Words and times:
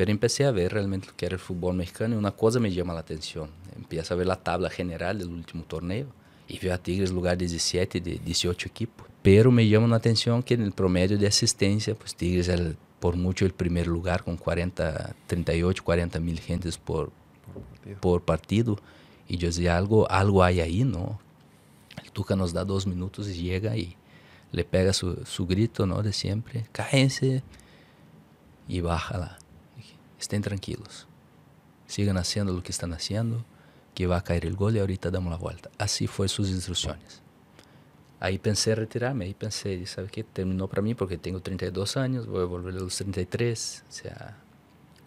pero 0.00 0.12
empecé 0.12 0.46
a 0.46 0.50
ver 0.50 0.72
realmente 0.72 1.08
lo 1.08 1.14
que 1.14 1.26
era 1.26 1.34
el 1.34 1.38
fútbol 1.38 1.76
mexicano 1.76 2.14
y 2.14 2.16
una 2.16 2.30
cosa 2.30 2.58
me 2.58 2.72
llama 2.72 2.94
la 2.94 3.00
atención. 3.00 3.50
Empiezo 3.76 4.14
a 4.14 4.16
ver 4.16 4.26
la 4.26 4.36
tabla 4.36 4.70
general 4.70 5.18
del 5.18 5.28
último 5.28 5.62
torneo 5.64 6.06
y 6.48 6.58
veo 6.58 6.72
a 6.72 6.78
Tigres 6.78 7.10
lugar 7.10 7.36
17 7.36 8.00
de 8.00 8.18
18 8.24 8.66
equipos. 8.66 9.06
Pero 9.20 9.50
me 9.50 9.68
llama 9.68 9.88
la 9.88 9.96
atención 9.96 10.42
que 10.42 10.54
en 10.54 10.62
el 10.62 10.72
promedio 10.72 11.18
de 11.18 11.26
asistencia, 11.26 11.94
pues 11.94 12.14
Tigres 12.14 12.48
es 12.48 12.76
por 12.98 13.16
mucho 13.16 13.44
el 13.44 13.52
primer 13.52 13.86
lugar 13.88 14.24
con 14.24 14.38
40, 14.38 15.16
38, 15.26 15.84
40 15.84 16.18
mil 16.18 16.40
gentes 16.40 16.78
por, 16.78 17.12
por 18.00 18.22
partido. 18.22 18.78
Y 19.28 19.36
yo 19.36 19.48
decía, 19.48 19.76
algo, 19.76 20.10
algo 20.10 20.42
hay 20.42 20.62
ahí, 20.62 20.82
¿no? 20.82 21.20
El 22.02 22.10
Tuca 22.10 22.36
nos 22.36 22.54
da 22.54 22.64
dos 22.64 22.86
minutos 22.86 23.28
y 23.28 23.34
llega 23.34 23.76
y 23.76 23.98
le 24.50 24.64
pega 24.64 24.94
su, 24.94 25.26
su 25.26 25.46
grito, 25.46 25.84
¿no? 25.84 26.02
De 26.02 26.14
siempre, 26.14 26.64
cállense 26.72 27.42
y 28.66 28.80
bájala. 28.80 29.39
Estén 30.20 30.42
tranquilos. 30.42 31.06
Sigan 31.86 32.18
haciendo 32.18 32.52
lo 32.52 32.62
que 32.62 32.70
están 32.70 32.92
haciendo, 32.92 33.44
que 33.94 34.06
va 34.06 34.18
a 34.18 34.22
caer 34.22 34.44
el 34.44 34.54
gol 34.54 34.76
y 34.76 34.78
ahorita 34.78 35.10
damos 35.10 35.32
la 35.32 35.38
vuelta. 35.38 35.70
Así 35.78 36.06
fue 36.06 36.28
sus 36.28 36.50
instrucciones. 36.50 37.22
Ahí 38.20 38.38
pensé 38.38 38.74
retirarme, 38.74 39.24
ahí 39.24 39.34
pensé, 39.34 39.84
¿sabe 39.86 40.08
qué? 40.08 40.22
Terminó 40.22 40.68
para 40.68 40.82
mí 40.82 40.94
porque 40.94 41.16
tengo 41.16 41.40
32 41.40 41.96
años, 41.96 42.26
voy 42.26 42.42
a 42.42 42.44
volver 42.44 42.74
a 42.74 42.80
los 42.80 42.96
33. 42.96 43.84
O 43.88 43.92
sea, 43.92 44.36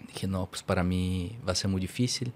dije, 0.08 0.26
no, 0.26 0.48
pues 0.48 0.64
para 0.64 0.84
mí 0.84 1.38
va 1.48 1.52
a 1.52 1.56
ser 1.56 1.70
muy 1.70 1.80
difícil. 1.80 2.34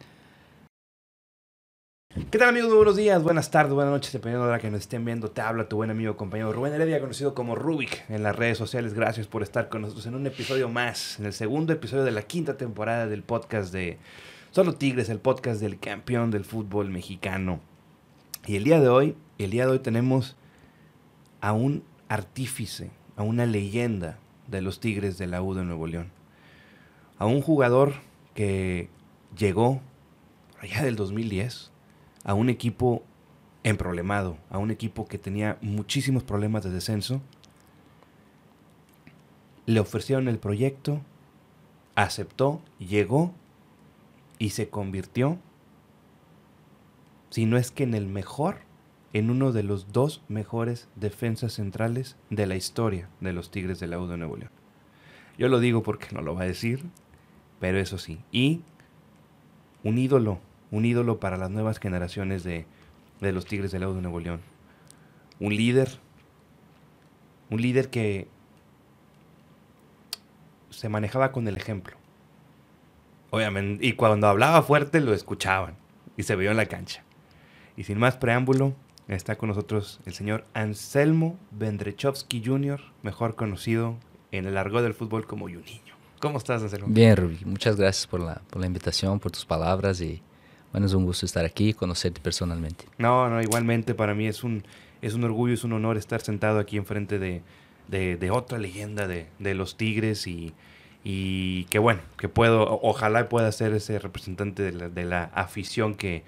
¿Qué 2.30 2.40
tal 2.40 2.50
amigos? 2.50 2.70
Muy 2.70 2.78
buenos 2.78 2.96
días, 2.96 3.24
buenas 3.24 3.52
tardes, 3.52 3.74
buenas 3.74 3.94
noches, 3.94 4.12
dependiendo 4.12 4.48
de 4.48 4.52
la 4.52 4.60
que 4.60 4.72
nos 4.72 4.82
estén 4.82 5.06
viendo. 5.06 5.32
Te 5.32 5.40
habla 5.40 5.70
tu 5.70 5.76
buen 5.76 5.92
amigo 5.92 6.18
compañero 6.18 6.52
Rubén 6.52 6.74
Heredia, 6.74 7.00
conocido 7.00 7.34
como 7.34 7.56
Rubik 7.56 8.04
en 8.10 8.22
las 8.22 8.36
redes 8.36 8.58
sociales. 8.58 8.94
Gracias 8.94 9.28
por 9.28 9.44
estar 9.44 9.70
con 9.70 9.84
nosotros 9.84 10.08
en 10.08 10.16
un 10.16 10.28
episodio 10.28 10.68
más, 10.68 11.20
en 11.20 11.26
el 11.26 11.34
segundo 11.34 11.72
episodio 11.72 12.04
de 12.04 12.12
la 12.12 12.24
quinta 12.24 12.58
temporada 12.58 13.08
del 13.08 13.24
podcast 13.24 13.72
de 13.72 13.98
Solo 14.52 14.74
Tigres, 14.74 15.10
el 15.10 15.20
podcast 15.20 15.62
del 15.62 15.80
campeón 15.80 16.32
del 16.32 16.44
fútbol 16.44 16.90
mexicano. 16.90 17.62
Y 18.46 18.56
el 18.56 18.66
día 18.66 18.82
de 18.82 18.90
hoy, 18.90 19.16
el 19.38 19.52
día 19.52 19.66
de 19.66 19.72
hoy 19.72 19.80
tenemos 19.80 20.36
a 21.40 21.54
un 21.54 21.84
artífice, 22.10 22.90
a 23.16 23.24
una 23.24 23.46
leyenda 23.46 24.18
de 24.48 24.62
los 24.62 24.80
Tigres 24.80 25.18
de 25.18 25.28
la 25.28 25.42
U 25.42 25.54
de 25.54 25.64
Nuevo 25.64 25.88
León. 25.88 26.12
A 27.20 27.26
un 27.26 27.42
jugador 27.42 27.94
que 28.34 28.90
llegó 29.38 29.82
allá 30.60 30.84
del 30.84 30.96
2010 30.98 31.72
a 32.28 32.34
un 32.34 32.50
equipo 32.50 33.04
emproblemado, 33.64 34.38
a 34.50 34.60
un 34.60 34.70
equipo 34.70 35.08
que 35.08 35.18
tenía 35.18 35.58
muchísimos 35.62 36.24
problemas 36.24 36.64
de 36.64 36.70
descenso. 36.70 37.22
Le 39.66 39.80
ofrecieron 39.80 40.28
el 40.28 40.38
proyecto, 40.38 41.02
aceptó, 41.96 42.62
llegó 42.80 43.34
y 44.40 44.52
se 44.52 44.70
convirtió, 44.70 45.40
si 47.30 47.46
no 47.46 47.58
es 47.58 47.72
que 47.72 47.84
en 47.84 47.94
el 47.94 48.08
mejor, 48.08 48.60
en 49.14 49.30
uno 49.30 49.54
de 49.54 49.64
los 49.64 49.94
dos 49.94 50.22
mejores 50.28 50.90
defensas 50.96 51.54
centrales 51.54 52.18
de 52.30 52.46
la 52.46 52.58
historia 52.58 53.10
de 53.22 53.32
los 53.32 53.52
Tigres 53.52 53.80
de 53.80 53.88
la 53.88 54.00
U 54.00 54.08
de 54.08 54.18
Nuevo 54.18 54.36
León. 54.36 54.52
Yo 55.38 55.48
lo 55.48 55.60
digo 55.60 55.82
porque 55.82 56.08
no 56.14 56.22
lo 56.22 56.36
va 56.36 56.42
a 56.42 56.48
decir, 56.48 56.84
pero 57.62 57.80
eso 57.80 57.98
sí. 57.98 58.20
Y 58.34 58.62
un 59.84 59.98
ídolo 59.98 60.40
un 60.72 60.86
ídolo 60.86 61.20
para 61.20 61.38
las 61.38 61.50
nuevas 61.50 61.80
generaciones 61.80 62.44
de, 62.44 62.66
los 63.22 63.46
Tigres 63.46 63.72
del 63.72 63.84
Audo 63.84 63.96
de 63.96 64.02
Nuevo 64.02 64.20
León. 64.20 64.42
Un 65.40 65.56
líder, 65.56 66.00
un 67.50 67.62
líder 67.62 67.90
que 67.90 68.28
se 70.70 70.90
manejaba 70.90 71.32
con 71.32 71.48
el 71.48 71.58
ejemplo. 71.58 71.98
Obviamente, 73.30 73.86
y 73.86 73.94
cuando 73.94 74.28
hablaba 74.28 74.62
fuerte 74.62 75.02
lo 75.02 75.14
escuchaban 75.14 75.76
y 76.16 76.24
se 76.24 76.36
veía 76.36 76.52
en 76.52 76.58
la 76.58 76.66
cancha. 76.66 77.04
Y 77.76 77.84
sin 77.84 78.00
más 78.00 78.18
preámbulo, 78.18 78.74
está 79.08 79.38
con 79.38 79.50
nosotros 79.50 80.00
el 80.06 80.14
señor 80.14 80.46
Anselmo 80.54 81.38
Vendrechovsky 81.52 82.44
Jr., 82.44 82.82
mejor 83.04 83.36
conocido 83.36 83.98
en 84.32 84.46
el 84.46 84.58
argot 84.58 84.82
del 84.82 84.94
fútbol 84.94 85.28
como 85.28 85.46
Juninho. 85.46 85.96
¿Cómo 86.20 86.40
estás, 86.40 86.64
Anselmo? 86.64 86.88
Bien, 86.90 87.16
Rubí. 87.16 87.40
Muchas 87.46 87.76
gracias 87.76 88.08
por 88.08 88.20
la, 88.20 88.42
por 88.50 88.60
la 88.60 88.68
invitación, 88.68 89.20
por 89.20 89.32
tus 89.32 89.46
palabras 89.46 90.02
y 90.02 90.22
es 90.86 90.94
un 90.94 91.06
gusto 91.06 91.26
estar 91.26 91.46
aquí 91.46 91.70
y 91.70 91.74
conocerte 91.74 92.22
personalmente. 92.22 92.86
No, 92.98 93.30
no, 93.30 93.42
igualmente 93.42 93.94
para 93.94 94.14
mí 94.14 94.28
es 94.28 94.44
un, 94.44 94.64
es 95.02 95.14
un 95.14 95.24
orgullo, 95.24 95.54
es 95.54 95.64
un 95.64 95.74
honor 95.74 95.98
estar 95.98 96.22
sentado 96.22 96.60
aquí 96.60 96.78
enfrente 96.78 97.20
de, 97.20 97.42
de, 97.88 98.32
otra 98.32 98.58
leyenda 98.58 99.08
de, 99.08 99.28
de 99.40 99.56
los 99.56 99.78
Tigres 99.78 100.28
y, 100.28 100.54
y, 101.04 101.66
que 101.66 101.80
bueno, 101.80 102.02
que 102.18 102.30
puedo, 102.30 102.80
ojalá 102.82 103.30
pueda 103.30 103.52
ser 103.52 103.74
ese 103.74 104.00
representante 104.00 104.64
de 104.64 104.72
la, 104.74 104.90
de 104.90 105.06
la 105.06 105.26
afición 105.34 105.96
que, 105.96 106.24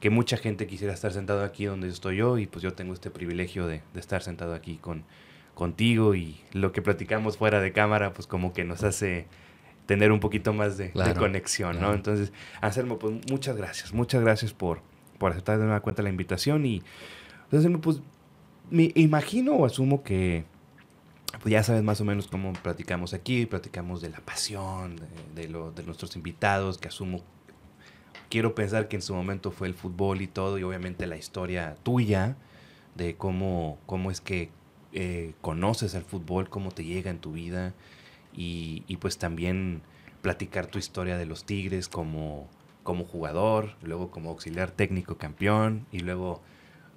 que, 0.00 0.10
mucha 0.10 0.36
gente 0.36 0.66
quisiera 0.66 0.94
estar 0.94 1.12
sentado 1.12 1.44
aquí 1.44 1.64
donde 1.64 1.88
estoy 1.88 2.16
yo 2.16 2.38
y 2.38 2.46
pues 2.46 2.62
yo 2.62 2.72
tengo 2.72 2.94
este 2.94 3.10
privilegio 3.10 3.66
de, 3.66 3.82
de 3.92 4.00
estar 4.00 4.22
sentado 4.22 4.54
aquí 4.54 4.76
con, 4.76 5.04
contigo 5.54 6.14
y 6.14 6.40
lo 6.52 6.72
que 6.72 6.82
platicamos 6.82 7.36
fuera 7.36 7.60
de 7.60 7.72
cámara 7.72 8.12
pues 8.12 8.26
como 8.26 8.52
que 8.52 8.64
nos 8.64 8.84
hace 8.84 9.26
tener 9.86 10.12
un 10.12 10.20
poquito 10.20 10.52
más 10.52 10.76
de, 10.78 10.92
conexión, 11.18 11.80
¿no? 11.80 11.92
Entonces, 11.92 12.32
Anselmo, 12.60 12.98
pues 12.98 13.14
muchas 13.30 13.56
gracias, 13.56 13.92
muchas 13.92 14.22
gracias 14.22 14.52
por, 14.52 14.80
por 15.18 15.32
aceptar 15.32 15.58
de 15.58 15.64
nueva 15.64 15.80
cuenta 15.80 16.02
la 16.02 16.08
invitación 16.08 16.64
y, 16.66 16.82
Anselmo, 17.50 17.80
pues 17.80 18.00
me 18.70 18.92
imagino 18.94 19.54
o 19.54 19.66
asumo 19.66 20.02
que 20.02 20.44
pues 21.40 21.52
ya 21.52 21.62
sabes 21.62 21.82
más 21.82 22.00
o 22.00 22.04
menos 22.04 22.26
cómo 22.28 22.52
platicamos 22.52 23.14
aquí, 23.14 23.46
platicamos 23.46 24.02
de 24.02 24.10
la 24.10 24.20
pasión, 24.20 25.00
de, 25.34 25.48
lo, 25.48 25.72
de 25.72 25.82
nuestros 25.82 26.14
invitados, 26.14 26.78
que 26.78 26.88
asumo, 26.88 27.22
quiero 28.28 28.54
pensar 28.54 28.88
que 28.88 28.96
en 28.96 29.02
su 29.02 29.14
momento 29.14 29.50
fue 29.50 29.68
el 29.68 29.74
fútbol 29.74 30.20
y 30.20 30.26
todo, 30.26 30.58
y 30.58 30.62
obviamente 30.62 31.06
la 31.06 31.16
historia 31.16 31.74
tuya, 31.82 32.36
de 32.94 33.16
cómo, 33.16 33.78
cómo 33.86 34.10
es 34.10 34.20
que 34.20 34.50
eh, 34.92 35.32
conoces 35.40 35.94
el 35.94 36.02
fútbol, 36.02 36.50
cómo 36.50 36.70
te 36.70 36.84
llega 36.84 37.10
en 37.10 37.18
tu 37.18 37.32
vida, 37.32 37.72
y, 38.34 38.96
pues 39.00 39.18
también 39.18 39.82
platicar 40.22 40.66
tu 40.66 40.78
historia 40.78 41.16
de 41.16 41.26
los 41.26 41.44
Tigres 41.44 41.88
como, 41.88 42.48
como 42.82 43.04
jugador, 43.04 43.74
luego 43.82 44.10
como 44.10 44.30
auxiliar 44.30 44.70
técnico 44.70 45.18
campeón 45.18 45.86
y 45.92 46.00
luego 46.00 46.40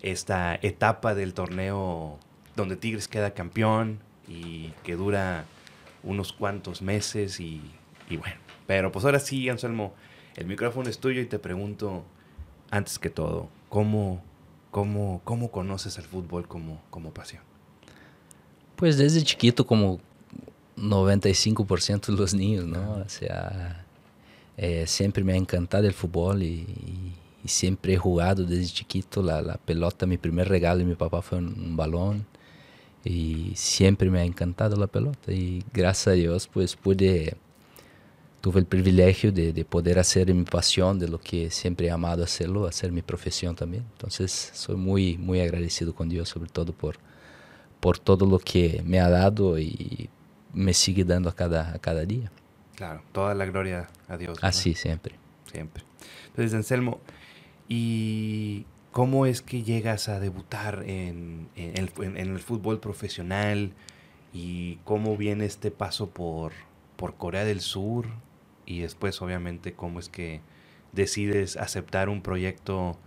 esta 0.01 0.56
etapa 0.62 1.16
del 1.16 1.34
torneo 1.34 2.19
donde 2.56 2.75
Tigres 2.75 3.07
queda 3.07 3.34
campeón 3.34 4.00
y 4.28 4.69
que 4.84 4.95
dura 4.95 5.45
unos 6.03 6.34
cuantos 6.34 6.81
meses 6.81 7.40
y, 7.40 7.62
bueno. 8.09 8.35
Pero 8.68 8.91
pues 8.91 9.06
ahora 9.06 9.19
sí, 9.19 9.50
Anselmo, 9.50 9.94
el 10.35 10.45
micrófono 10.45 10.90
es 10.90 11.00
tuyo 11.00 11.22
y 11.22 11.25
te 11.25 11.40
pregunto, 11.40 12.03
antes 12.72 12.97
que 13.00 13.09
todo, 13.09 13.50
¿cómo, 13.69 14.24
cómo, 14.72 15.22
cómo 15.24 15.51
conoces 15.51 15.97
el 15.97 16.06
fútbol 16.06 16.47
como, 16.47 16.81
como 16.90 17.12
pasión? 17.12 17.44
Pues 18.75 18.97
desde 18.97 19.24
chiquito, 19.24 19.66
como 19.66 20.00
95% 20.78 22.08
de 22.08 22.13
los 22.13 22.34
niños, 22.34 22.66
¿no? 22.66 22.97
O 23.06 23.09
sea, 23.09 23.86
eh, 24.58 24.86
siempre 24.88 25.24
me 25.24 25.34
ha 25.34 25.36
encantado 25.36 25.86
el 25.88 25.94
fútbol 25.94 26.44
y, 26.44 26.66
y, 27.44 27.47
siempre 27.47 27.94
he 27.94 27.97
jugado 27.97 28.44
desde 28.44 28.74
chiquito 28.74 29.22
la, 29.22 29.41
la, 29.41 29.58
pelota. 29.58 30.06
Mi 30.06 30.18
primer 30.18 30.50
regalo 30.50 30.80
de 30.80 30.86
mi 30.86 30.96
papá 30.96 31.22
fue 31.22 31.38
un, 31.38 31.47
un, 31.47 31.78
balón 31.78 32.25
y 33.03 33.52
siempre 33.56 34.09
me 34.09 34.19
ha 34.19 34.24
encantado 34.24 34.75
la 34.78 34.88
pelota 34.88 35.31
y 35.31 35.63
gracias 35.72 36.08
a 36.08 36.12
Dios 36.13 36.47
pues 36.52 36.75
pude, 36.75 37.38
tuve 38.42 38.59
el 38.62 38.66
privilegio 38.66 39.31
de, 39.31 39.53
de 39.53 39.66
poder 39.66 40.00
hacer 40.00 40.34
mi 40.34 40.44
pasión, 40.44 40.97
de 40.97 41.07
lo 41.07 41.19
que 41.19 41.52
siempre 41.52 41.88
he 41.88 41.92
amado 41.92 42.24
hacerlo, 42.24 42.66
hacer 42.66 42.92
mi 42.92 43.03
profesión 43.03 43.56
también. 43.56 43.84
Entonces 43.94 44.52
soy 44.53 44.75
muy, 44.75 45.18
muy 45.18 45.40
agradecido 45.42 45.94
con 45.94 46.09
Dios 46.09 46.30
sobre 46.30 46.50
todo 46.50 46.74
por, 46.74 46.97
por 47.80 48.00
todo 48.00 48.25
lo 48.25 48.40
que 48.40 48.81
me 48.86 49.00
ha 49.00 49.09
dado 49.09 49.59
y 49.59 50.09
me 50.56 50.74
sigue 50.74 51.04
dando 51.04 51.30
a 51.30 51.36
cada, 51.36 51.76
a 51.76 51.80
cada 51.80 52.06
día. 52.06 52.32
Claro, 52.76 53.02
toda 53.12 53.36
la 53.36 53.46
gloria 53.46 53.90
a 54.08 54.18
Dios. 54.18 54.40
Así, 54.42 54.74
siempre. 54.74 55.16
Siempre. 55.52 55.84
Entonces, 56.28 56.54
Anselmo, 56.54 57.00
¿y 57.69 58.66
cómo 58.92 59.25
es 59.25 59.42
que 59.42 59.63
llegas 59.63 60.10
a 60.10 60.19
debutar 60.19 60.84
en, 60.86 61.50
en, 61.56 61.78
el, 61.78 61.92
en, 62.00 62.18
el, 62.18 62.40
fútbol 62.40 62.80
profesional? 62.80 63.74
¿Y 64.34 64.78
cómo 64.84 65.16
viene 65.16 65.46
este 65.46 65.72
paso 65.72 66.10
por, 66.10 66.52
por 66.96 67.16
Corea 67.16 67.46
del 67.46 67.62
Sur? 67.62 68.08
Y 68.66 68.80
después, 68.80 69.22
obviamente, 69.22 69.74
cómo 69.74 70.00
es 70.00 70.10
que 70.10 70.42
decides 70.92 71.56
aceptar 71.58 72.10
un 72.10 72.22
proyecto 72.22 72.98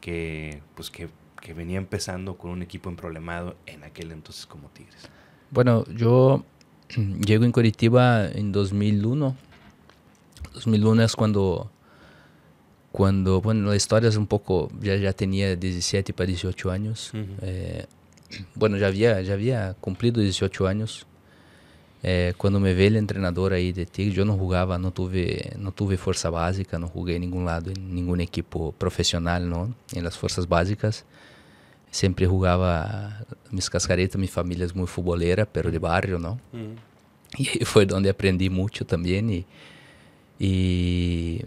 que, 0.00 0.62
pues, 0.74 0.90
que, 0.90 1.08
que 1.40 1.54
venía 1.54 1.78
empezando 1.78 2.36
con 2.36 2.50
un 2.50 2.62
equipo 2.62 2.88
emproblemado 2.88 3.56
en 3.66 3.84
aquel 3.84 4.10
entonces 4.10 4.46
como 4.46 4.68
Tigres. 4.70 5.08
Bueno, 5.50 5.84
yo 5.84 6.44
Llego 7.26 7.44
en 7.44 7.52
Curitiba 7.52 8.26
en 8.26 8.52
2001. 8.52 9.36
2001 10.54 11.02
es 11.02 11.16
cuando, 11.16 11.70
cuando 12.92 13.40
bueno, 13.40 13.70
la 13.70 13.76
historia 13.76 14.08
es 14.08 14.16
un 14.16 14.26
poco, 14.26 14.70
ya, 14.80 14.96
ya 14.96 15.12
tenía 15.12 15.56
17 15.56 16.12
para 16.12 16.26
18 16.26 16.70
años. 16.70 17.10
Uh 17.12 17.18
-huh. 17.18 17.26
eh, 17.42 17.86
bueno, 18.54 18.76
ya 18.76 18.86
había, 18.86 19.20
ya 19.22 19.34
había 19.34 19.74
cumplido 19.80 20.20
18 20.20 20.66
años. 20.66 21.06
É, 22.06 22.34
quando 22.36 22.60
me 22.60 22.74
veio 22.74 23.00
o 23.00 23.06
treinador 23.06 23.54
aí 23.54 23.72
de 23.72 23.86
Tigre, 23.86 24.18
eu 24.18 24.26
não 24.26 24.36
jogava, 24.36 24.76
não 24.76 24.90
tive, 24.90 25.52
não 25.58 25.72
tive 25.72 25.96
força 25.96 26.30
básica, 26.30 26.78
não 26.78 26.86
joguei 26.94 27.16
em 27.16 27.20
nenhum 27.20 27.42
lado, 27.44 27.70
em 27.70 27.80
nenhum 27.80 28.14
equipo 28.20 28.74
profissional, 28.78 29.40
não, 29.40 29.74
em 29.96 30.02
las 30.02 30.14
forças 30.14 30.44
básicas. 30.44 31.02
Sempre 31.94 32.24
jogava 32.24 33.24
mis 33.52 33.68
cascaretas, 33.68 34.16
minha 34.16 34.28
família 34.28 34.64
é 34.64 34.74
muito 34.74 34.88
futbolera, 34.88 35.46
pero 35.46 35.70
de 35.70 35.78
barrio, 35.78 36.18
não. 36.18 36.36
Uhum. 36.52 36.74
E 37.38 37.46
aí 37.54 37.64
foi 37.64 37.86
onde 37.92 38.08
aprendi 38.08 38.50
muito 38.50 38.84
também 38.84 39.30
e, 39.30 39.46
e 40.40 41.44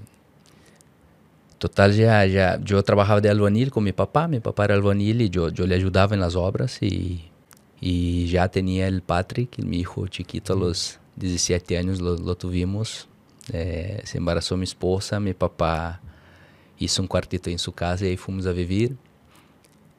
total 1.60 1.92
já 1.92 2.26
já 2.30 2.58
eu 2.70 2.82
trabalhava 2.82 3.20
de 3.20 3.30
albanil 3.30 3.70
com 3.72 3.82
meu 3.82 3.94
papá, 3.94 4.26
meu 4.26 4.40
papá 4.40 4.64
era 4.64 4.76
albanil 4.76 5.20
e 5.20 5.30
eu, 5.34 5.52
eu 5.58 5.66
lhe 5.66 5.74
ajudava 5.74 6.16
nas 6.16 6.34
obras 6.34 6.80
e 6.82 7.26
e 7.82 8.26
já 8.28 8.48
tinha 8.48 8.90
o 8.90 9.02
Patrick, 9.02 9.62
meu 9.62 9.84
filho 9.84 10.08
chiquito, 10.10 10.54
aos 10.54 10.98
17 11.18 11.76
anos 11.76 12.00
lo, 12.00 12.16
lo 12.16 12.36
tuvimos. 12.36 13.06
Eh, 13.54 14.02
se 14.06 14.18
embaraçou 14.18 14.56
minha 14.58 14.64
esposa, 14.64 15.20
meu 15.20 15.36
papá 15.36 16.00
hizo 16.80 17.02
um 17.02 17.08
quartito 17.08 17.50
em 17.50 17.58
sua 17.58 17.74
casa 17.74 18.06
e 18.06 18.12
aí 18.12 18.18
fomos 18.18 18.48
a 18.48 18.54
viver. 18.54 18.96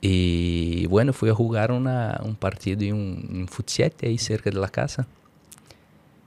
E, 0.03 0.87
bueno, 0.89 1.12
fui 1.12 1.31
a 1.31 1.35
jogar 1.35 1.71
uma, 1.71 2.21
um 2.25 2.35
partido 2.35 2.83
em 2.83 2.93
um, 2.93 3.43
um 3.43 3.47
futsete 3.47 4.06
aí 4.06 4.19
cerca 4.19 4.50
da 4.50 4.69
casa. 4.69 5.06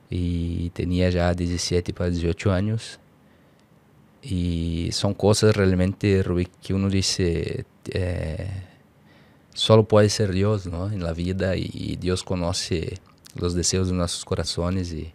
E 0.10 0.72
tinha 0.76 1.10
já 1.10 1.34
17 1.34 1.94
para 1.94 2.10
18 2.10 2.50
anos. 2.50 3.00
E 4.24 4.90
são 4.92 5.14
coisas 5.14 5.56
realmente, 5.56 6.22
Rubik, 6.22 6.52
que 6.62 6.74
uno 6.74 6.90
disse, 6.90 7.66
eh, 7.94 8.48
solo 9.54 9.84
pode 9.84 10.10
ser 10.10 10.32
Deus, 10.32 10.66
¿no? 10.66 10.90
Na 10.90 11.14
vida 11.14 11.56
e 11.56 11.96
Deus 11.96 12.22
conhece 12.22 13.00
os 13.42 13.54
desejos 13.56 13.88
de 13.88 13.94
nossos 13.94 14.24
corações 14.24 14.92
e, 14.92 15.12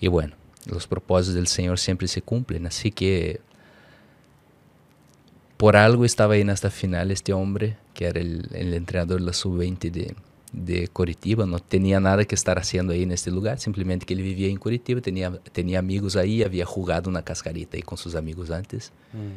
e 0.00 0.08
bueno, 0.08 0.32
os 0.74 0.86
propósitos 0.86 1.40
do 1.40 1.48
Senhor 1.48 1.78
sempre 1.78 2.08
se 2.08 2.20
cumprem. 2.20 2.66
Assim 2.66 2.90
que 2.90 3.38
por 5.56 5.76
algo 5.76 6.04
estava 6.04 6.34
aí 6.34 6.44
nesta 6.44 6.70
final 6.70 7.10
este 7.10 7.32
homem, 7.32 7.76
que 7.94 8.04
era 8.04 8.20
o 8.20 8.84
treinador 8.84 9.22
da 9.22 9.32
sub-20 9.32 9.90
de, 9.90 10.08
de 10.52 10.86
Curitiba, 10.88 11.46
não 11.46 11.58
tinha 11.58 11.98
nada 11.98 12.24
que 12.24 12.34
estar 12.34 12.56
fazendo 12.56 12.92
aí 12.92 13.06
neste 13.06 13.30
lugar, 13.30 13.58
simplesmente 13.58 14.04
que 14.04 14.12
ele 14.12 14.22
vivia 14.22 14.50
em 14.50 14.56
Curitiba, 14.56 15.00
tinha, 15.00 15.40
tinha 15.52 15.78
amigos 15.78 16.16
aí, 16.16 16.44
havia 16.44 16.64
jogado 16.64 17.10
na 17.10 17.22
cascarita 17.22 17.76
aí 17.76 17.82
com 17.82 17.96
seus 17.96 18.14
amigos 18.14 18.50
antes. 18.50 18.92
Hum. 19.14 19.32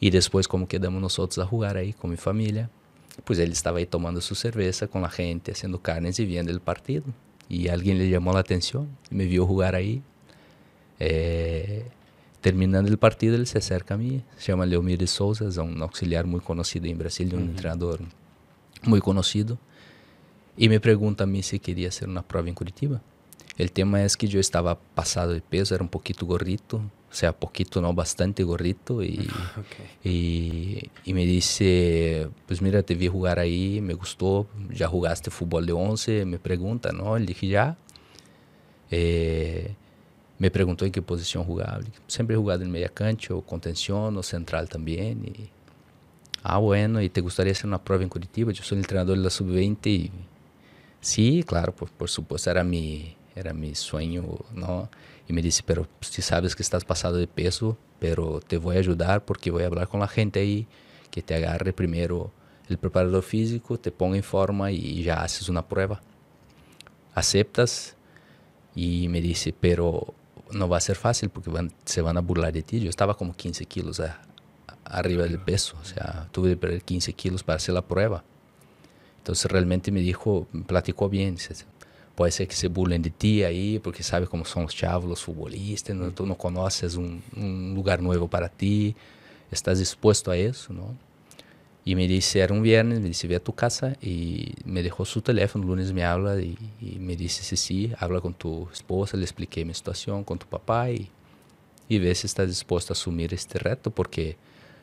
E 0.00 0.08
depois, 0.08 0.46
como 0.46 0.66
quedamos 0.66 1.02
nós 1.02 1.18
outros 1.18 1.38
a 1.38 1.44
jogar 1.44 1.76
aí 1.76 1.92
com 1.92 2.06
minha 2.06 2.16
família, 2.16 2.70
pois 3.24 3.38
ele 3.38 3.52
estava 3.52 3.78
aí 3.78 3.86
tomando 3.86 4.20
sua 4.20 4.36
cerveja 4.36 4.86
com 4.86 5.04
a 5.04 5.08
gente, 5.08 5.52
fazendo 5.52 5.78
carnes 5.78 6.18
e 6.18 6.24
vendo 6.24 6.54
o 6.54 6.60
partido. 6.60 7.12
E 7.50 7.68
alguém 7.68 7.94
lhe 7.94 8.10
chamou 8.10 8.34
a 8.36 8.40
atenção, 8.40 8.88
me 9.10 9.26
viu 9.26 9.46
jogar 9.46 9.74
aí. 9.74 10.00
Eh, 10.98 11.82
terminando 12.40 12.88
o 12.88 12.98
partido, 12.98 13.34
ele 13.34 13.46
se 13.46 13.58
acerca 13.58 13.94
a 13.94 13.96
mim, 13.96 14.22
se 14.36 14.46
chama 14.46 14.64
Leomir 14.64 14.98
de 14.98 15.06
Souza, 15.06 15.44
é 15.44 15.62
um 15.62 15.82
auxiliar 15.82 16.24
muito 16.26 16.44
conhecido 16.44 16.86
em 16.86 16.94
Brasil, 16.94 17.28
um 17.34 17.38
uhum. 17.38 17.54
treinador 17.54 18.00
muito 18.86 19.02
conhecido, 19.04 19.58
e 20.56 20.68
me 20.68 20.80
pergunta 20.80 21.24
a 21.24 21.26
mim 21.26 21.42
se 21.42 21.58
queria 21.58 21.90
ser 21.90 22.06
uma 22.06 22.22
prova 22.22 22.48
em 22.48 22.54
Curitiba. 22.54 23.02
O 23.58 23.68
tema 23.68 24.00
é 24.00 24.06
que 24.08 24.34
eu 24.34 24.40
estava 24.40 24.74
passado 24.94 25.34
de 25.34 25.42
peso, 25.42 25.74
era 25.74 25.82
um 25.82 25.86
pouquinho 25.86 26.26
gordito, 26.26 26.82
o 27.12 27.14
sea, 27.14 27.32
poquito, 27.32 27.80
no 27.80 27.92
bastante 27.92 28.42
gordito, 28.42 29.02
y, 29.02 29.28
okay. 29.58 30.90
me 31.12 31.26
dice, 31.26 32.30
pues 32.46 32.62
mira, 32.62 32.82
te 32.82 32.94
vi 32.94 33.08
jugar 33.08 33.38
ahí, 33.38 33.80
me 33.82 33.94
gustó, 33.94 34.46
ya 34.70 34.86
jugaste 34.86 35.30
fútbol 35.30 35.66
de 35.66 35.72
11, 35.72 36.24
me 36.24 36.38
pregunta, 36.38 36.92
¿no? 36.92 37.18
Le 37.18 37.26
dije, 37.26 37.48
ya. 37.48 37.76
Eh, 38.92 39.74
me 40.40 40.48
preguntou 40.48 40.88
em 40.88 40.90
que 40.90 41.02
posição 41.02 41.44
jogava. 41.44 41.84
Sempre 42.08 42.34
jogado 42.34 42.64
em 42.64 42.68
meia 42.68 42.88
cancha, 42.88 43.34
ou 43.34 43.42
contenção, 43.42 44.16
ou 44.16 44.22
central 44.22 44.66
também. 44.66 45.18
E, 45.26 45.50
ah, 46.42 46.58
bueno, 46.58 47.02
e 47.02 47.10
te 47.10 47.20
gostaria 47.20 47.52
de 47.52 47.58
ser 47.58 47.66
uma 47.66 47.78
prova 47.78 48.02
em 48.02 48.08
Curitiba? 48.08 48.50
Eu 48.50 48.56
sou 48.56 48.78
o 48.78 48.82
treinador 48.82 49.20
da 49.20 49.28
sub-20 49.28 49.86
e... 49.86 50.10
Sim, 50.98 51.42
claro, 51.42 51.72
por, 51.72 51.90
por 51.90 52.08
supuesto, 52.08 52.48
era 52.48 52.64
mi, 52.64 53.14
era 53.36 53.52
mi 53.52 53.74
sonho, 53.74 54.40
não? 54.54 54.88
E 55.28 55.32
me 55.32 55.42
disse, 55.42 55.62
pero 55.62 55.86
si 56.00 56.22
sabes 56.22 56.54
que 56.54 56.62
estás 56.62 56.84
passado 56.84 57.20
de 57.20 57.26
peso, 57.26 57.76
pero 57.98 58.40
te 58.40 58.56
vou 58.56 58.72
ajudar 58.72 59.20
porque 59.20 59.50
vou 59.50 59.60
falar 59.60 59.86
com 59.86 60.02
a 60.02 60.06
gente 60.06 60.38
aí 60.38 60.66
que 61.10 61.20
te 61.22 61.34
agarre 61.34 61.72
primeiro 61.72 62.32
o 62.68 62.78
preparador 62.78 63.22
físico, 63.22 63.76
te 63.76 63.90
ponga 63.90 64.16
em 64.16 64.22
forma 64.22 64.72
e 64.72 65.02
já 65.02 65.22
haces 65.22 65.48
uma 65.48 65.62
prova. 65.62 66.00
Aceptas? 67.14 67.96
E 68.74 69.08
me 69.08 69.20
disse, 69.20 69.52
pero 69.52 70.14
não 70.52 70.68
vai 70.68 70.80
ser 70.80 70.94
fácil 70.94 71.30
porque 71.30 71.50
van, 71.50 71.68
se 71.84 72.00
van 72.00 72.16
a 72.16 72.20
burlar 72.20 72.52
de 72.52 72.62
ti. 72.62 72.84
Eu 72.84 72.90
estava 72.90 73.14
como 73.14 73.32
15 73.32 73.64
quilos 73.66 74.00
a, 74.00 74.20
a, 74.66 74.98
arriba 74.98 75.24
del 75.24 75.38
peso, 75.38 75.76
o 75.80 75.84
sea, 75.84 76.28
tuve 76.32 76.50
que 76.50 76.56
perder 76.56 76.82
15 76.82 77.12
quilos 77.12 77.42
para 77.42 77.56
hacer 77.56 77.74
la 77.74 77.82
prueba. 77.82 78.24
Entonces 79.18 79.50
realmente 79.50 79.90
me 79.90 80.00
dijo, 80.00 80.46
platicó 80.66 81.08
bien, 81.08 81.36
pode 82.14 82.32
ser 82.32 82.46
que 82.46 82.54
se 82.54 82.68
burlem 82.68 83.00
de 83.00 83.10
ti 83.10 83.44
aí, 83.44 83.78
porque 83.78 84.02
sabe 84.02 84.26
como 84.26 84.44
são 84.44 84.64
os 84.64 84.74
chavos, 84.74 85.10
os 85.10 85.22
futbolistas, 85.22 85.96
não, 85.96 86.10
tu 86.10 86.26
não 86.26 86.34
conheces 86.34 86.96
um, 86.96 87.18
um, 87.36 87.74
lugar 87.74 88.00
novo 88.00 88.28
para 88.28 88.48
ti, 88.48 88.96
estás 89.50 89.80
exposto 89.80 90.30
a 90.30 90.36
isso, 90.36 90.72
não? 90.72 90.96
E 91.84 91.94
me 91.94 92.06
disse, 92.06 92.38
era 92.38 92.52
um 92.52 92.60
viernes, 92.60 92.98
me 92.98 93.08
disse, 93.08 93.26
ve 93.26 93.36
a 93.36 93.40
tu 93.40 93.52
casa 93.52 93.96
e 94.02 94.52
me 94.66 94.82
deixou 94.82 95.06
seu 95.06 95.22
telefone, 95.22 95.64
lunes 95.64 95.90
me 95.92 96.02
habla 96.02 96.40
e, 96.40 96.56
e 96.80 96.98
me 96.98 97.16
disse, 97.16 97.42
sí, 97.42 97.56
sí, 97.56 97.92
habla 97.98 98.20
com 98.20 98.32
tu 98.32 98.68
esposa, 98.72 99.16
le 99.16 99.24
expliquei 99.24 99.64
minha 99.64 99.74
situação 99.74 100.22
com 100.22 100.36
tu 100.36 100.46
papai 100.46 101.08
e, 101.88 101.94
e 101.94 101.98
vê 101.98 102.14
se 102.14 102.26
estás 102.26 102.48
disposto 102.48 102.90
a 102.90 102.92
assumir 102.92 103.32
este 103.32 103.56
reto, 103.56 103.90
porque 103.90 104.36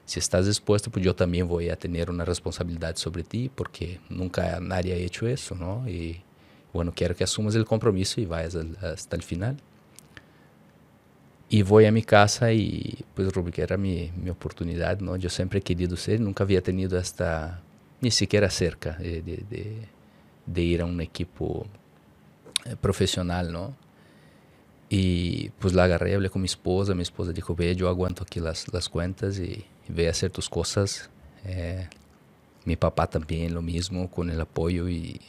se 0.08 0.20
estás 0.20 0.46
disposto, 0.46 0.90
pues 0.90 1.06
eu 1.06 1.14
também 1.14 1.44
vou 1.44 1.60
a 1.60 1.76
ter 1.76 2.10
uma 2.10 2.24
responsabilidade 2.24 3.00
sobre 3.00 3.24
ti, 3.24 3.52
porque 3.56 4.00
nunca 4.10 4.60
nadie 4.60 4.94
ha 4.94 4.98
hecho 4.98 5.28
isso, 5.28 5.54
não? 5.54 5.88
E 5.88 6.22
bueno, 6.74 6.92
quero 6.94 7.14
que 7.14 7.24
asumas 7.24 7.56
o 7.56 7.66
compromisso 7.66 8.20
e 8.20 8.26
vayas 8.26 8.56
hasta 8.56 9.18
o 9.18 9.22
final. 9.22 9.56
E 11.50 11.64
vou 11.64 11.80
a 11.80 11.92
minha 11.92 12.04
casa 12.04 12.52
e, 12.54 13.00
pues, 13.16 13.30
Rubik, 13.34 13.62
era 13.62 13.78
minha, 13.78 14.12
minha 14.16 14.34
oportunidade, 14.34 15.04
não? 15.04 15.16
Eu 15.16 15.30
sempre 15.30 15.60
he 15.60 15.62
querido 15.62 15.96
ser, 15.96 16.20
nunca 16.20 16.44
havia 16.44 16.62
tenido 16.62 16.98
esta, 16.98 17.62
nem 18.02 18.12
sequer 18.12 18.50
cerca 18.52 18.92
de, 18.94 19.22
de, 19.22 19.38
de, 19.44 19.78
de 20.46 20.62
ir 20.62 20.82
a 20.82 20.86
um 20.86 21.00
equipo 21.02 21.66
eh, 22.66 22.76
profissional, 22.76 23.46
não? 23.46 23.76
E, 24.92 25.52
pues, 25.60 25.74
la 25.74 25.86
agarré, 25.86 26.16
hablé 26.16 26.30
com 26.30 26.40
minha 26.40 26.48
esposa, 26.48 26.94
minha 26.94 27.04
esposa 27.04 27.34
disse, 27.34 27.54
ve, 27.54 27.76
eu 27.80 27.88
aguento 27.88 28.24
aqui 28.24 28.40
as, 28.46 28.66
as 28.74 28.88
contas 28.88 29.38
e, 29.38 29.66
e 29.88 29.92
ve 29.92 30.08
a 30.08 30.12
hacer 30.12 30.30
tus 30.30 30.50
coisas. 30.50 31.10
Eh, 31.46 31.88
mi 32.66 32.76
papá 32.76 33.08
também, 33.08 33.48
lo 33.48 33.62
mesmo, 33.62 34.10
com 34.10 34.24
o 34.24 34.42
apoio 34.42 34.90
e 34.90 35.20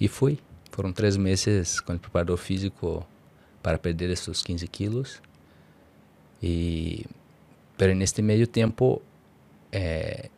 e 0.00 0.08
fui. 0.08 0.38
Foram 0.72 0.92
três 0.92 1.16
meses 1.16 1.80
com 1.80 1.92
o 1.92 1.98
preparador 1.98 2.38
físico 2.38 3.06
para 3.62 3.78
perder 3.78 4.10
esses 4.10 4.42
15 4.42 4.66
quilos. 4.68 5.20
E, 6.42 7.04
pero 7.76 7.94
neste 7.94 8.22
meio 8.22 8.46
tempo, 8.46 9.02
eh, 9.72 10.30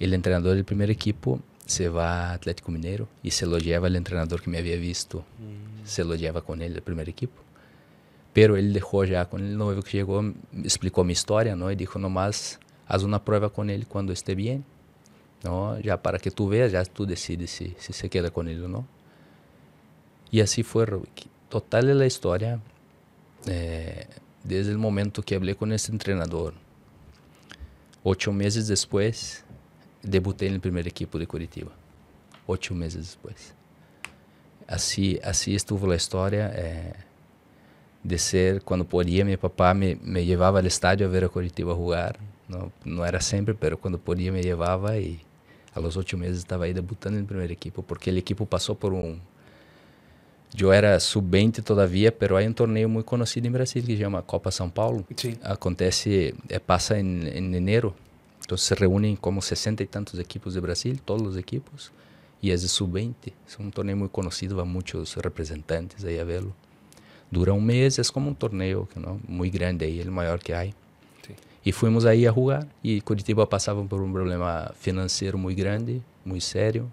o 0.00 0.20
treinador 0.20 0.56
do 0.56 0.64
primeiro 0.64 0.92
equipo 0.92 1.40
se 1.66 1.88
vai 1.88 2.04
a 2.04 2.32
Atlético 2.34 2.70
Mineiro 2.70 3.08
e 3.22 3.30
se 3.30 3.46
lo 3.46 3.58
lleva 3.58 3.88
o 3.88 4.02
treinador 4.02 4.42
que 4.42 4.50
me 4.50 4.58
havia 4.58 4.76
visto, 4.76 5.24
mm. 5.38 5.84
se 5.84 6.04
lo 6.04 6.14
lleva 6.14 6.42
com 6.42 6.54
ele, 6.56 6.78
o 6.78 6.82
primeiro 6.82 7.10
equipo. 7.10 7.40
Pero 8.32 8.56
ele 8.56 8.72
deixou 8.72 9.06
já 9.06 9.24
com 9.24 9.36
o 9.36 9.40
novo 9.40 9.82
que 9.82 9.90
chegou, 9.90 10.34
explicou 10.64 11.04
minha 11.04 11.12
história, 11.12 11.54
não? 11.54 11.70
E 11.70 11.76
disse, 11.76 11.96
nomás, 11.98 12.58
haz 12.86 13.02
uma 13.04 13.20
prova 13.20 13.48
com 13.48 13.64
ele 13.64 13.84
quando 13.84 14.12
esteja 14.12 14.36
bem, 14.36 14.64
não? 15.42 15.80
Já 15.80 15.96
para 15.96 16.18
que 16.18 16.30
tu 16.30 16.48
veas, 16.48 16.72
já 16.72 16.84
tu 16.84 17.06
decides 17.06 17.50
se, 17.50 17.76
se 17.78 17.92
se 17.92 18.08
queda 18.08 18.30
com 18.30 18.42
ele 18.42 18.60
ou 18.60 18.68
não. 18.68 18.84
Y 20.34 20.40
así 20.40 20.64
fue, 20.64 20.84
Total 21.54 21.86
de 21.86 21.94
la 21.94 22.04
historia, 22.04 22.58
eh, 23.46 24.08
desde 24.42 24.72
el 24.72 24.78
momento 24.78 25.22
que 25.22 25.36
hablé 25.36 25.54
con 25.54 25.70
este 25.70 25.92
entrenador. 25.92 26.52
Ocho 28.02 28.32
meses 28.32 28.66
después, 28.66 29.44
debuté 30.02 30.48
en 30.48 30.54
el 30.54 30.60
primer 30.60 30.88
equipo 30.88 31.16
de 31.16 31.28
Curitiba. 31.28 31.70
Ocho 32.48 32.74
meses 32.74 33.02
después. 33.02 33.54
Así, 34.66 35.20
así 35.22 35.54
estuvo 35.54 35.86
la 35.86 35.94
historia 35.94 36.50
eh, 36.56 36.92
de 38.02 38.18
ser, 38.18 38.62
cuando 38.62 38.84
podía, 38.84 39.24
mi 39.24 39.36
papá 39.36 39.74
me, 39.74 39.96
me, 40.02 40.24
llevaba 40.24 40.58
al 40.58 40.66
estadio 40.66 41.06
a 41.06 41.08
ver 41.08 41.22
a 41.22 41.28
Curitiba 41.28 41.72
jugar. 41.72 42.18
No, 42.48 42.72
no 42.84 43.06
era 43.06 43.20
siempre, 43.20 43.54
pero 43.54 43.78
cuando 43.78 44.00
podía 44.00 44.32
me 44.32 44.42
llevaba 44.42 44.98
y 44.98 45.20
a 45.72 45.78
los 45.78 45.96
ocho 45.96 46.18
meses 46.18 46.38
estaba 46.38 46.64
ahí 46.64 46.72
debutando 46.72 47.16
en 47.16 47.22
el 47.22 47.28
primer 47.28 47.52
equipo, 47.52 47.82
porque 47.82 48.10
el 48.10 48.18
equipo 48.18 48.44
pasó 48.44 48.74
por 48.74 48.92
un, 48.92 49.20
eu 50.62 50.72
era 50.72 50.98
sub-20 51.00 51.62
todavia, 51.62 52.12
pero 52.12 52.36
há 52.36 52.42
um 52.42 52.52
torneio 52.52 52.88
muito 52.88 53.06
conhecido 53.06 53.46
em 53.46 53.50
Brasil 53.50 53.82
que 53.82 53.96
se 53.96 54.02
chama 54.02 54.22
Copa 54.22 54.50
São 54.50 54.70
Paulo. 54.70 55.04
Sí. 55.16 55.36
Acontece, 55.42 56.34
é, 56.48 56.58
passa 56.58 56.98
em, 56.98 57.26
em 57.26 57.54
enero. 57.54 57.94
Então 58.44 58.56
se 58.56 58.72
reúnem 58.74 59.16
como 59.16 59.42
60 59.42 59.82
e 59.82 59.86
tantos 59.86 60.20
equipos 60.20 60.54
de 60.54 60.60
Brasil, 60.60 60.96
todos 61.04 61.26
os 61.28 61.36
equipos, 61.36 61.90
y 62.40 62.50
es 62.50 62.62
de 62.62 62.68
sub-20. 62.68 63.14
Es 63.48 63.58
un 63.58 63.72
torneo 63.72 63.96
muy 63.96 64.08
conocido, 64.10 64.56
va 64.56 64.64
muchos 64.64 65.16
representantes 65.16 66.04
ahí 66.04 66.18
a 66.18 66.24
verlo. 66.24 66.54
Dura 67.30 67.52
un 67.52 67.64
mes, 67.64 67.98
es 67.98 68.12
como 68.12 68.28
un 68.28 68.36
torneo 68.36 68.86
¿no? 68.94 69.18
muy 69.26 69.50
grande 69.50 69.86
ahí, 69.86 69.98
el 69.98 70.10
mayor 70.10 70.38
que 70.40 70.54
hay. 70.54 70.74
Sí. 71.26 71.34
Y 71.64 71.72
fuimos 71.72 72.04
ahí 72.04 72.26
a 72.26 72.32
jugar 72.32 72.68
y 72.82 73.00
Curitiba 73.00 73.48
pasaba 73.48 73.82
por 73.84 74.02
un 74.02 74.12
problema 74.12 74.72
financiero 74.78 75.36
muy 75.38 75.54
grande, 75.54 76.02
muy 76.24 76.40
serio. 76.40 76.90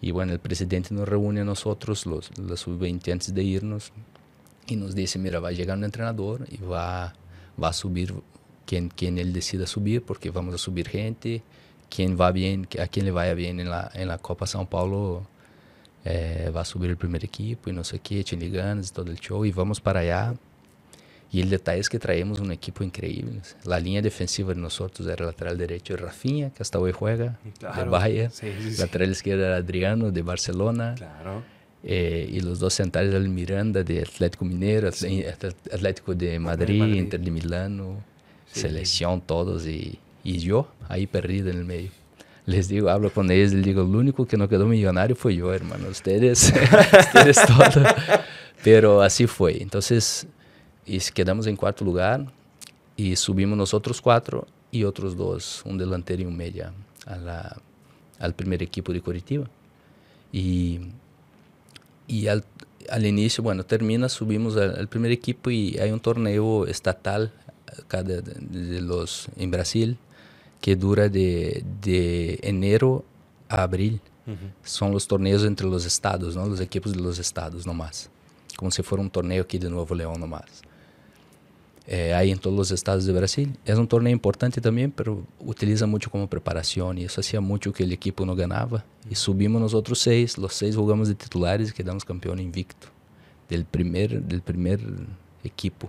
Y 0.00 0.12
bueno, 0.12 0.32
el 0.32 0.38
presidente 0.38 0.94
nos 0.94 1.08
reúne 1.08 1.40
a 1.40 1.44
nosotros, 1.44 2.06
los, 2.06 2.30
los 2.38 2.60
sub-20, 2.60 3.12
antes 3.12 3.34
de 3.34 3.42
irnos 3.42 3.92
y 4.66 4.76
nos 4.76 4.94
dice, 4.94 5.18
mira, 5.18 5.40
va 5.40 5.48
a 5.48 5.52
llegar 5.52 5.76
un 5.76 5.84
entrenador 5.84 6.46
y 6.50 6.58
va, 6.58 7.14
va 7.62 7.68
a 7.68 7.72
subir 7.72 8.14
quien, 8.66 8.90
quien 8.90 9.18
él 9.18 9.32
decida 9.32 9.66
subir, 9.66 10.02
porque 10.02 10.30
vamos 10.30 10.54
a 10.54 10.58
subir 10.58 10.88
gente, 10.88 11.42
quien 11.88 12.20
va 12.20 12.30
bien, 12.32 12.68
a 12.78 12.86
quien 12.86 13.06
le 13.06 13.10
vaya 13.10 13.34
bien 13.34 13.60
en 13.60 13.70
la, 13.70 13.90
en 13.94 14.08
la 14.08 14.18
Copa 14.18 14.46
São 14.46 14.68
Paulo 14.68 15.26
eh, 16.04 16.50
va 16.54 16.60
a 16.60 16.64
subir 16.64 16.90
el 16.90 16.96
primer 16.96 17.24
equipo 17.24 17.70
y 17.70 17.72
no 17.72 17.82
sé 17.82 17.98
qué, 18.00 18.20
y 18.20 18.24
todo 18.24 19.10
el 19.10 19.18
show 19.18 19.44
y 19.44 19.52
vamos 19.52 19.80
para 19.80 20.00
allá. 20.00 20.34
Y 21.30 21.42
el 21.42 21.50
detalle 21.50 21.80
es 21.80 21.88
que 21.90 21.98
traemos 21.98 22.40
un 22.40 22.52
equipo 22.52 22.82
increíble. 22.82 23.40
La 23.64 23.78
línea 23.78 24.00
defensiva 24.00 24.54
de 24.54 24.60
nosotros 24.60 25.06
era 25.08 25.26
lateral 25.26 25.58
derecho 25.58 25.96
Rafinha, 25.96 26.50
que 26.50 26.62
hasta 26.62 26.78
hoy 26.78 26.92
juega, 26.92 27.38
de 27.60 27.84
Bahia. 27.84 28.30
lateral 28.78 29.10
izquierdo 29.10 29.44
era 29.44 29.56
Adriano, 29.56 30.10
de 30.10 30.22
Barcelona. 30.22 30.94
Claro. 30.96 31.42
Eh, 31.84 32.28
y 32.32 32.40
los 32.40 32.58
dos 32.58 32.74
centrales 32.74 33.14
eran 33.14 33.32
Miranda, 33.32 33.84
de 33.84 34.00
Atlético 34.00 34.44
Mineiro, 34.44 34.88
Atlético 34.88 36.14
de 36.14 36.38
Madrid, 36.38 36.94
Inter 36.94 37.20
de 37.20 37.30
Milano, 37.30 38.02
selección, 38.50 39.20
todos. 39.20 39.66
Y, 39.66 39.98
y 40.24 40.38
yo 40.38 40.68
ahí 40.88 41.06
perdido 41.06 41.50
en 41.50 41.58
el 41.58 41.64
medio 41.64 41.90
les 42.48 42.66
digo, 42.66 42.88
hablo 42.88 43.12
con 43.12 43.30
ellos, 43.30 43.52
les 43.52 43.62
digo, 43.62 43.82
el 43.82 43.94
único 43.94 44.26
que 44.26 44.38
no 44.38 44.48
quedó 44.48 44.64
millonario 44.64 45.14
fue 45.14 45.36
yo, 45.36 45.52
hermano. 45.52 45.86
Ustedes, 45.90 46.50
ustedes 46.98 47.36
todo. 47.46 47.84
Pero 48.64 49.02
así 49.02 49.26
fue. 49.26 49.60
Entonces, 49.62 50.26
y 50.88 50.98
quedamos 51.12 51.46
en 51.46 51.56
cuarto 51.56 51.84
lugar 51.84 52.26
y 52.96 53.14
subimos 53.14 53.56
nosotros 53.56 54.00
cuatro 54.00 54.46
y 54.72 54.84
otros 54.84 55.16
dos, 55.16 55.62
un 55.64 55.78
delantero 55.78 56.22
y 56.22 56.26
un 56.26 56.36
media, 56.36 56.72
a 57.06 57.16
la, 57.16 57.56
al 58.18 58.34
primer 58.34 58.62
equipo 58.62 58.92
de 58.92 59.00
Curitiba. 59.00 59.48
Y, 60.32 60.80
y 62.06 62.26
al, 62.26 62.44
al, 62.90 63.06
inicio, 63.06 63.44
bueno, 63.44 63.64
termina, 63.64 64.08
subimos 64.08 64.56
al, 64.56 64.88
primer 64.88 65.12
equipo 65.12 65.50
y 65.50 65.78
hay 65.78 65.90
un 65.90 66.00
torneo 66.00 66.66
estatal 66.66 67.32
cada, 67.86 68.20
de 68.22 68.80
los, 68.80 69.28
en 69.36 69.50
Brasil 69.50 69.98
que 70.60 70.74
dura 70.74 71.08
de, 71.08 71.62
de 71.80 72.38
enero 72.42 73.04
a 73.48 73.62
abril. 73.62 74.00
Uhum. 74.26 74.50
São 74.62 74.92
os 74.92 75.06
torneios 75.06 75.42
entre 75.44 75.66
os 75.66 75.84
estados, 75.86 76.36
não? 76.36 76.50
Os 76.50 76.60
equipos 76.60 76.92
dos 76.92 77.18
estados, 77.18 77.64
nomás. 77.64 78.10
Como 78.58 78.70
se 78.70 78.82
for 78.82 79.00
um 79.00 79.08
torneio 79.08 79.40
aqui 79.40 79.58
de 79.58 79.68
Novo 79.70 79.94
Leão, 79.94 80.18
nomás. 80.18 80.67
Aí 82.14 82.30
em 82.30 82.36
todos 82.36 82.58
os 82.58 82.70
estados 82.70 83.06
do 83.06 83.14
Brasil. 83.14 83.48
É 83.64 83.74
um 83.74 83.86
torneio 83.86 84.14
importante 84.14 84.60
também, 84.60 84.92
mas 84.94 85.16
utiliza 85.40 85.86
muito 85.86 86.10
como 86.10 86.28
preparação. 86.28 86.92
E 86.94 87.04
isso 87.04 87.18
hacía 87.18 87.40
muito 87.40 87.72
que 87.72 87.82
o 87.82 87.92
equipo 87.92 88.26
não 88.26 88.34
ganhava. 88.34 88.84
E 89.10 89.14
subimos 89.14 89.60
nos 89.60 89.72
outros 89.72 90.00
seis. 90.00 90.36
Os 90.36 90.54
seis 90.54 90.74
jogamos 90.74 91.08
de 91.08 91.14
titulares 91.14 91.70
e 91.70 91.74
quedamos 91.74 92.04
campeão 92.04 92.36
invicto. 92.36 92.92
Del 93.48 93.64
primeiro 93.64 94.20
del 94.20 94.42
primer 94.42 94.78
equipo. 95.42 95.88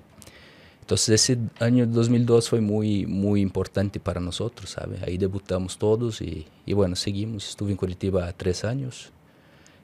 Entonces 0.80 1.10
ese 1.10 1.38
año 1.60 1.86
2002 1.86 2.50
fue 2.50 2.62
muy, 2.62 3.06
muy 3.06 3.42
importante 3.42 4.00
para 4.00 4.22
nosotros, 4.22 4.72
¿sabe? 4.72 4.98
Ahí 5.06 5.18
debutamos 5.18 5.78
todos 5.78 6.22
y, 6.22 6.48
y 6.66 6.74
bueno, 6.74 6.96
seguimos. 6.96 7.50
Estuve 7.50 7.72
en 7.72 7.78
Curitiba 7.78 8.32
tres 8.34 8.64
años. 8.64 9.12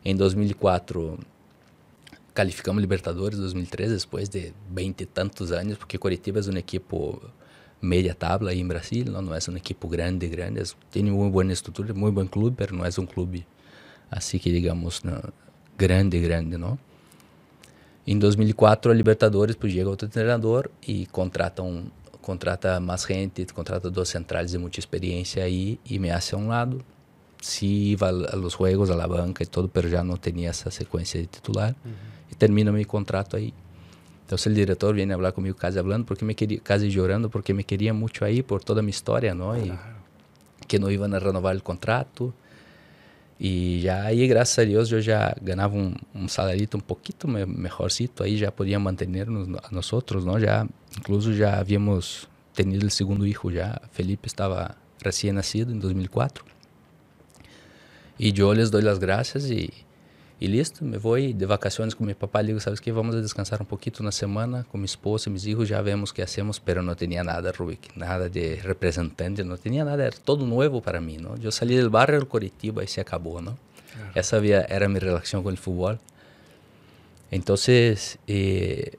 En 0.03 0.17
2004 0.17 1.17
calificamos 2.35 2.81
Libertadores 2.81 3.39
2003 3.39 3.89
después 3.89 4.29
de 4.29 4.53
veinte 4.69 5.05
y 5.05 5.07
tantos 5.07 5.53
años, 5.53 5.77
porque 5.77 5.97
Curitiba 5.97 6.39
es 6.41 6.47
un 6.47 6.57
equipo 6.57 7.21
media 7.79 8.13
tabla 8.13 8.51
ahí 8.51 8.59
en 8.59 8.67
Brasil, 8.67 9.11
¿no? 9.11 9.21
no 9.21 9.33
es 9.35 9.47
un 9.47 9.57
equipo 9.57 9.87
grande, 9.87 10.27
grande, 10.27 10.61
es, 10.61 10.75
tiene 10.91 11.11
muy 11.11 11.29
buena 11.29 11.53
estructura, 11.53 11.93
muy 11.93 12.11
buen 12.11 12.27
club, 12.27 12.53
pero 12.57 12.75
no 12.75 12.85
es 12.85 12.97
un 12.97 13.07
club 13.07 13.41
así 14.11 14.37
que 14.39 14.51
digamos 14.51 15.05
no, 15.05 15.19
grande, 15.77 16.19
grande, 16.19 16.57
¿no? 16.57 16.77
Em 18.05 18.19
2004, 18.19 18.91
a 18.91 18.95
Libertadores, 18.95 19.55
pues 19.55 19.73
chega 19.73 19.89
outro 19.89 20.07
treinador 20.07 20.69
e 20.87 21.07
contrata, 21.07 21.63
um, 21.63 21.89
contrata 22.21 22.79
mais 22.79 23.03
gente, 23.03 23.43
contrata 23.47 23.89
dois 23.89 24.09
centrais 24.09 24.51
de 24.51 24.59
muita 24.59 24.79
experiência 24.79 25.43
aí 25.43 25.79
e 25.83 25.97
me 25.97 26.11
hace 26.11 26.35
a 26.35 26.37
um 26.37 26.49
lado. 26.49 26.85
Se 27.41 27.65
iba 27.65 28.09
a 28.09 28.35
los 28.35 28.53
juegos, 28.53 28.91
a 28.91 28.95
la 28.95 29.07
banca 29.07 29.41
e 29.41 29.47
todo, 29.47 29.67
pero 29.67 29.89
já 29.89 30.03
não 30.03 30.17
tinha 30.17 30.49
essa 30.49 30.69
sequência 30.69 31.19
de 31.19 31.25
titular. 31.25 31.75
Uhum. 31.83 32.14
E 32.31 32.35
termina 32.35 32.71
meu 32.71 32.85
contrato 32.85 33.35
aí. 33.35 33.53
Então, 34.25 34.37
o 34.43 34.53
diretor 34.53 34.95
vem 34.95 35.07
falar 35.07 35.31
comigo, 35.31 35.57
quase 35.57 35.77
falando, 35.79 36.03
porque 36.03 36.25
me 36.25 36.33
queria, 36.33 36.59
quase 36.59 36.89
chorando, 36.89 37.29
porque 37.29 37.53
me 37.53 37.63
queria 37.63 37.93
muito 37.93 38.25
aí 38.25 38.41
por 38.41 38.63
toda 38.63 38.79
a 38.79 38.83
minha 38.83 38.89
história, 38.89 39.35
não? 39.35 39.55
E 39.55 39.67
claro. 39.67 39.95
que 40.67 40.79
não 40.79 40.91
iam 40.91 41.07
renovar 41.07 41.55
o 41.55 41.61
contrato. 41.61 42.33
Y 43.37 43.81
ya 43.81 44.05
ahí, 44.05 44.27
gracias 44.27 44.59
a 44.59 44.61
Dios, 44.61 44.89
yo 44.89 44.99
ya 44.99 45.35
ganaba 45.41 45.73
un, 45.73 45.95
un 46.13 46.29
salarito 46.29 46.77
un 46.77 46.83
poquito 46.83 47.27
me, 47.27 47.45
mejorcito, 47.45 48.23
ahí 48.23 48.37
ya 48.37 48.49
podía 48.55 48.79
mantenernos 48.79 49.49
a 49.61 49.71
nosotros, 49.71 50.25
¿no? 50.25 50.39
Ya, 50.39 50.65
incluso 50.97 51.31
ya 51.31 51.59
habíamos 51.59 52.29
tenido 52.53 52.83
el 52.83 52.91
segundo 52.91 53.25
hijo 53.25 53.51
ya, 53.51 53.81
Felipe 53.91 54.27
estaba 54.27 54.77
recién 55.01 55.35
nacido 55.35 55.71
en 55.71 55.81
2004. 55.81 56.45
Y 58.17 58.31
yo 58.31 58.53
les 58.53 58.71
doy 58.71 58.83
las 58.83 58.99
gracias 58.99 59.51
y, 59.51 59.73
y 60.37 60.47
listo, 60.47 60.83
me 60.83 60.97
voy 60.97 61.33
de 61.33 61.45
vacaciones 61.45 61.95
con 61.95 62.07
mi 62.07 62.13
papá. 62.13 62.41
Le 62.41 62.47
digo, 62.49 62.59
¿sabes 62.59 62.81
qué? 62.81 62.91
Vamos 62.91 63.15
a 63.15 63.21
descansar 63.21 63.61
un 63.61 63.67
poquito 63.67 64.03
una 64.03 64.11
semana 64.11 64.65
con 64.65 64.81
mi 64.81 64.85
esposa 64.85 65.29
y 65.29 65.33
mis 65.33 65.45
hijos. 65.47 65.69
Ya 65.69 65.81
vemos 65.81 66.11
qué 66.11 66.23
hacemos, 66.23 66.59
pero 66.59 66.81
no 66.81 66.95
tenía 66.95 67.23
nada, 67.23 67.53
Rubik, 67.53 67.95
nada 67.95 68.27
de 68.27 68.59
representante, 68.61 69.45
no 69.45 69.57
tenía 69.57 69.85
nada, 69.85 70.07
era 70.07 70.17
todo 70.17 70.45
nuevo 70.45 70.81
para 70.81 70.99
mí, 70.99 71.17
¿no? 71.17 71.37
Yo 71.37 71.51
salí 71.51 71.75
del 71.75 71.89
barrio 71.89 72.19
del 72.19 72.27
Curitiba 72.27 72.83
y 72.83 72.87
se 72.87 72.99
acabó, 72.99 73.41
¿no? 73.41 73.57
Claro. 73.93 74.11
Esa 74.13 74.35
había, 74.35 74.61
era 74.63 74.89
mi 74.89 74.99
relación 74.99 75.41
con 75.41 75.53
el 75.53 75.57
fútbol. 75.57 75.99
Entonces, 77.31 78.19
eh, 78.27 78.97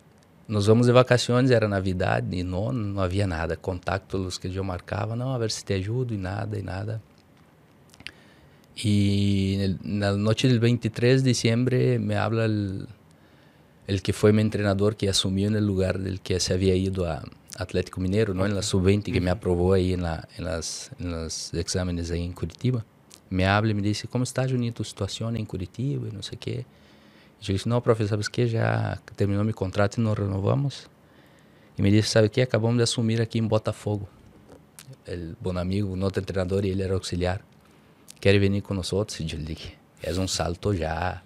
nos 0.49 0.66
vamos 0.66 0.87
de 0.87 0.93
vacaciones, 0.93 1.50
era 1.50 1.69
Navidad 1.69 2.25
y 2.31 2.45
no, 2.45 2.73
no 2.73 3.02
había 3.02 3.26
nada. 3.26 3.57
Contacto 3.57 4.16
los 4.16 4.38
que 4.38 4.50
yo 4.50 4.64
marcaba, 4.64 5.16
no, 5.16 5.35
a 5.35 5.38
ver 5.38 5.50
si 5.50 5.64
te 5.64 5.75
ayudo 5.75 6.14
y 6.14 6.19
nada, 6.19 6.59
y 6.59 6.62
nada. 6.62 7.00
Y 8.76 9.56
en, 9.59 10.00
la 10.00 10.12
noche 10.12 10.49
del 10.49 10.61
23 10.61 11.25
de 11.25 11.28
diciembre 11.28 11.99
me 11.99 12.16
habla 12.16 12.45
el, 12.45 12.87
el, 13.87 14.02
que 14.02 14.12
fue 14.12 14.35
mi 14.35 14.42
entrenador 14.42 14.97
que 14.97 15.09
asumió 15.09 15.49
en 15.49 15.56
el 15.56 15.66
lugar 15.66 15.99
del 15.99 16.21
que 16.21 16.38
se 16.40 16.52
había 16.52 16.75
ido 16.75 17.11
a 17.11 17.25
Atlético 17.56 18.02
Mineiro, 18.02 18.35
¿no? 18.35 18.45
en 18.45 18.54
la 18.54 18.61
sub-20, 18.61 19.12
que 19.12 19.21
me 19.21 19.30
aprobó 19.30 19.73
ahí 19.73 19.95
en, 19.95 20.02
la, 20.02 20.28
en, 20.37 20.45
las, 20.45 20.90
en, 20.99 21.11
los 21.11 21.54
exámenes 21.54 22.11
ahí 22.11 22.23
en 22.23 22.35
Curitiba. 22.35 22.85
Me 23.30 23.47
habla 23.47 23.71
y 23.71 23.75
me 23.75 23.80
dice, 23.80 24.09
¿cómo 24.09 24.25
está, 24.25 24.47
Juninho, 24.47 24.75
tu 24.75 24.85
situación 24.85 25.37
en 25.37 25.47
Curitiba? 25.47 26.06
Y 26.09 26.12
no 26.12 26.23
sé 26.23 26.37
qué. 26.37 26.66
Y 27.40 27.45
yo 27.45 27.52
dije, 27.54 27.68
no, 27.68 27.83
profe, 27.83 28.06
¿sabes 28.06 28.28
qué? 28.28 28.47
Ya 28.47 29.00
terminó 29.16 29.42
mi 29.42 29.54
contrato 29.54 30.00
y 30.00 30.04
nos 30.04 30.18
renovamos. 30.18 30.88
Y 31.78 31.83
me 31.83 31.90
dice, 31.90 32.09
¿sabe 32.09 32.30
qué? 32.30 32.42
Acabamos 32.42 32.76
de 32.76 32.85
asumir 32.85 33.23
aquí 33.23 33.38
en 33.38 33.49
Botafogo. 33.49 34.06
El 35.06 35.35
buen 35.40 35.56
amigo, 35.56 35.90
un 35.90 36.02
otro 36.02 36.21
entrenador, 36.21 36.66
y 36.66 36.71
él 36.71 36.80
era 36.83 36.95
auxiliar. 36.95 37.42
Quer 38.20 38.38
vir 38.38 38.61
com 38.62 38.75
nós 38.75 38.92
outros? 38.92 39.18
Eu 39.20 39.26
é 40.02 40.20
um 40.20 40.28
salto 40.28 40.75
já, 40.75 41.23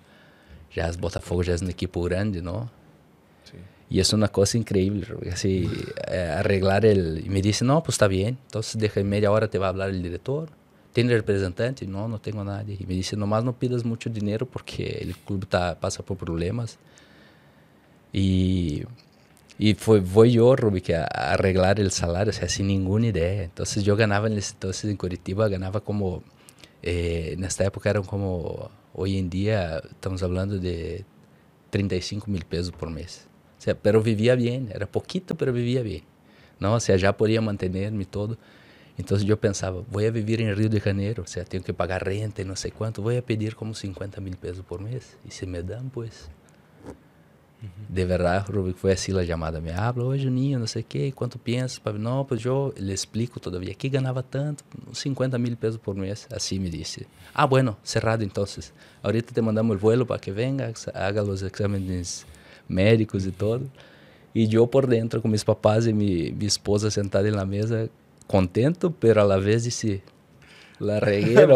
já 0.71 0.89
es 0.89 0.97
Botafogo, 0.97 1.43
já 1.43 1.55
é 1.55 1.57
um 1.63 1.69
equipo 1.69 2.03
grande, 2.03 2.41
não? 2.41 2.71
Sí. 3.45 3.57
Y 3.91 3.99
es 3.99 4.13
una 4.13 4.29
cosa 4.29 4.57
increíble, 4.57 5.05
así, 5.33 5.69
eh, 6.07 6.35
arreglar 6.39 6.85
el... 6.85 7.23
Y 7.27 7.29
me 7.29 7.43
dice, 7.43 7.65
no, 7.65 7.83
pues 7.83 7.95
está 7.95 8.07
bien, 8.07 8.39
entonces 8.47 8.81
deja 8.81 9.03
media 9.03 9.31
hora 9.33 9.49
te 9.49 9.59
va 9.59 9.67
a 9.67 9.69
hablar 9.71 9.91
el 9.91 10.03
director. 10.03 10.49
¿Tiene 10.93 11.13
representante? 11.15 11.87
No, 11.87 12.09
no 12.09 12.21
tengo 12.21 12.43
nadie. 12.45 12.77
Y 12.79 12.85
me 12.87 12.95
dice, 12.95 13.17
nomás 13.17 13.45
no 13.45 13.53
pidas 13.53 13.85
mucho 13.85 14.11
dinero 14.11 14.47
porque 14.47 14.99
el 15.01 15.17
club 15.17 15.47
tá, 15.47 15.79
pasa 15.79 16.03
por 16.05 16.17
problemas. 16.17 16.79
Y, 18.13 18.85
y 19.59 19.75
fue, 19.75 20.01
voy 20.01 20.33
yo, 20.33 20.57
Rubi, 20.57 20.81
que 20.81 20.97
a, 20.97 21.03
a 21.03 21.33
arreglar 21.35 21.79
el 21.79 21.91
salario, 21.91 22.31
o 22.31 22.33
sea, 22.33 22.49
sin 22.49 22.67
ninguna 22.69 23.09
idea. 23.09 23.45
Entonces 23.45 23.85
yo 23.85 23.97
ganaba 23.97 24.27
en 24.27 24.39
ese 24.39 24.53
entonces 24.55 24.91
en 24.91 24.97
Curitiba, 24.97 25.49
ganaba 25.49 25.81
como 25.81 26.23
Eh, 26.83 27.35
nesta 27.39 27.65
época 27.65 27.89
eram 27.89 28.03
como 28.03 28.71
hoje 28.95 29.17
em 29.17 29.29
dia 29.29 29.83
estamos 29.91 30.21
falando 30.21 30.59
de 30.59 31.05
35 31.71 32.31
mil 32.31 32.45
pesos 32.45 32.71
por 32.71 32.91
mês. 32.91 33.29
O 33.59 33.63
sea, 33.63 33.75
pero 33.75 34.01
vivia 34.01 34.35
bem, 34.37 34.69
era 34.71 34.87
pouquito, 34.87 35.35
pero 35.35 35.53
vivia 35.53 35.83
bem. 35.83 36.03
Não, 36.59 36.75
o 36.75 36.81
sea, 36.81 36.97
já 36.97 37.13
podia 37.13 37.41
manter-me 37.41 38.05
todo. 38.05 38.39
Então 38.99 39.17
eu 39.27 39.37
pensava, 39.37 39.85
vou 39.89 40.01
viver 40.13 40.41
em 40.41 40.53
Rio 40.53 40.69
de 40.69 40.79
Janeiro, 40.79 41.23
o 41.23 41.27
sea, 41.27 41.45
tenho 41.45 41.63
que 41.63 41.73
pagar 41.73 42.03
renta 42.03 42.43
e 42.43 42.45
não 42.45 42.57
sei 42.57 42.71
quanto, 42.71 43.01
vou 43.03 43.23
pedir 43.23 43.55
como 43.55 43.75
50 43.75 44.21
mil 44.21 44.37
pesos 44.37 44.63
por 44.63 44.81
mês. 44.81 45.17
E 45.25 45.33
se 45.33 45.47
me 45.47 45.63
dão, 45.63 45.89
pues. 45.89 46.31
De 47.89 48.05
verdade, 48.05 48.47
foi 48.77 48.93
assim 48.93 49.19
a 49.19 49.25
chamada. 49.25 49.61
Me 49.61 49.71
habla, 49.71 50.05
oi 50.05 50.19
Juninho, 50.19 50.59
não 50.59 50.67
sei 50.67 50.83
o 50.83 50.85
quê, 50.85 51.13
quanto 51.15 51.39
pensa? 51.39 51.81
Não, 51.99 52.25
pois 52.25 52.45
eu 52.45 52.73
lhe 52.77 52.93
explico 52.93 53.39
todavia. 53.39 53.73
Aqui 53.73 53.89
ganhava 53.89 54.23
tanto, 54.23 54.65
50 54.93 55.39
mil 55.39 55.57
pesos 55.57 55.77
por 55.77 55.95
mês. 55.95 56.27
Assim 56.33 56.59
me 56.59 56.71
disse. 56.71 57.07
Ah, 57.35 57.47
bueno, 57.47 57.77
cerrado 57.83 58.25
então. 58.25 58.45
Ahorita 59.03 59.35
te 59.35 59.43
mandamos 59.43 59.77
o 59.77 59.79
vuelo 59.79 60.07
para 60.07 60.19
que 60.19 60.31
venga, 60.31 60.73
haga 60.95 61.23
os 61.23 61.43
exames 61.43 62.25
médicos 62.69 63.27
e 63.27 63.33
todo. 63.33 63.71
E 64.35 64.55
eu 64.55 64.67
por 64.67 64.87
dentro 64.87 65.21
com 65.21 65.29
meus 65.29 65.45
papás 65.45 65.87
e 65.87 65.93
minha, 65.93 66.33
minha 66.33 66.47
esposa 66.47 66.91
sentada 66.91 67.31
na 67.31 67.45
mesa, 67.45 67.91
contento, 68.27 68.91
pero 68.91 69.21
a 69.21 69.25
la 69.25 69.39
vez 69.39 69.65
disse, 69.65 70.03
la 70.79 71.01
regué, 71.01 71.45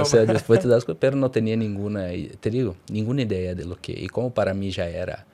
o 0.00 0.04
sea, 0.04 0.24
te 0.24 0.32
das 0.32 0.44
cuenta, 0.84 0.94
pero 0.98 1.16
no 1.16 1.30
tenía 1.32 1.56
ninguna, 1.56 2.06
te 2.40 2.50
digo, 2.50 2.76
ninguna 2.88 3.22
idea 3.22 3.56
de 3.56 3.64
lo 3.64 3.76
que, 3.76 3.92
y 3.92 4.06
como 4.06 4.32
para 4.32 4.54
mí 4.54 4.70
ya 4.70 4.88
era 4.88 5.26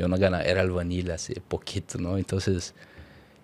eu 0.00 0.08
não 0.08 0.18
ganhava, 0.18 0.42
era 0.42 0.62
albanil, 0.62 1.12
assim, 1.12 1.34
pouquito, 1.48 2.00
não? 2.00 2.18
Então, 2.18 2.38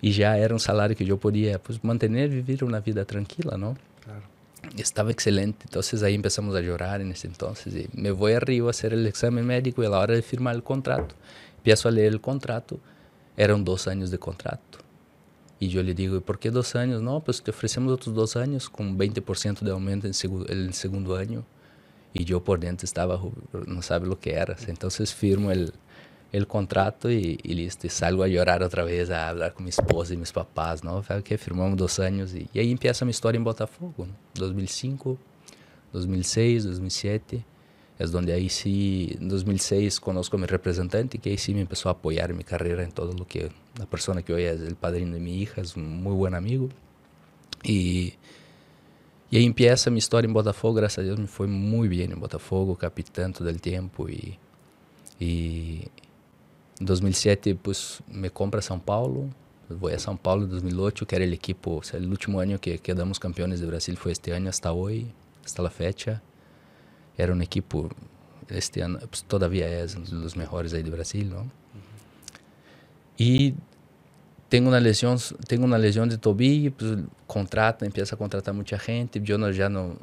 e 0.02 0.10
já 0.10 0.36
era 0.36 0.54
um 0.54 0.58
salário 0.58 0.96
que 0.96 1.08
eu 1.08 1.18
podia 1.18 1.58
pues, 1.58 1.78
manter 1.82 2.10
e 2.10 2.28
viver 2.28 2.64
uma 2.64 2.80
vida 2.80 3.04
tranquila, 3.04 3.56
não? 3.56 3.76
Claro. 4.02 4.22
Estava 4.76 5.10
excelente, 5.10 5.58
então 5.68 5.82
aí 6.02 6.16
começamos 6.16 6.54
a 6.54 6.62
chorar 6.62 7.00
nesse 7.00 7.26
então 7.26 7.52
e 7.66 7.88
me 7.94 8.12
vou 8.12 8.28
a 8.28 8.38
Rio 8.38 8.68
a 8.68 8.72
fazer 8.72 8.92
o 8.92 9.08
exame 9.08 9.42
médico 9.42 9.82
e 9.82 9.86
a 9.86 9.90
hora 9.90 10.16
de 10.16 10.22
firmar 10.22 10.56
o 10.56 10.62
contrato, 10.62 11.14
empiezo 11.58 11.88
a 11.88 11.90
ler 11.90 12.14
o 12.14 12.20
contrato, 12.20 12.80
eram 13.36 13.62
dois 13.62 13.86
anos 13.86 14.10
de 14.10 14.18
contrato. 14.18 14.80
E 15.60 15.76
eu 15.76 15.82
lhe 15.82 15.92
digo, 15.92 16.22
por 16.22 16.38
que 16.38 16.50
dois 16.50 16.74
anos? 16.74 17.02
Não, 17.02 17.20
pues 17.20 17.40
te 17.40 17.50
oferecemos 17.50 17.90
outros 17.90 18.14
dois 18.14 18.34
anos 18.34 18.66
com 18.66 18.96
20% 18.96 19.62
de 19.62 19.70
aumento 19.70 20.06
em 20.06 20.12
segundo, 20.12 20.72
segundo 20.72 21.12
ano. 21.12 21.44
E 22.14 22.30
eu 22.30 22.40
por 22.40 22.58
dentro 22.58 22.86
estava, 22.86 23.20
não 23.66 23.82
sabe 23.82 24.08
o 24.08 24.16
que 24.16 24.30
era. 24.30 24.56
Então 24.68 24.88
firmo 24.90 25.48
o 25.48 25.72
el 26.32 26.46
contrato 26.46 27.10
y, 27.10 27.38
y, 27.42 27.54
listo. 27.54 27.88
Salgo 27.88 28.22
a 28.22 28.28
llorar 28.28 28.62
otra 28.62 28.84
vez, 28.84 29.10
a 29.10 29.28
hablar 29.28 29.54
con 29.54 29.64
mi 29.64 29.70
esposa 29.70 30.14
y 30.14 30.16
mis 30.16 30.32
papás, 30.32 30.84
¿no? 30.84 31.02
Que 31.24 31.38
firmamos 31.38 31.76
dos 31.76 31.98
años 31.98 32.34
y, 32.34 32.48
y, 32.52 32.58
ahí 32.60 32.70
empieza 32.70 33.04
mi 33.04 33.10
historia 33.10 33.38
en 33.38 33.44
Botafogo, 33.44 34.06
¿no? 34.06 34.14
2005, 34.34 35.18
2006, 35.92 36.64
2007. 36.64 37.44
Es 37.98 38.12
donde 38.12 38.32
ahí 38.32 38.48
sí, 38.48 39.14
en 39.20 39.28
2006 39.28 40.00
conozco 40.00 40.38
a 40.38 40.46
representante 40.46 41.18
que 41.18 41.30
ahí 41.30 41.36
sí 41.36 41.52
me 41.52 41.60
empezó 41.60 41.90
a 41.90 41.92
apoyar 41.92 42.30
en 42.30 42.38
mi 42.38 42.44
carrera 42.44 42.82
en 42.82 42.92
todo 42.92 43.26
que 43.26 43.52
la 43.78 43.84
persona 43.84 44.22
que 44.22 44.32
hoy 44.32 44.44
es 44.44 44.60
el 44.62 44.74
padrino 44.74 45.12
de 45.12 45.20
mi 45.20 45.36
hija, 45.42 45.60
es 45.60 45.76
un 45.76 46.02
muy 46.02 46.14
buen 46.14 46.34
amigo. 46.34 46.70
Y, 47.62 48.14
y 49.30 49.36
ahí 49.36 49.44
empieza 49.44 49.90
mi 49.90 49.98
historia 49.98 50.26
en 50.26 50.32
Botafogo, 50.32 50.74
gracias 50.74 50.98
a 51.00 51.02
Dios 51.02 51.18
me 51.18 51.26
fue 51.26 51.46
muy 51.46 51.88
bien 51.88 52.10
en 52.12 52.20
Botafogo, 52.20 52.74
capitán 52.76 53.34
todo 53.34 53.50
el 53.50 53.60
tiempo 53.60 54.08
y, 54.08 54.38
y, 55.20 55.82
Em 56.80 56.84
2007, 56.84 57.54
pues, 57.62 58.00
me 58.08 58.30
compra 58.30 58.62
São 58.62 58.78
Paulo. 58.78 59.28
Vou 59.68 59.90
a 59.90 59.98
São 59.98 60.16
Paulo 60.16 60.44
em 60.44 60.48
2008, 60.48 61.04
que 61.04 61.14
era 61.14 61.24
o 61.24 61.28
equipo, 61.28 61.78
o, 61.78 61.82
sea, 61.82 62.00
último 62.00 62.40
ano 62.40 62.58
que 62.58 62.78
quedamos 62.78 63.18
campeões 63.18 63.60
de 63.60 63.66
Brasil 63.66 63.96
foi 63.96 64.12
este 64.12 64.30
ano, 64.30 64.48
hasta 64.48 64.72
hoje, 64.72 65.06
hasta 65.44 65.62
la 65.62 65.68
fecha. 65.68 66.22
Era 67.18 67.34
um 67.34 67.42
equipo, 67.42 67.90
este 68.48 68.80
ano, 68.80 68.98
pues, 68.98 69.20
todavía 69.20 69.66
é 69.66 69.84
um 69.94 70.22
dos 70.22 70.34
melhores 70.34 70.72
aí 70.72 70.82
de 70.82 70.90
Brasil, 70.90 71.26
não? 71.26 71.50
E 73.18 73.54
tenho 74.48 74.68
uma 74.68 74.78
lesão, 74.78 75.16
tenho 75.46 75.66
uma 75.66 75.76
lesão 75.76 76.08
de 76.08 76.16
tobillo, 76.16 76.72
pues, 76.72 76.98
contrata, 77.26 77.86
empieza 77.86 78.14
a 78.14 78.18
contratar 78.18 78.54
muita 78.54 78.78
gente, 78.78 79.22
eu 79.30 79.36
não, 79.36 79.52
já 79.52 79.68
não, 79.68 79.98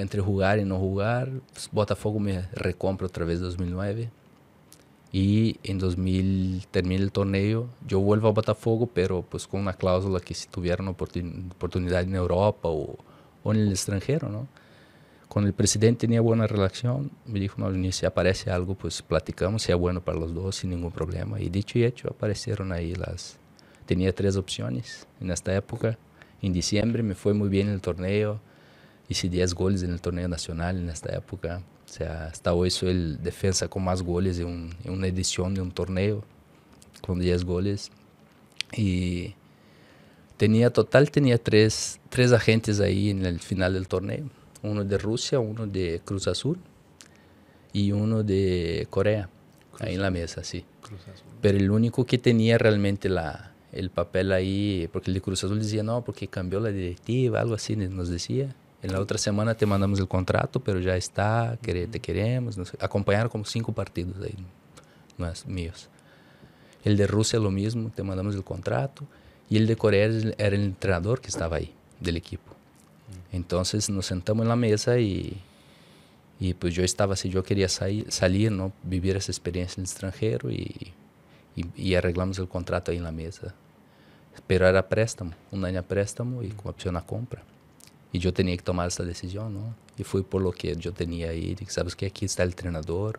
entre 0.00 0.20
jogar 0.20 0.58
e 0.58 0.64
não 0.64 0.80
jogar, 0.80 1.28
pues, 1.52 1.68
Botafogo 1.72 2.18
me 2.18 2.44
recompra 2.52 3.06
outra 3.06 3.24
vez 3.24 3.38
em 3.38 3.42
2009 3.42 4.10
y 5.12 5.58
en 5.64 5.78
2000 5.78 6.66
termina 6.70 7.02
el 7.02 7.10
torneo, 7.10 7.68
yo 7.86 8.00
vuelvo 8.00 8.28
a 8.28 8.32
Botafogo, 8.32 8.86
pero 8.86 9.22
pues 9.22 9.46
con 9.46 9.60
una 9.60 9.72
cláusula 9.72 10.20
que 10.20 10.34
si 10.34 10.48
tuviera 10.48 10.82
una 10.82 10.92
oportunidad 10.92 12.02
en 12.02 12.14
Europa 12.14 12.68
o, 12.68 12.96
o, 13.42 13.52
en 13.52 13.60
el 13.60 13.70
extranjero, 13.70 14.28
¿no? 14.28 14.46
Con 15.28 15.46
el 15.46 15.52
presidente 15.52 16.00
tenía 16.06 16.20
buena 16.20 16.46
relación, 16.46 17.12
me 17.24 17.38
dijo, 17.38 17.60
no, 17.60 17.92
si 17.92 18.04
aparece 18.04 18.50
algo, 18.50 18.74
pues 18.74 19.00
platicamos, 19.00 19.62
sea 19.62 19.76
bueno 19.76 20.00
para 20.00 20.18
los 20.18 20.34
dos, 20.34 20.56
sin 20.56 20.70
ningún 20.70 20.90
problema. 20.90 21.40
Y 21.40 21.48
dicho 21.50 21.78
y 21.78 21.84
hecho, 21.84 22.08
aparecieron 22.08 22.72
ahí 22.72 22.96
las... 22.96 23.38
Tenía 23.86 24.12
tres 24.12 24.36
opciones 24.36 25.06
en 25.20 25.30
esta 25.30 25.54
época. 25.54 25.96
En 26.42 26.52
diciembre 26.52 27.04
me 27.04 27.14
fue 27.14 27.32
muy 27.32 27.48
bien 27.48 27.68
el 27.68 27.80
torneo, 27.80 28.40
hice 29.08 29.28
10 29.28 29.54
goles 29.54 29.82
en 29.84 29.92
el 29.92 30.00
torneo 30.00 30.26
nacional 30.26 30.78
en 30.78 30.88
esta 30.88 31.14
época. 31.14 31.62
O 31.90 31.92
sea, 31.92 32.26
hasta 32.26 32.54
hoy 32.54 32.70
soy 32.70 32.90
el 32.90 33.20
defensa 33.20 33.66
con 33.66 33.82
más 33.82 34.02
goles 34.02 34.38
en, 34.38 34.46
un, 34.46 34.74
en 34.84 34.92
una 34.92 35.08
edición 35.08 35.54
de 35.54 35.60
un 35.60 35.72
torneo, 35.72 36.22
con 37.00 37.18
10 37.18 37.44
goles. 37.44 37.90
Y 38.76 39.34
tenía 40.36 40.70
total, 40.70 41.10
tenía 41.10 41.36
tres, 41.36 41.98
tres 42.08 42.30
agentes 42.32 42.78
ahí 42.78 43.10
en 43.10 43.26
el 43.26 43.40
final 43.40 43.74
del 43.74 43.88
torneo. 43.88 44.30
Uno 44.62 44.84
de 44.84 44.98
Rusia, 44.98 45.40
uno 45.40 45.66
de 45.66 46.00
Cruz 46.04 46.28
Azul 46.28 46.58
y 47.72 47.90
uno 47.90 48.22
de 48.22 48.86
Corea, 48.88 49.28
Cruz 49.72 49.80
ahí 49.80 49.96
en 49.96 50.02
la 50.02 50.12
mesa, 50.12 50.44
sí. 50.44 50.64
Pero 51.40 51.58
el 51.58 51.72
único 51.72 52.06
que 52.06 52.18
tenía 52.18 52.56
realmente 52.56 53.08
la, 53.08 53.52
el 53.72 53.90
papel 53.90 54.30
ahí, 54.30 54.88
porque 54.92 55.10
el 55.10 55.14
de 55.14 55.22
Cruz 55.22 55.42
Azul 55.42 55.58
decía, 55.58 55.82
no, 55.82 56.04
porque 56.04 56.28
cambió 56.28 56.60
la 56.60 56.70
directiva, 56.70 57.40
algo 57.40 57.54
así 57.54 57.74
nos 57.74 58.08
decía. 58.08 58.54
En 58.82 58.92
la 58.92 59.00
otra 59.00 59.18
semana 59.18 59.54
te 59.54 59.66
mandamos 59.66 59.98
el 60.00 60.08
contrato, 60.08 60.60
pero 60.60 60.80
ya 60.80 60.96
está, 60.96 61.58
te 61.60 62.00
queremos. 62.00 62.56
No 62.56 62.64
sé. 62.64 62.78
Acompañaron 62.80 63.28
como 63.28 63.44
cinco 63.44 63.72
partidos 63.72 64.16
ahí, 64.22 64.34
más 65.18 65.46
míos. 65.46 65.88
El 66.84 66.96
de 66.96 67.06
Rusia 67.06 67.38
lo 67.38 67.50
mismo, 67.50 67.90
te 67.94 68.02
mandamos 68.02 68.34
el 68.34 68.44
contrato. 68.44 69.04
Y 69.50 69.56
el 69.56 69.66
de 69.66 69.76
Corea 69.76 70.06
era 70.38 70.56
el 70.56 70.64
entrenador 70.64 71.20
que 71.20 71.28
estaba 71.28 71.56
ahí, 71.56 71.74
del 71.98 72.16
equipo. 72.16 72.52
Entonces 73.32 73.90
nos 73.90 74.06
sentamos 74.06 74.44
en 74.44 74.48
la 74.48 74.56
mesa 74.56 74.98
y, 74.98 75.40
y 76.38 76.54
pues 76.54 76.74
yo 76.74 76.82
estaba 76.84 77.14
así, 77.14 77.28
yo 77.28 77.42
quería 77.42 77.68
salir, 77.68 78.10
salir 78.10 78.52
¿no? 78.52 78.72
vivir 78.82 79.16
esa 79.16 79.30
experiencia 79.32 79.80
en 79.80 79.82
el 79.82 79.90
extranjero 79.90 80.50
y, 80.50 80.92
y, 81.56 81.66
y, 81.76 81.94
arreglamos 81.96 82.38
el 82.38 82.48
contrato 82.48 82.92
ahí 82.92 82.96
en 82.96 83.04
la 83.04 83.12
mesa. 83.12 83.54
Pero 84.46 84.66
era 84.66 84.88
préstamo, 84.88 85.32
un 85.50 85.64
año 85.64 85.82
préstamo 85.82 86.42
y 86.42 86.48
con 86.48 86.70
opción 86.70 86.96
a 86.96 87.04
compra. 87.04 87.42
E 88.12 88.24
eu 88.24 88.32
tinha 88.32 88.56
que 88.56 88.62
tomar 88.62 88.86
essa 88.86 89.04
decisão, 89.04 89.48
não? 89.48 89.74
E 89.98 90.04
foi 90.04 90.22
por 90.22 90.42
lo 90.42 90.52
que 90.52 90.68
eu 90.68 90.92
tinha 90.92 91.30
aí, 91.30 91.56
sabes 91.68 91.94
que 91.94 92.04
aqui 92.04 92.24
está 92.24 92.44
o 92.44 92.50
treinador, 92.50 93.18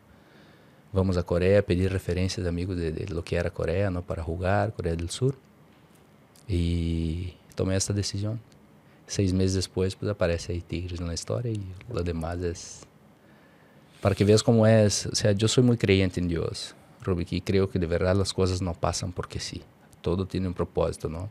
vamos 0.92 1.18
a 1.18 1.24
Coreia, 1.24 1.64
pedir 1.64 1.92
referências 1.92 2.46
amigos 2.46 2.76
de, 2.76 2.92
de 2.92 3.14
lo 3.14 3.24
que 3.24 3.36
era 3.36 3.50
Coreia, 3.50 3.90
não, 3.90 4.02
para 4.02 4.24
jogar, 4.24 4.72
Coreia 4.72 4.96
do 4.96 5.12
Sul. 5.12 5.34
E 6.50 7.34
tomei 7.56 7.78
essa 7.78 7.94
decisão. 7.94 8.40
Seis 9.08 9.32
meses 9.32 9.66
depois, 9.66 9.94
pues 9.96 10.10
aparece 10.10 10.52
aí 10.52 10.62
Tigres 10.62 11.00
na 11.00 11.14
história 11.14 11.50
e 11.50 11.62
o 11.90 12.04
demais 12.04 12.44
é 12.44 12.54
para 14.02 14.16
que 14.16 14.26
veas 14.26 14.42
como 14.42 14.66
é, 14.66 14.88
o 14.88 14.90
sea, 14.90 15.36
eu 15.40 15.48
sou 15.48 15.64
muito 15.64 15.80
creyente 15.80 16.20
em 16.20 16.26
Deus, 16.26 16.74
Rubik, 17.06 17.36
e 17.36 17.40
creio 17.40 17.68
que 17.68 17.78
de 17.78 17.86
verdade 17.86 18.20
as 18.20 18.32
coisas 18.32 18.60
não 18.60 18.74
passam 18.74 19.12
porque 19.12 19.40
sim. 19.40 19.62
Todo 20.02 20.26
tem 20.26 20.46
um 20.48 20.54
propósito, 20.54 21.08
não? 21.08 21.30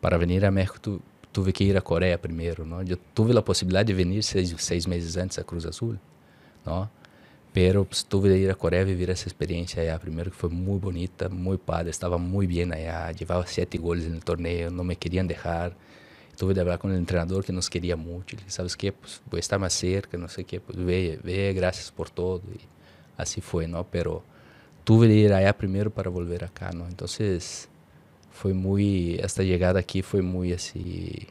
Para 0.00 0.16
vir 0.16 0.42
a 0.46 0.50
México, 0.50 0.80
tu 0.80 1.02
tuve 1.36 1.52
que 1.52 1.64
ir 1.64 1.76
a 1.76 1.82
Coreia 1.82 2.16
primeiro, 2.16 2.64
não? 2.64 2.80
Eu 2.80 2.98
tive 3.14 3.36
a 3.36 3.42
possibilidade 3.42 3.92
de 3.92 3.92
vir 3.92 4.22
seis, 4.22 4.54
seis 4.56 4.86
meses 4.86 5.18
antes 5.18 5.38
a 5.38 5.44
Cruz 5.44 5.66
Azul, 5.66 5.98
não? 6.64 6.88
Pero 7.52 7.86
tuve 8.08 8.30
que 8.30 8.38
ir 8.38 8.50
a 8.50 8.54
Coreia 8.54 8.86
viver 8.86 9.10
essa 9.10 9.28
experiência 9.28 9.82
allá 9.82 9.98
primeiro 9.98 10.30
que 10.30 10.36
foi 10.38 10.48
muito 10.48 10.80
bonita, 10.84 11.28
muito 11.28 11.60
padre, 11.60 11.90
estava 11.90 12.16
muito 12.16 12.48
bem 12.54 12.62
allá, 12.72 13.12
levava 13.20 13.46
sete 13.46 13.76
goles 13.76 14.10
no 14.10 14.18
torneio, 14.18 14.70
não 14.70 14.82
me 14.82 14.96
queriam 14.96 15.26
deixar. 15.26 15.76
Tuve 16.38 16.54
que 16.54 16.60
falar 16.60 16.78
com 16.78 16.88
o 16.88 17.04
treinador 17.04 17.44
que 17.44 17.52
nos 17.52 17.68
queria 17.68 17.98
muito, 17.98 18.34
ele 18.34 18.42
sabes 18.48 18.74
que, 18.74 18.92
pues, 18.92 19.20
vou 19.30 19.38
estar 19.38 19.58
mais 19.58 19.74
cerca, 19.74 20.16
não 20.16 20.28
sei 20.28 20.42
o 20.42 20.46
que, 20.46 20.58
pues, 20.58 20.78
ve, 20.78 21.20
ve, 21.22 21.52
graças 21.52 21.90
por 21.90 22.08
todo 22.08 22.44
e 22.50 22.60
assim 23.18 23.42
foi, 23.42 23.66
não? 23.66 23.84
Pero 23.84 24.22
tuve 24.86 25.06
que 25.08 25.12
ir 25.12 25.32
allá 25.34 25.52
primeiro 25.52 25.90
para 25.90 26.08
volver 26.08 26.44
acá, 26.44 26.70
não? 26.72 26.88
Então 26.88 27.06
foi 28.36 28.52
muito 28.52 29.24
esta 29.24 29.42
chegada 29.42 29.78
aqui 29.78 30.02
foi 30.02 30.20
muito 30.20 30.54
assim 30.54 31.26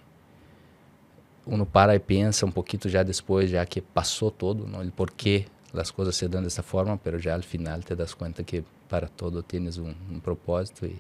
uno 1.46 1.66
para 1.66 1.96
e 1.96 2.00
pensa 2.00 2.46
um 2.46 2.52
pouquinho 2.52 2.90
já 2.90 3.04
depois 3.04 3.50
já 3.50 3.66
que 3.66 3.80
passou 3.80 4.32
todo 4.32 4.68
não 4.68 4.82
o 4.82 4.92
porquê 4.92 5.46
as 5.74 5.92
coisas 5.92 6.16
se 6.16 6.28
dão 6.28 6.42
dessa 6.42 6.64
forma 6.64 6.98
pero 6.98 7.20
já 7.20 7.34
al 7.36 7.44
final 7.44 7.82
te 7.82 7.96
das 7.96 8.14
conta 8.14 8.44
que 8.44 8.64
para 8.90 9.08
todo 9.08 9.44
tienes 9.44 9.78
um, 9.78 9.94
um 10.10 10.20
propósito 10.20 10.86
e 10.86 10.96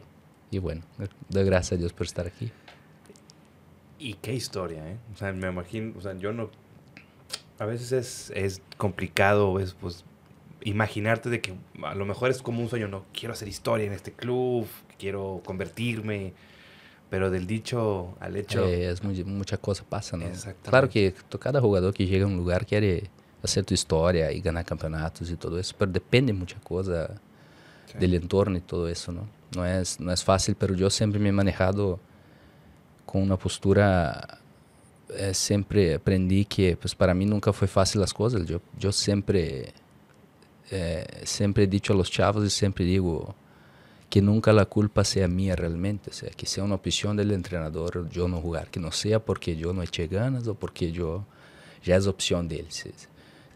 e 0.51 0.59
bueno 0.59 0.83
doy 1.29 1.43
gracias 1.43 1.73
a 1.73 1.75
Dios 1.75 1.91
por 1.91 2.05
estar 2.05 2.27
aqui 2.27 2.51
y 3.99 4.13
qué 4.21 4.33
historia 4.33 4.81
eh 4.87 4.97
o 5.13 5.17
sea 5.17 5.33
me 5.33 5.47
imagino 5.47 5.97
o 5.97 6.01
sea 6.01 6.13
yo 6.13 6.31
no 6.31 6.49
a 7.57 7.65
veces 7.65 7.91
es 7.91 8.31
es 8.35 8.61
complicado 8.77 9.59
es 9.59 9.73
pues 9.73 10.05
imaginarte 10.65 11.29
de 11.29 11.39
que 11.39 11.53
a 11.83 11.95
lo 11.95 12.05
mejor 12.05 12.29
es 12.31 12.41
como 12.41 12.61
un 12.61 12.69
sueño, 12.69 12.87
no 12.87 13.05
quiero 13.13 13.33
hacer 13.33 13.47
historia 13.47 13.85
en 13.85 13.93
este 13.93 14.11
club, 14.11 14.67
quiero 14.99 15.41
convertirme, 15.45 16.33
pero 17.09 17.29
del 17.29 17.47
dicho 17.47 18.15
al 18.19 18.35
hecho... 18.35 18.65
Eh, 18.65 18.89
es 18.89 19.03
muy, 19.03 19.23
mucha 19.23 19.57
cosa 19.57 19.85
pasa, 19.87 20.17
¿no? 20.17 20.25
Claro 20.63 20.89
que 20.89 21.13
cada 21.39 21.61
jugador 21.61 21.93
que 21.93 22.05
llega 22.05 22.25
a 22.25 22.27
un 22.27 22.35
lugar 22.35 22.65
quiere 22.65 23.09
hacer 23.43 23.63
tu 23.63 23.73
historia 23.73 24.31
y 24.31 24.41
ganar 24.41 24.65
campeonatos 24.65 25.29
y 25.29 25.35
todo 25.35 25.59
eso, 25.59 25.75
pero 25.77 25.91
depende 25.91 26.33
mucha 26.33 26.59
cosa 26.59 27.09
del 27.97 28.13
entorno 28.15 28.57
y 28.57 28.61
todo 28.61 28.89
eso, 28.89 29.11
¿no? 29.11 29.27
No 29.55 29.65
es, 29.65 29.99
no 29.99 30.11
es 30.11 30.23
fácil, 30.23 30.55
pero 30.55 30.73
yo 30.73 30.89
siempre 30.89 31.19
me 31.19 31.29
he 31.29 31.31
manejado 31.31 31.99
con 33.05 33.21
una 33.21 33.37
postura, 33.37 34.39
eh, 35.15 35.33
siempre 35.33 35.95
aprendí 35.95 36.43
que 36.43 36.75
pues 36.75 36.95
para 36.95 37.13
mí 37.13 37.25
nunca 37.25 37.53
fue 37.53 37.67
fácil 37.67 38.01
las 38.01 38.13
cosas, 38.13 38.45
yo, 38.45 38.59
yo 38.77 38.91
siempre, 38.91 39.73
eh, 40.71 41.05
siempre 41.23 41.63
he 41.63 41.67
dicho 41.67 41.93
a 41.93 41.95
los 41.95 42.11
chavos 42.11 42.45
y 42.45 42.49
siempre 42.49 42.85
digo 42.85 43.35
que 44.09 44.21
nunca 44.21 44.53
la 44.53 44.65
culpa 44.65 45.03
sea 45.03 45.27
mía 45.27 45.55
realmente, 45.55 46.09
o 46.09 46.13
sea, 46.13 46.29
que 46.29 46.45
sea 46.45 46.63
una 46.63 46.75
opción 46.75 47.17
del 47.17 47.31
entrenador 47.31 48.09
yo 48.09 48.27
no 48.27 48.39
jugar, 48.39 48.69
que 48.69 48.79
no 48.79 48.91
sea 48.91 49.19
porque 49.19 49.55
yo 49.55 49.73
no 49.73 49.83
eché 49.83 50.07
ganas 50.07 50.47
o 50.47 50.55
porque 50.55 50.91
yo 50.91 51.25
ya 51.83 51.95
es 51.95 52.07
opción 52.07 52.47
de 52.47 52.59
él 52.59 52.67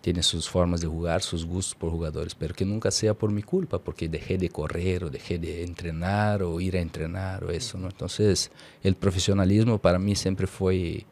tiene 0.02 0.24
sus 0.24 0.50
formas 0.50 0.82
de 0.82 0.88
jugar, 0.88 1.22
sus 1.22 1.46
gustos 1.46 1.76
por 1.76 1.92
jugadores, 1.92 2.34
pero 2.36 2.54
que 2.54 2.66
nunca 2.66 2.92
sea 2.92 3.14
por 3.14 3.32
mi 3.32 3.44
culpa, 3.44 3.80
porque 3.80 4.08
dejé 4.08 4.38
de 4.38 4.50
correr 4.50 5.04
o 5.04 5.10
dejé 5.10 5.38
de 5.38 5.64
entrenar 5.64 6.42
o 6.42 6.60
ir 6.62 6.78
a 6.78 6.80
entrenar 6.80 7.44
o 7.44 7.52
eso, 7.52 7.78
¿no? 7.78 7.88
Entonces, 7.88 8.52
el 8.82 8.96
profesionalismo 8.96 9.78
para 9.78 10.00
mí 10.00 10.16
siempre 10.16 10.48
fue, 10.48 11.06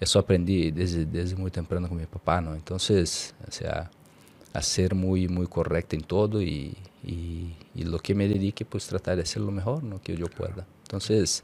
eso 0.00 0.18
aprendí 0.18 0.70
desde, 0.70 1.04
desde 1.06 1.36
muy 1.36 1.50
temprano 1.50 1.88
con 1.88 1.96
mi 1.96 2.06
papá, 2.06 2.40
¿no? 2.40 2.54
Entonces, 2.54 3.34
o 3.46 3.52
sea, 3.52 3.90
a 4.52 4.62
ser 4.62 4.94
muy, 4.94 5.28
muy 5.28 5.46
correcto 5.46 5.96
en 5.96 6.02
todo 6.02 6.42
y, 6.42 6.76
y, 7.04 7.54
lo 7.74 7.98
que 7.98 8.14
me 8.14 8.28
dedique, 8.28 8.64
pues 8.64 8.86
tratar 8.86 9.16
de 9.16 9.22
hacer 9.22 9.42
lo 9.42 9.50
mejor, 9.50 9.82
¿no? 9.82 10.00
Que 10.00 10.16
yo 10.16 10.26
pueda. 10.26 10.66
Entonces, 10.82 11.42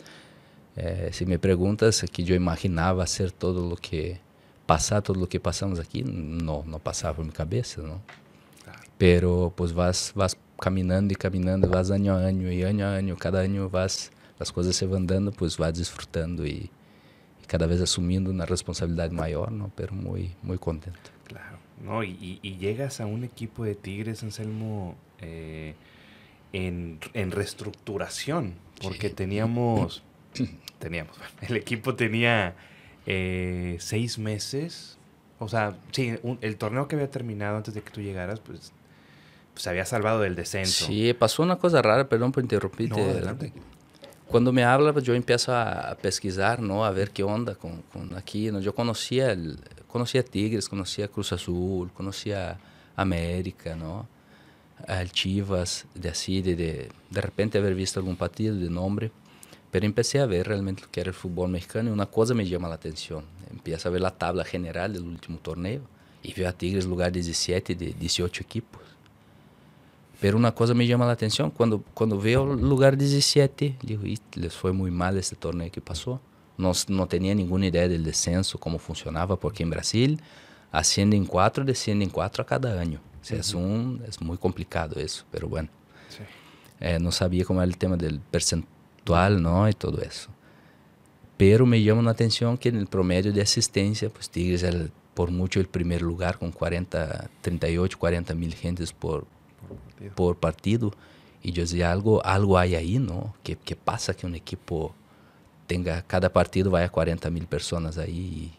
eh, 0.77 1.11
si 1.13 1.27
me 1.27 1.39
preguntas, 1.39 2.05
que 2.13 2.23
yo 2.23 2.35
imaginaba 2.35 3.03
hacer 3.05 3.33
todo 3.33 3.69
lo 3.69 3.77
que 3.77 4.21
pasar 4.69 5.01
todo 5.01 5.19
lo 5.19 5.27
que 5.27 5.41
pasamos 5.41 5.81
aquí, 5.81 6.05
no, 6.05 6.63
no 6.67 6.79
pasaba 6.79 7.17
por 7.17 7.25
mi 7.25 7.33
cabeza, 7.33 7.81
¿no? 7.81 8.03
Pero 8.99 9.51
pues 9.57 9.73
vas, 9.73 10.13
vas 10.15 10.37
caminando 10.61 11.15
y 11.15 11.17
caminando, 11.17 11.69
vas 11.69 11.91
año 11.91 12.15
a 12.15 12.27
año 12.27 12.53
y 12.53 12.63
año 12.65 12.87
a 12.87 12.97
año, 12.97 13.17
cada 13.17 13.41
año 13.41 13.71
vas, 13.71 14.13
las 14.39 14.53
cosas 14.53 14.77
se 14.77 14.87
van 14.87 15.07
dando, 15.07 15.33
pues 15.33 15.57
vas 15.57 15.73
disfrutando 15.73 16.47
y, 16.47 16.71
cada 17.47 17.67
vez 17.67 17.81
asumiendo 17.81 18.31
una 18.31 18.45
responsabilidad 18.45 19.11
mayor, 19.11 19.51
¿no? 19.51 19.73
Pero 19.75 19.95
muy, 19.95 20.35
muy 20.43 20.59
contento. 20.59 21.01
¿No? 21.83 22.03
Y, 22.05 22.39
y, 22.43 22.57
llegas 22.57 23.01
a 23.01 23.07
un 23.07 23.25
equipo 23.25 23.65
de 23.65 23.75
Tigres, 23.75 24.23
Anselmo, 24.23 24.97
eh, 25.21 25.75
en, 26.53 26.99
en, 27.15 27.31
reestructuración, 27.31 28.55
porque 28.83 29.11
teníamos, 29.11 30.03
teníamos, 30.79 31.17
el 31.43 31.57
equipo 31.57 31.95
tenía 31.95 32.55
eh, 33.07 33.77
seis 33.81 34.19
meses. 34.19 34.97
O 35.41 35.49
sea, 35.49 35.77
sí, 35.93 36.15
el 36.41 36.57
torneo 36.57 36.89
que 36.89 36.97
había 36.97 37.11
terminado 37.11 37.57
antes 37.57 37.73
de 37.75 37.83
que 37.83 37.91
tú 37.91 38.01
llegaras, 38.01 38.41
pues, 38.41 38.73
pues 39.53 39.63
se 39.63 39.71
había 39.71 39.85
salvado 39.85 40.21
del 40.21 40.35
descenso. 40.35 40.87
Sí, 40.87 41.13
pasó 41.15 41.43
una 41.43 41.57
cosa 41.57 41.81
rara, 41.81 42.09
perdón 42.09 42.33
por 42.33 42.43
interrumpirte. 42.43 43.01
adelante. 43.01 43.53
Cuando 44.27 44.53
me 44.53 44.65
habla, 44.65 44.93
pues 44.93 45.05
yo 45.05 45.15
empiezo 45.15 45.57
a 45.57 45.97
pesquisar, 46.03 46.61
¿no? 46.61 46.85
A 46.85 46.91
ver 46.91 47.13
qué 47.13 47.23
onda 47.23 47.55
con, 47.55 47.83
con 47.83 48.15
aquí. 48.17 48.51
¿no? 48.51 48.61
Yo 48.61 48.75
conocía, 48.75 49.31
el, 49.31 49.59
conocía 49.89 50.25
Tigres, 50.25 50.69
conocía 50.69 51.09
Cruz 51.09 51.33
Azul, 51.33 51.91
conocía 51.93 52.59
América, 52.95 53.75
¿no? 53.75 54.07
El 54.87 55.11
Chivas, 55.11 55.87
de 55.95 56.09
así, 56.11 56.41
de, 56.41 56.55
de, 56.55 56.89
de 57.11 57.21
repente 57.21 57.59
haber 57.59 57.75
visto 57.75 57.99
algún 57.99 58.17
partido 58.17 58.55
de 58.55 58.71
nombre. 58.71 59.11
Pero 59.71 59.85
empecé 59.85 60.21
a 60.21 60.27
ver 60.27 60.47
realmente 60.49 60.83
lo 60.83 60.91
que 60.91 61.01
era 61.01 61.11
el 61.11 61.15
fútbol 61.15 61.51
mexicano 61.51 61.91
y 61.91 61.93
una 61.93 62.07
cosa 62.07 62.33
me 62.35 62.47
llama 62.47 62.69
la 62.69 62.77
atención. 62.77 63.25
Empiezo 63.51 63.89
a 63.89 63.93
ver 63.93 64.01
la 64.01 64.13
tabla 64.13 64.45
general 64.45 64.93
del 64.93 65.03
último 65.03 65.39
torneo 65.39 65.83
y 66.23 66.33
veo 66.33 66.49
a 66.49 66.53
Tigres 66.53 66.87
lugar 66.87 67.13
17 67.13 67.75
de 67.75 67.93
18 67.93 68.43
equipos. 68.43 68.83
Pero 70.21 70.37
una 70.37 70.53
cosa 70.53 70.75
me 70.75 70.87
llama 70.87 71.07
la 71.07 71.13
atención, 71.13 71.51
cuando, 71.51 71.83
cuando 71.95 72.19
veo 72.19 72.45
lugar 72.45 72.97
17, 72.97 73.79
digo, 73.83 74.03
les 74.35 74.55
fue 74.55 74.73
muy 74.73 74.91
mal 74.91 75.17
este 75.17 75.37
torneo 75.37 75.71
que 75.71 75.81
pasó. 75.81 76.21
No, 76.59 76.73
no 76.89 77.07
tenía 77.07 77.35
ninguna 77.35 77.67
idea 77.67 77.89
del 77.89 78.05
descenso, 78.05 78.59
cómo 78.59 78.79
funcionaba, 78.79 79.37
porque 79.37 79.63
en 79.63 79.71
Brasil 79.71 80.21
ascienden 80.71 81.25
cuatro, 81.25 81.65
descienden 81.65 82.11
cuatro 82.11 82.43
a 82.43 82.47
cada 82.47 82.79
año. 82.79 83.01
O 83.23 83.25
sea, 83.25 83.39
es, 83.39 83.55
un, 83.55 84.03
es 84.07 84.21
muy 84.21 84.37
complicado 84.37 85.01
eso, 85.01 85.25
pero 85.31 85.49
bueno. 85.49 85.69
Sí. 86.09 86.23
Eh, 86.81 86.99
no 86.99 87.13
sabía 87.13 87.45
cómo 87.45 87.61
era 87.61 87.69
el 87.69 87.79
tema 87.79 87.97
del 87.97 88.21
porcentaje 88.21 88.79
¿no? 89.39 89.69
Y 89.69 89.73
todo 89.73 90.01
eso. 90.03 90.29
Pero 91.37 91.67
me 91.67 91.83
llama 91.83 92.03
la 92.03 92.11
atención 92.11 92.59
que 92.59 92.69
en 92.69 92.77
el 92.77 92.87
promedio 92.87 93.33
de 93.33 93.41
asistencia, 93.41 94.09
pues 94.11 94.29
Tigres 94.29 94.63
es 94.63 94.91
por 95.15 95.31
mucho 95.31 95.61
el 95.61 95.67
primer 95.67 96.03
lugar 96.03 96.39
con 96.39 96.53
40, 96.53 97.31
38, 97.41 97.99
40 97.99 98.35
mil 98.35 98.55
gentes 98.55 98.93
por, 98.93 99.27
por 100.15 100.37
partido. 100.37 100.93
Y 101.43 101.53
yo 101.53 101.63
decía, 101.63 101.93
algo, 101.93 102.25
algo 102.25 102.59
hay 102.59 102.75
ahí, 102.75 102.99
¿no? 102.99 103.35
¿Qué, 103.43 103.57
¿Qué, 103.57 103.77
pasa 103.77 104.15
que 104.15 104.27
un 104.27 104.35
equipo 104.35 104.95
tenga, 105.69 106.03
cada 106.03 106.33
partido 106.33 106.73
vaya 106.73 106.89
40 106.89 107.31
mil 107.31 107.47
personas 107.47 107.97
ahí 107.99 108.53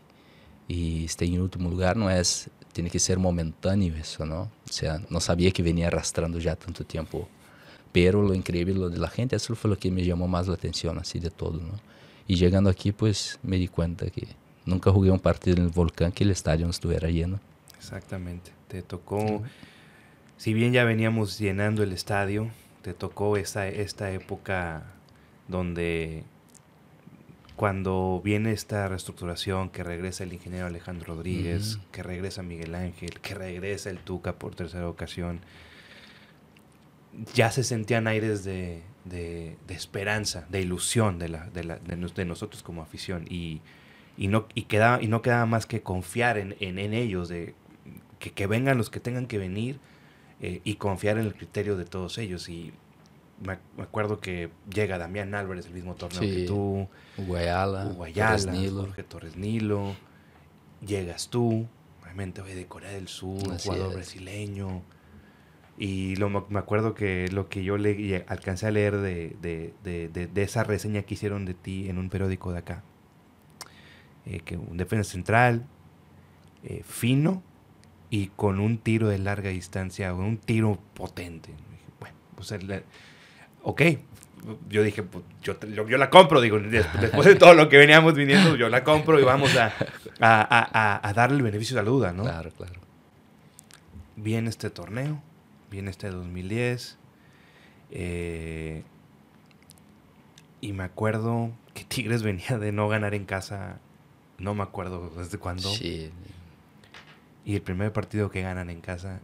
y, 0.70 0.74
y 0.74 1.06
esté 1.06 1.26
en 1.26 1.42
último 1.42 1.70
lugar? 1.70 1.98
No 1.98 2.10
es, 2.10 2.50
tiene 2.72 2.90
que 2.90 3.00
ser 3.00 3.20
momentáneo 3.20 3.94
eso, 3.96 4.26
¿no? 4.26 4.44
O 4.44 4.72
sea, 4.72 5.02
no 5.10 5.20
sabía 5.20 5.52
que 5.52 5.62
venía 5.62 5.88
arrastrando 5.88 6.40
ya 6.40 6.56
tanto 6.56 6.86
tiempo 6.86 7.28
pero 7.92 8.22
lo 8.22 8.34
increíble 8.34 8.74
lo 8.74 8.90
de 8.90 9.00
la 9.00 9.10
gente, 9.10 9.36
eso 9.36 9.56
fue 9.56 9.70
lo 9.70 9.78
que 9.78 9.92
me 9.92 10.04
llamó 10.04 10.28
más 10.28 10.48
la 10.48 10.54
atención, 10.54 10.98
así 11.00 11.20
de 11.20 11.30
todo, 11.30 11.60
¿no? 11.60 11.80
Y 12.28 12.36
llegando 12.36 12.70
aquí, 12.70 12.92
pues 12.92 13.40
me 13.42 13.58
di 13.58 13.68
cuenta 13.68 14.10
que 14.10 14.28
nunca 14.66 14.92
jugué 14.92 15.10
un 15.10 15.20
partido 15.20 15.58
en 15.58 15.64
el 15.64 15.70
Volcán 15.70 16.12
que 16.12 16.24
el 16.24 16.32
estadio 16.32 16.66
no 16.66 16.72
estuviera 16.72 17.10
lleno. 17.10 17.40
Exactamente, 17.78 18.52
te 18.68 18.84
tocó, 18.84 19.42
si 20.38 20.54
bien 20.54 20.74
ya 20.74 20.84
veníamos 20.84 21.40
llenando 21.40 21.82
el 21.82 21.92
estadio, 21.92 22.52
te 22.84 22.94
tocó 22.94 23.38
esta, 23.38 23.68
esta 23.68 24.12
época 24.12 24.84
donde 25.48 26.24
cuando 27.60 28.22
viene 28.24 28.54
esta 28.54 28.88
reestructuración, 28.88 29.70
que 29.70 29.84
regresa 29.84 30.24
el 30.24 30.32
ingeniero 30.32 30.68
Alejandro 30.68 31.16
Rodríguez, 31.16 31.78
que 31.92 32.04
regresa 32.04 32.42
Miguel 32.42 32.74
Ángel, 32.74 33.20
que 33.20 33.36
regresa 33.36 33.90
el 33.90 34.00
Tuca 34.00 34.40
por 34.40 34.56
tercera 34.56 34.88
ocasión, 34.88 35.42
ya 37.34 37.52
se 37.52 37.66
sentían 37.66 38.08
aires 38.08 38.46
de, 38.46 38.84
de, 39.04 39.58
esperanza, 39.68 40.48
de 40.50 40.62
ilusión 40.62 41.20
de, 41.20 41.28
la, 41.28 41.50
de, 41.50 41.66
la, 41.66 41.76
de, 41.80 42.26
nosotros 42.26 42.64
como 42.64 42.82
afición. 42.82 43.26
Y, 43.30 43.60
y, 44.18 44.30
no, 44.30 44.48
y, 44.56 44.62
quedaba, 44.62 45.04
y 45.04 45.08
no 45.08 45.22
quedaba 45.22 45.46
más 45.46 45.66
que 45.66 45.82
confiar 45.82 46.38
en, 46.38 46.56
en, 46.62 46.94
ellos, 46.94 47.28
de 47.28 47.56
que, 48.20 48.32
que, 48.32 48.48
vengan 48.48 48.78
los 48.78 48.90
que 48.90 49.02
tengan 49.02 49.28
que 49.28 49.38
venir 49.38 49.82
eh, 50.40 50.62
y 50.64 50.76
confiar 50.76 51.18
en 51.18 51.26
el 51.26 51.34
criterio 51.34 51.76
de 51.76 51.84
todos 51.84 52.20
ellos. 52.20 52.48
Y 52.48 52.72
me, 53.42 53.58
acuerdo 53.82 54.20
que 54.20 54.50
llega 54.74 54.98
Damián 54.98 55.34
Álvarez, 55.36 55.66
el 55.68 55.74
mismo 55.74 55.96
torneo 55.96 56.22
que 56.22 56.46
tú. 56.46 56.88
Guayala, 57.18 57.86
Guayala 57.86 58.38
Torres 58.38 58.48
Nilo. 58.48 58.82
Jorge 58.82 59.04
Torres 59.04 59.36
Nilo. 59.38 59.96
Llegas 60.86 61.30
tú, 61.30 61.68
obviamente 62.02 62.42
de 62.42 62.66
Corea 62.68 62.92
del 62.92 63.08
Sur, 63.08 63.60
jugador 63.60 63.94
brasileño 63.94 64.84
y 65.80 66.18
lo, 66.18 66.30
me 66.30 66.60
acuerdo 66.60 66.94
que 66.94 67.30
lo 67.32 67.48
que 67.48 67.64
yo 67.64 67.78
le, 67.78 68.26
alcancé 68.28 68.68
a 68.68 68.72
leer 68.72 68.98
de, 68.98 69.38
de, 69.42 69.74
de, 69.82 70.28
de, 70.28 70.44
esa 70.44 70.66
reseña 70.66 71.04
que 71.04 71.14
hicieron 71.14 71.46
de 71.46 71.54
ti 71.54 71.90
en 71.90 71.98
un 71.98 72.10
periódico 72.10 72.52
de 72.52 72.60
acá, 72.60 72.84
eh, 74.26 74.42
que 74.42 74.58
un 74.58 74.76
defensa 74.76 75.10
central, 75.10 75.66
eh, 76.66 76.82
fino 76.84 77.42
y 78.10 78.28
con 78.28 78.60
un 78.60 78.78
tiro 78.78 79.08
de 79.08 79.20
larga 79.20 79.52
distancia, 79.52 80.14
un 80.14 80.38
tiro 80.38 80.78
potente. 80.96 81.54
Bueno, 82.02 82.18
pues 82.36 82.54
ok, 83.64 83.82
yo 84.70 84.84
dije, 84.84 85.04
pues, 85.04 85.24
yo, 85.42 85.60
yo, 85.60 85.98
la 85.98 86.10
compro, 86.10 86.42
digo, 86.42 86.60
después 86.60 87.26
de 87.26 87.36
todo 87.36 87.54
lo 87.54 87.70
que 87.70 87.78
veníamos 87.78 88.14
viniendo, 88.14 88.56
yo 88.56 88.70
la 88.70 88.84
compro 88.84 89.20
y 89.20 89.24
vamos 89.24 89.56
a, 89.56 89.74
a, 90.20 91.00
a, 91.02 91.08
a 91.08 91.14
darle 91.14 91.38
el 91.38 91.44
beneficio 91.44 91.76
de 91.76 91.84
la 91.84 91.90
duda, 91.90 92.14
¿no? 92.14 92.24
Claro, 92.24 92.52
claro. 92.52 92.80
Viene 94.16 94.50
este 94.50 94.70
torneo 94.70 95.22
viene 95.70 95.92
este 95.92 96.10
2010. 96.10 96.98
Eh, 97.92 98.84
y 100.62 100.74
me 100.74 100.84
acuerdo 100.84 101.52
que 101.74 101.84
Tigres 101.84 102.24
venía 102.24 102.58
de 102.58 102.72
no 102.72 102.88
ganar 102.88 103.14
en 103.14 103.26
casa, 103.26 103.80
no 104.38 104.54
me 104.54 104.64
acuerdo 104.64 105.12
desde 105.18 105.38
cuándo. 105.38 105.70
Sí. 105.70 106.12
Y 107.46 107.56
el 107.56 107.62
primer 107.62 107.94
partido 107.94 108.30
que 108.30 108.42
ganan 108.42 108.70
en 108.70 108.82
casa 108.82 109.22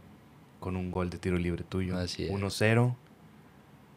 con 0.60 0.76
un 0.76 0.90
gol 0.90 1.10
de 1.10 1.18
tiro 1.18 1.38
libre 1.38 1.64
tuyo. 1.64 1.96
1-0 1.96 2.96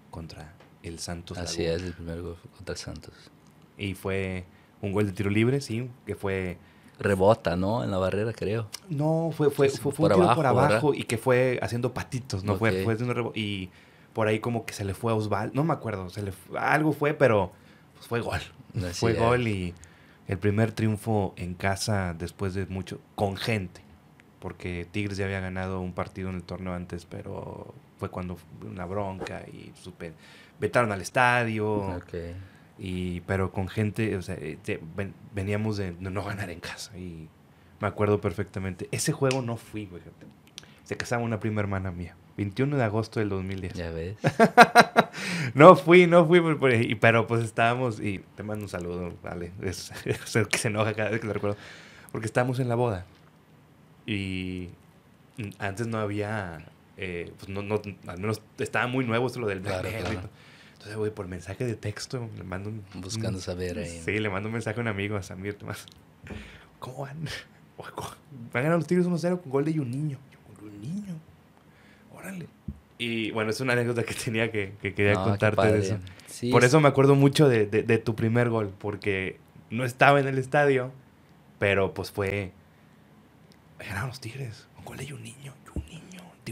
contra 0.10 0.54
el 0.84 1.00
Santos. 1.00 1.38
Así 1.38 1.64
es, 1.64 1.82
el 1.82 1.94
primer 1.94 2.22
gol 2.22 2.38
contra 2.56 2.74
el 2.74 2.80
Santos. 2.80 3.14
Y 3.78 3.94
fue 3.94 4.46
un 4.82 4.92
gol 4.92 5.06
de 5.08 5.14
tiro 5.14 5.30
libre, 5.30 5.62
sí, 5.62 5.90
que 6.06 6.16
fue 6.16 6.58
rebota, 7.00 7.56
¿no? 7.56 7.84
En 7.84 7.92
la 7.92 7.98
barrera, 7.98 8.34
creo. 8.34 8.68
No, 8.90 9.32
fue, 9.36 9.50
fue, 9.50 9.70
fue, 9.70 9.92
un 9.92 10.14
tiro 10.14 10.36
por 10.36 10.46
abajo 10.46 10.94
y 10.94 11.04
que 11.04 11.18
fue 11.18 11.60
haciendo 11.62 11.94
patitos, 11.94 12.44
¿no? 12.44 12.58
Fue, 12.58 12.84
fue 12.84 12.96
de 12.96 13.04
un 13.04 13.32
y 13.36 13.70
por 14.14 14.28
ahí 14.28 14.40
como 14.40 14.66
que 14.66 14.74
se 14.74 14.84
le 14.84 14.94
fue 14.94 15.12
a 15.12 15.16
Osvaldo, 15.16 15.54
no 15.56 15.64
me 15.64 15.74
acuerdo, 15.74 16.10
se 16.10 16.22
le 16.22 16.34
algo 16.58 16.92
fue, 16.92 17.14
pero 17.14 17.52
pues 17.96 18.08
fue 18.08 18.22
gol. 18.22 18.40
fue 18.94 19.14
gol 19.14 19.48
y 19.48 19.74
el 20.28 20.38
primer 20.38 20.72
triunfo 20.72 21.34
en 21.38 21.54
casa 21.54 22.14
después 22.18 22.54
de 22.54 22.66
mucho, 22.66 23.00
con 23.16 23.38
gente, 23.38 23.82
porque 24.40 24.88
Tigres 24.92 25.18
ya 25.18 25.26
había 25.26 25.40
ganado 25.40 25.80
un 25.80 25.94
partido 25.94 26.30
en 26.30 26.36
el 26.36 26.44
torneo 26.44 26.74
antes, 26.74 27.06
pero 27.06 27.74
fue 28.00 28.10
cuando 28.10 28.38
una 28.62 28.86
bronca 28.86 29.44
y 29.48 29.72
super, 29.76 30.14
vetaron 30.60 30.92
al 30.92 31.02
estadio. 31.02 31.98
Okay. 31.98 32.36
Y, 32.78 33.22
pero 33.22 33.52
con 33.52 33.68
gente, 33.68 34.16
o 34.16 34.22
sea, 34.22 34.36
eh, 34.40 34.58
veníamos 35.34 35.78
de 35.78 35.92
no 36.00 36.24
ganar 36.24 36.50
en 36.50 36.62
casa. 36.62 36.98
Y 36.98 37.28
me 37.80 37.88
acuerdo 37.88 38.22
perfectamente. 38.22 38.88
Ese 38.92 39.12
juego 39.12 39.42
no 39.42 39.58
fui, 39.58 39.86
güey. 39.86 40.02
Se 40.84 40.98
casaba 40.98 41.22
una 41.22 41.40
prima 41.40 41.60
hermana 41.62 41.92
mía. 41.92 42.16
21 42.38 42.78
de 42.78 42.84
agosto 42.84 43.20
del 43.20 43.28
2010. 43.28 43.74
Ya 43.74 43.92
ves. 43.92 44.16
no 45.54 45.76
fui, 45.76 46.08
no 46.08 46.26
fui, 46.26 46.42
pero 46.96 47.28
pues 47.28 47.44
estábamos, 47.44 48.00
y 48.00 48.20
te 48.36 48.44
mando 48.44 48.64
un 48.64 48.70
saludo, 48.70 49.14
vale, 49.22 49.52
es, 49.62 49.92
el 50.36 50.48
que 50.48 50.58
se 50.58 50.70
enoja 50.70 50.94
cada 50.94 51.10
vez 51.10 51.20
que 51.20 51.28
lo 51.28 51.34
recuerdo, 51.34 51.58
porque 52.14 52.28
estábamos 52.28 52.60
en 52.60 52.70
la 52.70 52.76
boda 52.76 53.06
y 54.06 54.70
antes 55.60 55.88
no 55.88 56.00
había, 56.00 56.66
eh, 57.02 57.32
pues 57.38 57.50
no, 57.50 57.62
no, 57.62 57.82
al 58.08 58.20
menos 58.20 58.42
estaba 58.58 58.88
muy 58.88 59.06
nuevo 59.06 59.28
esto 59.28 59.40
lo 59.40 59.48
del 59.48 59.62
Blackberry. 59.62 60.20
Entonces, 60.74 60.96
güey, 60.96 61.12
por 61.12 61.28
mensaje 61.28 61.66
de 61.66 61.76
texto 61.76 62.30
le 62.38 62.44
mando 62.44 62.70
un... 62.70 62.84
Buscando 63.02 63.40
saber 63.40 63.80
ahí. 63.80 64.02
Sí, 64.04 64.20
le 64.20 64.30
mando 64.30 64.48
un 64.48 64.54
mensaje 64.54 64.80
a 64.80 64.82
un 64.82 64.88
amigo, 64.88 65.18
a 65.18 65.24
Samir, 65.24 65.56
Tomás. 65.56 65.86
¿Cómo 66.80 67.02
van? 67.02 67.18
Van 68.54 68.62
a 68.62 68.62
ganar 68.62 68.78
los 68.78 68.88
Tigres 68.88 69.08
1-0 69.08 69.42
con 69.42 69.52
gol 69.52 69.66
de 69.66 69.80
un 69.80 69.90
niño. 69.90 70.18
un 70.62 70.82
niño 70.82 71.16
órale. 72.20 72.48
Y 72.98 73.32
bueno, 73.32 73.50
es 73.50 73.62
una 73.62 73.74
anécdota 73.74 74.04
que 74.04 74.14
tenía 74.14 74.52
que, 74.52 74.74
que 74.82 74.94
quería 74.94 75.14
contarte 75.16 75.72
de 75.72 75.80
eso. 75.80 76.00
Por 76.52 76.64
eso 76.64 76.80
me 76.82 76.90
acuerdo 76.90 77.16
mucho 77.16 77.48
de, 77.48 77.66
de, 77.66 77.98
tu 77.98 78.16
primer 78.16 78.50
gol, 78.50 78.74
porque 78.78 79.40
no 79.70 79.86
estaba 79.86 80.20
en 80.20 80.28
el 80.28 80.38
estadio, 80.38 80.92
pero 81.60 81.94
pues 81.94 82.12
fue. 82.12 82.52
Eran 83.80 84.08
los 84.08 84.20
Tigres, 84.20 84.68
un 84.78 84.86
gol 84.86 84.98
de 84.98 85.14
un 85.14 85.24
niño, 85.24 85.54
un 85.76 85.86
niño, 85.86 86.02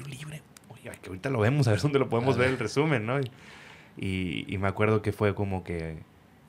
tiro 0.04 0.08
libre. 0.08 0.42
Oye, 0.70 0.92
que 1.02 1.10
ahorita 1.10 1.30
lo 1.30 1.40
vemos, 1.40 1.68
a 1.68 1.72
ver 1.72 1.82
dónde 1.82 2.00
lo 2.00 2.10
podemos 2.10 2.38
ver 2.38 2.50
el 2.50 2.60
resumen, 2.60 3.06
¿no? 3.06 3.20
Y, 3.20 4.46
y 4.48 4.58
me 4.58 4.68
acuerdo 4.68 5.02
que 5.02 5.12
fue 5.12 5.34
como 5.34 5.64
que 5.64 5.98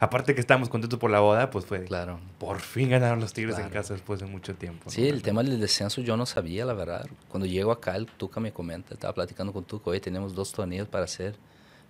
Aparte 0.01 0.35
que 0.35 0.41
estábamos 0.41 0.69
contentos 0.69 0.99
por 1.01 1.11
la 1.11 1.19
boda, 1.19 1.51
pues 1.51 1.67
fue. 1.67 1.85
Claro. 1.85 2.21
Por 2.39 2.61
fin 2.61 2.89
ganaron 2.89 3.19
los 3.19 3.33
Tigres 3.33 3.59
en 3.59 3.69
casa 3.69 3.95
después 3.95 4.21
de 4.21 4.27
mucho 4.27 4.55
tiempo. 4.55 4.91
Sí, 4.91 5.09
el 5.09 5.23
tema 5.23 5.43
del 5.43 5.59
descenso 5.59 6.01
yo 6.03 6.17
no 6.17 6.25
sabía, 6.25 6.65
la 6.65 6.73
verdad. 6.73 7.09
Cuando 7.29 7.47
llego 7.47 7.73
acá, 7.73 7.97
el 7.97 8.07
Tuca 8.07 8.39
me 8.39 8.53
comenta, 8.53 8.95
estaba 8.95 9.13
platicando 9.13 9.53
con 9.53 9.65
Tuca, 9.65 9.91
hoy 9.91 9.99
tenemos 9.99 10.35
dos 10.37 10.53
torneos 10.53 10.87
para 10.87 11.05
hacer 11.05 11.35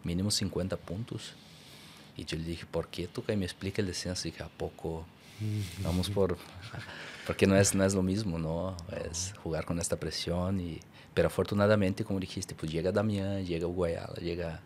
mínimo 0.05 0.31
50 0.31 0.79
puntos. 0.79 1.35
Y 2.17 2.25
yo 2.25 2.39
le 2.39 2.45
dije, 2.45 2.65
¿por 2.65 2.89
qué 2.89 3.09
Tuca? 3.09 3.35
Y 3.35 3.37
me 3.37 3.45
explica 3.45 3.83
el 3.83 3.89
descenso. 3.89 4.27
Y 4.27 4.31
dije, 4.31 4.43
¿a 4.43 4.49
poco? 4.49 5.05
Vamos 5.85 6.09
por. 6.09 6.39
Porque 7.27 7.47
no 7.47 7.57
es, 7.57 7.75
no 7.75 7.85
es 7.85 7.93
lo 7.93 8.03
mismo, 8.03 8.39
¿no? 8.39 8.75
Es 9.11 9.35
jugar 9.43 9.67
con 9.67 9.79
esta 9.79 9.97
presión. 9.97 10.61
Y, 10.61 10.81
pero 11.19 11.27
afortunadamente, 11.27 12.05
como 12.05 12.21
dijiste, 12.21 12.55
pues 12.55 12.71
llega 12.71 12.93
Damián, 12.93 13.45
llega 13.45 13.67
Guayala, 13.67 14.15
llega 14.21 14.61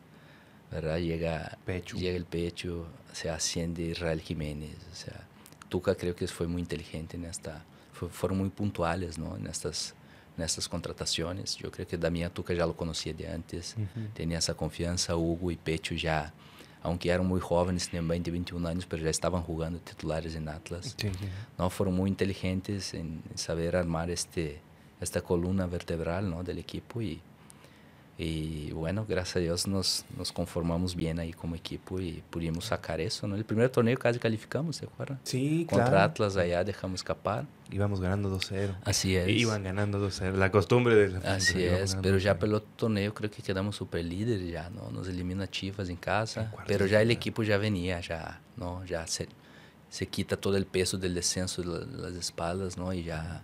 ¿verdad? 0.71 0.99
Llega, 0.99 1.57
llega 1.67 2.15
el 2.15 2.27
pecho, 2.27 2.89
se 3.11 3.31
asciende 3.31 3.85
Israel 3.85 4.21
Jiménez, 4.21 4.77
o 4.93 4.95
sea, 4.95 5.27
Tuca 5.71 5.95
creo 5.95 6.15
que 6.15 6.27
fue 6.27 6.47
muy 6.47 6.61
inteligente 6.61 7.17
en 7.17 7.25
esta, 7.25 7.65
fueron 7.95 8.37
muy 8.37 8.51
puntuales, 8.51 9.17
¿no? 9.17 9.35
En 9.35 9.47
estas, 9.47 9.95
en 10.37 10.45
estas 10.45 10.69
contrataciones. 10.69 11.57
Yo 11.57 11.71
creo 11.71 11.87
que 11.87 11.97
Damián 11.97 12.31
Tuca 12.31 12.53
ya 12.53 12.67
lo 12.67 12.77
conocía 12.77 13.15
de 13.15 13.29
antes, 13.29 13.75
tenía 14.13 14.37
esa 14.37 14.53
confianza, 14.53 15.17
Hugo 15.17 15.51
y 15.51 15.57
Pecho 15.57 15.95
ya, 15.95 16.35
aunque 16.83 17.09
eran 17.09 17.27
muy 17.27 17.41
jóvenes, 17.41 17.89
tenían 17.89 18.07
20, 18.09 18.31
21 18.31 18.69
años, 18.69 18.85
pero 18.85 19.03
ya 19.03 19.09
estaban 19.09 19.43
jugando 19.43 19.79
titulares 19.79 20.35
en 20.35 20.51
Atlas. 20.51 20.95
¿no? 21.57 21.71
Fueron 21.71 21.95
muy 21.95 22.11
inteligentes 22.11 22.93
en 22.93 23.23
saber 23.37 23.75
armar 23.75 24.11
este, 24.11 24.61
esta 25.03 25.21
columna 25.21 25.67
vertebral 25.67 26.31
¿no? 26.31 26.43
del 26.43 26.59
equipo 26.59 27.03
y 27.03 27.21
y 28.19 28.71
bueno, 28.73 29.07
gracias 29.09 29.37
a 29.37 29.39
Dios 29.41 29.67
nos, 29.67 30.05
nos 30.19 30.33
conformamos 30.33 30.95
bien 30.95 31.19
ahí 31.19 31.33
como 31.33 31.57
equipo 31.57 31.99
y 31.99 32.23
pudimos 32.29 32.67
sacar 32.67 33.01
eso, 33.01 33.27
¿no? 33.27 33.37
El 33.37 33.45
primer 33.45 33.71
torneo 33.71 33.99
casi 33.99 34.19
calificamos, 34.19 34.77
¿se 34.77 34.85
acuerdan? 34.85 35.19
Sí, 35.25 35.67
Contra 35.69 36.05
Atlas 36.05 36.37
allá 36.37 36.63
dejamos 36.63 37.01
escapar. 37.01 37.47
Íbamos 37.71 38.01
ganando 38.01 38.29
2-0. 38.39 38.77
Así 38.85 39.17
es. 39.17 39.29
Iban 39.29 39.65
ganando 39.65 40.07
2-0, 40.07 40.35
la 40.35 40.53
costumbre 40.53 40.95
de 40.95 41.09
la 41.09 41.35
Así 41.35 41.65
es, 41.65 41.97
pero 42.03 42.19
ya 42.19 42.39
pelo 42.39 42.61
torneo 42.63 43.15
creo 43.15 43.31
que 43.31 43.43
quedamos 43.43 43.77
super 43.77 44.05
líderes 44.05 44.51
ya, 44.51 44.69
¿no? 44.69 44.91
Nos 44.91 45.09
elimina 45.09 45.51
Chivas 45.51 45.89
en 45.89 45.97
casa, 45.97 46.53
pero 46.67 46.87
ya 46.87 47.01
el 47.01 47.11
equipo 47.11 47.43
ya 47.43 47.57
venía, 47.57 47.99
ya, 48.01 48.41
¿no? 48.59 48.85
Ya 48.85 49.07
se, 49.07 49.27
se 49.89 50.07
quita 50.07 50.37
todo 50.37 50.59
el 50.59 50.67
peso 50.67 50.99
del 50.99 51.15
descenso 51.15 51.63
de 51.63 51.87
las 51.87 52.13
espaldas, 52.13 52.77
¿no? 52.77 52.93
Y 52.93 53.05
ya 53.05 53.43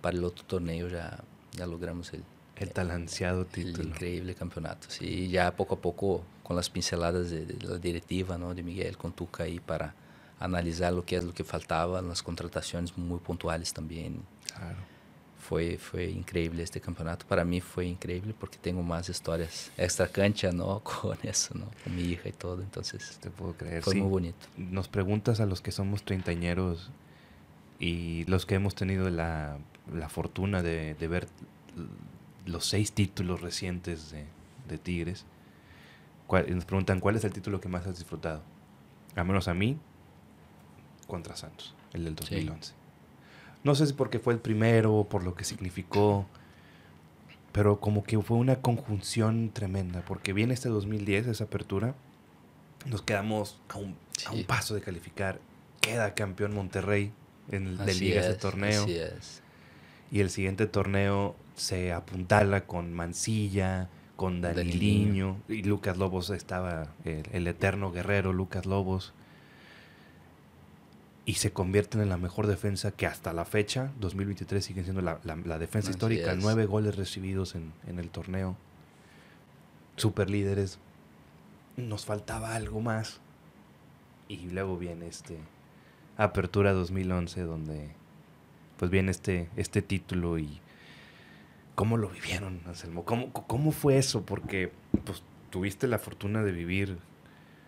para 0.00 0.16
el 0.16 0.24
otro 0.24 0.44
torneo 0.44 0.88
ya, 0.88 1.22
ya 1.52 1.66
logramos 1.66 2.12
el, 2.12 2.22
el 2.56 2.70
tan 2.70 2.90
ansiado 2.90 3.44
título. 3.44 3.82
El 3.82 3.88
increíble 3.88 4.34
campeonato, 4.34 4.88
sí. 4.90 5.28
Ya 5.28 5.54
poco 5.54 5.76
a 5.76 5.80
poco, 5.80 6.24
con 6.42 6.56
las 6.56 6.68
pinceladas 6.70 7.30
de, 7.30 7.46
la 7.60 7.78
directiva, 7.78 8.36
¿no? 8.38 8.54
De 8.54 8.62
Miguel, 8.62 8.96
con 8.96 9.12
Tuca 9.12 9.44
ahí 9.44 9.60
para 9.60 9.94
analizar 10.40 10.92
lo 10.92 11.04
que 11.04 11.16
es 11.16 11.24
lo 11.24 11.32
que 11.32 11.44
faltaba, 11.44 12.00
las 12.02 12.22
contrataciones 12.22 12.96
muy 12.96 13.18
puntuales 13.18 13.72
también. 13.72 14.22
Claro. 14.54 14.78
Fue, 15.38 15.78
fue 15.78 16.06
increíble 16.10 16.62
este 16.62 16.80
campeonato. 16.80 17.24
Para 17.26 17.44
mí 17.44 17.60
fue 17.60 17.86
increíble 17.86 18.34
porque 18.38 18.58
tengo 18.58 18.82
más 18.82 19.08
historias 19.08 19.70
extra 19.78 20.06
cancha, 20.08 20.52
¿no? 20.52 20.80
Con 20.84 21.16
eso, 21.22 21.54
¿no? 21.54 21.70
Con 21.84 21.96
mi 21.96 22.02
hija 22.02 22.28
y 22.28 22.32
todo. 22.32 22.60
Entonces, 22.60 23.18
te 23.22 23.30
puedo 23.30 23.54
creer. 23.54 23.82
Fue 23.82 23.94
muy 23.94 24.08
bonito. 24.08 24.46
Nos 24.56 24.88
preguntas 24.88 25.40
a 25.40 25.46
los 25.46 25.60
que 25.60 25.70
somos 25.70 26.02
treintañeros 26.02 26.90
y 27.78 28.24
los 28.24 28.44
que 28.44 28.56
hemos 28.56 28.74
tenido 28.74 29.08
la, 29.08 29.58
la 29.92 30.08
fortuna 30.08 30.62
de, 30.62 30.94
de 30.94 31.08
ver 31.08 31.28
los 32.48 32.66
seis 32.66 32.92
títulos 32.92 33.40
recientes 33.40 34.10
de, 34.10 34.78
Tigres. 34.78 35.24
nos 36.48 36.64
preguntan 36.64 37.00
cuál 37.00 37.16
es 37.16 37.24
el 37.24 37.32
título 37.32 37.60
que 37.60 37.68
más 37.68 37.86
has 37.86 37.98
disfrutado. 37.98 38.42
Al 39.14 39.24
menos 39.24 39.48
a 39.48 39.54
mí, 39.54 39.78
contra 41.06 41.36
Santos, 41.36 41.74
el 41.92 42.04
del 42.04 42.14
2011. 42.14 42.74
No 43.64 43.74
sé 43.74 43.86
si 43.86 43.92
porque 43.92 44.18
fue 44.18 44.34
el 44.34 44.40
primero, 44.40 45.06
por 45.08 45.24
lo 45.24 45.34
que 45.34 45.44
significó, 45.44 46.26
pero 47.52 47.80
como 47.80 48.04
que 48.04 48.20
fue 48.20 48.36
una 48.36 48.56
conjunción 48.56 49.50
tremenda, 49.50 50.02
porque 50.02 50.32
viene 50.32 50.54
este 50.54 50.68
2010, 50.68 51.26
esa 51.26 51.44
apertura, 51.44 51.94
nos 52.86 53.02
quedamos 53.02 53.60
a 53.68 53.78
un, 53.78 53.96
a 54.26 54.32
un 54.32 54.44
paso 54.44 54.74
de 54.74 54.80
calificar, 54.80 55.40
queda 55.80 56.14
campeón 56.14 56.54
Monterrey 56.54 57.12
en 57.50 57.66
el 57.66 57.78
de 57.78 57.94
liga 57.94 58.20
ese 58.20 58.34
torneo. 58.34 58.86
Y 60.10 60.20
el 60.20 60.30
siguiente 60.30 60.66
torneo 60.66 61.36
se 61.54 61.92
apuntala 61.92 62.66
con 62.66 62.92
Mancilla, 62.92 63.88
con 64.16 64.40
Daniliño, 64.40 65.36
y 65.48 65.62
Lucas 65.62 65.96
Lobos 65.96 66.30
estaba 66.30 66.88
el, 67.04 67.46
eterno 67.46 67.92
guerrero 67.92 68.32
Lucas 68.32 68.66
Lobos. 68.66 69.12
Y 71.24 71.34
se 71.34 71.52
convierten 71.52 72.00
en 72.00 72.08
la 72.08 72.16
mejor 72.16 72.46
defensa 72.46 72.90
que 72.90 73.06
hasta 73.06 73.34
la 73.34 73.44
fecha, 73.44 73.92
2023, 74.00 74.64
sigue 74.64 74.82
siendo 74.82 75.02
la, 75.02 75.58
defensa 75.58 75.90
histórica. 75.90 76.34
Nueve 76.34 76.64
goles 76.64 76.96
recibidos 76.96 77.54
en, 77.54 77.72
en 77.86 77.98
el 77.98 78.08
torneo. 78.08 78.56
Super 79.96 80.30
líderes. 80.30 80.78
Nos 81.76 82.06
faltaba 82.06 82.54
algo 82.54 82.80
más. 82.80 83.20
Y 84.26 84.48
luego 84.50 84.78
viene 84.78 85.06
este 85.06 85.38
Apertura 86.16 86.72
2011, 86.72 87.42
donde 87.42 87.97
pues 88.78 88.90
viene 88.90 89.10
este, 89.10 89.48
este 89.56 89.82
título 89.82 90.38
y 90.38 90.60
¿Cómo 91.78 91.96
lo 91.96 92.08
vivieron, 92.08 92.60
Anselmo? 92.66 93.04
¿Cómo, 93.04 93.32
¿Cómo, 93.32 93.70
fue 93.70 93.98
eso? 93.98 94.22
Porque 94.22 94.72
pues, 95.04 95.22
tuviste 95.50 95.86
la 95.86 96.00
fortuna 96.00 96.42
de 96.42 96.50
vivir 96.50 96.98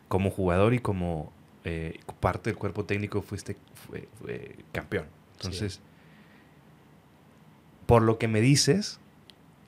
como 0.09 0.33
jugador 0.33 0.75
y 0.75 0.81
como 0.81 1.33
eh, 1.65 2.01
parte 2.19 2.51
del 2.51 2.59
cuerpo 2.59 2.85
técnico 2.85 3.23
fuiste 3.23 3.57
campeón. 4.73 5.07
Entonces, 5.37 5.79
por 7.87 8.03
lo 8.03 8.19
que 8.19 8.27
me 8.27 8.41
dices, 8.41 8.99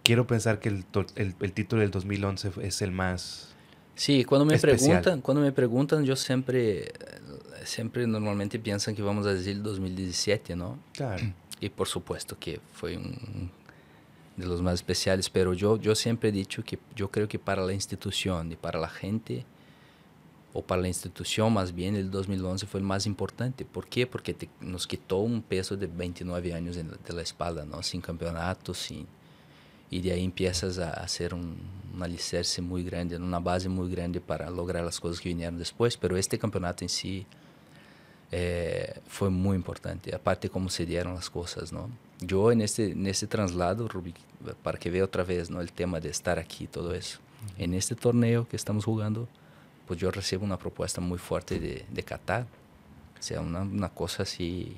quiero 0.02 0.26
pensar 0.26 0.58
que 0.58 0.70
el, 0.70 0.84
el, 1.14 1.52
título 1.52 1.82
del 1.82 1.92
2011 1.92 2.50
es 2.62 2.82
el 2.82 2.90
más 2.90 3.54
Sí, 3.94 4.24
cuando 4.24 4.44
me 4.44 4.58
preguntan, 4.58 5.20
cuando 5.20 5.40
me 5.40 5.52
preguntan, 5.52 6.04
yo 6.04 6.16
siempre, 6.16 6.92
siempre 7.64 8.06
normalmente 8.06 8.58
piensan 8.58 8.94
que 8.94 9.02
vamos 9.02 9.26
a 9.26 9.34
decir 9.34 9.62
2017, 9.62 10.56
¿no? 10.56 10.78
Claro. 10.92 11.22
Y 11.60 11.68
por 11.68 11.88
supuesto 11.88 12.36
que 12.38 12.60
fue 12.72 12.96
un 12.96 13.50
de 14.36 14.46
los 14.46 14.62
más 14.62 14.74
especiales, 14.74 15.28
pero 15.28 15.52
yo, 15.52 15.76
yo 15.78 15.94
siempre 15.94 16.30
he 16.30 16.32
dicho 16.32 16.64
que 16.64 16.78
yo 16.96 17.10
creo 17.10 17.28
que 17.28 17.38
para 17.38 17.62
la 17.62 17.72
institución 17.72 18.52
y 18.52 18.56
para 18.56 18.80
la 18.80 18.88
gente, 18.88 19.44
o 20.54 20.62
para 20.62 20.82
la 20.82 20.88
institución 20.88 21.52
más 21.52 21.74
bien, 21.74 21.96
el 21.96 22.10
2011 22.10 22.66
fue 22.66 22.80
el 22.80 22.86
más 22.86 23.06
importante. 23.06 23.64
¿Por 23.64 23.86
qué? 23.86 24.06
Porque 24.06 24.36
nos 24.60 24.86
quitó 24.86 25.18
un 25.18 25.42
peso 25.42 25.76
de 25.76 25.86
29 25.86 26.52
años 26.52 26.76
de 26.76 27.12
la 27.12 27.22
espalda, 27.22 27.64
¿no? 27.64 27.82
Sin 27.82 28.00
campeonato, 28.00 28.74
sin... 28.74 29.06
Y 29.88 30.00
de 30.00 30.12
ahí 30.12 30.24
empiezas 30.24 30.78
a 30.78 30.90
hacer 30.90 31.34
un, 31.34 31.56
un 31.94 32.02
alicerce 32.02 32.62
muy 32.62 32.82
grande, 32.82 33.16
una 33.16 33.38
base 33.38 33.68
muy 33.68 33.90
grande 33.90 34.20
para 34.20 34.50
lograr 34.50 34.84
las 34.84 34.98
cosas 34.98 35.20
que 35.20 35.28
vinieron 35.28 35.58
después. 35.58 35.96
Pero 35.96 36.16
este 36.16 36.38
campeonato 36.38 36.84
en 36.84 36.88
sí 36.88 37.26
eh, 38.32 39.00
fue 39.06 39.30
muy 39.30 39.56
importante. 39.56 40.14
Aparte 40.14 40.50
cómo 40.50 40.68
se 40.68 40.84
dieron 40.84 41.14
las 41.14 41.30
cosas, 41.30 41.72
¿no? 41.72 41.88
yo 42.26 42.52
en 42.52 42.60
este, 42.60 42.92
en 42.92 43.06
este 43.06 43.26
traslado, 43.26 43.88
para 44.62 44.78
que 44.78 44.90
vea 44.90 45.04
otra 45.04 45.24
vez 45.24 45.50
¿no? 45.50 45.60
el 45.60 45.72
tema 45.72 46.00
de 46.00 46.08
estar 46.08 46.38
aquí 46.38 46.66
todo 46.66 46.94
eso, 46.94 47.18
en 47.58 47.74
este 47.74 47.94
torneo 47.94 48.46
que 48.48 48.56
estamos 48.56 48.84
jugando, 48.84 49.28
pues 49.86 49.98
yo 49.98 50.10
recibo 50.10 50.44
una 50.44 50.58
propuesta 50.58 51.00
muy 51.00 51.18
fuerte 51.18 51.58
de, 51.58 51.84
de 51.90 52.02
Qatar. 52.02 52.46
O 53.18 53.22
sea, 53.22 53.40
una, 53.40 53.60
una 53.62 53.88
cosa 53.88 54.22
así 54.22 54.76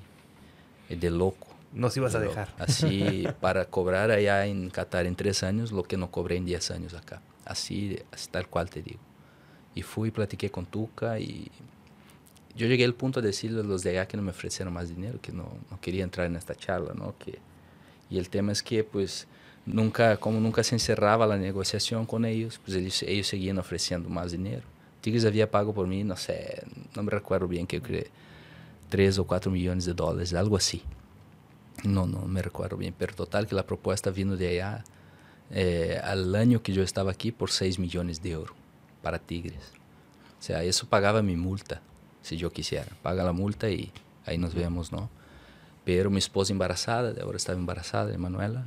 de 0.89 1.11
loco. 1.11 1.47
No 1.73 1.91
se 1.91 2.01
ibas 2.01 2.15
a 2.15 2.21
dejar. 2.21 2.55
Así, 2.59 3.27
para 3.41 3.67
cobrar 3.67 4.11
allá 4.11 4.47
en 4.47 4.71
Qatar 4.71 5.07
en 5.07 5.17
tres 5.17 5.43
años 5.43 5.73
lo 5.73 5.83
que 5.83 5.97
no 5.97 6.11
cobré 6.11 6.37
en 6.37 6.47
diez 6.47 6.71
años 6.71 6.95
acá. 6.95 7.21
Así, 7.45 7.99
así 8.13 8.29
tal 8.31 8.49
cual 8.49 8.71
te 8.71 8.83
digo. 8.83 9.01
Y 9.75 9.83
fui, 9.83 10.11
platiqué 10.11 10.51
con 10.51 10.67
Tuca 10.67 11.19
y 11.19 11.51
yo 12.57 12.67
llegué 12.67 12.85
al 12.85 12.95
punto 12.95 13.21
de 13.21 13.29
decirle 13.29 13.61
a 13.61 13.65
los 13.65 13.83
de 13.83 13.91
allá 13.91 14.07
que 14.07 14.17
no 14.17 14.23
me 14.23 14.31
ofrecieron 14.31 14.73
más 14.73 14.89
dinero, 14.89 15.19
que 15.21 15.33
no, 15.33 15.59
no 15.71 15.81
quería 15.81 16.05
entrar 16.05 16.27
en 16.27 16.37
esta 16.37 16.55
charla, 16.55 16.95
¿no? 16.95 17.15
Que, 17.19 17.39
y 18.11 18.19
el 18.19 18.29
tema 18.31 18.53
es 18.53 18.63
que, 18.63 18.85
pues, 18.85 19.27
nunca, 19.67 20.17
como 20.19 20.39
nunca 20.41 20.63
se 20.63 20.75
encerraba 20.75 21.27
la 21.27 21.37
negociación 21.37 22.07
con 22.07 22.25
ellos, 22.25 22.61
pues 22.65 22.77
ellos, 22.77 23.03
ellos 23.03 23.27
seguían 23.27 23.59
ofreciendo 23.59 24.09
más 24.09 24.33
dinero. 24.33 24.63
Tigres 25.01 25.25
había 25.25 25.51
pago 25.51 25.75
por 25.75 25.87
mí, 25.87 26.05
no 26.05 26.17
sé, 26.17 26.63
no 26.95 27.03
me 27.03 27.11
recuerdo 27.11 27.49
bien, 27.49 27.67
que 27.67 27.83
creo 27.83 28.05
3 28.89 29.19
o 29.19 29.27
4 29.27 29.51
millones 29.51 29.85
de 29.85 29.95
dólares, 29.95 30.33
algo 30.35 30.57
así. 30.57 30.83
No, 31.83 32.07
no 32.07 32.27
me 32.27 32.41
recuerdo 32.41 32.77
bien, 32.77 32.95
pero 32.97 33.15
total 33.15 33.47
que 33.47 33.55
la 33.55 33.67
propuesta 33.67 34.11
vino 34.11 34.37
de 34.37 34.49
allá 34.49 34.85
eh, 35.51 36.01
al 36.03 36.35
año 36.37 36.63
que 36.63 36.73
yo 36.73 36.83
estaba 36.83 37.11
aquí 37.11 37.33
por 37.33 37.51
6 37.51 37.81
millones 37.81 38.23
de 38.23 38.31
euros 38.31 38.57
para 39.03 39.19
Tigres. 39.19 39.73
O 40.39 40.43
sea, 40.43 40.63
eso 40.63 40.87
pagaba 40.87 41.21
mi 41.21 41.37
multa 41.37 41.83
si 42.25 42.37
yo 42.37 42.51
quisiera. 42.51 42.89
Paga 43.03 43.23
la 43.23 43.33
multa 43.33 43.69
y 43.69 43.93
ahí 44.27 44.39
nos 44.39 44.55
vemos, 44.55 44.91
¿no? 44.91 45.11
Pero 45.85 46.11
mi 46.11 46.19
esposa 46.19 46.53
embarazada, 46.53 47.15
ahora 47.23 47.37
estaba 47.37 47.59
embarazada, 47.59 48.13
Emanuela, 48.15 48.65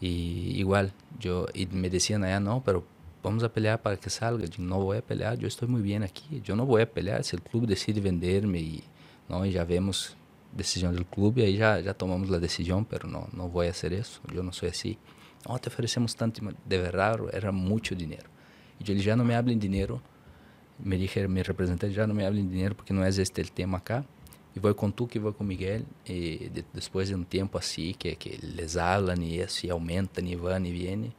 y 0.00 0.58
igual, 0.58 0.92
yo, 1.18 1.46
y 1.52 1.66
me 1.66 1.90
decían 1.90 2.24
allá, 2.24 2.40
no, 2.40 2.62
pero 2.64 2.82
vamos 3.22 3.44
a 3.44 3.52
pelear 3.52 3.82
para 3.82 3.98
que 3.98 4.08
salga. 4.08 4.46
Yo 4.46 4.62
no 4.62 4.80
voy 4.80 4.96
a 4.96 5.02
pelear, 5.02 5.36
yo 5.38 5.46
estoy 5.46 5.68
muy 5.68 5.82
bien 5.82 6.02
aquí, 6.02 6.40
yo 6.42 6.56
no 6.56 6.64
voy 6.64 6.80
a 6.80 6.90
pelear. 6.90 7.22
Si 7.22 7.36
el 7.36 7.42
club 7.42 7.66
decide 7.66 8.00
venderme 8.00 8.58
y, 8.58 8.82
¿no? 9.28 9.44
y 9.44 9.52
ya 9.52 9.64
vemos 9.64 10.16
decisión 10.56 10.94
del 10.94 11.04
club 11.04 11.36
y 11.38 11.42
ahí 11.42 11.56
ya, 11.58 11.78
ya 11.80 11.92
tomamos 11.92 12.30
la 12.30 12.38
decisión, 12.38 12.86
pero 12.86 13.06
no, 13.06 13.28
no 13.32 13.48
voy 13.50 13.66
a 13.66 13.70
hacer 13.70 13.92
eso, 13.92 14.22
yo 14.34 14.42
no 14.42 14.52
soy 14.54 14.70
así. 14.70 14.98
No, 15.46 15.58
te 15.58 15.68
ofrecemos 15.68 16.16
tanto, 16.16 16.40
de 16.64 16.78
verdad 16.78 17.20
era 17.34 17.52
mucho 17.52 17.94
dinero. 17.94 18.30
Y 18.78 18.84
yo 18.84 18.94
le 18.94 19.00
ya 19.00 19.14
no 19.14 19.24
me 19.24 19.34
hablen 19.34 19.60
dinero, 19.60 20.00
me 20.84 20.96
dije, 20.96 21.26
mi 21.28 21.42
representante, 21.42 21.94
ya 21.94 22.06
no 22.06 22.14
me 22.14 22.26
hablen 22.26 22.50
dinero 22.50 22.74
porque 22.76 22.94
no 22.94 23.04
es 23.04 23.18
este 23.18 23.40
el 23.40 23.52
tema 23.52 23.78
acá. 23.78 24.04
Y 24.54 24.58
voy 24.58 24.74
con 24.74 24.92
tú, 24.92 25.06
que 25.06 25.18
voy 25.18 25.32
con 25.32 25.46
Miguel. 25.46 25.84
Y 26.04 26.48
de, 26.48 26.64
después 26.72 27.08
de 27.08 27.14
un 27.14 27.24
tiempo 27.24 27.58
así, 27.58 27.94
que, 27.94 28.16
que 28.16 28.38
les 28.42 28.76
hablan 28.76 29.22
y 29.22 29.40
y 29.40 29.68
aumentan 29.70 30.26
y 30.26 30.34
van 30.34 30.66
y 30.66 30.72
vienen, 30.72 31.12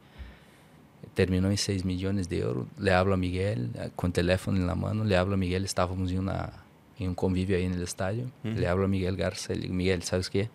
terminó 1.14 1.50
en 1.50 1.56
6 1.56 1.84
millones 1.84 2.28
de 2.28 2.40
euros. 2.40 2.66
Le 2.78 2.92
hablo 2.92 3.14
a 3.14 3.16
Miguel, 3.16 3.70
eh, 3.74 3.90
con 3.96 4.12
teléfono 4.12 4.58
en 4.58 4.66
la 4.66 4.74
mano, 4.74 5.04
le 5.04 5.16
hablo 5.16 5.34
a 5.34 5.36
Miguel, 5.36 5.64
estábamos 5.64 6.10
en, 6.10 6.20
una, 6.20 6.52
en 6.98 7.10
un 7.10 7.14
convivio 7.14 7.56
ahí 7.56 7.64
en 7.64 7.72
el 7.72 7.82
estadio. 7.82 8.30
Uh 8.44 8.48
-huh. 8.48 8.54
Le 8.54 8.68
hablo 8.68 8.84
a 8.84 8.88
Miguel 8.88 9.16
Garza, 9.16 9.54
le 9.54 9.62
digo, 9.62 9.74
Miguel, 9.74 10.02
¿sabes 10.02 10.30
qué? 10.30 10.50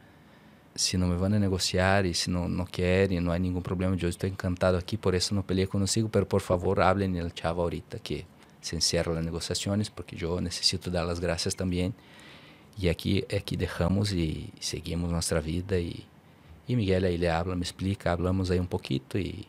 Si 0.75 0.97
no 0.97 1.07
me 1.07 1.17
van 1.17 1.33
a 1.33 1.39
negociar 1.39 2.05
y 2.05 2.13
si 2.13 2.29
no, 2.29 2.47
no 2.47 2.65
quieren, 2.65 3.23
no 3.23 3.31
hay 3.31 3.39
ningún 3.39 3.63
problema, 3.63 3.95
yo 3.95 4.07
estoy 4.07 4.29
encantado 4.29 4.77
aquí, 4.77 4.95
por 4.97 5.15
eso 5.15 5.33
no 5.33 5.41
peleé 5.43 5.67
consigo, 5.67 6.09
pero 6.09 6.27
por 6.27 6.41
favor 6.41 6.81
hablen 6.81 7.15
el 7.15 7.33
chavo 7.33 7.63
ahorita 7.63 7.97
que 7.99 8.25
se 8.67 8.75
encierra 8.75 9.13
las 9.13 9.23
negociaciones 9.23 9.89
porque 9.89 10.15
yo 10.15 10.39
necesito 10.41 10.91
dar 10.91 11.05
las 11.05 11.19
gracias 11.19 11.55
también. 11.55 11.93
Y 12.79 12.89
aquí, 12.89 13.23
aquí 13.35 13.55
dejamos 13.55 14.13
y 14.13 14.51
seguimos 14.59 15.11
nuestra 15.11 15.41
vida. 15.41 15.79
Y, 15.79 16.05
y 16.67 16.75
Miguel 16.75 17.05
ahí 17.05 17.17
le 17.17 17.29
habla, 17.29 17.55
me 17.55 17.63
explica, 17.63 18.11
hablamos 18.11 18.51
ahí 18.51 18.59
un 18.59 18.67
poquito 18.67 19.17
y, 19.17 19.47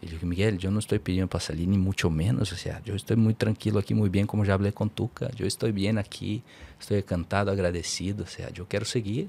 y 0.00 0.06
le 0.06 0.12
digo, 0.12 0.26
Miguel, 0.26 0.58
yo 0.58 0.70
no 0.70 0.78
estoy 0.78 0.98
pidiendo 1.00 1.28
para 1.28 1.42
salir 1.42 1.66
ni 1.66 1.78
mucho 1.78 2.08
menos, 2.08 2.52
o 2.52 2.56
sea, 2.56 2.80
yo 2.84 2.94
estoy 2.94 3.16
muy 3.16 3.34
tranquilo 3.34 3.80
aquí, 3.80 3.94
muy 3.94 4.08
bien, 4.08 4.26
como 4.26 4.44
ya 4.44 4.54
hablé 4.54 4.72
con 4.72 4.90
Tuca, 4.90 5.30
yo 5.32 5.44
estoy 5.44 5.72
bien 5.72 5.98
aquí, 5.98 6.42
estoy 6.78 6.98
encantado, 6.98 7.50
agradecido, 7.50 8.24
o 8.24 8.26
sea, 8.28 8.50
yo 8.50 8.68
quiero 8.68 8.84
seguir. 8.84 9.28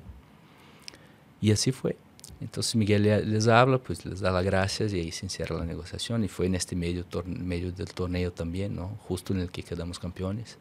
Y 1.42 1.52
así 1.52 1.72
fue. 1.72 1.96
Entonces 2.42 2.76
Miguel 2.76 3.04
les 3.04 3.48
habla, 3.48 3.80
pues 3.80 4.06
les 4.06 4.22
da 4.22 4.32
las 4.32 4.46
gracias 4.46 4.94
y 4.94 5.00
ahí 5.00 5.12
se 5.12 5.26
encierra 5.26 5.58
la 5.58 5.66
negociación. 5.66 6.24
Y 6.24 6.28
fue 6.28 6.46
en 6.46 6.56
este 6.56 6.76
medio, 6.76 7.06
medio 7.26 7.72
del 7.72 7.94
torneo 7.94 8.32
también, 8.32 8.76
¿no? 8.76 8.98
Justo 9.08 9.34
en 9.34 9.42
el 9.42 9.52
que 9.52 9.64
quedamos 9.64 10.00
campeones. 10.00 10.58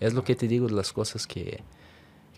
Es 0.00 0.14
lo 0.14 0.24
que 0.24 0.34
te 0.34 0.48
digo 0.48 0.66
de 0.68 0.74
las 0.74 0.92
cosas 0.92 1.26
que, 1.26 1.60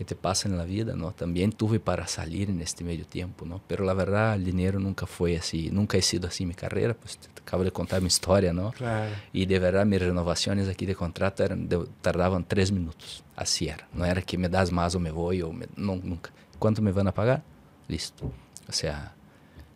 que 0.00 0.04
te 0.06 0.16
pasan 0.16 0.52
en 0.52 0.58
la 0.58 0.64
vida, 0.64 0.96
¿no? 0.96 1.12
También 1.12 1.52
tuve 1.52 1.78
para 1.78 2.06
salir 2.06 2.48
en 2.48 2.62
este 2.62 2.84
medio 2.84 3.04
tiempo, 3.04 3.44
¿no? 3.44 3.60
Pero 3.68 3.84
la 3.84 3.92
verdad, 3.92 4.34
el 4.34 4.46
dinero 4.46 4.80
nunca 4.80 5.04
fue 5.04 5.36
así, 5.36 5.68
nunca 5.70 5.98
he 5.98 6.00
sido 6.00 6.26
así 6.26 6.46
mi 6.46 6.54
carrera, 6.54 6.94
pues 6.94 7.18
te 7.18 7.28
acabo 7.38 7.64
de 7.64 7.70
contar 7.70 8.00
mi 8.00 8.06
historia, 8.06 8.54
¿no? 8.54 8.72
Claro. 8.72 9.12
Y 9.30 9.44
de 9.44 9.58
verdad, 9.58 9.84
mis 9.84 10.00
renovaciones 10.00 10.68
aquí 10.68 10.86
de 10.86 10.94
contrato 10.94 11.44
eran 11.44 11.68
de, 11.68 11.86
tardaban 12.00 12.46
tres 12.48 12.72
minutos, 12.72 13.22
así 13.36 13.68
era. 13.68 13.86
No 13.92 14.06
era 14.06 14.22
que 14.22 14.38
me 14.38 14.48
das 14.48 14.72
más 14.72 14.94
o 14.94 15.00
me 15.00 15.10
voy, 15.10 15.42
o 15.42 15.52
me, 15.52 15.66
no, 15.76 15.96
nunca. 15.96 16.30
¿Cuánto 16.58 16.80
me 16.80 16.92
van 16.92 17.08
a 17.08 17.12
pagar? 17.12 17.42
Listo. 17.86 18.32
O 18.70 18.72
sea, 18.72 19.12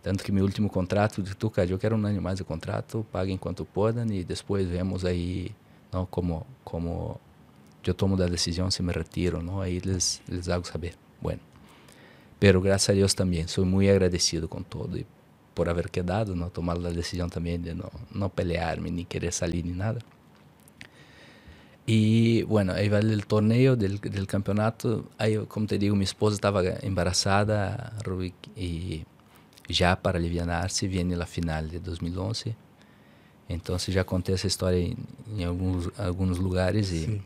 tanto 0.02 0.22
que 0.22 0.30
mi 0.30 0.40
último 0.40 0.70
contrato 0.70 1.20
de 1.20 1.34
Tuca, 1.34 1.64
yo 1.64 1.78
quiero 1.78 1.96
un 1.96 2.06
año 2.06 2.20
más 2.20 2.38
de 2.38 2.44
contrato, 2.44 3.04
paguen 3.10 3.38
cuanto 3.38 3.64
puedan 3.64 4.12
y 4.12 4.22
después 4.22 4.70
vemos 4.70 5.04
ahí, 5.04 5.52
¿no? 5.92 6.06
Como, 6.06 6.46
como 6.62 7.20
yo 7.82 7.94
tomo 7.94 8.16
la 8.16 8.26
decisión 8.26 8.70
si 8.70 8.82
me 8.84 8.92
retiro, 8.92 9.42
¿no? 9.42 9.60
Ahí 9.60 9.80
les, 9.80 10.22
les 10.28 10.48
hago 10.48 10.64
saber. 10.64 10.94
Bueno, 11.20 11.40
pero 12.38 12.60
gracias 12.60 12.90
a 12.90 12.92
Dios 12.92 13.16
también, 13.16 13.48
soy 13.48 13.64
muy 13.64 13.88
agradecido 13.88 14.48
con 14.48 14.62
todo 14.62 14.96
y 14.96 15.04
por 15.54 15.68
haber 15.68 15.90
quedado, 15.90 16.36
¿no? 16.36 16.50
Tomar 16.50 16.78
la 16.78 16.90
decisión 16.90 17.30
también 17.30 17.62
de 17.62 17.74
no, 17.74 17.90
no 18.12 18.28
pelearme 18.28 18.92
ni 18.92 19.04
querer 19.04 19.32
salir 19.32 19.66
ni 19.66 19.72
nada. 19.72 20.00
Y 21.86 22.42
bueno, 22.44 22.72
ahí 22.72 22.88
va 22.88 22.98
el 22.98 23.26
torneo 23.26 23.76
del, 23.76 24.00
del 24.00 24.26
campeonato. 24.26 25.04
Ahí, 25.18 25.36
como 25.48 25.66
te 25.66 25.78
digo, 25.78 25.94
mi 25.96 26.04
esposa 26.04 26.34
estaba 26.34 26.62
embarazada 26.82 27.92
Rubik, 28.04 28.34
y 28.56 29.04
ya 29.68 30.00
para 30.00 30.18
aliviarse 30.18 30.88
viene 30.88 31.16
la 31.16 31.26
final 31.26 31.70
de 31.70 31.80
2011. 31.80 32.56
Entonces 33.48 33.94
ya 33.94 34.04
conté 34.04 34.32
esa 34.32 34.46
historia 34.46 34.80
en, 34.80 34.96
en 35.36 35.42
algunos, 35.42 35.90
algunos 35.98 36.38
lugares 36.38 36.90
y, 36.90 37.04
sí. 37.04 37.22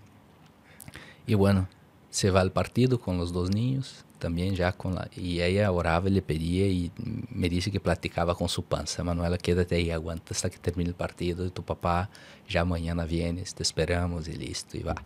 y 1.26 1.34
bueno, 1.34 1.68
se 2.10 2.30
va 2.30 2.40
al 2.40 2.50
partido 2.50 2.98
con 2.98 3.18
los 3.18 3.32
dos 3.32 3.50
niños 3.50 4.04
también 4.18 4.54
ya 4.54 4.72
con 4.72 4.94
la 4.94 5.08
y 5.16 5.40
ella 5.40 5.70
oraba 5.70 6.08
le 6.08 6.22
pedía 6.22 6.66
y 6.66 6.90
me 7.30 7.48
dice 7.48 7.70
que 7.70 7.80
platicaba 7.80 8.34
con 8.34 8.48
su 8.48 8.64
panza 8.64 9.04
Manuela 9.04 9.38
quédate 9.38 9.76
ahí 9.76 9.90
aguanta 9.90 10.34
hasta 10.34 10.50
que 10.50 10.58
termine 10.58 10.90
el 10.90 10.96
partido. 10.96 11.46
Y 11.46 11.50
tu 11.50 11.62
papá 11.62 12.10
ya 12.48 12.64
mañana 12.64 13.04
vienes 13.04 13.54
te 13.54 13.62
esperamos 13.62 14.28
y 14.28 14.34
listo 14.34 14.76
y 14.76 14.82
va 14.82 14.96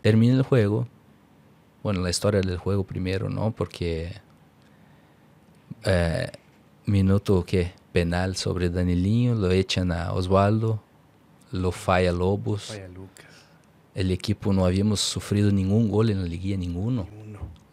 termina 0.00 0.34
el 0.34 0.42
juego 0.42 0.86
bueno 1.82 2.00
la 2.00 2.10
historia 2.10 2.40
del 2.40 2.58
juego 2.58 2.84
primero 2.84 3.28
no 3.28 3.52
porque 3.52 4.12
eh, 5.84 6.30
minuto 6.86 7.44
que 7.44 7.72
penal 7.92 8.36
sobre 8.36 8.70
Danilinho 8.70 9.34
lo 9.34 9.50
echan 9.50 9.92
a 9.92 10.12
Osvaldo 10.12 10.82
lo 11.50 11.70
falla 11.70 12.12
Lobos. 12.12 12.68
Falla 12.68 12.88
Lucas. 12.88 13.26
el 13.94 14.10
equipo 14.10 14.52
no 14.52 14.64
habíamos 14.64 15.00
sufrido 15.00 15.50
ningún 15.50 15.88
gol 15.88 16.10
en 16.10 16.22
la 16.22 16.28
liguilla 16.28 16.56
ninguno 16.56 17.21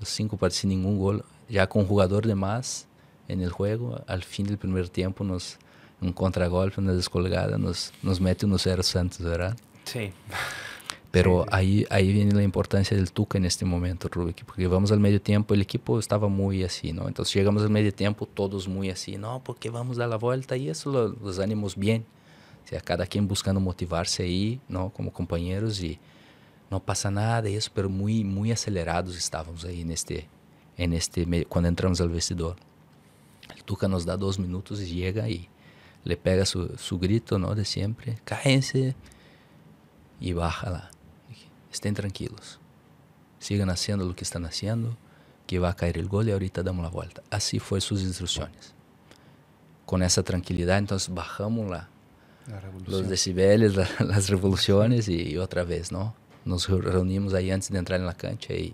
cinco 0.08 0.38
partidos 0.38 0.62
sin 0.62 0.70
ningún 0.70 0.98
gol, 0.98 1.26
ya 1.50 1.68
con 1.68 1.82
un 1.82 1.88
jugador 1.88 2.26
de 2.26 2.36
más 2.36 2.88
en 3.28 3.42
el 3.42 3.50
juego, 3.52 4.02
al 4.08 4.24
fin 4.24 4.46
del 4.48 4.58
primer 4.58 4.90
tiempo 4.90 5.24
nos 5.24 5.58
un 6.02 6.14
contragolpe, 6.14 6.80
una 6.80 6.94
descolgada, 6.94 7.58
nos, 7.58 7.92
nos 8.02 8.22
mete 8.22 8.48
1-0 8.48 8.84
Santos, 8.84 9.20
¿verdad? 9.20 9.58
Sí. 9.84 10.12
Pero 11.12 11.44
Sí, 11.44 11.50
sí. 11.50 11.56
ahí, 11.56 11.86
ahí 11.90 12.14
viene 12.14 12.34
la 12.34 12.44
importancia 12.44 12.96
del 12.96 13.12
Tuca 13.12 13.38
en 13.38 13.46
este 13.46 13.66
momento, 13.66 14.08
Rubik, 14.10 14.46
porque 14.46 14.68
vamos 14.68 14.92
al 14.92 15.00
medio 15.00 15.20
tiempo, 15.22 15.54
el 15.54 15.62
equipo 15.62 16.00
estaba 16.00 16.28
muy 16.28 16.64
así, 16.64 16.94
¿no? 16.94 17.08
Entonces 17.08 17.34
llegamos 17.34 17.64
al 17.64 17.70
medio 17.70 17.94
tiempo 17.94 18.28
todos 18.28 18.68
muy 18.68 18.90
así, 18.90 19.18
no, 19.18 19.42
porque 19.44 19.70
vamos 19.70 19.98
a 19.98 20.02
dar 20.02 20.10
la 20.10 20.18
vuelta 20.18 20.56
y 20.56 20.70
eso 20.70 20.92
lo, 20.92 21.10
los 21.10 21.40
ánimos 21.40 21.76
bien, 21.76 22.06
o 22.64 22.68
sea, 22.68 22.80
cada 22.80 23.08
quien 23.08 23.28
buscando 23.28 23.60
motivarse 23.60 24.24
ahí, 24.24 24.62
¿no? 24.70 24.92
Como 24.92 25.12
compañeros 25.12 25.82
y 25.82 26.00
no 26.70 26.80
pasa 26.84 27.10
nada 27.12 27.48
eso, 27.50 27.72
pero 27.74 27.90
muy, 27.90 28.24
muy 28.24 28.52
acelerados 28.52 29.18
estábamos 29.18 29.66
ahí 29.66 29.82
en 29.82 29.92
este, 29.92 30.28
en 30.78 30.94
este, 30.94 31.26
me- 31.26 31.46
cuando 31.46 31.68
entramos 31.70 32.00
al 32.02 32.10
vestidor. 32.10 32.56
El 33.56 33.64
Tuca 33.64 33.88
nos 33.88 34.06
da 34.06 34.16
dos 34.18 34.38
minutos 34.40 34.80
y 34.82 34.86
llega 34.88 35.28
y 35.30 35.50
le 36.04 36.16
pega 36.18 36.46
su, 36.46 36.78
su 36.78 37.00
grito, 37.00 37.40
¿no? 37.40 37.56
De 37.56 37.66
siempre, 37.66 38.20
cállense 38.24 38.96
y 40.20 40.34
baja 40.34 40.70
lá. 40.70 40.92
Estén 41.72 41.94
tranquilos. 41.94 42.60
Sigan 43.40 43.70
haciendo 43.70 44.06
lo 44.06 44.16
que 44.16 44.24
están 44.24 44.46
haciendo, 44.46 44.98
que 45.48 45.60
va 45.60 45.70
a 45.70 45.76
caer 45.76 45.98
el 45.98 46.08
gol 46.08 46.28
y 46.30 46.32
ahorita 46.32 46.62
damos 46.64 46.84
la 46.84 46.90
vuelta. 46.90 47.24
Así 47.32 47.60
fue 47.60 47.82
sus 47.82 48.02
instrucciones. 48.04 48.74
Con 49.86 50.04
esa 50.04 50.22
tranquilidad, 50.24 50.78
entonces 50.78 51.14
bajamos 51.14 51.70
la, 51.70 51.90
los 52.88 53.10
decibeles, 53.10 53.76
la- 53.76 53.90
las 54.06 54.30
revoluciones 54.30 55.08
y, 55.10 55.38
otra 55.38 55.64
vez, 55.64 55.92
¿no? 55.92 56.14
Nos 56.46 56.68
reunimos 56.70 57.34
ahí 57.34 57.52
antes 57.52 57.70
de 57.72 57.78
entrar 57.80 58.00
en 58.00 58.06
la 58.06 58.14
cancha 58.16 58.54
y, 58.54 58.74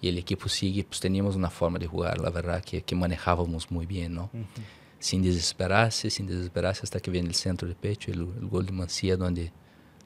y 0.00 0.08
el 0.08 0.18
equipo 0.18 0.48
sigue, 0.48 0.84
pues 0.84 1.00
teníamos 1.00 1.36
una 1.36 1.50
forma 1.50 1.78
de 1.78 1.86
jugar, 1.86 2.18
la 2.20 2.30
verdad, 2.30 2.62
que, 2.62 2.82
que 2.82 2.94
manejábamos 2.94 3.70
muy 3.70 3.86
bien, 3.86 4.14
¿no? 4.14 4.30
Sin 4.98 5.22
desesperarse, 5.22 6.10
sin 6.10 6.26
desesperarse 6.26 6.80
hasta 6.82 6.98
que 7.00 7.10
viene 7.10 7.28
el 7.28 7.34
centro 7.34 7.68
de 7.68 7.74
pecho, 7.74 8.10
el, 8.10 8.20
el 8.20 8.48
gol 8.48 8.66
de 8.66 8.72
Mancía, 8.72 9.16
donde 9.16 9.52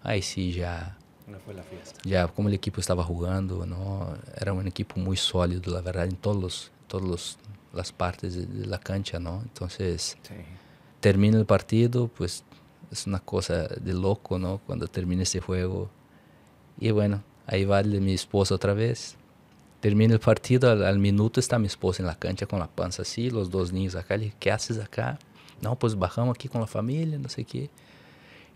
ahí 0.03 0.23
sí 0.23 0.53
ya... 0.53 0.97
No 1.27 1.39
fue 1.41 1.55
la 1.55 1.63
fiesta. 1.63 2.01
Ya 2.05 2.27
como 2.29 2.49
el 2.49 2.55
equipo 2.55 2.81
estaba 2.81 3.05
jugando, 3.05 3.67
¿no? 3.67 4.17
Era 4.41 4.53
un 4.53 4.67
equipo 4.67 4.99
muy 4.99 5.17
sólido, 5.17 5.73
la 5.73 5.83
verdad, 5.83 6.07
en 6.07 6.17
todos 6.17 6.41
los, 6.41 6.71
todos 6.87 7.39
las 7.73 7.93
partes 7.93 8.35
de, 8.35 8.47
de 8.47 8.67
la 8.67 8.79
cancha, 8.81 9.19
¿no? 9.21 9.43
Entonces, 9.43 10.17
Sí. 10.23 10.35
termina 11.01 11.39
el 11.39 11.45
partido, 11.47 12.09
pues 12.09 12.45
es 12.91 13.07
una 13.07 13.21
cosa 13.21 13.69
de 13.69 13.93
loco, 13.93 14.39
¿no? 14.39 14.59
Cuando 14.67 14.89
termina 14.89 15.23
este 15.23 15.41
juego. 15.41 15.91
Y 16.81 16.91
bueno, 16.91 17.23
ahí 17.47 17.65
va 17.65 17.81
el 17.81 17.93
de 17.93 18.01
mi 18.01 18.15
esposa 18.15 18.55
otra 18.55 18.75
vez. 18.75 19.17
Termina 19.81 20.15
el 20.15 20.21
partido, 20.21 20.71
al, 20.71 20.99
minuto 20.99 21.39
está 21.39 21.59
mi 21.59 21.67
esposa 21.67 22.03
en 22.03 22.07
la 22.09 22.19
cancha 22.19 22.47
con 22.47 22.59
la 22.59 22.67
panza 22.67 23.03
así, 23.03 23.31
los 23.31 23.51
dos 23.51 23.73
niños 23.73 23.95
acá. 23.95 24.17
Le 24.17 24.25
dije, 24.25 24.37
¿qué 24.41 24.51
haces 24.51 24.79
acá? 24.79 25.19
No, 25.61 25.79
pues 25.79 25.97
bajamos 25.97 26.35
aquí 26.35 26.49
con 26.49 26.61
la 26.61 26.67
familia, 26.67 27.19
no 27.19 27.29
sé 27.29 27.45
qué. 27.45 27.71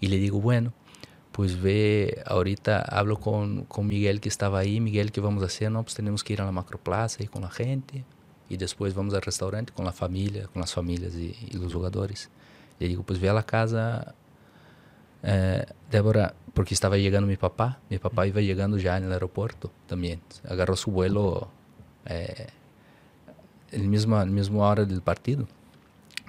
Y 0.00 0.08
le 0.08 0.16
digo, 0.16 0.40
bueno, 0.40 0.72
pues 1.30 1.60
ve, 1.60 2.22
ahorita 2.26 2.80
hablo 2.80 3.18
con, 3.18 3.64
con 3.64 3.86
Miguel 3.86 4.20
que 4.20 4.28
estaba 4.28 4.58
ahí. 4.58 4.80
Miguel, 4.80 5.12
¿qué 5.12 5.20
vamos 5.20 5.42
a 5.42 5.46
hacer? 5.46 5.70
No, 5.70 5.84
pues 5.84 6.22
que 6.22 6.32
ir 6.32 6.42
a 6.42 6.44
la 6.44 6.52
macroplaza 6.52 7.22
y 7.22 7.28
con 7.28 7.42
la 7.42 7.50
gente. 7.50 8.04
Y 8.48 8.56
después 8.56 8.94
vamos 8.94 9.14
al 9.14 9.22
restaurante 9.22 9.72
con 9.72 9.84
la 9.84 9.92
familia, 9.92 10.48
con 10.48 10.60
las 10.60 10.74
familias 10.74 11.14
y, 11.14 11.36
y 11.50 11.56
los 11.56 11.72
jugadores. 11.72 12.30
Le 12.78 12.88
digo, 12.88 13.02
pues 13.04 13.20
ve 13.20 13.28
a 13.30 13.42
casa, 13.44 14.14
eh, 15.22 15.64
Débora, 15.90 16.34
porque 16.54 16.74
estaba 16.74 16.96
llegando 16.96 17.26
mi 17.26 17.36
papá. 17.36 17.80
Mi 17.90 17.98
papá 17.98 18.26
iba 18.26 18.40
llegando 18.40 18.76
ya 18.78 18.96
en 18.96 19.04
el 19.04 19.12
aeropuerto 19.12 19.70
también. 19.86 20.20
Agarró 20.48 20.76
su 20.76 20.90
vuelo 20.90 21.48
eh, 22.06 22.48
el 23.70 23.88
hora 24.68 24.84
del 24.84 25.00
partido. 25.02 25.46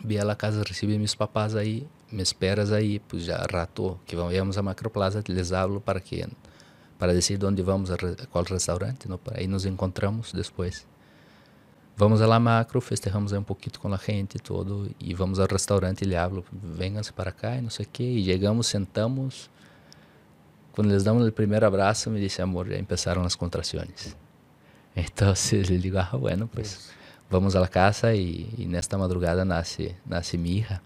Vi 0.03 0.17
a 0.17 0.25
casa, 0.35 0.63
recibí 0.63 0.95
a 0.95 0.99
papás 1.15 1.55
ahí, 1.55 1.87
me 2.11 2.23
esperas 2.23 2.71
ahí, 2.71 2.99
pues 2.99 3.25
ya 3.25 3.37
rato 3.47 3.99
que 4.05 4.15
vamos 4.15 4.57
a 4.57 4.61
Macroplaza, 4.61 5.21
les 5.33 5.51
hablo 5.51 5.79
para 5.79 5.99
que 5.99 6.27
para 6.97 7.13
decir 7.13 7.39
dónde 7.39 7.63
vamos, 7.63 7.89
a, 7.89 7.97
re- 7.97 8.15
restaurante, 8.45 9.09
¿no? 9.09 9.19
Ahí 9.35 9.47
nos 9.47 9.65
encontramos 9.65 10.31
después. 10.33 10.85
Vamos 11.95 12.21
a 12.21 12.27
la 12.27 12.39
macro, 12.39 12.81
festejamos 12.81 13.33
aí 13.33 13.39
um 13.39 13.43
pouquinho 13.43 13.79
com 13.79 13.93
a 13.93 13.97
gente 13.97 14.35
e 14.35 14.39
todo, 14.39 14.89
e 14.99 15.13
vamos 15.13 15.39
ao 15.39 15.45
restaurante 15.45 16.01
e 16.01 16.05
lhe 16.05 16.15
hablo, 16.15 16.43
venham-se 16.51 17.13
para 17.13 17.31
cá 17.31 17.55
e 17.55 17.61
não 17.61 17.69
sei 17.69 17.85
o 17.85 17.89
quê. 17.91 18.03
E 18.03 18.25
chegamos, 18.25 18.65
sentamos. 18.65 19.49
Quando 20.71 20.89
eles 20.89 21.03
damos 21.03 21.27
o 21.27 21.31
primeiro 21.31 21.67
abraço, 21.67 22.09
me 22.09 22.19
disse, 22.19 22.41
amor, 22.41 22.67
já 22.67 22.83
começaram 22.83 23.23
as 23.23 23.35
contrações. 23.35 24.15
Então, 24.95 25.33
le 25.51 25.79
digo, 25.79 25.97
ah, 25.97 26.15
bueno, 26.15 26.47
pues 26.47 26.91
vamos 27.27 27.55
a 27.55 27.59
la 27.59 27.67
casa 27.67 28.13
e, 28.13 28.47
e 28.59 28.67
nesta 28.67 28.95
madrugada 28.95 29.43
nasce, 29.43 29.95
nasce 30.05 30.37
mi 30.37 30.59
hija. 30.59 30.83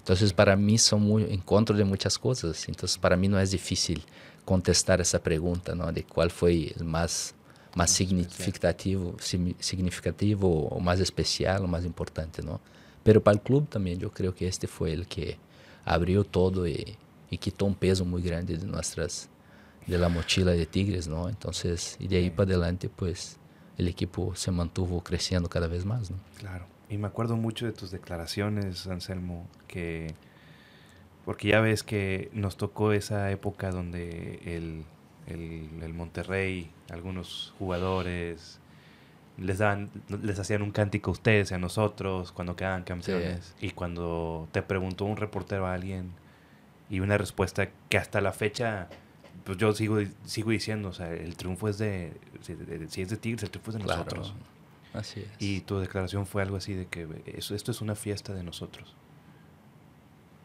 Então, 0.00 0.16
para 0.36 0.54
mim, 0.54 0.78
são 0.78 1.00
muito, 1.00 1.32
encontro 1.32 1.76
de 1.76 1.82
muitas 1.82 2.16
coisas. 2.16 2.68
Então, 2.68 2.88
para 3.00 3.16
mim, 3.16 3.26
não 3.26 3.38
é 3.38 3.44
difícil 3.44 3.98
contestar 4.44 5.00
essa 5.00 5.18
pergunta, 5.18 5.74
não, 5.74 5.92
de 5.92 6.04
qual 6.04 6.30
foi 6.30 6.72
o 6.80 6.84
mais 6.84 7.34
mais 7.74 7.90
significativo, 7.90 9.16
significativo 9.60 10.68
o 10.68 10.80
mais 10.80 11.00
especial, 11.00 11.64
o 11.64 11.68
mais 11.68 11.84
importante, 11.84 12.42
não? 12.42 12.60
Pero 13.02 13.20
para 13.20 13.36
o 13.36 13.40
clube 13.40 13.66
também, 13.68 13.98
eu 14.00 14.10
creio 14.10 14.32
que 14.32 14.44
este 14.44 14.66
foi 14.66 14.96
o 14.96 15.04
que 15.04 15.38
abriu 15.84 16.24
todo 16.24 16.66
e, 16.66 16.96
e 17.30 17.38
quitou 17.38 17.68
um 17.68 17.74
peso 17.74 18.04
muito 18.04 18.24
grande 18.24 18.56
de 18.56 18.66
nossas 18.66 19.28
de 19.86 19.96
la 19.96 20.08
mochila 20.08 20.56
de 20.56 20.66
Tigres, 20.66 21.06
não? 21.06 21.28
Então, 21.28 21.50
e 21.98 22.06
de 22.06 22.16
aí 22.16 22.30
para 22.30 22.44
adelante, 22.44 22.88
pues, 22.88 23.38
o 23.78 23.82
equipo 23.82 24.34
se 24.36 24.50
mantuvo 24.50 25.00
crescendo 25.00 25.48
cada 25.48 25.66
vez 25.66 25.84
mais, 25.84 26.10
não? 26.10 26.18
Claro. 26.38 26.64
Y 26.88 26.98
me 26.98 27.06
acuerdo 27.06 27.36
mucho 27.36 27.66
de 27.66 27.72
tus 27.72 27.90
declaraciones, 27.90 28.86
Anselmo, 28.86 29.48
que... 29.68 30.14
Porque 31.24 31.48
ya 31.48 31.60
ves 31.60 31.82
que 31.84 32.30
nos 32.32 32.56
tocó 32.56 32.92
esa 32.92 33.30
época 33.30 33.70
donde 33.70 34.40
el, 34.44 34.84
el, 35.26 35.82
el 35.82 35.94
Monterrey, 35.94 36.70
algunos 36.90 37.54
jugadores, 37.58 38.58
les, 39.38 39.58
daban, 39.58 39.90
les 40.22 40.38
hacían 40.38 40.62
un 40.62 40.70
cántico 40.70 41.10
a 41.10 41.12
ustedes 41.12 41.50
y 41.50 41.54
a 41.54 41.58
nosotros 41.58 42.32
cuando 42.32 42.56
quedaban 42.56 42.82
campeones. 42.84 43.54
Y 43.60 43.70
cuando 43.70 44.48
te 44.52 44.62
preguntó 44.62 45.04
un 45.04 45.16
reportero 45.16 45.66
a 45.66 45.74
alguien 45.74 46.10
y 46.90 47.00
una 47.00 47.16
respuesta 47.16 47.68
que 47.88 47.96
hasta 47.98 48.20
la 48.20 48.32
fecha, 48.32 48.88
pues 49.44 49.56
yo 49.58 49.72
sigo, 49.72 49.98
sigo 50.24 50.50
diciendo, 50.50 50.88
o 50.90 50.92
sea, 50.92 51.12
el 51.12 51.36
triunfo 51.36 51.68
es 51.68 51.78
de, 51.78 52.12
si, 52.42 52.54
de- 52.54 52.88
si 52.88 53.02
es 53.02 53.08
de 53.10 53.16
Tigres, 53.16 53.42
el 53.44 53.50
triunfo 53.50 53.70
es 53.70 53.76
de 53.78 53.82
nosotros. 53.96 54.34
Y 55.38 55.60
tu 55.60 55.78
declaración 55.78 56.26
fue 56.26 56.42
algo 56.42 56.56
así 56.56 56.74
de 56.74 56.86
que 56.86 57.06
eso, 57.26 57.54
esto 57.54 57.70
es 57.70 57.80
una 57.80 57.94
fiesta 57.94 58.34
de 58.34 58.42
nosotros. 58.42 58.94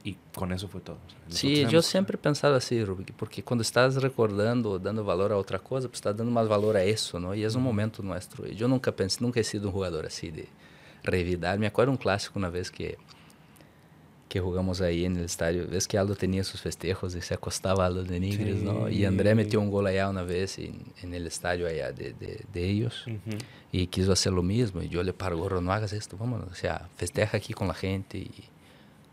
Y 0.06 0.16
con 0.36 0.51
eso 0.51 0.68
fue 0.68 0.82
todo. 0.82 0.97
O 0.97 1.10
sea, 1.10 1.20
Sim, 1.30 1.47
nosotros 1.49 1.58
eu 1.58 1.70
éramos- 1.70 1.86
sempre 1.88 2.16
pensava 2.18 2.56
assim, 2.58 2.84
Rubik, 2.84 3.12
porque 3.14 3.41
quando 3.41 3.62
estás 3.62 3.95
recordando, 3.97 4.78
dando 4.78 5.03
valor 5.03 5.32
a 5.32 5.36
outra 5.38 5.58
coisa, 5.58 5.88
você 5.88 5.95
está 5.95 6.12
dando 6.12 6.30
mais 6.30 6.47
valor 6.47 6.76
a 6.78 6.86
isso, 6.86 7.20
não? 7.20 7.34
E 7.34 7.43
é 7.43 7.47
um 7.49 7.60
momento 7.60 8.03
nosso. 8.03 8.30
E 8.45 8.62
eu 8.62 8.68
nunca 8.68 8.91
pensei, 8.91 9.26
nunca 9.26 9.39
he 9.39 9.43
sido 9.43 9.68
um 9.68 9.72
jogador 9.72 10.06
assim 10.06 10.32
de 10.32 10.47
revidar. 11.03 11.58
Me 11.58 11.66
acordo 11.66 11.91
um 11.91 11.97
clássico 11.97 12.38
uma 12.38 12.51
vez 12.51 12.70
que 12.70 12.95
que 14.28 14.39
jogamos 14.39 14.82
aí 14.82 15.08
no 15.08 15.24
estádio, 15.24 15.68
vez 15.68 15.86
que 15.88 15.95
Aldo 15.95 16.16
tinha 16.16 16.43
seus 16.43 16.60
festejos 16.60 17.14
e 17.16 17.22
se 17.22 17.34
acostava 17.34 17.86
Aldo 17.86 18.03
de 18.03 18.20
Nigres, 18.20 18.62
não? 18.62 18.89
E 18.89 19.06
André 19.06 19.30
Sí. 19.30 19.36
meteu 19.36 19.62
um 19.62 19.70
gol 19.70 19.86
allá 19.86 20.10
uma 20.10 20.24
vez 20.26 20.58
em, 20.58 20.74
em 21.03 21.14
el 21.16 21.28
estádio 21.28 21.66
allá 21.68 21.91
de, 21.91 22.12
de, 22.14 22.43
de 22.51 22.60
ellos 22.60 23.06
Ujú. 23.08 23.38
y 23.72 23.86
quiso 23.88 24.12
hacer 24.12 24.34
lo 24.34 24.41
mismo. 24.43 24.82
Y 24.82 24.89
yo 24.89 25.03
le 25.03 25.14
paro, 25.14 25.38
gorro, 25.38 25.62
no 25.62 25.72
hagas 25.72 25.93
esto, 25.93 26.18
vámonos. 26.18 26.51
O 26.51 26.56
sea, 26.56 26.89
festeja 26.97 27.38
aquí 27.38 27.53
con 27.53 27.68
la 27.68 27.76
gente 27.76 28.18
y 28.18 28.32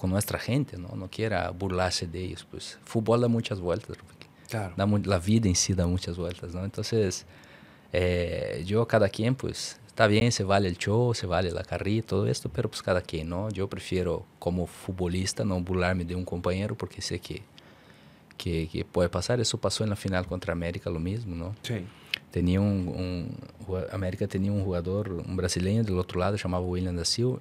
con 0.03 0.11
nuestra 0.11 0.37
gente, 0.41 0.77
¿no? 0.77 0.89
No 0.97 1.09
quiera 1.09 1.49
burlarse 1.51 2.09
de 2.09 2.25
ellos. 2.25 2.45
Pues 2.51 2.77
fútbol 2.85 3.21
da 3.21 3.29
muchas 3.29 3.61
vueltas, 3.61 3.97
Rubik. 3.97 4.27
Claro. 4.51 4.75
da 4.77 4.85
la 5.05 5.19
vida 5.21 5.49
en 5.49 5.55
sí 5.55 5.75
da 5.75 5.87
muchas 5.87 6.17
vueltas, 6.19 6.53
¿no? 6.53 6.65
Entonces, 6.65 7.25
eh, 7.93 8.65
yo 8.67 8.85
cada 8.89 9.09
quien, 9.09 9.37
pues, 9.37 9.79
está 9.87 10.09
bien, 10.09 10.33
se 10.33 10.43
vale 10.43 10.67
el 10.69 10.77
show, 10.77 11.15
se 11.15 11.27
vale 11.27 11.53
la 11.53 11.63
carrilla, 11.63 12.03
todo 12.03 12.27
esto, 12.27 12.49
pero 12.49 12.69
pues 12.69 12.83
cada 12.83 13.01
quien, 13.01 13.29
¿no? 13.29 13.49
Yo 13.51 13.69
prefiero 13.69 14.27
como 14.41 14.67
futbolista 14.67 15.45
no 15.45 15.61
burlarme 15.61 16.05
de 16.05 16.17
un 16.17 16.25
compañero 16.25 16.75
porque 16.77 17.01
sé 17.01 17.21
que, 17.21 17.43
que, 18.37 18.69
que 18.69 18.85
puede 18.85 19.09
pasar. 19.09 19.39
Eso 19.41 19.57
pasó 19.59 19.85
en 19.85 19.91
la 19.91 19.97
final 19.97 20.27
contra 20.27 20.53
América, 20.53 20.91
lo 20.91 20.99
mismo, 20.99 21.37
¿no? 21.37 21.55
Sí. 21.63 21.85
Tenía 22.33 22.61
un, 22.61 22.89
un- 23.69 23.85
América 23.93 24.27
tenía 24.27 24.51
un 24.51 24.65
jugador, 24.65 25.13
un 25.13 25.37
brasileño 25.37 25.85
del 25.85 25.97
otro 25.99 26.19
lado, 26.19 26.37
llamado 26.37 26.65
William 26.65 26.97
da, 26.97 27.05
Sil- 27.07 27.41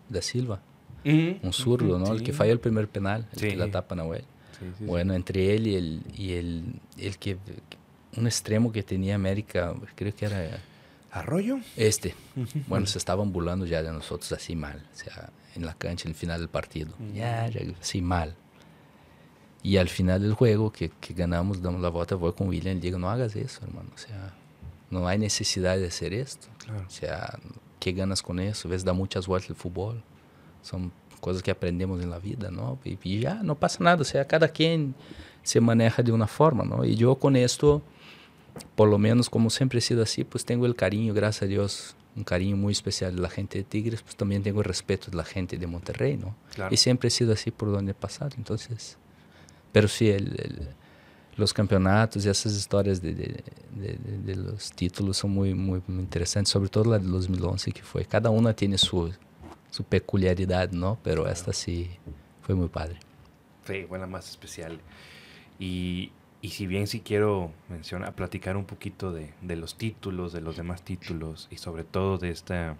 un 1.04 1.54
zurdo, 1.54 1.98
¿no? 2.00 2.12
El 2.14 2.24
que 2.24 2.34
falló 2.34 2.54
el 2.54 2.60
primer 2.60 2.88
penal, 2.88 3.28
el 3.34 3.40
que 3.42 3.50
Sí. 3.52 3.56
la 3.56 3.70
tapa 3.72 3.96
Nahuel. 3.96 4.22
Sí, 4.60 4.66
sí, 4.66 4.72
sí. 4.80 4.86
Bueno, 4.86 5.14
entre 5.14 5.56
él 5.56 5.68
y 5.68 5.76
el, 5.76 6.02
y 6.16 6.32
el, 6.34 6.64
el 6.98 7.18
que, 7.18 7.38
un 8.18 8.28
extremo 8.28 8.72
que 8.72 8.84
tenía 8.84 9.16
América, 9.16 9.74
creo 9.96 10.14
que 10.16 10.26
era 10.26 10.60
¿Arroyo? 11.12 11.60
este. 11.76 12.14
Bueno, 12.68 12.86
se 12.86 12.98
estaban 12.98 13.32
burlando 13.32 13.66
ya 13.66 13.82
de 13.84 13.92
nosotros 13.92 14.32
así 14.34 14.56
mal, 14.56 14.86
o 14.94 14.96
sea, 14.96 15.30
en 15.56 15.66
la 15.66 15.74
cancha, 15.74 16.06
en 16.08 16.12
el 16.12 16.16
final 16.16 16.40
del 16.40 16.50
partido. 16.50 16.92
Ya, 17.14 17.48
ya, 17.50 17.62
así 17.82 18.02
mal. 18.02 18.36
Y 19.64 19.78
al 19.78 19.90
final 19.90 20.22
del 20.22 20.34
juego, 20.34 20.72
que, 20.72 20.90
que 21.02 21.14
ganamos, 21.14 21.62
damos 21.62 21.82
la 21.82 21.90
vuelta, 21.90 22.16
voy 22.16 22.34
con 22.34 22.48
William 22.48 22.74
y 22.78 22.80
le 22.80 22.82
digo, 22.82 22.98
no 23.00 23.10
hagas 23.10 23.36
eso, 23.36 23.62
hermano. 23.64 23.90
O 23.94 23.98
sea, 23.98 24.34
no 24.90 25.08
hay 25.08 25.20
necesidad 25.20 25.78
de 25.78 25.88
hacer 25.88 26.14
esto. 26.14 26.48
Claro. 26.66 26.84
O 26.88 26.90
sea, 26.90 27.38
¿qué 27.80 27.92
ganas 27.92 28.22
con 28.24 28.40
eso? 28.40 28.68
Ves, 28.70 28.84
da 28.84 28.94
muchas 28.94 29.28
vueltas 29.28 29.50
el 29.52 29.56
fútbol. 29.56 30.04
Son 30.62 30.92
cosas 31.20 31.44
que 31.44 31.52
aprendemos 31.52 32.02
en 32.02 32.10
la 32.10 32.20
vida, 32.20 32.50
¿no? 32.52 32.80
Y, 32.84 32.98
y 33.04 33.20
ya, 33.20 33.36
no 33.44 33.56
pasa 33.56 33.84
nada. 33.84 34.02
O 34.02 34.06
sea, 34.06 34.26
cada 34.26 34.48
quien 34.50 34.96
se 35.44 35.60
maneja 35.62 36.02
de 36.04 36.12
una 36.12 36.28
forma, 36.28 36.64
¿no? 36.64 36.84
Y 36.86 36.96
yo 36.96 37.16
con 37.16 37.36
esto, 37.36 37.82
por 38.76 38.90
lo 38.90 38.98
menos 38.98 39.30
como 39.30 39.50
siempre 39.50 39.80
he 39.80 39.82
sido 39.82 40.04
así, 40.04 40.24
pues 40.24 40.46
tengo 40.46 40.66
el 40.66 40.76
cariño, 40.76 41.14
gracias 41.14 41.44
a 41.44 41.46
Dios, 41.48 41.96
un 42.16 42.24
cariño 42.24 42.58
muy 42.58 42.74
especial 42.74 43.16
de 43.16 43.22
la 43.22 43.30
gente 43.30 43.58
de 43.60 43.64
Tigres, 43.64 44.02
pues 44.02 44.16
también 44.16 44.44
tengo 44.44 44.60
el 44.60 44.66
respeto 44.66 45.10
de 45.12 45.18
la 45.18 45.24
gente 45.24 45.58
de 45.58 45.66
Monterrey, 45.68 46.18
¿no? 46.18 46.36
Claro. 46.54 46.74
Y 46.74 46.78
siempre 46.78 47.08
he 47.08 47.12
sido 47.12 47.34
así 47.34 47.52
por 47.52 47.72
donde 47.72 47.92
he 47.92 47.96
pasado, 47.96 48.32
entonces... 48.38 48.98
Pero 49.72 49.88
sí, 49.88 50.10
el- 50.10 50.36
el- 50.40 50.68
los 51.38 51.54
campeonatos 51.54 52.26
y 52.26 52.30
esas 52.30 52.54
historias 52.54 53.02
de, 53.02 53.14
de- 53.14 53.44
de- 53.74 53.98
de- 53.98 54.18
de 54.26 54.36
los 54.36 54.72
títulos 54.74 55.16
son 55.18 55.32
muy, 55.32 55.54
muy, 55.54 55.82
muy 55.88 56.00
interesantes, 56.04 56.52
sobre 56.52 56.68
todo 56.70 56.84
la 56.92 57.00
de 57.00 57.08
2011 57.08 57.72
que 57.72 57.82
fue. 57.82 58.04
Cada 58.06 58.30
una 58.30 58.54
tiene 58.54 58.78
su, 58.78 59.10
su 59.72 59.86
peculiaridad, 59.86 60.72
¿no? 60.72 61.00
Pero 61.04 61.28
esta 61.30 61.54
sí 61.54 62.00
fue 62.44 62.56
muy 62.56 62.70
padre. 62.70 63.04
Sí, 63.66 63.86
fue 63.88 64.00
la 64.00 64.08
más 64.08 64.30
especial. 64.30 64.82
Y, 65.60 66.14
y 66.42 66.50
si 66.52 66.68
bien 66.68 66.88
sí 66.88 67.02
quiero 67.02 67.54
mencionar, 67.70 68.16
platicar 68.16 68.58
un 68.58 68.66
poquito 68.66 69.14
de, 69.14 69.34
de 69.42 69.56
los 69.58 69.78
títulos, 69.78 70.34
de 70.34 70.42
los 70.42 70.58
demás 70.58 70.84
títulos 70.84 71.48
y 71.52 71.58
sobre 71.58 71.84
todo 71.86 72.20
de 72.20 72.32
esta 72.32 72.78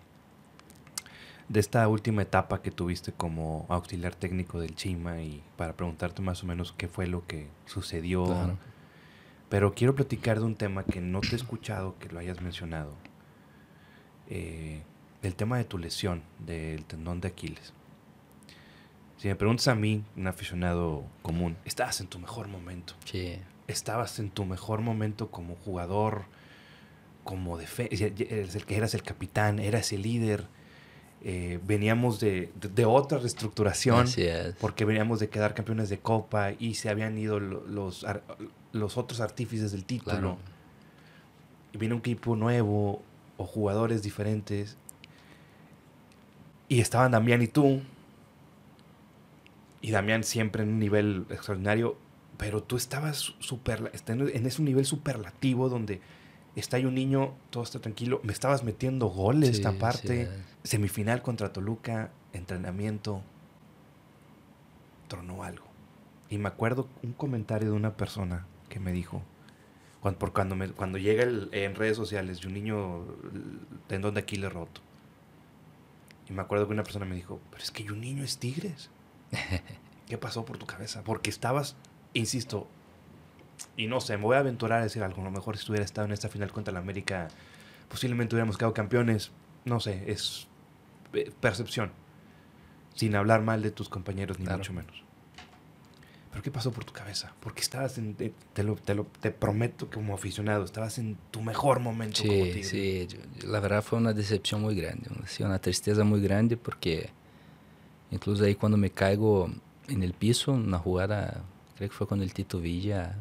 de 1.50 1.60
esta 1.60 1.88
última 1.90 2.22
etapa 2.24 2.62
que 2.62 2.72
tuviste 2.72 3.12
como 3.14 3.66
auxiliar 3.70 4.16
técnico 4.16 4.60
del 4.62 4.76
Chima 4.76 5.22
y 5.22 5.44
para 5.58 5.76
preguntarte 5.76 6.22
más 6.22 6.44
o 6.44 6.48
menos 6.48 6.72
qué 6.74 6.88
fue 6.88 7.08
lo 7.08 7.28
que 7.28 7.50
sucedió. 7.66 8.26
Claro. 8.26 8.58
Pero 9.50 9.74
quiero 9.76 9.96
platicar 9.96 10.40
de 10.40 10.46
un 10.46 10.56
tema 10.56 10.86
que 10.86 11.02
no 11.02 11.24
te 11.24 11.36
he 11.36 11.38
escuchado 11.38 11.98
que 12.00 12.10
lo 12.10 12.20
hayas 12.20 12.42
mencionado. 12.42 12.94
eh, 14.30 14.84
del 15.22 15.36
tema 15.36 15.58
de 15.58 15.66
tu 15.66 15.78
lesión, 15.78 16.24
del 16.40 16.86
tendón 16.86 17.22
de 17.22 17.30
Aquiles. 17.30 17.74
Si 19.18 19.28
me 19.28 19.36
preguntas 19.36 19.68
a 19.68 19.76
mí, 19.76 20.04
un 20.18 20.26
aficionado 20.26 21.04
común, 21.22 21.56
estabas 21.64 22.02
en 22.02 22.08
tu 22.08 22.18
mejor 22.18 22.48
momento. 22.48 22.96
Sí. 23.06 23.38
Estabas 23.68 24.18
en 24.18 24.32
tu 24.32 24.46
mejor 24.46 24.82
momento 24.82 25.30
como 25.30 25.56
jugador, 25.58 26.24
como 27.24 27.60
defensa, 27.60 28.06
eres 28.06 28.56
el 28.56 28.66
que 28.66 28.76
eras 28.76 28.96
el 28.96 29.04
capitán, 29.04 29.60
eras 29.60 29.92
el 29.92 30.02
líder. 30.02 30.48
Eh, 31.24 31.60
veníamos 31.64 32.20
de, 32.20 32.52
de, 32.56 32.86
otra 32.86 33.20
reestructuración 33.20 34.08
porque 34.60 34.86
veníamos 34.86 35.20
de 35.20 35.30
quedar 35.30 35.54
campeones 35.54 35.90
de 35.90 36.00
copa 36.00 36.54
y 36.58 36.74
se 36.74 36.90
habían 36.90 37.16
ido 37.16 37.40
los, 37.40 38.04
los 38.72 38.98
otros 38.98 39.22
artífices 39.22 39.72
del 39.72 39.86
título. 39.86 40.40
Y 41.74 41.78
viene 41.78 41.94
un 41.94 42.00
equipo 42.00 42.36
nuevo 42.36 43.04
o 43.38 43.46
jugadores 43.46 44.02
diferentes. 44.02 44.78
Y 46.72 46.80
estaban 46.80 47.12
Damián 47.12 47.42
y 47.42 47.48
tú. 47.48 47.82
Y 49.82 49.92
Damián 49.92 50.24
siempre 50.24 50.64
en 50.64 50.70
un 50.70 50.80
nivel 50.80 51.26
extraordinario. 51.30 51.98
Pero 52.38 52.64
tú 52.64 52.78
estabas 52.78 53.34
super, 53.40 53.92
en 54.08 54.46
ese 54.46 54.62
nivel 54.62 54.86
superlativo 54.86 55.68
donde 55.68 56.00
está 56.56 56.78
ahí 56.78 56.86
un 56.86 56.96
niño, 56.96 57.34
todo 57.50 57.64
está 57.64 57.80
tranquilo. 57.80 58.22
Me 58.24 58.32
estabas 58.32 58.64
metiendo 58.64 59.08
goles 59.08 59.50
esta 59.50 59.74
parte. 59.74 60.30
Semifinal 60.64 61.22
contra 61.22 61.52
Toluca, 61.52 62.12
entrenamiento. 62.32 63.22
Tronó 65.10 65.44
algo. 65.44 65.66
Y 66.30 66.38
me 66.38 66.48
acuerdo 66.48 66.88
un 67.04 67.12
comentario 67.12 67.70
de 67.72 67.76
una 67.76 67.98
persona 67.98 68.48
que 68.70 68.80
me 68.80 68.94
dijo, 68.94 69.22
cuando, 70.00 70.20
por 70.20 70.32
cuando, 70.32 70.56
me, 70.56 70.70
cuando 70.70 70.98
llega 70.98 71.24
en 71.24 71.76
redes 71.76 71.98
sociales 71.98 72.40
de 72.40 72.48
un 72.48 72.54
niño 72.54 73.04
tendón 73.88 74.14
de 74.14 74.22
Aquiles 74.22 74.54
roto. 74.54 74.80
Y 76.32 76.34
me 76.34 76.44
acuerdo 76.44 76.66
que 76.66 76.72
una 76.72 76.84
persona 76.84 77.06
me 77.06 77.14
dijo, 77.16 77.42
pero 77.50 77.62
es 77.62 77.72
que 77.72 77.84
un 77.92 78.00
niño 78.00 78.24
es 78.24 78.38
Tigres. 78.38 78.90
¿Qué 80.08 80.18
pasó 80.18 80.46
por 80.46 80.58
tu 80.58 80.66
cabeza? 80.66 81.04
Porque 81.04 81.30
estabas, 81.30 81.76
insisto, 82.14 82.70
y 83.76 83.88
no 83.88 84.00
sé, 84.00 84.16
me 84.16 84.24
voy 84.24 84.38
a 84.38 84.40
aventurar 84.40 84.80
a 84.80 84.84
decir 84.84 85.04
algo. 85.04 85.22
A 85.22 85.26
lo 85.26 85.32
mejor 85.32 85.58
si 85.58 85.64
estuviera 85.64 85.84
estado 85.84 86.06
en 86.06 86.14
esta 86.14 86.30
final 86.30 86.54
contra 86.54 86.74
la 86.74 86.80
América, 86.80 87.28
posiblemente 87.90 88.34
hubiéramos 88.34 88.58
quedado 88.58 88.74
campeones. 88.74 89.32
No 89.66 89.82
sé, 89.82 90.10
es 90.10 90.48
eh, 91.12 91.34
percepción. 91.42 91.92
Sin 92.96 93.14
hablar 93.18 93.42
mal 93.42 93.62
de 93.62 93.72
tus 93.72 93.90
compañeros, 93.90 94.40
ni 94.40 94.46
mucho 94.46 94.72
menos. 94.72 95.04
Pero 96.32 96.44
¿qué 96.44 96.50
pasó 96.52 96.72
por 96.72 96.86
tu 96.86 96.94
cabeza? 96.94 97.34
Porque 97.42 97.62
estabas 97.62 97.98
en, 97.98 98.16
te, 98.16 98.64
lo, 98.64 98.76
te, 98.76 98.96
lo, 98.96 99.06
te 99.20 99.32
prometo 99.32 99.90
que 99.90 99.96
como 99.96 100.16
aficionado, 100.16 100.64
estabas 100.64 100.98
en 100.98 101.18
tu 101.30 101.42
mejor 101.42 101.80
momento. 101.80 102.22
Sí, 102.22 102.64
sí, 102.64 103.08
la 103.46 103.60
verdad 103.60 103.84
fue 103.84 104.00
una 104.00 104.14
decepción 104.14 104.62
muy 104.62 104.76
grande, 104.76 105.10
una 105.40 105.60
tristeza 105.60 106.04
muy 106.04 106.22
grande 106.22 106.56
porque 106.56 107.10
incluso 108.12 108.46
ahí 108.46 108.56
cuando 108.56 108.78
me 108.78 108.92
caigo 108.92 109.52
en 109.90 110.04
el 110.04 110.14
piso, 110.14 110.54
una 110.54 110.80
jugada, 110.80 111.44
creo 111.76 111.90
que 111.90 111.96
fue 111.96 112.08
con 112.08 112.22
el 112.22 112.34
Tito 112.34 112.62
Villa, 112.62 113.18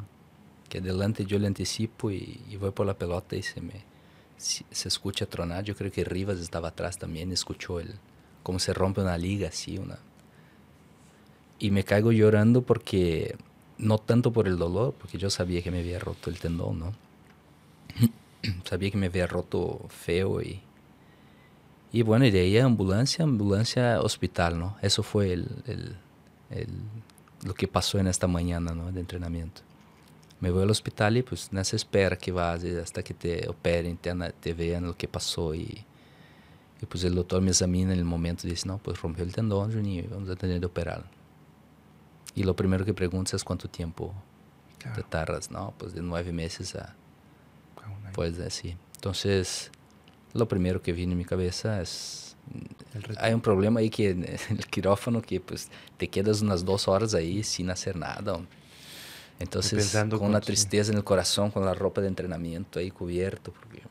que 0.68 0.78
adelante 0.78 1.24
yo 1.24 1.38
le 1.38 1.48
anticipo 1.48 2.12
y, 2.12 2.40
y 2.48 2.56
voy 2.56 2.70
por 2.70 2.86
la 2.86 2.94
pelota 2.94 3.34
y 3.34 3.42
se 3.42 3.60
me 3.60 3.90
se, 4.40 4.88
escucha 4.88 5.26
tronar. 5.26 5.64
Yo 5.64 5.76
creo 5.76 5.92
que 5.92 6.04
Rivas 6.04 6.38
estaba 6.38 6.68
atrás 6.68 6.98
también, 6.98 7.32
escuchó 7.32 7.80
el 7.80 7.94
cómo 8.42 8.58
se 8.58 8.72
rompe 8.72 9.00
una 9.00 9.18
liga 9.18 9.48
así, 9.48 9.78
una 9.78 9.98
y 11.60 11.70
me 11.70 11.84
caigo 11.84 12.10
llorando 12.10 12.62
porque 12.62 13.36
no 13.78 13.98
tanto 13.98 14.32
por 14.32 14.48
el 14.48 14.58
dolor, 14.58 14.94
porque 14.98 15.18
yo 15.18 15.30
sabía 15.30 15.62
que 15.62 15.70
me 15.70 15.80
había 15.80 16.00
roto 16.00 16.30
el 16.30 16.38
tendón, 16.38 16.80
¿no? 16.80 16.92
sabía 18.64 18.90
que 18.90 18.96
me 18.96 19.06
había 19.06 19.26
roto 19.26 19.86
feo 19.88 20.42
y 20.42 20.60
y 21.92 22.02
bueno, 22.02 22.24
y 22.24 22.30
de 22.30 22.40
ahí 22.40 22.56
ambulancia, 22.58 23.24
ambulancia, 23.24 24.00
hospital, 24.00 24.58
¿no? 24.58 24.76
Eso 24.80 25.02
fue 25.02 25.32
el, 25.32 25.48
el, 25.66 25.96
el, 26.50 26.68
lo 27.44 27.52
que 27.54 27.66
pasó 27.66 27.98
en 27.98 28.06
esta 28.06 28.28
mañana, 28.28 28.72
¿no? 28.74 28.92
De 28.92 29.00
entrenamiento. 29.00 29.62
Me 30.38 30.50
voy 30.50 30.62
al 30.62 30.70
hospital 30.70 31.16
y 31.16 31.22
pues 31.22 31.52
nessa 31.52 31.76
espera 31.76 32.16
que 32.16 32.32
vas 32.32 32.64
hasta 32.64 33.02
que 33.02 33.12
te 33.12 33.48
operen, 33.48 33.96
te, 33.96 34.14
te 34.40 34.54
vean 34.54 34.86
lo 34.86 34.96
que 34.96 35.08
pasó 35.08 35.54
y, 35.54 35.84
y 36.80 36.86
pues 36.86 37.04
el 37.04 37.14
doctor 37.14 37.42
me 37.42 37.50
examina 37.50 37.92
en 37.92 37.98
el 37.98 38.04
momento 38.04 38.46
y 38.46 38.50
dice, 38.50 38.68
no, 38.68 38.78
pues 38.78 39.02
rompió 39.02 39.24
el 39.24 39.32
tendón, 39.34 39.72
Juninho, 39.72 40.04
vamos 40.10 40.30
a 40.30 40.36
tener 40.36 40.60
que 40.60 40.66
operarlo. 40.66 41.19
Y 42.34 42.44
lo 42.44 42.54
primero 42.54 42.84
que 42.84 42.94
preguntas 42.94 43.34
es 43.34 43.44
cuánto 43.44 43.68
tiempo 43.68 44.14
te 44.94 45.02
tardas, 45.02 45.50
¿no? 45.50 45.74
Pues 45.78 45.94
de 45.94 46.02
nueve 46.02 46.32
meses 46.32 46.74
a... 46.74 46.94
Pues 48.12 48.38
así. 48.40 48.76
Entonces, 48.96 49.70
lo 50.32 50.48
primero 50.48 50.82
que 50.82 50.92
viene 50.92 51.12
en 51.12 51.18
mi 51.18 51.24
cabeza 51.24 51.80
es... 51.80 52.36
Hay 53.18 53.32
un 53.34 53.40
problema 53.40 53.80
ahí 53.80 53.90
que 53.90 54.10
en 54.10 54.24
el 54.24 54.66
quirófano 54.66 55.22
que 55.22 55.40
pues 55.40 55.68
te 55.96 56.08
quedas 56.08 56.40
unas 56.40 56.64
dos 56.64 56.88
horas 56.88 57.14
ahí 57.14 57.44
sin 57.44 57.70
hacer 57.70 57.96
nada. 57.96 58.40
Entonces, 59.38 59.96
con 60.10 60.22
una 60.22 60.40
tristeza 60.40 60.90
en 60.90 60.98
el 60.98 61.04
corazón, 61.04 61.50
con 61.50 61.64
la 61.64 61.74
ropa 61.74 62.00
de 62.00 62.08
entrenamiento 62.08 62.78
ahí 62.78 62.90
cubierto. 62.90 63.52
Porque... 63.52 63.82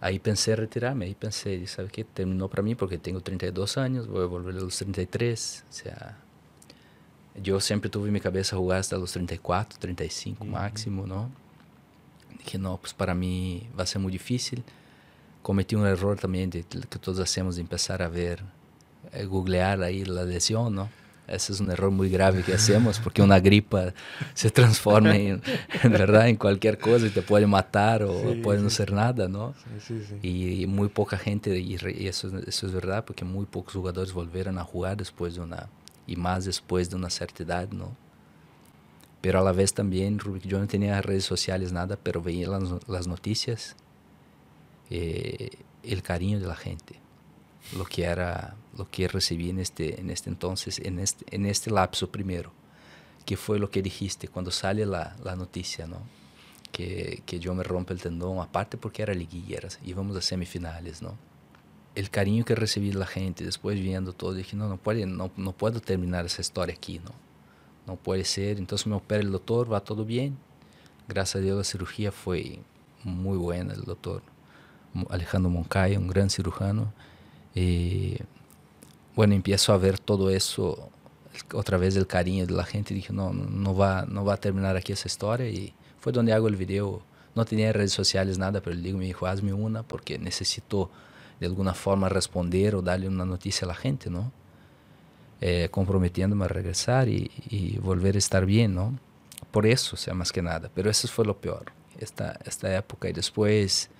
Ahí 0.00 0.18
pensé 0.18 0.54
retirarme, 0.54 1.06
ahí 1.06 1.14
pensé, 1.14 1.66
¿sabe 1.66 1.88
qué? 1.88 2.04
Terminó 2.04 2.48
para 2.48 2.62
mí 2.62 2.74
porque 2.74 2.98
tengo 2.98 3.20
32 3.20 3.78
años, 3.78 4.06
voy 4.06 4.22
a 4.22 4.26
volver 4.26 4.54
a 4.54 4.60
los 4.60 4.76
33. 4.76 5.64
O 5.68 5.72
sea, 5.72 6.18
yo 7.42 7.60
siempre 7.60 7.90
tuve 7.90 8.08
en 8.08 8.12
mi 8.12 8.20
cabeza 8.20 8.56
jugar 8.56 8.78
hasta 8.78 8.96
los 8.96 9.12
34, 9.12 9.78
35 9.78 10.44
máximo, 10.44 11.06
¿no? 11.06 11.30
Dije, 12.38 12.58
no, 12.58 12.76
pues 12.76 12.94
para 12.94 13.14
mí 13.14 13.68
va 13.78 13.84
a 13.84 13.86
ser 13.86 14.00
muy 14.00 14.12
difícil. 14.12 14.62
Cometí 15.42 15.74
un 15.74 15.86
error 15.86 16.18
también 16.18 16.50
de, 16.50 16.64
que 16.64 16.98
todos 16.98 17.18
hacemos 17.18 17.56
de 17.56 17.62
empezar 17.62 18.02
a 18.02 18.08
ver, 18.08 18.42
eh, 19.12 19.24
googlear 19.24 19.82
ahí 19.82 20.04
la 20.04 20.24
lesión, 20.24 20.74
¿no? 20.74 20.88
Ese 21.26 21.54
es 21.54 21.60
un 21.60 21.70
error 21.70 21.90
muy 21.90 22.10
grave 22.10 22.42
que 22.42 22.52
hacemos 22.52 22.98
porque 22.98 23.22
una 23.22 23.40
gripa 23.40 23.94
se 24.34 24.50
transforma 24.50 25.16
en, 25.16 25.40
en, 25.82 25.92
verdad 25.92 26.28
en 26.28 26.36
cualquier 26.36 26.78
cosa 26.78 27.06
y 27.06 27.10
te 27.10 27.22
puede 27.22 27.46
matar 27.46 28.02
o 28.02 28.34
puede 28.42 28.60
no 28.60 28.68
ser 28.68 28.92
nada, 28.92 29.26
¿no? 29.26 29.54
Y, 30.22 30.66
muy 30.66 30.88
poca 30.88 31.16
gente, 31.16 31.58
y, 31.58 31.76
eso, 32.06 32.30
eso 32.46 32.66
es 32.66 32.72
verdad, 32.72 33.06
porque 33.06 33.24
muy 33.24 33.46
pocos 33.46 33.72
jugadores 33.72 34.12
volvieron 34.12 34.58
a 34.58 34.64
jugar 34.64 34.98
después 34.98 35.34
de 35.34 35.40
una 35.40 35.68
y 36.06 36.16
más 36.16 36.44
después 36.44 36.90
de 36.90 36.96
una 36.96 37.10
cierta 37.10 37.42
edad, 37.42 37.68
¿no? 37.70 37.96
Pero 39.20 39.40
a 39.40 39.42
la 39.42 39.52
vez 39.52 39.72
también, 39.72 40.18
yo 40.44 40.58
no 40.58 40.66
tenía 40.66 41.00
redes 41.00 41.24
sociales, 41.24 41.72
nada, 41.72 41.98
pero 42.02 42.20
veía 42.20 42.48
las, 42.48 42.86
las 42.88 43.06
noticias, 43.06 43.74
eh, 44.90 45.50
el 45.82 46.02
cariño 46.02 46.40
de 46.40 46.46
la 46.46 46.56
gente, 46.56 47.00
lo 47.76 47.86
que 47.86 48.04
era, 48.04 48.54
lo 48.76 48.90
que 48.90 49.08
recibí 49.08 49.48
en 49.48 49.60
este, 49.60 49.98
en 49.98 50.10
este 50.10 50.28
entonces, 50.28 50.78
en 50.78 50.98
este, 50.98 51.24
en 51.34 51.46
este 51.46 51.70
lapso 51.70 52.10
primero, 52.10 52.52
que 53.24 53.38
fue 53.38 53.58
lo 53.58 53.70
que 53.70 53.80
dijiste 53.80 54.28
cuando 54.28 54.50
sale 54.50 54.84
la, 54.84 55.16
la 55.24 55.36
noticia, 55.36 55.86
¿no? 55.86 56.02
Que, 56.70 57.22
que 57.24 57.38
yo 57.38 57.54
me 57.54 57.62
rompe 57.62 57.94
el 57.94 58.02
tendón, 58.02 58.40
aparte 58.40 58.76
porque 58.76 59.02
era 59.02 59.14
liguilla, 59.14 59.60
íbamos 59.84 60.16
a 60.16 60.20
semifinales, 60.20 61.00
¿no? 61.00 61.16
El 61.94 62.10
cariño 62.10 62.44
que 62.44 62.54
recibí 62.54 62.90
de 62.90 62.98
la 62.98 63.06
gente, 63.06 63.44
después 63.44 63.80
viendo 63.80 64.12
todo, 64.12 64.34
dije, 64.34 64.56
no, 64.56 64.68
no, 64.68 64.76
puede, 64.76 65.06
no, 65.06 65.30
no 65.36 65.52
puedo 65.52 65.80
terminar 65.80 66.26
esa 66.26 66.40
historia 66.40 66.74
aquí, 66.74 66.98
¿no? 66.98 67.12
No 67.86 67.96
puede 67.96 68.24
ser. 68.24 68.58
Entonces 68.58 68.86
me 68.86 68.96
opera 68.96 69.22
el 69.22 69.30
doctor, 69.30 69.72
va 69.72 69.80
todo 69.80 70.04
bien. 70.04 70.36
Gracias 71.08 71.36
a 71.36 71.40
Dios 71.40 71.56
la 71.56 71.64
cirugía 71.64 72.10
fue 72.12 72.58
muy 73.04 73.36
buena, 73.36 73.74
el 73.74 73.82
doctor 73.82 74.22
Alejandro 75.10 75.50
Moncaya, 75.50 75.98
un 75.98 76.08
gran 76.08 76.30
cirujano. 76.30 76.92
Y 77.54 78.16
bueno, 79.14 79.34
empiezo 79.34 79.72
a 79.72 79.78
ver 79.78 79.98
todo 79.98 80.30
eso, 80.30 80.90
otra 81.52 81.78
vez 81.78 81.94
el 81.96 82.06
cariño 82.06 82.46
de 82.46 82.54
la 82.54 82.64
gente, 82.64 82.94
dije, 82.94 83.12
no, 83.12 83.32
no 83.32 83.76
va, 83.76 84.06
no 84.08 84.24
va 84.24 84.34
a 84.34 84.36
terminar 84.38 84.76
aquí 84.76 84.92
esa 84.92 85.06
historia. 85.06 85.48
Y 85.48 85.74
fue 86.00 86.12
donde 86.12 86.32
hago 86.32 86.48
el 86.48 86.56
video. 86.56 87.02
No 87.34 87.44
tenía 87.44 87.72
redes 87.72 87.92
sociales, 87.92 88.38
nada, 88.38 88.60
pero 88.60 88.74
el 88.74 88.82
digo, 88.82 88.98
me 88.98 89.06
dijo, 89.06 89.26
hazme 89.26 89.52
una 89.52 89.82
porque 89.82 90.18
necesito 90.18 90.90
de 91.40 91.46
alguna 91.46 91.74
forma 91.74 92.08
responder 92.08 92.74
o 92.74 92.82
darle 92.82 93.08
una 93.08 93.24
noticia 93.24 93.64
a 93.64 93.68
la 93.68 93.74
gente, 93.74 94.10
¿no? 94.10 94.32
Eh, 95.40 95.68
comprometiéndome 95.70 96.44
a 96.44 96.48
regresar 96.48 97.08
y, 97.08 97.30
y, 97.50 97.78
volver 97.78 98.14
a 98.14 98.18
estar 98.18 98.46
bien, 98.46 98.74
¿no? 98.74 98.98
Por 99.50 99.66
eso, 99.66 99.94
o 99.94 99.98
sea, 99.98 100.14
más 100.14 100.32
que 100.32 100.42
nada. 100.42 100.70
Pero 100.74 100.90
eso 100.90 101.06
fue 101.08 101.24
lo 101.24 101.36
peor, 101.36 101.72
esta, 101.98 102.38
esta 102.44 102.74
época. 102.76 103.08
Y 103.08 103.12
después 103.12 103.90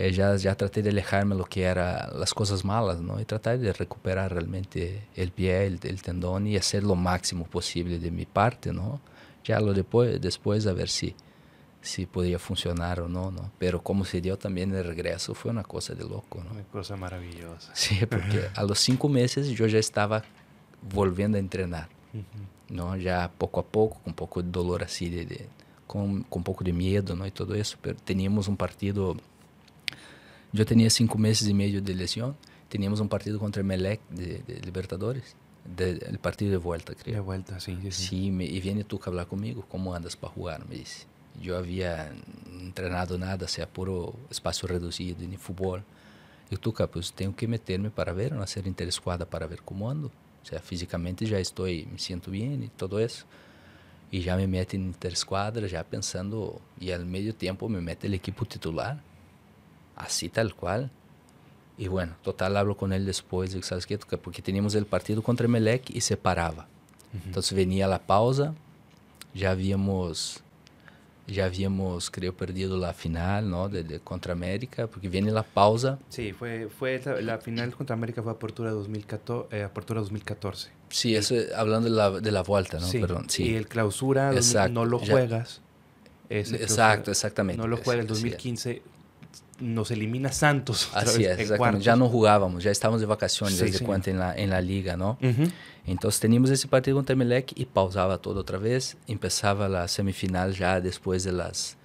eh, 0.00 0.12
ya, 0.12 0.36
ya 0.36 0.54
traté 0.54 0.80
de 0.80 0.90
alejarme 0.90 1.34
de 1.34 1.40
lo 1.40 1.44
que 1.44 1.64
eran 1.64 2.20
las 2.20 2.32
cosas 2.32 2.64
malas, 2.64 3.00
¿no? 3.00 3.20
Y 3.20 3.24
tratar 3.24 3.58
de 3.58 3.72
recuperar 3.72 4.32
realmente 4.32 5.08
el 5.16 5.32
pie, 5.32 5.66
el, 5.66 5.80
el, 5.82 6.02
tendón 6.02 6.46
y 6.46 6.56
hacer 6.56 6.84
lo 6.84 6.94
máximo 6.94 7.44
posible 7.46 7.98
de 7.98 8.12
mi 8.12 8.24
parte, 8.24 8.72
¿no? 8.72 9.00
Ya 9.44 9.58
lo 9.58 9.72
después, 9.74 10.20
después 10.20 10.68
a 10.68 10.72
ver 10.72 10.88
si 10.88 11.16
si 11.80 12.06
podía 12.06 12.38
funcionar 12.38 13.00
o 13.00 13.08
no, 13.08 13.30
¿no? 13.30 13.50
Pero 13.58 13.82
como 13.82 14.04
se 14.04 14.20
dio 14.20 14.36
también 14.36 14.74
el 14.74 14.84
regreso 14.84 15.34
fue 15.34 15.50
una 15.50 15.62
cosa 15.62 15.94
de 15.94 16.04
loco, 16.04 16.42
¿no? 16.42 16.50
Una 16.52 16.64
cosa 16.64 16.96
maravillosa. 16.96 17.72
Sí, 17.74 18.04
porque 18.06 18.48
a 18.54 18.62
los 18.64 18.78
cinco 18.78 19.08
meses 19.08 19.48
yo 19.48 19.66
ya 19.66 19.78
estaba 19.78 20.22
volviendo 20.92 21.36
a 21.36 21.40
entrenar, 21.40 21.88
¿no? 22.68 22.96
Ya 22.96 23.30
poco 23.36 23.60
a 23.60 23.64
poco, 23.64 23.96
con 23.96 24.08
un 24.08 24.14
poco 24.14 24.42
de 24.42 24.50
dolor 24.50 24.82
así, 24.82 25.08
de, 25.08 25.24
de 25.24 25.48
con, 25.86 26.22
con, 26.24 26.40
un 26.40 26.44
poco 26.44 26.64
de 26.64 26.72
miedo, 26.72 27.14
¿no? 27.14 27.26
Y 27.26 27.30
todo 27.30 27.54
eso, 27.54 27.78
pero 27.80 27.96
teníamos 27.96 28.48
un 28.48 28.56
partido 28.56 29.16
yo 30.52 30.64
tenía 30.64 30.88
cinco 30.90 31.18
meses 31.18 31.48
y 31.48 31.54
medio 31.54 31.82
de 31.82 31.94
lesión, 31.94 32.36
teníamos 32.68 33.00
un 33.00 33.08
partido 33.08 33.38
contra 33.38 33.60
el 33.60 33.66
Melec 33.66 34.00
de, 34.08 34.42
de 34.46 34.60
Libertadores, 34.60 35.36
de, 35.64 35.90
el 35.90 36.18
partido 36.18 36.50
de 36.52 36.56
vuelta, 36.56 36.94
creo. 36.94 37.16
De 37.16 37.20
vuelta, 37.20 37.60
sí. 37.60 37.78
Sí, 37.82 37.92
sí 37.92 38.30
me, 38.30 38.44
y 38.44 38.60
viene 38.60 38.84
tú 38.84 38.98
a 39.04 39.08
hablar 39.08 39.26
conmigo, 39.26 39.64
¿cómo 39.68 39.94
andas 39.94 40.16
para 40.16 40.32
jugar? 40.32 40.66
Me 40.66 40.76
dice. 40.76 41.06
Yo 41.40 41.56
había 41.56 42.12
entrenado 42.60 43.18
nada, 43.18 43.44
o 43.44 43.48
sea, 43.48 43.68
puro 43.68 44.14
espacio 44.30 44.68
reducido 44.68 45.22
en 45.22 45.32
el 45.32 45.38
fútbol. 45.38 45.84
Y 46.50 46.56
tú, 46.56 46.72
pues 46.72 47.12
tengo 47.12 47.36
que 47.36 47.46
meterme 47.46 47.90
para 47.90 48.12
ver, 48.12 48.32
no 48.32 48.42
hacer 48.42 48.66
interescuadra 48.66 49.26
para 49.26 49.46
ver 49.46 49.60
cómo 49.62 49.90
ando. 49.90 50.08
O 50.42 50.46
sea, 50.46 50.60
físicamente 50.60 51.26
ya 51.26 51.38
estoy, 51.38 51.86
me 51.86 51.98
siento 51.98 52.30
bien 52.30 52.62
y 52.62 52.68
todo 52.68 52.98
eso. 53.00 53.26
Y 54.10 54.20
ya 54.20 54.36
me 54.36 54.46
mete 54.46 54.76
en 54.76 54.84
interescuadra, 54.84 55.66
ya 55.66 55.84
pensando, 55.84 56.60
y 56.80 56.90
al 56.92 57.04
medio 57.04 57.34
tiempo 57.34 57.68
me 57.68 57.82
mete 57.82 58.06
el 58.06 58.14
equipo 58.14 58.46
titular. 58.46 59.02
Así 59.94 60.30
tal 60.30 60.54
cual. 60.54 60.90
Y 61.76 61.88
bueno, 61.88 62.16
total, 62.22 62.56
hablo 62.56 62.76
con 62.76 62.92
él 62.92 63.04
después, 63.04 63.56
¿sabes 63.62 63.86
qué? 63.86 63.98
Porque 63.98 64.42
teníamos 64.42 64.74
el 64.74 64.86
partido 64.86 65.22
contra 65.22 65.46
Melec 65.46 65.90
y 65.90 66.00
se 66.00 66.16
paraba. 66.16 66.66
Entonces 67.26 67.52
venía 67.54 67.86
la 67.86 68.00
pausa, 68.00 68.54
ya 69.32 69.50
habíamos 69.52 70.42
ya 71.28 71.44
habíamos, 71.44 72.10
creo, 72.10 72.34
perdido 72.34 72.76
la 72.78 72.92
final, 72.94 73.48
¿no? 73.50 73.68
De, 73.68 73.84
de, 73.84 74.00
contra 74.00 74.32
América, 74.32 74.86
porque 74.86 75.08
viene 75.08 75.30
la 75.30 75.42
pausa. 75.42 75.98
Sí, 76.08 76.32
fue, 76.32 76.68
fue 76.68 77.00
la, 77.22 77.38
final 77.38 77.74
contra 77.74 77.94
América 77.94 78.22
fue 78.22 78.32
apertura 78.32 78.70
2014. 78.70 79.56
Eh, 79.56 79.62
apertura 79.62 80.00
2014. 80.00 80.70
Sí, 80.88 81.14
eso 81.14 81.34
hablando 81.54 81.88
de 81.90 81.94
la, 81.96 82.10
de 82.10 82.32
la 82.32 82.42
vuelta, 82.42 82.78
¿no? 82.80 82.86
Sí, 82.86 82.98
Perdón, 82.98 83.28
sí. 83.28 83.44
Y 83.44 83.54
el 83.54 83.68
clausura, 83.68 84.32
Exacto, 84.34 84.72
no 84.72 84.84
lo 84.84 85.00
ya- 85.00 85.12
juegas. 85.12 85.60
Ese 86.30 86.56
Exacto, 86.56 86.76
clausura, 87.04 87.12
exactamente. 87.12 87.60
No 87.62 87.68
lo 87.68 87.76
juega 87.78 88.00
el 88.02 88.06
Así 88.06 88.14
es. 88.14 88.22
2015. 88.22 88.82
Nos 89.60 89.90
elimina 89.90 90.30
Santos. 90.32 90.90
Así 90.94 91.18
vez 91.22 91.32
es, 91.32 91.34
en 91.34 91.40
exactamente. 91.40 91.84
Ya 91.84 91.96
no 91.96 92.08
jugábamos, 92.08 92.62
ya 92.62 92.70
estábamos 92.70 93.00
de 93.00 93.06
vacaciones 93.06 93.56
Sí, 93.56 93.64
desde 93.64 93.84
cuenta 93.84 94.10
en 94.10 94.18
la, 94.18 94.36
en 94.36 94.50
la 94.50 94.60
liga, 94.60 94.96
¿no? 94.96 95.18
Ujú. 95.22 95.50
Entonces 95.86 96.20
teníamos 96.20 96.50
ese 96.50 96.68
partido 96.68 96.96
contra 96.96 97.14
Emelec 97.14 97.52
y 97.54 97.64
pausaba 97.64 98.18
todo 98.18 98.40
otra 98.40 98.58
vez. 98.58 98.96
Empezaba 99.06 99.68
la 99.68 99.88
semifinal 99.88 100.54
ya 100.54 100.80
después 100.80 101.24
de 101.24 101.32
las 101.32 101.76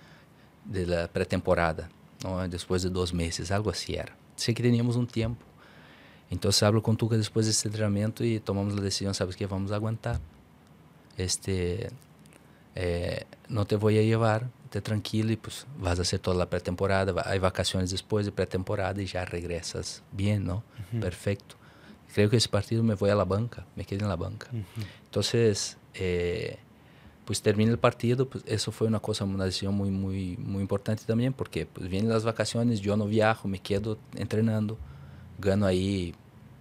de 0.66 0.86
la 0.86 1.08
pretemporada, 1.08 1.90
¿no? 2.24 2.48
después 2.48 2.84
de 2.84 2.90
dos 2.90 3.14
meses, 3.14 3.52
algo 3.52 3.70
así 3.70 3.96
era. 3.96 4.16
Sé 4.36 4.54
que 4.54 4.64
teníamos 4.64 4.96
un 4.96 5.08
tiempo. 5.08 5.44
Entonces 6.30 6.64
hablo 6.64 6.82
con 6.82 6.98
Tuca 6.98 7.18
después 7.18 7.46
de 7.46 7.52
ese 7.52 7.68
entrenamiento 7.68 8.24
y 8.24 8.40
tomamos 8.40 8.74
la 8.74 8.82
decisión, 8.82 9.14
sabes 9.14 9.36
que 9.36 9.46
vamos 9.46 9.72
a 9.72 9.76
aguantar. 9.76 10.20
Este, 11.18 11.90
eh, 12.76 13.26
no 13.50 13.66
te 13.66 13.76
voy 13.76 14.00
a 14.00 14.02
llevar, 14.02 14.50
te 14.74 14.82
tranquilo 14.82 15.38
pues 15.40 15.68
vas 15.78 16.00
a 16.00 16.02
hacer 16.02 16.20
toda 16.20 16.36
la 16.36 16.50
pretemporada. 16.50 17.14
Hay 17.28 17.38
vacaciones 17.38 17.92
después 17.92 18.26
de 18.26 18.32
pretemporada 18.32 19.00
y 19.00 19.06
ya 19.06 19.24
regresas 19.24 20.02
bien, 20.12 20.46
¿no? 20.46 20.64
Perfecto. 21.00 21.58
Creo 22.12 22.28
que 22.28 22.38
ese 22.38 22.50
partido 22.50 22.82
me 22.82 22.96
voy 22.96 23.12
a 23.12 23.16
la 23.16 23.24
banca, 23.24 23.68
me 23.76 23.86
quedé 23.86 24.02
en 24.02 24.10
la 24.10 24.16
banca. 24.16 24.48
Ujú. 24.52 24.88
Entonces, 25.06 25.78
eh, 25.94 26.58
pues 27.24 27.44
termina 27.44 27.70
el 27.70 27.78
partido, 27.78 28.28
pues 28.28 28.44
eso 28.48 28.72
fue 28.72 28.88
una 28.88 29.00
cosa, 29.00 29.26
una 29.26 29.46
decisión 29.46 29.76
muy, 29.76 29.92
muy, 29.92 30.38
muy 30.38 30.62
importante 30.62 31.04
también, 31.06 31.34
porque 31.34 31.68
pues 31.68 31.88
vienen 31.88 32.10
las 32.10 32.24
vacaciones, 32.24 32.82
yo 32.82 32.98
no 32.98 33.06
viajo, 33.06 33.48
me 33.48 33.60
quedo 33.60 34.00
entrenando, 34.16 34.80
gano 35.38 35.68
ahí 35.68 36.16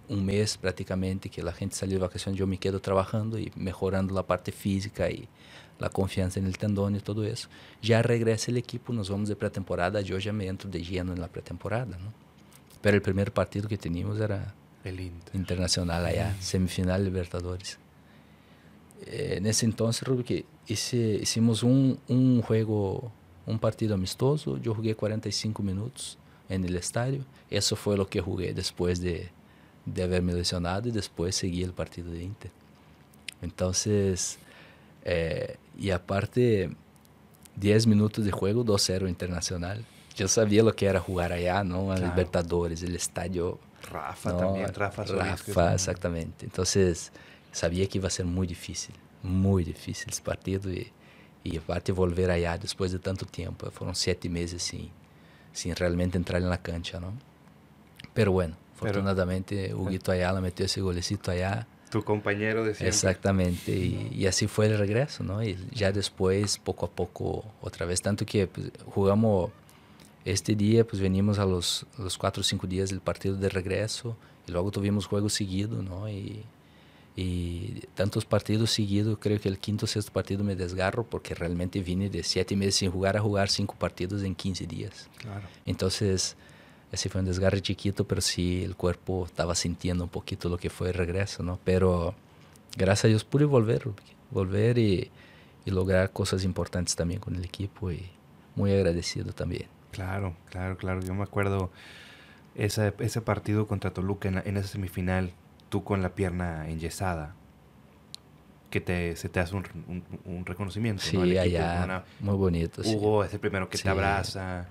un 0.07 0.23
mes 0.23 0.55
prácticamente, 0.57 1.29
que 1.29 1.41
la 1.41 1.51
gente 1.51 1.75
salió 1.75 1.97
de 1.97 2.03
vacaciones, 2.03 2.37
yo 2.37 2.45
me 2.45 2.59
quedo 2.59 2.79
trabajando 2.79 3.39
y 3.39 3.51
mejorando 3.55 4.13
la 4.13 4.21
parte 4.21 4.51
física 4.51 5.09
y 5.09 5.27
la 5.83 5.89
confianza 5.89 6.39
en 6.39 6.45
el 6.45 6.57
tendón 6.57 6.95
y 6.95 6.99
todo 6.99 7.25
eso. 7.25 7.49
Ya 7.81 8.01
regresa 8.01 8.49
el 8.51 8.57
equipo, 8.57 8.93
nos 8.93 9.09
vamos 9.09 9.27
de 9.27 9.35
pretemporada, 9.35 9.99
yo 10.01 10.17
ya 10.17 10.31
me 10.31 10.47
entro 10.47 10.69
de 10.69 10.81
lleno 10.81 11.11
en 11.13 11.19
la 11.19 11.27
pretemporada, 11.27 11.97
¿no? 11.97 12.13
Pero 12.81 12.95
el 12.95 13.01
primer 13.01 13.31
partido 13.33 13.67
que 13.67 13.77
teníamos 13.77 14.19
era 14.19 14.53
El 14.83 14.99
Inter. 14.99 15.35
internacional 15.35 16.05
allá, 16.05 16.35
semifinal 16.39 17.03
Libertadores. 17.03 17.77
Eh, 19.05 19.35
en 19.37 19.45
ese 19.45 19.65
entonces, 19.65 20.07
hice- 20.67 21.19
hicimos 21.21 21.63
un, 21.63 21.99
un 22.07 22.41
juego, 22.41 23.11
un 23.45 23.59
partido 23.59 23.95
amistoso. 23.95 24.57
Yo 24.57 24.73
jugué 24.73 24.95
45 24.95 25.61
minutos 25.63 26.17
en 26.47 26.63
el 26.63 26.75
estadio. 26.77 27.25
Eso 27.49 27.75
fue 27.75 27.97
lo 27.97 28.07
que 28.07 28.21
jugué 28.21 28.53
después 28.53 29.01
de, 29.01 29.29
de 29.85 30.03
haberme 30.03 30.33
lesionado 30.33 30.87
y 30.87 30.91
después 30.91 31.35
seguí 31.35 31.61
el 31.63 31.73
partido 31.73 32.09
de 32.11 32.23
Inter. 32.23 32.51
Entonces, 33.41 34.37
eh, 35.03 35.57
y 35.77 35.89
aparte, 35.91 36.69
10 37.57 37.87
minutos 37.87 38.25
de 38.25 38.31
juego, 38.31 38.63
2-0 38.63 39.07
internacional. 39.09 39.85
Yo 40.15 40.27
sabía 40.27 40.63
lo 40.63 40.75
que 40.75 40.85
era 40.85 40.99
jugar 40.99 41.33
allá, 41.33 41.63
¿no? 41.63 41.91
En 41.91 41.99
Claro. 41.99 42.13
Libertadores, 42.15 42.83
el 42.83 42.95
estadio 42.95 43.59
Rafa 43.91 44.31
no, 44.31 44.37
también, 44.37 44.73
Rafa 44.73 45.03
Rafa, 45.03 45.73
exactamente. 45.73 46.45
Entonces, 46.45 47.11
sabía 47.51 47.87
que 47.87 47.97
iba 47.97 48.07
a 48.07 48.11
ser 48.11 48.25
muy 48.25 48.47
difícil, 48.47 48.95
muy 49.23 49.63
difícil 49.63 50.09
ese 50.11 50.21
partido 50.21 50.71
y, 50.71 50.91
y 51.43 51.57
aparte 51.57 51.91
volver 51.91 52.31
allá 52.31 52.57
después 52.57 52.91
de 52.91 52.99
tanto 52.99 53.25
tiempo. 53.25 53.69
Fueron 53.71 53.95
siete 53.95 54.29
meses 54.29 54.63
sin, 54.63 54.89
sin 55.51 55.75
realmente 55.75 56.17
entrar 56.17 56.41
en 56.41 56.49
la 56.49 56.61
cancha, 56.61 56.99
¿no? 56.99 57.13
Pero 58.13 58.31
bueno, 58.31 58.55
afortunadamente 58.75 59.73
Huguito 59.73 60.11
Ayala 60.11 60.39
metió 60.41 60.65
ese 60.65 60.79
golecito 60.81 61.31
allá. 61.31 61.67
Tu 61.93 62.03
compañero 62.03 62.63
de 62.63 62.73
siempre. 62.73 62.87
Exactamente, 62.87 63.71
y, 63.71 64.09
y 64.11 64.25
así 64.25 64.47
fue 64.47 64.65
el 64.65 64.79
regreso, 64.79 65.23
¿no? 65.23 65.43
Y 65.43 65.55
ya 65.71 65.91
después, 65.91 66.57
poco 66.57 66.87
a 66.87 66.89
poco, 66.89 67.45
otra 67.61 67.85
vez, 67.85 68.01
tanto 68.01 68.25
que 68.25 68.47
pues, 68.47 68.71
jugamos 68.87 69.51
este 70.25 70.55
día, 70.55 70.87
pues 70.87 70.99
venimos 70.99 71.37
a 71.37 71.45
los, 71.45 71.85
los 71.99 72.17
cuatro 72.17 72.41
o 72.41 72.43
cinco 72.43 72.65
días 72.65 72.89
del 72.89 72.99
partido 72.99 73.35
de 73.35 73.47
regreso, 73.47 74.17
y 74.47 74.51
luego 74.51 74.71
tuvimos 74.71 75.05
juego 75.05 75.29
seguido, 75.29 75.83
¿no? 75.83 76.09
Y, 76.09 76.43
y 77.15 77.83
tantos 77.93 78.25
partidos 78.25 78.71
seguidos, 78.71 79.19
creo 79.21 79.39
que 79.39 79.47
el 79.47 79.59
quinto 79.59 79.85
o 79.85 79.87
sexto 79.87 80.11
partido 80.11 80.43
me 80.43 80.55
desgarro, 80.55 81.03
porque 81.03 81.35
realmente 81.35 81.79
vine 81.79 82.09
de 82.09 82.23
siete 82.23 82.55
meses 82.55 82.77
sin 82.77 82.89
jugar 82.89 83.17
a 83.17 83.21
jugar 83.21 83.49
cinco 83.49 83.75
partidos 83.77 84.23
en 84.23 84.33
15 84.33 84.65
días. 84.65 85.09
Claro. 85.17 85.45
Entonces, 85.67 86.35
ese 86.93 87.09
fue 87.09 87.19
un 87.21 87.25
desgarre 87.27 87.61
chiquito, 87.61 88.05
pero 88.07 88.21
sí 88.21 88.63
el 88.63 88.75
cuerpo 88.75 89.25
estaba 89.25 89.55
sintiendo 89.55 90.05
un 90.05 90.09
poquito 90.09 90.47
lo 90.47 90.57
que 90.57 90.69
fue 90.69 90.89
el 90.89 90.93
regreso, 90.93 91.43
¿no? 91.43 91.59
Pero 91.65 92.13
gracias 92.77 93.05
a 93.05 93.07
Dios 93.09 93.23
pude 93.25 93.45
volver, 93.45 93.83
volver 94.31 94.77
y, 94.77 95.11
y 95.65 95.71
lograr 95.71 96.11
cosas 96.11 96.43
importantes 96.43 96.95
también 96.95 97.19
con 97.19 97.35
el 97.35 97.43
equipo 97.43 97.91
y 97.91 98.09
muy 98.55 98.71
agradecido 98.71 99.33
también. 99.33 99.65
Claro, 99.91 100.35
claro, 100.49 100.77
claro. 100.77 101.01
Yo 101.01 101.13
me 101.13 101.23
acuerdo 101.23 101.71
ese, 102.55 102.93
ese 102.99 103.21
partido 103.21 103.67
contra 103.67 103.91
Toluca 103.91 104.27
en, 104.29 104.35
la- 104.35 104.43
en 104.45 104.57
esa 104.57 104.67
semifinal, 104.67 105.33
tú 105.69 105.83
con 105.83 106.01
la 106.01 106.15
pierna 106.15 106.69
enyesada, 106.69 107.35
que 108.69 108.81
te, 108.81 109.15
se 109.15 109.29
te 109.29 109.39
hace 109.39 109.55
un, 109.55 109.65
un- 109.87 110.03
un 110.25 110.45
reconocimiento. 110.45 111.03
Sí, 111.03 111.17
¿no? 111.17 111.23
Al 111.23 111.31
equipo, 111.37 111.57
allá, 111.63 111.83
una- 111.83 112.03
muy 112.19 112.35
bonito. 112.35 112.83
sí. 112.83 112.95
Hugo 112.95 113.23
es 113.23 113.33
el 113.33 113.39
primero 113.39 113.69
que 113.69 113.77
Sí. 113.77 113.83
te 113.83 113.89
abraza, 113.89 114.67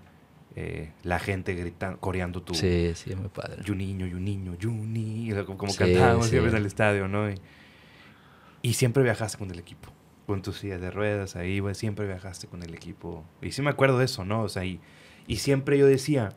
eh, 0.56 0.92
la 1.02 1.18
gente 1.18 1.54
gritando, 1.54 1.98
coreando 2.00 2.42
tu 2.42 2.54
Sí, 2.54 2.92
sí, 2.94 3.14
muy 3.14 3.28
padre. 3.28 3.62
Juninho, 3.66 4.06
Juninho, 4.10 4.56
Juni, 4.60 5.30
como, 5.46 5.58
como 5.58 5.72
Sí, 5.72 5.78
cantábamos 5.78 6.26
sí. 6.26 6.30
siempre 6.32 6.50
en 6.50 6.56
el 6.58 6.66
estadio, 6.66 7.08
¿no? 7.08 7.30
Y, 7.30 7.34
y 8.62 8.74
siempre 8.74 9.02
viajaste 9.02 9.38
con 9.38 9.50
el 9.50 9.58
equipo, 9.58 9.90
con 10.26 10.42
tus 10.42 10.58
sillas 10.58 10.80
de 10.80 10.90
ruedas 10.90 11.36
ahí, 11.36 11.58
güey, 11.58 11.74
siempre 11.74 12.06
viajaste 12.06 12.46
con 12.46 12.62
el 12.62 12.74
equipo. 12.74 13.24
Y 13.40 13.52
sí 13.52 13.62
me 13.62 13.70
acuerdo 13.70 13.98
de 13.98 14.04
eso, 14.04 14.24
¿no? 14.24 14.42
O 14.42 14.48
sea, 14.48 14.64
y, 14.64 14.80
y 15.26 15.36
siempre 15.36 15.78
yo 15.78 15.86
decía, 15.86 16.30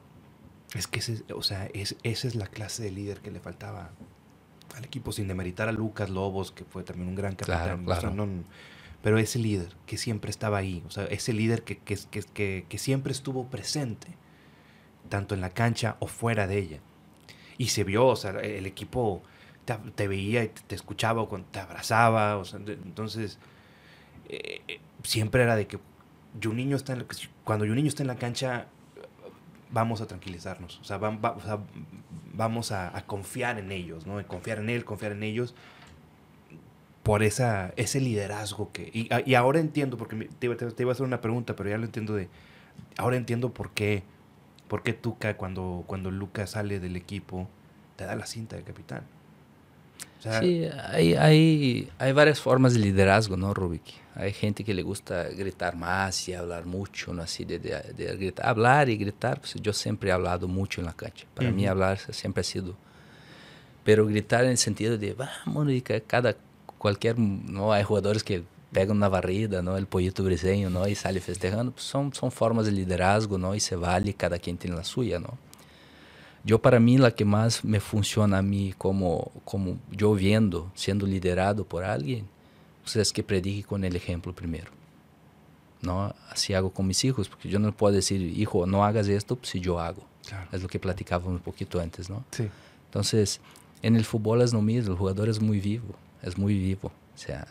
es 0.73 0.87
que 0.87 0.99
ese, 0.99 1.23
o 1.33 1.43
sea, 1.43 1.67
es, 1.73 1.95
esa 2.03 2.27
es 2.27 2.35
la 2.35 2.47
clase 2.47 2.83
de 2.83 2.91
líder 2.91 3.19
que 3.19 3.31
le 3.31 3.39
faltaba 3.39 3.91
al 4.75 4.83
equipo, 4.83 5.11
sin 5.11 5.27
demeritar 5.27 5.69
a 5.69 5.71
Lucas 5.71 6.09
Lobos, 6.09 6.51
que 6.51 6.63
fue 6.65 6.83
también 6.83 7.07
un 7.09 7.15
gran 7.15 7.35
capitán. 7.35 7.63
Claro, 7.63 7.81
o 7.85 8.01
sea, 8.01 8.09
claro. 8.11 8.25
no- 8.25 8.43
pero 9.05 9.19
ese 9.19 9.37
líder 9.37 9.75
que 9.85 9.97
siempre 9.97 10.31
estaba 10.31 10.57
ahí, 10.57 10.81
o 10.87 10.89
sea, 10.89 11.05
ese 11.05 11.31
líder 11.31 11.61
que, 11.61 11.77
que, 11.77 11.95
que, 12.33 12.65
que, 12.67 12.77
siempre 12.79 13.11
estuvo 13.11 13.45
presente, 13.51 14.07
tanto 15.09 15.35
en 15.35 15.41
la 15.41 15.51
cancha 15.51 15.95
o 15.99 16.07
fuera 16.07 16.47
de 16.47 16.57
ella. 16.57 16.79
Y 17.59 17.67
se 17.67 17.83
vio, 17.83 18.07
o 18.07 18.15
sea, 18.15 18.31
el 18.31 18.65
equipo 18.65 19.21
te, 19.95 20.07
veía 20.07 20.43
y 20.43 20.47
te, 20.47 20.73
escuchaba, 20.73 21.21
o 21.21 21.27
te 21.27 21.59
abrazaba, 21.59 22.37
o 22.37 22.45
sea, 22.45 22.59
entonces 22.65 23.37
eh, 24.27 24.79
siempre 25.03 25.43
era 25.43 25.55
de 25.55 25.67
que 25.67 25.77
cuando 27.43 27.67
Juninho 27.67 27.87
está 27.87 28.01
en 28.01 28.07
la 28.07 28.15
cancha 28.15 28.65
vamos 29.69 30.01
a 30.01 30.07
tranquilizarnos, 30.07 30.79
o 30.79 30.83
sea, 30.83 30.97
vamos 30.97 32.71
a, 32.71 32.97
a 32.97 33.05
confiar 33.05 33.59
en 33.59 33.71
ellos, 33.71 34.07
¿no? 34.07 34.25
Confiar 34.27 34.57
en 34.57 34.69
él, 34.71 34.83
confiar 34.83 35.11
en 35.11 35.21
ellos 35.21 35.53
por 37.05 37.23
esa, 37.23 37.73
ese 37.77 38.01
liderazgo 38.01 38.73
que... 38.73 38.91
Y, 38.93 39.09
y 39.31 39.35
ahora 39.35 39.61
entiendo, 39.61 39.97
porque 39.97 40.29
te, 40.39 40.47
iba- 40.47 40.57
te- 40.57 40.71
te 40.71 40.83
iba 40.83 40.91
a 40.91 40.95
hacer 40.95 41.07
una 41.07 41.21
pregunta, 41.21 41.55
pero 41.55 41.69
ya 41.71 41.77
lo 41.79 41.85
entiendo 41.85 42.15
de... 42.15 42.29
Ahora 42.97 43.17
entiendo 43.17 43.53
por 43.53 43.71
qué, 43.71 44.03
por 44.69 44.83
qué 44.83 44.93
Tuca 44.93 45.37
cuando, 45.37 45.85
cuando 45.87 46.11
Lucas 46.11 46.51
sale 46.51 46.79
del 46.81 46.97
equipo 46.97 47.49
te 47.97 48.05
da 48.05 48.15
la 48.15 48.27
cinta 48.27 48.57
de 48.57 48.63
capitán. 48.63 49.03
sí, 50.29 50.67
hay, 50.91 51.13
hay, 51.15 51.89
hay 51.97 52.11
varias 52.13 52.39
formas 52.41 52.73
de 52.73 52.79
liderazgo, 52.79 53.37
¿no, 53.37 53.53
Rubik? 53.53 53.83
Hay 54.15 54.33
gente 54.33 54.63
que 54.63 54.73
le 54.73 54.81
gusta 54.83 55.25
gritar 55.29 55.75
más 55.75 56.27
y 56.29 56.33
hablar 56.33 56.65
mucho, 56.65 57.13
¿no? 57.13 57.21
Así 57.23 57.45
de, 57.45 57.59
de, 57.59 58.15
gritar, 58.17 58.47
hablar 58.47 58.89
y 58.89 58.97
gritar. 58.97 59.39
Pues 59.39 59.55
yo 59.55 59.73
siempre 59.73 60.09
he 60.09 60.13
hablado 60.13 60.47
mucho 60.47 60.81
en 60.81 60.87
la 60.87 60.93
cancha. 60.93 61.25
Para 61.33 61.51
mí 61.51 61.67
hablar 61.67 61.99
siempre 62.13 62.41
ha 62.41 62.43
sido... 62.43 62.77
Pero 63.83 64.05
gritar 64.07 64.43
en 64.45 64.51
el 64.51 64.57
sentido 64.57 64.97
de, 64.97 65.13
vamos, 65.13 65.69
y 65.69 65.81
cada, 65.81 66.35
cualquier, 66.85 67.17
¿no? 67.17 67.73
Hay 67.73 67.83
jugadores 67.83 68.23
que 68.23 68.43
pegan 68.71 68.97
una 68.97 69.09
barrida, 69.09 69.63
¿no? 69.63 69.75
El 69.75 69.87
pollito 69.87 70.23
briseño, 70.23 70.69
¿no? 70.69 70.87
Y 70.87 70.93
sale 70.93 71.19
festejando. 71.19 71.71
Pues 71.71 71.83
son, 71.83 72.13
son 72.13 72.31
formas 72.31 72.67
de 72.67 72.73
liderazgo, 72.73 73.39
¿no? 73.39 73.55
Y 73.55 73.59
se 73.59 73.75
vale, 73.75 74.13
cada 74.13 74.37
quien 74.37 74.55
tiene 74.55 74.75
la 74.75 74.83
suya, 74.83 75.17
¿no? 75.17 75.35
Yo 76.43 76.61
para 76.61 76.79
mí 76.79 76.99
la 76.99 77.09
que 77.09 77.25
más 77.25 77.65
me 77.65 77.79
funciona 77.79 78.37
a 78.37 78.43
mí 78.43 78.75
como, 78.77 79.31
como 79.45 79.79
yo 79.89 80.13
viendo, 80.13 80.71
siendo 80.75 81.07
liderado 81.07 81.65
por 81.65 81.83
alguien, 81.83 82.27
pues 82.83 82.97
es 82.97 83.11
que 83.11 83.23
predique 83.23 83.63
con 83.63 83.83
el 83.83 83.95
ejemplo 83.95 84.31
primero. 84.31 84.69
¿no? 85.81 86.13
Así 86.29 86.53
hago 86.53 86.69
con 86.69 86.85
mis 86.85 87.03
hijos, 87.03 87.29
porque 87.29 87.49
yo 87.49 87.57
no 87.57 87.71
puedo 87.71 87.95
decir, 87.95 88.21
hijo, 88.21 88.67
no 88.67 88.85
hagas 88.85 89.07
esto 89.07 89.39
si 89.41 89.59
yo 89.59 89.79
hago. 89.79 90.03
Es 90.51 90.61
lo 90.61 90.67
que 90.67 90.77
platicábamos 90.77 91.33
un 91.33 91.39
poquito 91.39 91.79
antes, 91.79 92.11
¿no? 92.11 92.23
Sí. 92.29 92.47
Entonces, 92.85 93.39
en 93.81 93.95
el 93.95 94.05
fútbol 94.05 94.43
es 94.43 94.53
lo 94.53 94.61
mismo, 94.61 94.91
el 94.91 94.97
jugador 94.99 95.29
es 95.29 95.41
muy 95.41 95.59
vivo, 95.59 95.95
es 96.25 96.37
muy 96.37 96.57
vivo. 96.57 96.91
O 97.13 97.17
sea, 97.17 97.47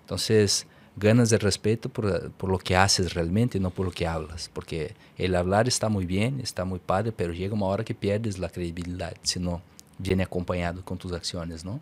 entonces, 0.00 0.66
ganas 0.96 1.30
de 1.30 1.38
respeto 1.38 1.88
por, 1.88 2.30
por, 2.32 2.50
lo 2.50 2.58
que 2.58 2.76
haces 2.76 3.14
realmente, 3.14 3.58
no 3.60 3.70
por 3.70 3.86
lo 3.86 3.92
que 3.92 4.06
hablas. 4.06 4.50
Porque 4.52 4.94
el 5.16 5.34
hablar 5.34 5.68
está 5.68 5.88
muy 5.88 6.04
bien, 6.04 6.40
está 6.40 6.64
muy 6.64 6.78
padre, 6.78 7.12
pero 7.12 7.32
llega 7.32 7.54
una 7.54 7.66
hora 7.66 7.84
que 7.84 7.94
pierdes 7.94 8.38
la 8.38 8.48
credibilidad 8.48 9.14
si 9.22 9.40
no 9.40 9.62
viene 9.98 10.22
acompañado 10.22 10.84
con 10.84 10.98
tus 10.98 11.12
acciones, 11.12 11.64
¿no? 11.64 11.80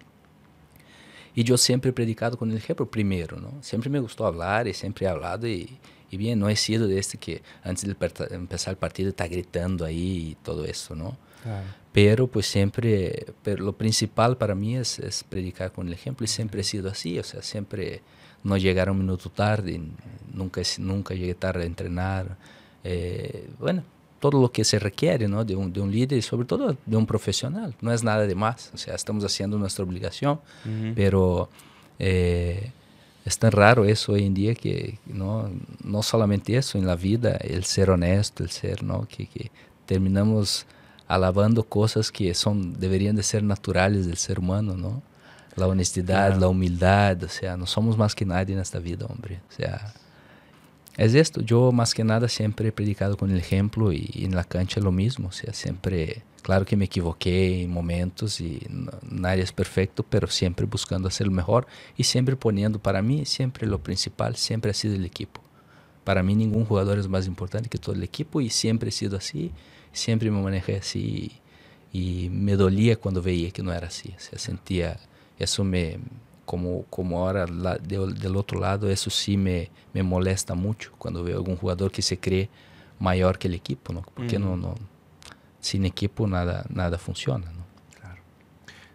Y 1.34 1.44
yo 1.44 1.58
siempre 1.58 1.90
he 1.90 1.92
predicado 1.92 2.38
con 2.38 2.50
el 2.50 2.56
ejemplo 2.56 2.90
primero, 2.90 3.38
¿no? 3.38 3.62
Siempre 3.62 3.90
me 3.90 4.00
gustó 4.00 4.26
hablar 4.26 4.66
y 4.66 4.72
siempre 4.72 5.04
he 5.04 5.08
hablado 5.08 5.46
y, 5.46 5.78
y 6.10 6.16
bien, 6.16 6.38
no 6.38 6.48
he 6.48 6.56
sido 6.56 6.88
de 6.88 6.98
este 6.98 7.18
que 7.18 7.42
antes 7.62 7.84
de 7.84 7.96
empezar 8.34 8.72
el 8.72 8.78
partido 8.78 9.10
está 9.10 9.26
gritando 9.26 9.84
ahí 9.84 10.30
y 10.30 10.34
todo 10.36 10.64
eso, 10.64 10.94
¿no? 10.94 11.18
Claro. 11.46 11.66
Pero 11.92 12.26
pues 12.26 12.46
siempre, 12.46 13.26
pero 13.42 13.64
lo 13.64 13.72
principal 13.72 14.36
para 14.36 14.54
mí 14.54 14.76
es, 14.76 14.98
es 14.98 15.24
predicar 15.24 15.72
con 15.72 15.86
el 15.86 15.92
ejemplo 15.94 16.24
y 16.24 16.28
siempre 16.28 16.60
he 16.60 16.64
sido 16.64 16.90
así, 16.90 17.18
o 17.18 17.22
sea, 17.22 17.40
siempre 17.42 18.02
no 18.42 18.56
llegar 18.56 18.90
un 18.90 18.98
minuto 18.98 19.30
tarde, 19.30 19.80
nunca, 20.32 20.60
nunca 20.78 21.14
llegué 21.14 21.34
tarde 21.34 21.62
a 21.62 21.66
entrenar. 21.66 22.36
Eh, 22.84 23.48
bueno, 23.58 23.82
todo 24.20 24.40
lo 24.40 24.52
que 24.52 24.64
se 24.64 24.78
requiere 24.78 25.28
¿no? 25.28 25.44
de, 25.44 25.56
un, 25.56 25.72
de 25.72 25.80
un 25.80 25.90
líder 25.90 26.18
y 26.18 26.22
sobre 26.22 26.46
todo 26.46 26.76
de 26.84 26.96
un 26.96 27.06
profesional. 27.06 27.74
No 27.80 27.92
es 27.92 28.02
nada 28.02 28.26
de 28.26 28.34
más. 28.34 28.70
O 28.74 28.78
sea, 28.78 28.94
estamos 28.94 29.24
haciendo 29.24 29.58
nuestra 29.58 29.84
obligación, 29.84 30.40
pero 30.94 31.48
eh, 31.98 32.72
es 33.24 33.38
tan 33.38 33.52
raro 33.52 33.84
eso 33.84 34.12
hoy 34.12 34.24
en 34.24 34.34
día 34.34 34.54
que 34.54 34.98
no, 35.06 35.50
no 35.82 36.02
solamente 36.02 36.56
eso, 36.56 36.78
en 36.78 36.86
la 36.86 36.96
vida, 36.96 37.36
el 37.40 37.64
ser 37.64 37.90
honesto, 37.90 38.42
el 38.42 38.50
ser, 38.50 38.82
¿no? 38.82 39.06
que, 39.08 39.26
que 39.26 39.50
terminamos 39.86 40.66
alabando 41.08 41.64
cosas 41.64 42.10
que 42.10 42.34
son 42.34 42.78
deberían 42.78 43.16
de 43.16 43.22
ser 43.22 43.42
naturales 43.42 44.06
del 44.06 44.16
ser 44.16 44.38
humano, 44.38 44.76
¿no? 44.76 45.02
la 45.56 45.66
honestidad, 45.66 46.26
claro. 46.26 46.40
la 46.40 46.48
humildad, 46.48 47.22
o 47.24 47.28
sea, 47.28 47.56
no 47.56 47.66
somos 47.66 47.96
más 47.96 48.14
que 48.14 48.24
nadie 48.24 48.54
en 48.54 48.60
esta 48.60 48.78
vida, 48.78 49.06
hombre. 49.06 49.40
O 49.48 49.52
sea, 49.52 49.94
es 50.96 51.14
esto. 51.14 51.40
Yo 51.40 51.72
más 51.72 51.94
que 51.94 52.04
nada 52.04 52.28
siempre 52.28 52.68
he 52.68 52.72
predicado 52.72 53.16
con 53.16 53.30
el 53.30 53.38
ejemplo 53.38 53.92
y, 53.92 54.10
y 54.12 54.26
en 54.26 54.36
la 54.36 54.44
cancha 54.44 54.80
lo 54.80 54.92
mismo. 54.92 55.28
O 55.28 55.32
sea, 55.32 55.54
siempre, 55.54 56.22
claro 56.42 56.66
que 56.66 56.76
me 56.76 56.84
equivoqué 56.84 57.62
en 57.62 57.70
momentos 57.70 58.40
y 58.40 58.66
no, 58.68 58.92
nadie 59.10 59.42
es 59.42 59.52
perfecto, 59.52 60.02
pero 60.02 60.28
siempre 60.28 60.66
buscando 60.66 61.08
hacer 61.08 61.26
lo 61.26 61.32
mejor 61.32 61.66
y 61.96 62.04
siempre 62.04 62.36
poniendo 62.36 62.78
para 62.78 63.00
mí, 63.00 63.24
siempre 63.24 63.66
lo 63.66 63.82
principal, 63.82 64.36
siempre 64.36 64.70
ha 64.70 64.74
sido 64.74 64.94
el 64.94 65.06
equipo. 65.06 65.40
Para 66.04 66.22
mí 66.22 66.36
ningún 66.36 66.66
jugador 66.66 66.98
es 66.98 67.08
más 67.08 67.26
importante 67.26 67.68
que 67.68 67.78
todo 67.78 67.94
el 67.94 68.02
equipo 68.02 68.40
y 68.40 68.50
siempre 68.50 68.90
he 68.90 68.92
sido 68.92 69.16
así, 69.16 69.52
siempre 69.92 70.30
me 70.30 70.40
manejé 70.40 70.76
así 70.76 71.32
y, 71.92 72.28
me 72.30 72.56
dolía 72.56 72.96
cuando 72.96 73.22
veía 73.22 73.50
que 73.50 73.62
no 73.62 73.72
era 73.72 73.86
así. 73.86 74.12
O 74.16 74.20
sea, 74.20 74.38
sentía 74.38 74.98
eso 75.38 75.64
me, 75.64 75.98
como, 76.44 76.84
como 76.84 77.20
ahora 77.20 77.46
la, 77.46 77.76
de, 77.76 77.98
del 78.14 78.36
otro 78.36 78.60
lado, 78.60 78.90
eso 78.90 79.10
sí 79.10 79.36
me, 79.36 79.70
me 79.92 80.02
molesta 80.02 80.54
mucho 80.54 80.92
cuando 80.98 81.22
veo 81.22 81.36
algún 81.36 81.56
jugador 81.56 81.90
que 81.90 82.02
se 82.02 82.18
cree 82.18 82.48
mayor 82.98 83.38
que 83.38 83.48
el 83.48 83.54
equipo, 83.54 83.92
¿no? 83.92 84.02
Porque 84.14 84.38
mm. 84.38 84.42
no, 84.42 84.56
no, 84.56 84.74
sin 85.60 85.84
equipo 85.84 86.26
nada, 86.26 86.64
nada 86.68 86.98
funciona, 86.98 87.46
¿no? 87.52 87.64
Claro. 87.98 88.22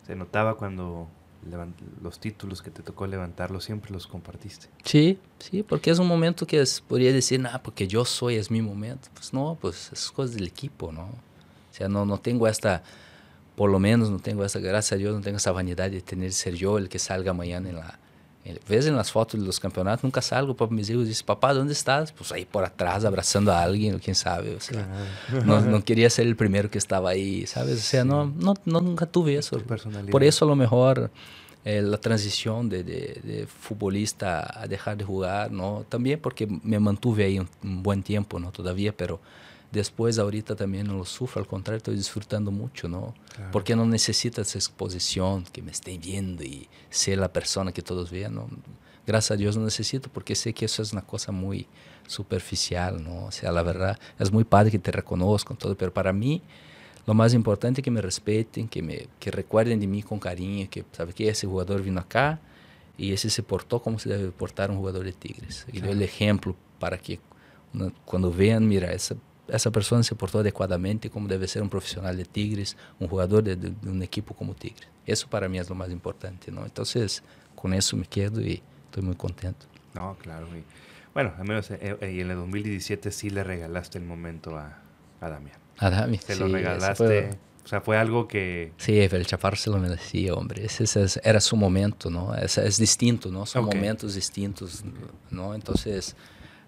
Se 0.06 0.16
notaba 0.16 0.56
cuando 0.56 1.08
los 2.02 2.20
títulos 2.20 2.62
que 2.62 2.70
te 2.72 2.84
tocó 2.84 3.08
levantarlos 3.08 3.64
siempre 3.64 3.92
los 3.92 4.08
compartiste. 4.08 4.68
Sí, 4.84 5.18
sí, 5.40 5.64
porque 5.64 5.92
es 5.92 6.00
un 6.00 6.08
momento 6.08 6.46
que 6.46 6.62
es, 6.62 6.82
podría 6.82 7.12
decir, 7.12 7.40
nada, 7.40 7.62
porque 7.62 7.88
yo 7.88 8.06
soy, 8.06 8.36
es 8.36 8.52
mi 8.52 8.62
momento. 8.62 9.10
Pues 9.14 9.34
no, 9.34 9.58
pues 9.60 9.92
es 9.92 10.12
cosa 10.12 10.34
del 10.34 10.48
equipo, 10.48 10.92
¿no? 10.92 11.04
O 11.04 11.74
sea, 11.74 11.88
no, 11.88 12.06
no 12.06 12.20
tengo 12.20 12.48
esta 12.48 12.84
por 13.56 13.70
lo 13.70 13.80
menos 13.80 14.10
no 14.10 14.20
tengo 14.20 14.44
esa, 14.44 14.60
gracias 14.60 14.94
a 14.94 14.96
Dios, 14.96 15.14
no 15.14 15.22
tengo 15.22 15.38
esa 15.38 15.52
vanidad 15.52 15.92
de 15.92 16.02
tener 16.02 16.32
ser 16.34 16.56
yo 16.56 16.78
el 16.78 16.90
que 16.90 17.00
salga 17.00 17.34
mañana 17.34 17.70
en 17.70 17.76
la... 17.76 18.00
En, 18.44 18.60
ves 18.68 18.86
en 18.88 18.96
las 18.96 19.12
fotos 19.12 19.40
de 19.40 19.46
los 19.46 19.60
campeonatos, 19.60 20.04
nunca 20.04 20.22
salgo 20.22 20.56
para 20.56 20.72
mis 20.72 20.90
hijos 20.90 21.06
y 21.06 21.10
dicen, 21.10 21.26
papá, 21.26 21.54
¿dónde 21.54 21.74
estás? 21.74 22.12
Pues 22.12 22.32
ahí 22.32 22.46
por 22.46 22.64
atrás 22.64 23.06
abrazando 23.06 23.52
a 23.52 23.62
alguien, 23.62 23.96
o 23.96 24.00
quién 24.00 24.16
sabe. 24.16 24.56
O 24.56 24.60
sea, 24.60 24.88
no, 25.46 25.62
no, 25.62 25.84
quería 25.84 26.10
ser 26.10 26.28
el 26.28 26.36
primero 26.36 26.70
que 26.70 26.78
estaba 26.78 27.12
ahí, 27.12 27.46
¿sabes? 27.46 27.80
O 27.80 27.84
sea, 27.84 28.02
sí. 28.02 28.08
no, 28.08 28.26
no, 28.26 28.56
no, 28.66 28.82
nunca 28.82 29.06
tuve 29.06 29.36
eso. 29.36 29.60
Por 30.10 30.24
eso 30.24 30.46
a 30.46 30.48
lo 30.48 30.56
mejor 30.56 31.12
eh, 31.64 31.82
la 31.84 32.00
transición 32.00 32.70
de, 32.70 32.84
de, 32.84 33.22
de, 33.24 33.48
futbolista 33.48 34.60
a 34.60 34.68
dejar 34.68 34.98
de 34.98 35.06
jugar, 35.06 35.52
¿no? 35.52 35.86
También 35.88 36.20
porque 36.20 36.48
me 36.48 36.80
mantuve 36.80 37.26
ahí 37.26 37.38
un, 37.38 37.48
un 37.64 37.84
buen 37.84 38.02
tiempo, 38.02 38.40
¿no? 38.40 38.52
Todavía, 38.52 38.92
pero 38.98 39.20
Después, 39.72 40.20
ahorita 40.20 40.56
también 40.56 40.88
no 40.88 40.98
lo 40.98 41.06
sufro, 41.06 41.42
al 41.42 41.48
contrario, 41.48 41.78
estoy 41.78 41.96
disfrutando 41.96 42.52
mucho, 42.52 42.90
¿no? 42.90 43.14
Claro. 43.34 43.52
Porque 43.52 43.76
no 43.76 43.86
necesita 43.86 44.42
esa 44.42 44.58
exposición, 44.58 45.46
que 45.46 45.62
me 45.62 45.72
estén 45.72 46.02
viendo 46.02 46.44
y 46.44 46.68
ser 46.90 47.20
la 47.20 47.32
persona 47.32 47.72
que 47.72 47.82
todos 47.82 48.12
vean, 48.12 48.36
¿no? 48.36 48.50
Gracias 49.08 49.32
a 49.32 49.38
Dios 49.38 49.56
no 49.56 49.64
necesito, 49.64 50.10
porque 50.10 50.36
sé 50.36 50.54
que 50.54 50.66
eso 50.66 50.82
es 50.82 50.92
una 50.92 51.02
cosa 51.02 51.32
muy 51.32 51.68
superficial, 52.06 53.02
¿no? 53.02 53.26
O 53.26 53.32
sea, 53.32 53.52
la 53.54 53.64
verdad, 53.64 53.98
es 54.20 54.32
muy 54.32 54.44
padre 54.44 54.72
que 54.72 54.80
te 54.80 54.92
reconozcan 54.92 55.56
todo, 55.56 55.76
pero 55.78 55.94
para 55.94 56.12
mí, 56.12 56.42
lo 57.08 57.14
más 57.14 57.34
importante 57.34 57.80
es 57.80 57.86
que 57.86 57.92
me 57.92 58.02
respeten, 58.02 58.68
que, 58.68 58.82
me, 58.82 59.08
que 59.20 59.32
recuerden 59.32 59.80
de 59.80 59.88
mí 59.88 60.04
con 60.04 60.20
cariño, 60.20 60.68
que, 60.70 60.84
¿sabe 60.92 61.14
que 61.14 61.30
Ese 61.30 61.48
jugador 61.48 61.82
vino 61.82 62.02
acá 62.02 62.42
y 62.98 63.14
ese 63.14 63.30
se 63.30 63.42
portó 63.42 63.82
como 63.82 64.00
se 64.00 64.10
debe 64.10 64.32
portar 64.32 64.70
un 64.70 64.78
jugador 64.78 65.06
de 65.06 65.14
Tigres. 65.14 65.66
Y 65.70 65.80
claro. 65.80 65.88
dio 65.88 65.92
el 65.94 66.02
ejemplo 66.02 66.56
para 66.78 66.98
que 66.98 67.20
cuando 68.06 68.32
vean, 68.32 68.68
mira, 68.68 68.92
esa 68.92 69.16
essa 69.52 69.70
pessoa 69.70 70.02
se 70.02 70.16
portou 70.16 70.40
adequadamente 70.40 71.10
como 71.10 71.28
deve 71.28 71.46
ser 71.48 71.62
um 71.62 71.68
profissional 71.68 72.16
de 72.16 72.24
Tigres, 72.24 72.76
um 73.00 73.08
jogador 73.08 73.42
de, 73.42 73.56
de, 73.56 73.70
de 73.70 73.90
um 73.90 74.02
equipo 74.02 74.34
como 74.34 74.54
Tigres. 74.54 74.88
Isso 75.06 75.28
para 75.28 75.50
mim 75.50 75.58
é 75.58 75.64
o 75.70 75.76
mais 75.76 75.92
importante, 75.92 76.50
não? 76.50 76.66
Então, 76.66 76.86
com 77.56 77.74
isso 77.74 77.98
me 77.98 78.06
quedo 78.06 78.42
e 78.42 78.64
estou 78.86 79.04
muito 79.04 79.18
contente. 79.18 79.68
No, 79.94 80.16
claro. 80.16 80.48
Y, 80.56 80.64
bueno, 81.14 81.34
al 81.38 81.46
menos 81.46 81.70
eh, 81.70 81.80
eh, 81.82 81.98
en 82.02 82.32
el 82.32 82.38
2017 82.38 83.12
sí 83.12 83.30
le 83.30 83.44
regalaste 83.44 83.98
el 83.98 84.06
momento 84.06 84.58
a, 84.58 84.78
a 85.20 85.30
Damián. 85.30 85.58
A 85.78 85.90
Damián, 85.90 86.24
Te 86.26 86.34
sí, 86.36 86.40
lo 86.40 86.48
regalaste. 86.48 86.96
Fue, 86.96 87.30
o 87.66 87.68
sea, 87.68 87.82
fue 87.82 87.98
algo 87.98 88.28
que... 88.28 88.72
Sí, 88.78 89.00
el 89.00 89.26
Chaparro 89.26 89.58
se 89.58 89.70
lo 89.70 89.78
merecía, 89.78 90.34
hombre. 90.34 90.66
Ese, 90.66 90.86
ese 90.86 91.20
era 91.24 91.42
su 91.42 91.58
momento, 91.58 92.10
¿no? 92.10 92.34
Es, 92.36 92.58
es 92.58 92.78
distinto, 92.78 93.30
¿no? 93.30 93.46
Son 93.46 93.66
okay. 93.66 93.78
momentos 93.78 94.16
distintos, 94.16 94.84
¿no? 95.30 95.54
Entonces... 95.54 96.16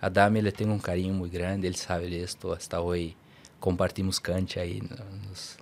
A 0.04 0.10
Dami 0.10 0.42
le 0.42 0.52
tengo 0.52 0.74
un 0.74 0.82
cariño 0.82 1.14
muy 1.14 1.30
grande, 1.30 1.66
él 1.66 1.78
sabe 1.78 2.10
de 2.10 2.24
esto. 2.24 2.52
Hasta 2.52 2.82
hoy 2.82 3.16
compartimos 3.62 4.20
cancha 4.20 4.60
ahí, 4.60 4.82
nos, 4.82 5.56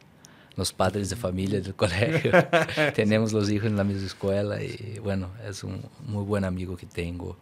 los 0.55 0.73
padres 0.73 1.11
de 1.11 1.15
familia 1.15 1.61
del 1.61 1.75
colegio. 1.75 2.31
Tenemos 2.95 3.33
los 3.33 3.51
hijos 3.51 3.67
en 3.67 3.77
la 3.77 3.83
misma 3.83 4.07
escuela 4.07 4.63
y 4.63 4.97
bueno, 4.97 5.29
es 5.47 5.63
un 5.63 5.83
muy 6.07 6.23
buen 6.23 6.43
amigo 6.43 6.75
que 6.75 6.87
tengo. 6.87 7.37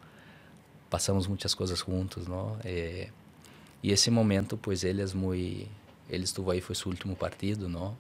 Pasamos 0.89 1.29
muchas 1.29 1.55
cosas 1.55 1.81
juntos, 1.81 2.27
¿no? 2.27 2.57
Eh, 2.65 3.09
y 3.81 3.93
ese 3.93 4.11
momento, 4.11 4.57
pues 4.57 4.83
él 4.83 4.99
es 4.99 5.15
muy... 5.15 5.69
Él 6.09 6.23
estuvo 6.23 6.51
ahí, 6.51 6.59
fue 6.59 6.75
su 6.75 6.89
último 6.89 7.15
partido, 7.15 7.69
¿no? 7.69 7.95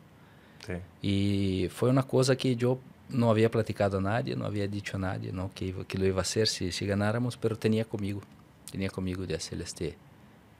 Sí. 0.67 0.73
Y 1.01 1.69
fue 1.69 1.89
una 1.89 2.03
cosa 2.03 2.35
que 2.35 2.53
yo 2.57 2.79
no 3.07 3.29
había 3.29 3.49
platicado 3.49 3.99
a 3.99 4.01
nadie, 4.01 4.35
no 4.35 4.43
había 4.43 4.67
dicho 4.67 4.97
a 4.97 4.99
nadie, 4.99 5.31
¿no? 5.31 5.51
Que, 5.55 5.73
que 5.87 5.97
lo 5.97 6.05
iba 6.05 6.19
a 6.19 6.23
hacer 6.23 6.49
si, 6.49 6.73
si 6.73 6.85
ganáramos, 6.85 7.37
pero 7.37 7.57
tenía 7.57 7.85
conmigo 7.85 8.21
tenía 8.71 8.89
conmigo 8.89 9.25
de 9.25 9.35
hacer 9.35 9.61
este, 9.61 9.95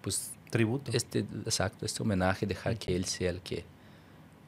pues, 0.01 0.31
tributo. 0.49 0.91
Este, 0.93 1.19
exacto, 1.19 1.85
este 1.85 2.01
homenaje, 2.03 2.45
dejar 2.45 2.77
que 2.77 2.95
él 2.95 3.05
sea 3.05 3.29
el 3.29 3.41
que, 3.41 3.63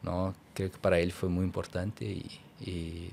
¿no? 0.02 0.34
Creo 0.54 0.70
que 0.70 0.78
para 0.78 0.98
él 0.98 1.12
fue 1.12 1.28
muy 1.28 1.44
importante 1.44 2.04
y, 2.04 2.40
y, 2.60 3.10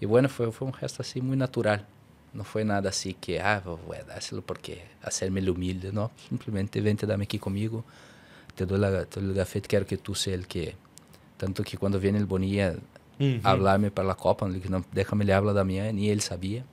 y 0.00 0.06
bueno, 0.06 0.28
fue, 0.28 0.50
fue 0.52 0.66
un 0.66 0.74
gesto 0.74 1.02
así 1.02 1.20
muy 1.20 1.36
natural. 1.36 1.86
No 2.34 2.44
fue 2.44 2.64
nada 2.64 2.88
así 2.88 3.14
que, 3.14 3.40
ah, 3.40 3.62
voy 3.86 3.98
a 3.98 4.04
dárselo 4.04 4.40
porque 4.42 4.84
hacerme 5.02 5.40
el 5.40 5.50
humilde, 5.50 5.92
no. 5.92 6.10
Simplemente 6.28 6.80
vente, 6.80 7.06
dame 7.06 7.24
aquí 7.24 7.38
conmigo, 7.38 7.84
te 8.54 8.64
doy, 8.64 8.78
la, 8.78 9.04
te 9.04 9.20
doy 9.20 9.30
el 9.30 9.34
gafete, 9.34 9.68
quiero 9.68 9.86
que 9.86 9.98
tú 9.98 10.14
seas 10.14 10.38
el 10.38 10.46
que, 10.46 10.74
tanto 11.36 11.62
que 11.62 11.76
cuando 11.76 12.00
viene 12.00 12.18
el 12.18 12.24
Bonilla, 12.24 12.74
uhum. 13.18 13.40
hablar-me 13.42 13.90
para 13.90 14.12
a 14.12 14.14
Copa. 14.14 14.48
Le 14.48 14.54
dije, 14.54 14.68
não, 14.70 14.84
déjame 14.92 15.24
le 15.24 15.32
habla 15.32 15.52
da 15.52 15.64
minha, 15.64 15.92
nem 15.92 16.06
ele 16.06 16.20
sabia. 16.20 16.64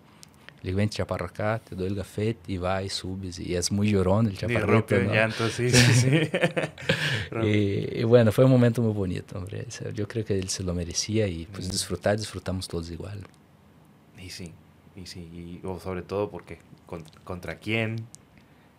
Ele 0.63 0.73
vem 0.73 0.87
te 0.87 1.03
para 1.05 1.29
cá, 1.29 1.57
te 1.57 1.73
dou 1.73 1.87
o 1.87 1.95
gafete 1.95 2.39
e 2.49 2.57
vai, 2.57 2.89
subes. 2.89 3.39
E 3.39 3.55
é 3.55 3.61
muito 3.71 3.91
llorón, 3.91 4.27
ele 4.27 4.35
te 4.35 4.45
rompe 4.45 4.95
el 4.95 5.07
llanto, 5.07 5.47
sí, 5.49 5.69
sí, 5.69 5.93
sí. 5.93 6.09
y, 7.43 8.01
y, 8.01 8.03
bueno, 8.03 8.31
foi 8.31 8.43
um 8.43 8.49
momento 8.49 8.81
muito 8.81 8.95
bonito, 8.95 9.37
hombre. 9.37 9.65
Eu 9.97 10.05
creio 10.05 10.25
que 10.25 10.33
ele 10.33 10.49
se 10.49 10.61
lo 10.61 10.73
merecia 10.73 11.27
e 11.27 11.45
pues 11.45 11.67
mm. 11.67 11.71
disfrutar, 11.71 12.17
disfrutamos 12.17 12.67
todos 12.67 12.91
igual. 12.91 13.21
Y 14.17 14.29
sí, 14.29 14.51
y 14.97 15.05
sí, 15.05 15.21
y, 15.63 15.79
sobre 15.79 16.01
todo 16.01 16.29
porque 16.29 16.59
contra 17.23 17.55
quién, 17.59 18.05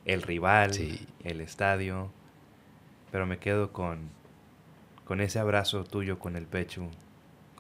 el 0.04 0.20
rival, 0.22 0.74
sí. 0.74 1.06
el 1.24 1.40
estadio. 1.40 2.10
Pero 3.10 3.26
me 3.26 3.38
quedo 3.38 3.72
con, 3.72 4.10
con 5.04 5.20
ese 5.20 5.38
abrazo 5.38 5.82
tuyo 5.84 6.18
con 6.18 6.36
el 6.36 6.46
pecho, 6.46 6.88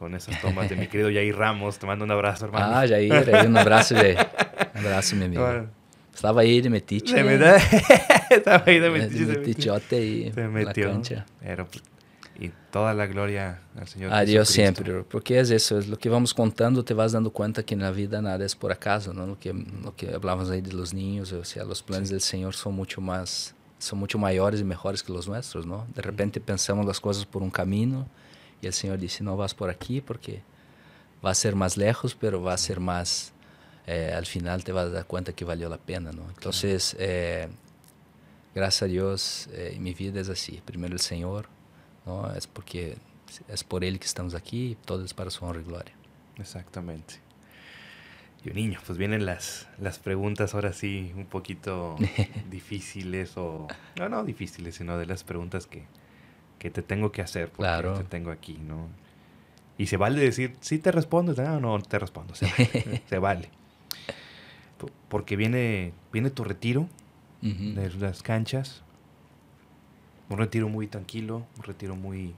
con 0.00 0.14
esas 0.14 0.40
tomas 0.40 0.66
de 0.70 0.76
mi 0.76 0.86
querido 0.86 1.10
Jair 1.10 1.36
Ramos. 1.36 1.78
Te 1.78 1.86
mando 1.86 2.06
un 2.06 2.10
abrazo, 2.10 2.46
hermano. 2.46 2.74
Ah, 2.74 2.88
Jair, 2.88 3.12
un 3.46 3.56
abrazo, 3.58 3.94
de, 3.94 4.16
un 4.74 4.86
abrazo, 4.86 5.14
mi 5.14 5.26
amigo. 5.26 5.44
Bueno. 5.44 5.68
Estaba 6.14 6.40
ahí 6.40 6.62
de 6.62 6.70
metiche. 6.70 7.16
Estaba 8.30 8.64
ahí 8.66 8.78
de 8.78 8.88
metiche. 8.88 9.26
De 9.26 9.38
metichote 9.38 10.02
y 10.02 10.32
se 10.32 10.48
metió. 10.48 10.86
la 10.86 10.92
cancha. 10.94 11.26
Pero, 11.42 11.68
y 12.38 12.50
toda 12.70 12.94
la 12.94 13.06
gloria 13.06 13.60
al 13.76 13.86
Señor 13.88 14.14
A 14.14 14.24
Dios 14.24 14.48
siempre, 14.48 15.02
porque 15.02 15.38
es 15.38 15.50
eso, 15.50 15.78
es 15.78 15.86
lo 15.86 15.98
que 15.98 16.08
vamos 16.08 16.32
contando, 16.32 16.82
te 16.82 16.94
vas 16.94 17.12
dando 17.12 17.30
cuenta 17.30 17.62
que 17.62 17.74
en 17.74 17.82
la 17.82 17.90
vida 17.90 18.22
nada 18.22 18.42
es 18.46 18.56
por 18.56 18.72
acaso, 18.72 19.12
¿no? 19.12 19.26
Lo 19.26 19.38
que, 19.38 19.52
lo 19.52 19.94
que 19.94 20.14
hablamos 20.14 20.48
ahí 20.48 20.62
de 20.62 20.72
los 20.72 20.94
niños, 20.94 21.30
o 21.32 21.44
sea, 21.44 21.64
los 21.64 21.82
planes 21.82 22.08
sí. 22.08 22.14
del 22.14 22.22
Señor 22.22 22.54
son 22.54 22.74
mucho 22.74 23.02
más, 23.02 23.54
son 23.78 23.98
mucho 23.98 24.18
mayores 24.18 24.62
y 24.62 24.64
mejores 24.64 25.02
que 25.02 25.12
los 25.12 25.28
nuestros, 25.28 25.66
¿no? 25.66 25.86
De 25.94 26.00
repente 26.00 26.40
pensamos 26.40 26.86
las 26.86 26.98
cosas 26.98 27.26
por 27.26 27.42
un 27.42 27.50
camino 27.50 28.08
y 28.60 28.66
el 28.66 28.72
Señor 28.72 28.98
dice, 28.98 29.24
no 29.24 29.36
vas 29.36 29.54
por 29.54 29.70
aquí 29.70 30.00
porque 30.00 30.42
va 31.24 31.30
a 31.30 31.34
ser 31.34 31.54
más 31.54 31.76
lejos, 31.76 32.14
pero 32.14 32.42
va 32.42 32.54
a 32.54 32.58
ser 32.58 32.80
más, 32.80 33.32
eh, 33.86 34.12
al 34.14 34.26
final 34.26 34.64
te 34.64 34.72
vas 34.72 34.86
a 34.86 34.90
dar 34.90 35.06
cuenta 35.06 35.32
que 35.32 35.44
valió 35.44 35.68
la 35.68 35.78
pena, 35.78 36.12
¿no? 36.12 36.28
Entonces, 36.28 36.96
eh, 36.98 37.48
gracias 38.54 38.82
a 38.82 38.86
Dios, 38.86 39.48
eh, 39.52 39.76
mi 39.80 39.94
vida 39.94 40.20
es 40.20 40.28
así, 40.28 40.62
primero 40.64 40.94
el 40.94 41.00
Señor, 41.00 41.48
¿no? 42.06 42.32
Es 42.34 42.46
porque 42.46 42.96
es 43.48 43.64
por 43.64 43.84
Él 43.84 43.98
que 43.98 44.06
estamos 44.06 44.34
aquí 44.34 44.72
y 44.72 44.74
todo 44.74 45.04
es 45.04 45.14
para 45.14 45.30
su 45.30 45.44
honra 45.44 45.60
y 45.60 45.64
gloria. 45.64 45.94
Exactamente. 46.36 47.20
Y 48.44 48.50
niño, 48.50 48.80
pues 48.86 48.96
vienen 48.96 49.26
las, 49.26 49.68
las 49.78 49.98
preguntas 49.98 50.54
ahora 50.54 50.72
sí 50.72 51.12
un 51.14 51.26
poquito 51.26 51.96
difíciles 52.50 53.36
o... 53.36 53.68
No, 53.96 54.08
no 54.08 54.24
difíciles, 54.24 54.76
sino 54.76 54.96
de 54.96 55.04
las 55.04 55.24
preguntas 55.24 55.66
que, 55.66 55.84
que 56.60 56.70
te 56.70 56.82
tengo 56.82 57.10
que 57.10 57.22
hacer 57.22 57.48
porque 57.48 57.62
claro. 57.62 57.94
te 57.94 58.04
tengo 58.04 58.30
aquí, 58.30 58.58
¿no? 58.58 58.86
Y 59.78 59.86
se 59.86 59.96
vale 59.96 60.20
decir, 60.20 60.54
sí 60.60 60.78
te 60.78 60.92
respondo, 60.92 61.32
no, 61.32 61.58
no 61.58 61.80
te 61.80 61.98
respondo, 61.98 62.34
se 62.34 62.46
vale. 62.46 63.02
se 63.08 63.18
vale. 63.18 63.48
Porque 65.08 65.36
viene, 65.36 65.94
viene 66.12 66.28
tu 66.28 66.44
retiro 66.44 66.82
uh 67.42 67.46
-huh. 67.46 67.74
de 67.74 67.90
las 67.98 68.22
canchas, 68.22 68.82
un 70.28 70.36
retiro 70.36 70.68
muy 70.68 70.86
tranquilo, 70.86 71.46
un 71.56 71.62
retiro 71.62 71.96
muy... 71.96 72.34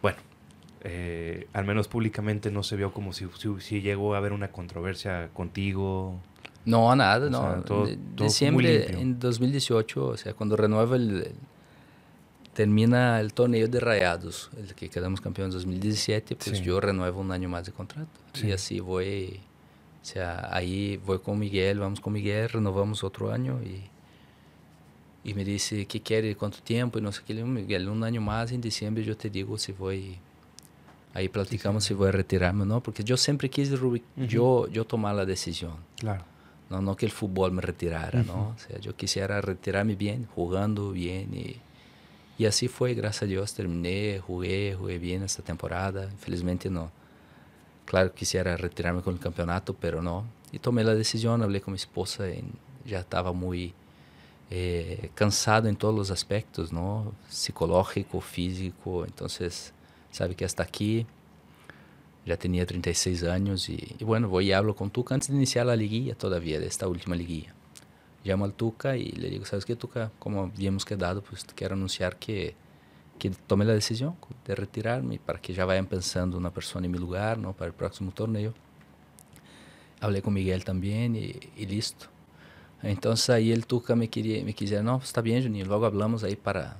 Bueno, 0.00 0.16
eh, 0.80 1.46
al 1.52 1.66
menos 1.66 1.88
públicamente 1.88 2.50
no 2.50 2.62
se 2.62 2.76
vio 2.76 2.94
como 2.94 3.12
si, 3.12 3.26
si, 3.38 3.60
si, 3.60 3.82
llegó 3.82 4.14
a 4.14 4.18
haber 4.18 4.32
una 4.32 4.50
controversia 4.50 5.28
contigo. 5.34 6.18
No, 6.64 6.96
nada, 6.96 7.26
o 7.26 7.30
no. 7.30 7.42
Sea, 7.42 7.62
todo, 7.64 7.86
de, 7.86 7.98
todo 8.16 8.24
diciembre 8.24 8.98
en 8.98 9.18
2018, 9.20 10.06
o 10.06 10.16
sea, 10.16 10.32
cuando 10.32 10.56
renueva 10.56 10.96
el, 10.96 11.34
termina 12.58 13.20
el 13.20 13.32
torneo 13.34 13.68
de 13.68 13.78
Rayados, 13.78 14.50
el 14.56 14.74
que 14.74 14.88
quedamos 14.88 15.20
campeones 15.20 15.54
en 15.54 15.60
2017, 15.60 16.34
pues 16.34 16.58
sí. 16.58 16.64
yo 16.64 16.80
renuevo 16.80 17.20
un 17.20 17.30
año 17.30 17.48
más 17.48 17.64
de 17.66 17.70
contrato. 17.70 18.10
Sí. 18.32 18.48
Y 18.48 18.52
así 18.52 18.80
voy, 18.80 19.38
o 20.02 20.04
sea, 20.04 20.48
ahí 20.50 20.96
voy 21.06 21.20
con 21.20 21.38
Miguel, 21.38 21.78
vamos 21.78 22.00
con 22.00 22.14
Miguel, 22.14 22.48
renovamos 22.48 23.04
otro 23.04 23.30
año 23.30 23.60
y 23.62 23.84
e 25.24 25.34
me 25.34 25.44
disse 25.44 25.86
que 25.86 26.00
quer, 26.00 26.36
quanto 26.36 26.60
tempo 26.60 26.98
e 26.98 27.00
não 27.00 27.12
sei 27.12 27.22
o 27.22 27.26
que. 27.26 27.34
Miguel, 27.34 27.88
um 27.92 28.02
ano 28.02 28.20
mais 28.20 28.50
em 28.50 28.58
dezembro 28.58 29.04
eu 29.04 29.14
te 29.14 29.30
digo 29.30 29.56
se 29.56 29.70
vou. 29.70 29.92
Aí 31.14 31.28
platicamos 31.28 31.84
se 31.84 31.94
vou 31.94 32.10
retirar-me 32.10 32.62
ou 32.62 32.66
não, 32.66 32.80
porque 32.80 33.04
eu 33.06 33.16
sempre 33.16 33.48
quis 33.48 33.70
uhum. 33.70 34.00
eu, 34.32 34.68
eu 34.72 34.84
tomar 34.84 35.16
a 35.16 35.24
decisão. 35.24 35.76
Claro. 36.00 36.24
Não, 36.68 36.82
não 36.82 36.96
que 36.96 37.06
o 37.06 37.10
futebol 37.10 37.52
me 37.52 37.60
retirara, 37.60 38.18
uhum. 38.18 38.24
não. 38.24 38.46
Ou 38.48 38.54
seja, 38.58 38.88
eu 38.88 38.94
quisera 38.94 39.40
retirar-me 39.40 39.94
bem, 39.94 40.26
jogando 40.36 40.92
bem. 40.92 41.28
E, 41.32 41.67
e 42.38 42.46
assim 42.46 42.68
foi, 42.68 42.94
graças 42.94 43.22
a 43.22 43.26
Deus, 43.26 43.52
terminei, 43.52 44.22
joguei, 44.26 44.72
joguei 44.72 44.98
bem 44.98 45.22
essa 45.22 45.42
temporada. 45.42 46.08
Infelizmente 46.14 46.68
não. 46.68 46.90
Claro, 47.84 48.10
quisera 48.10 48.54
retirar-me 48.54 49.02
com 49.02 49.10
o 49.10 49.18
campeonato, 49.18 49.74
pero 49.74 50.00
não. 50.00 50.24
E 50.52 50.58
tomei 50.58 50.88
a 50.88 50.94
decisão, 50.94 51.38
falei 51.38 51.60
com 51.60 51.70
minha 51.70 51.76
esposa, 51.76 52.28
e 52.30 52.44
já 52.86 53.00
estava 53.00 53.32
muito 53.32 53.74
eh, 54.50 55.10
cansado 55.14 55.68
en 55.68 55.76
todos 55.76 55.94
los 55.94 56.10
aspectos, 56.10 56.72
¿no? 56.72 57.12
Psicológico, 57.28 58.20
físico. 58.20 59.04
Entonces, 59.04 59.72
sabe 60.10 60.34
que 60.34 60.44
hasta 60.44 60.62
aquí 60.62 61.06
ya 62.24 62.36
tenía 62.36 62.66
36 62.66 63.24
años 63.24 63.68
y, 63.68 63.96
y, 63.98 64.04
bueno, 64.04 64.28
voy 64.28 64.48
y 64.48 64.52
hablo 64.52 64.74
con 64.76 64.90
Tuca 64.90 65.14
antes 65.14 65.28
de 65.28 65.36
iniciar 65.36 65.66
la 65.66 65.76
liguilla 65.76 66.14
todavía, 66.14 66.60
de 66.60 66.66
esta 66.66 66.86
última 66.88 67.16
liguilla. 67.16 67.54
Llamo 68.24 68.44
al 68.44 68.54
Tuca 68.54 68.96
y 68.96 69.10
le 69.12 69.30
digo, 69.30 69.44
¿sabes 69.44 69.64
qué, 69.64 69.76
Tuca? 69.76 70.10
Como 70.18 70.44
habíamos 70.54 70.84
quedado, 70.84 71.22
pues 71.22 71.46
quiero 71.54 71.74
anunciar 71.74 72.16
que, 72.16 72.54
que 73.18 73.30
tome 73.30 73.64
la 73.64 73.74
decisión 73.74 74.16
de 74.44 74.54
retirarme 74.54 75.18
para 75.18 75.40
que 75.40 75.54
ya 75.54 75.64
vayan 75.64 75.86
pensando 75.86 76.36
una 76.36 76.50
persona 76.50 76.86
en 76.86 76.92
mi 76.92 76.98
lugar, 76.98 77.38
¿no? 77.38 77.52
Para 77.52 77.68
el 77.68 77.74
próximo 77.74 78.10
torneo. 78.10 78.52
Hablé 80.00 80.22
con 80.22 80.34
Miguel 80.34 80.64
también 80.64 81.16
y, 81.16 81.34
y 81.56 81.66
listo. 81.66 82.06
Entonces 82.82 83.30
ahí 83.30 83.52
el 83.52 83.66
Tuca 83.66 83.96
me 83.96 84.08
quería, 84.08 84.44
me 84.44 84.52
quisiera, 84.52 84.82
no, 84.82 85.00
está 85.02 85.20
bien, 85.20 85.42
Juninho, 85.42 85.66
luego 85.66 85.86
hablamos 85.86 86.22
ahí 86.22 86.36
para, 86.36 86.76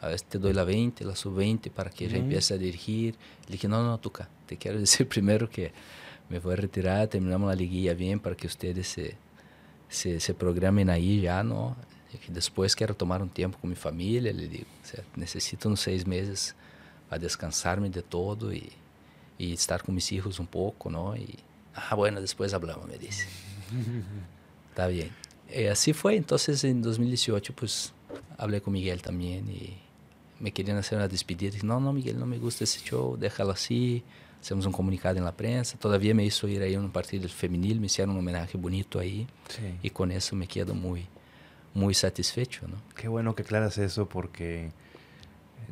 a 0.00 0.08
ver, 0.08 0.20
te 0.20 0.38
doy 0.38 0.52
la 0.52 0.64
20, 0.64 1.04
la 1.04 1.14
sub-20 1.14 1.70
para 1.70 1.90
que 1.90 2.08
ya 2.08 2.16
empiece 2.16 2.54
a 2.54 2.58
dirigir. 2.58 3.14
Le 3.46 3.52
dije, 3.52 3.68
no, 3.68 3.84
no, 3.84 3.98
Tuca, 3.98 4.28
te 4.46 4.56
quiero 4.56 4.78
decir 4.80 5.08
primero 5.08 5.48
que 5.48 5.72
me 6.28 6.40
voy 6.40 6.54
a 6.54 6.56
retirar, 6.56 7.06
terminamos 7.06 7.48
la 7.48 7.54
liguilla 7.54 7.94
bien 7.94 8.18
para 8.18 8.34
que 8.36 8.48
ustedes 8.48 8.88
se, 8.88 9.16
se, 9.88 10.20
se 10.20 10.34
programen 10.34 10.90
ahí 10.90 11.20
ya, 11.20 11.42
¿no? 11.42 11.76
Y 12.12 12.32
después 12.32 12.74
quiero 12.74 12.94
tomar 12.94 13.22
un 13.22 13.28
tiempo 13.28 13.58
con 13.58 13.70
mi 13.70 13.76
familia, 13.76 14.32
le 14.32 14.48
digo, 14.48 14.66
o 14.82 14.86
sea, 14.86 15.04
necesito 15.16 15.68
unos 15.68 15.80
seis 15.80 16.06
meses 16.06 16.54
para 17.08 17.20
descansarme 17.20 17.90
de 17.90 18.02
todo 18.02 18.52
y, 18.52 18.70
y 19.38 19.52
estar 19.52 19.82
con 19.82 19.94
mis 19.94 20.10
hijos 20.12 20.38
un 20.40 20.46
poco, 20.46 20.90
¿no? 20.90 21.16
Y, 21.16 21.36
ah, 21.74 21.94
bueno, 21.94 22.20
después 22.20 22.54
hablamos, 22.54 22.88
me 22.88 22.98
dice. 22.98 23.26
Está 24.70 24.86
bien. 24.88 25.10
Eh, 25.50 25.70
así 25.70 25.92
fue, 25.92 26.16
entonces 26.16 26.64
en 26.64 26.82
2018 26.82 27.54
pues 27.54 27.92
hablé 28.36 28.60
con 28.60 28.72
Miguel 28.72 29.00
también 29.00 29.48
y 29.48 29.76
me 30.40 30.52
querían 30.52 30.76
hacer 30.76 30.98
una 30.98 31.08
despedida. 31.08 31.50
Dije, 31.50 31.66
no, 31.66 31.80
no, 31.80 31.92
Miguel, 31.92 32.18
no 32.18 32.26
me 32.26 32.38
gusta 32.38 32.64
ese 32.64 32.80
show, 32.80 33.16
déjalo 33.16 33.52
así. 33.52 34.02
Hacemos 34.40 34.66
un 34.66 34.72
comunicado 34.72 35.16
en 35.18 35.24
la 35.24 35.32
prensa. 35.32 35.76
Todavía 35.78 36.14
me 36.14 36.24
hizo 36.24 36.46
ir 36.46 36.62
ahí 36.62 36.74
a 36.74 36.80
un 36.80 36.90
partido 36.90 37.28
femenil, 37.28 37.80
me 37.80 37.86
hicieron 37.86 38.14
un 38.14 38.20
homenaje 38.20 38.56
bonito 38.56 38.98
ahí. 38.98 39.26
Sí. 39.48 39.62
Y 39.82 39.90
con 39.90 40.12
eso 40.12 40.36
me 40.36 40.46
quedo 40.46 40.74
muy, 40.74 41.06
muy 41.74 41.94
satisfecho. 41.94 42.68
¿no? 42.68 42.76
Qué 42.94 43.08
bueno 43.08 43.34
que 43.34 43.42
aclaras 43.42 43.78
eso 43.78 44.08
porque 44.08 44.70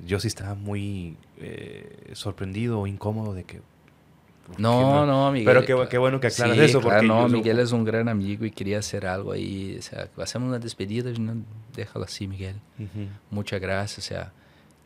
yo 0.05 0.19
sí 0.19 0.29
estaba 0.29 0.55
muy 0.55 1.17
eh, 1.39 2.11
sorprendido 2.15 2.81
o 2.81 2.87
incómodo 2.87 3.33
de 3.33 3.45
que 3.45 3.61
no, 4.59 5.07
no, 5.07 5.33
Miguel. 5.33 5.47
Pero 5.47 5.65
qué, 5.65 5.89
qué 5.89 5.99
bueno 5.99 6.21
que 6.21 6.29
aclaras 6.29 6.57
sí, 6.57 6.63
eso. 6.63 6.81
Porque 6.81 7.01
claro, 7.01 7.23
no, 7.23 7.29
Miguel 7.29 7.59
es 7.59 7.73
un 7.73 7.85
gran 7.85 8.09
amigo 8.09 8.45
y 8.45 8.51
quería 8.51 8.79
hacer 8.79 9.07
algo 9.07 9.33
ahí. 9.33 9.77
O 9.79 9.83
sea, 9.83 10.09
hacemos 10.19 10.49
una 10.49 10.59
despedida, 10.59 11.11
no, 11.19 11.43
déjalo 11.75 12.05
así, 12.05 12.27
Miguel. 12.27 12.57
Uh 12.79 12.83
-huh. 12.83 13.09
Muchas 13.31 13.61
gracias. 13.61 13.99
O 13.99 14.03
sea, 14.03 14.33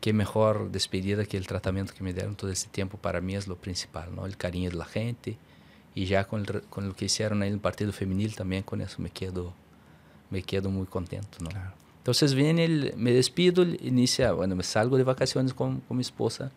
qué 0.01 0.13
mejor 0.13 0.71
despedida 0.71 1.25
que 1.25 1.37
el 1.37 1.47
tratamiento 1.47 1.93
que 1.93 2.03
me 2.03 2.13
dieron 2.13 2.35
todo 2.35 2.51
este 2.51 2.69
tiempo 2.69 2.97
para 2.97 3.21
mí 3.21 3.35
es 3.35 3.47
lo 3.47 3.55
principal, 3.55 4.15
¿no? 4.15 4.25
El 4.25 4.37
cariño 4.37 4.69
de 4.69 4.77
la 4.77 4.85
gente. 4.85 5.37
Y 5.95 6.05
ya 6.05 6.25
con, 6.25 6.41
el, 6.41 6.61
con 6.63 6.87
lo 6.87 6.95
que 6.95 7.05
hicieron 7.05 7.41
ahí 7.41 7.49
en 7.49 7.55
el 7.55 7.59
partido 7.59 7.91
femenil 7.91 8.35
también 8.35 8.63
con 8.63 8.79
eso 8.79 9.01
me 9.01 9.09
quedo, 9.09 9.53
me 10.29 10.43
quedo 10.43 10.69
muy 10.69 10.85
contento, 10.85 11.39
¿no? 11.41 11.49
Claro. 11.49 11.73
Entonces 11.97 12.33
viene, 12.33 12.65
el, 12.65 12.93
me 12.95 13.11
despido, 13.11 13.63
inicia, 13.63 14.31
bueno, 14.31 14.55
me 14.55 14.63
salgo 14.63 14.97
de 14.97 15.03
vacaciones 15.03 15.53
con, 15.53 15.81
con 15.81 15.97
mi 15.97 16.01
esposa 16.01 16.51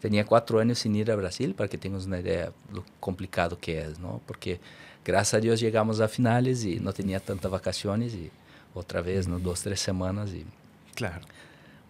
Tenía 0.00 0.24
cuatro 0.24 0.60
años 0.60 0.78
sin 0.78 0.94
ir 0.94 1.10
a 1.10 1.16
Brasil, 1.16 1.54
para 1.54 1.68
que 1.68 1.76
tengas 1.76 2.06
una 2.06 2.20
idea 2.20 2.52
lo 2.72 2.84
complicado 3.00 3.58
que 3.58 3.80
es, 3.80 3.98
¿no? 3.98 4.20
Porque 4.26 4.60
gracias 5.04 5.34
a 5.34 5.40
Dios 5.40 5.58
llegamos 5.58 6.00
a 6.00 6.06
finales 6.06 6.64
y 6.64 6.78
no 6.78 6.92
tenía 6.92 7.18
tantas 7.18 7.50
vacaciones 7.50 8.14
y 8.14 8.30
otra 8.74 9.00
vez, 9.00 9.26
¿no? 9.26 9.40
Dos, 9.40 9.62
tres 9.62 9.80
semanas 9.80 10.30
y... 10.30 10.46
Claro. 10.94 11.26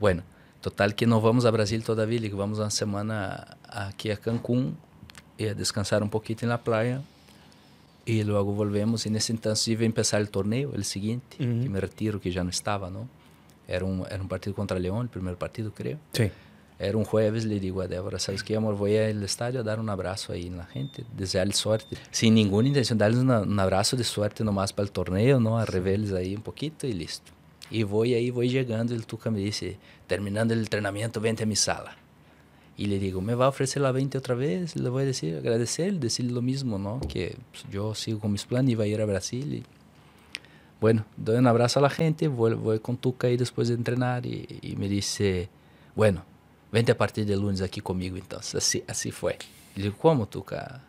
Bueno, 0.01 0.23
total 0.61 0.95
que 0.95 1.07
no 1.07 1.21
vamos 1.21 1.45
a 1.45 1.51
Brasil 1.51 1.83
todavía, 1.85 2.21
le 2.21 2.29
vamos 2.31 2.59
una 2.59 2.71
semana 2.71 3.57
aquí 3.69 4.11
a 4.11 4.17
Cancún 4.17 4.77
y 5.37 5.47
a 5.47 5.55
descansar 5.55 6.03
un 6.03 6.11
poquito 6.11 6.45
en 6.45 6.49
la 6.51 6.63
playa 6.63 7.01
y 8.05 8.25
luego 8.25 8.53
volvemos 8.53 9.05
y 9.07 9.09
en 9.11 9.17
ese 9.17 9.33
entonces 9.33 9.69
iba 9.69 9.83
a 9.83 9.87
empezar 9.87 10.21
el 10.21 10.31
torneo, 10.31 10.73
el 10.75 10.85
siguiente, 10.85 11.37
uh 11.41 11.43
-huh. 11.45 11.63
que 11.63 11.69
me 11.69 11.81
retiro, 11.81 12.21
que 12.21 12.31
ya 12.31 12.43
no 12.43 12.51
estaba, 12.51 12.91
¿no? 12.91 13.09
Era 13.67 13.85
un, 13.85 14.05
era 14.11 14.21
un 14.23 14.29
partido 14.29 14.57
contra 14.57 14.79
León, 14.79 15.03
el 15.03 15.09
primer 15.11 15.37
partido, 15.37 15.73
creo. 15.75 15.99
Sí. 16.13 16.31
Era 16.79 16.97
un 16.97 17.05
jueves, 17.05 17.45
le 17.45 17.61
digo 17.61 17.83
a 17.83 17.89
Débora, 17.89 18.19
¿sabes 18.19 18.43
qué, 18.43 18.57
amor? 18.57 18.77
Voy 18.77 18.97
al 18.97 19.23
estadio 19.23 19.61
a 19.61 19.63
dar 19.63 19.79
un 19.79 19.91
abrazo 19.91 20.33
ahí 20.33 20.47
en 20.47 20.57
la 20.57 20.65
gente, 20.65 21.05
desearles 21.17 21.57
suerte. 21.57 21.99
Sin 22.11 22.35
ninguna 22.35 22.69
intención, 22.69 22.97
darles 22.97 23.21
una, 23.21 23.41
un 23.41 23.61
abrazo 23.61 23.97
de 23.97 24.05
suerte 24.05 24.43
nomás 24.45 24.73
para 24.73 24.87
el 24.87 24.93
torneo, 24.93 25.39
¿no? 25.39 25.59
A 25.59 25.67
reveles 25.67 26.13
ahí 26.13 26.35
un 26.35 26.43
poquito 26.43 26.87
y 26.87 26.93
listo. 26.93 27.33
Y 27.71 27.83
voy 27.83 28.15
ahí, 28.15 28.31
voy 28.31 28.49
llegando, 28.49 28.95
el 28.95 29.07
Tuca 29.07 29.31
me 29.31 29.39
dice, 29.39 29.79
terminando 30.07 30.55
el 30.55 30.61
entrenamiento, 30.61 31.21
vente 31.21 31.43
a 31.43 31.47
mi 31.47 31.57
sala. 31.57 31.97
Y 32.77 32.87
le 32.87 32.99
digo, 32.99 33.21
¿me 33.21 33.35
va 33.35 33.47
a 33.47 33.49
ofrecer 33.49 33.83
la 33.83 33.93
20 33.93 34.17
otra 34.19 34.35
vez? 34.35 34.77
Le 34.77 34.89
voy 34.89 35.03
a 35.03 35.07
decir, 35.07 35.37
agradecer, 35.37 35.95
decirle 35.95 36.33
lo 36.33 36.43
mismo, 36.43 36.79
¿no? 36.79 37.01
Que 37.01 37.37
pues, 37.51 37.65
yo 37.71 37.95
sigo 37.95 38.21
con 38.21 38.33
mis 38.33 38.45
planes, 38.45 38.71
iba 38.73 38.85
a 38.85 38.87
ir 38.87 39.01
a 39.01 39.05
Brasil. 39.05 39.53
Y, 39.53 39.65
bueno, 40.81 41.05
doy 41.17 41.37
un 41.37 41.47
abrazo 41.49 41.81
a 41.81 41.83
la 41.83 41.91
gente, 41.91 42.29
voy, 42.29 42.55
voy 42.55 42.79
con 42.79 42.97
Tuca 42.97 43.27
ahí 43.27 43.37
después 43.37 43.69
de 43.69 43.75
entrenar 43.75 44.25
y, 44.25 44.61
y 44.63 44.77
me 44.77 44.89
dice, 44.89 45.49
bueno, 45.97 46.25
vente 46.71 46.93
a 46.93 46.97
partir 46.97 47.27
de 47.27 47.37
lunes 47.37 47.61
aqui 47.63 47.81
comigo, 47.81 48.17
então. 48.17 48.39
Assim, 48.39 48.83
assim 48.87 49.11
foi. 49.11 49.33
Ele 49.77 49.89
disse, 49.89 49.97
como, 49.99 50.27
Tuca? 50.27 50.81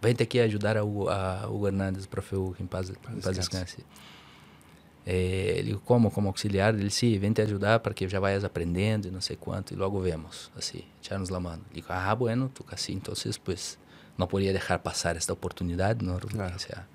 Vente 0.00 0.22
aqui 0.22 0.38
ajudar 0.38 0.76
a 0.76 0.84
Hugo, 0.84 1.08
a 1.08 1.48
Hugo 1.48 1.66
Hernandes, 1.66 2.04
o 2.04 2.08
profe 2.08 2.36
Hugo, 2.36 2.56
em 2.60 2.66
paz, 2.66 2.90
em 2.90 3.20
paz 3.20 3.36
descanse. 3.36 3.78
É, 5.10 5.54
ele 5.56 5.80
como, 5.86 6.10
como 6.10 6.28
auxiliar? 6.28 6.74
Ele 6.74 6.84
disse, 6.84 7.00
sim, 7.00 7.18
vente 7.18 7.40
ajudar 7.40 7.80
para 7.80 7.94
que 7.94 8.06
já 8.06 8.20
vayas 8.20 8.44
aprendendo 8.44 9.08
e 9.08 9.10
não 9.10 9.22
sei 9.22 9.36
quanto, 9.36 9.72
e 9.72 9.76
logo 9.76 9.98
vemos, 10.00 10.50
assim, 10.54 10.82
echarnos 11.02 11.30
la 11.30 11.40
mano. 11.40 11.62
Ele 11.70 11.80
disse, 11.80 11.90
ah, 11.90 12.14
bueno, 12.14 12.50
Tuca, 12.54 12.76
sim, 12.76 12.92
então, 12.96 13.14
pues, 13.42 13.78
não 14.18 14.26
podia 14.26 14.52
deixar 14.52 14.78
passar 14.78 15.16
esta 15.16 15.32
oportunidade, 15.32 16.04
não? 16.04 16.18
Claro. 16.18 16.54
O 16.54 16.58
sea, 16.58 16.86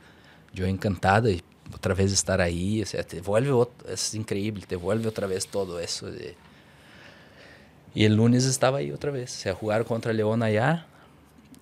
eu 0.55 0.67
encantado 0.67 1.27
e 1.27 1.41
outra 1.71 1.95
vez 1.95 2.11
estar 2.11 2.39
aí, 2.39 2.83
o 2.83 2.85
sea, 2.85 3.03
te 3.03 3.19
vuelve, 3.19 3.49
é 3.85 4.17
incrível, 4.17 4.61
te 4.61 4.75
vuelve 4.75 5.07
outra 5.07 5.25
vez 5.25 5.45
todo 5.45 5.81
isso 5.81 6.11
de 6.11 6.35
Y 7.95 8.05
el 8.05 8.15
lunes 8.15 8.45
estaba 8.45 8.79
ahí 8.79 8.91
otra 8.91 9.11
vez, 9.11 9.35
o 9.35 9.39
sea, 9.39 9.55
jugar 9.55 9.85
contra 9.85 10.13
León 10.13 10.43
allá 10.43 10.87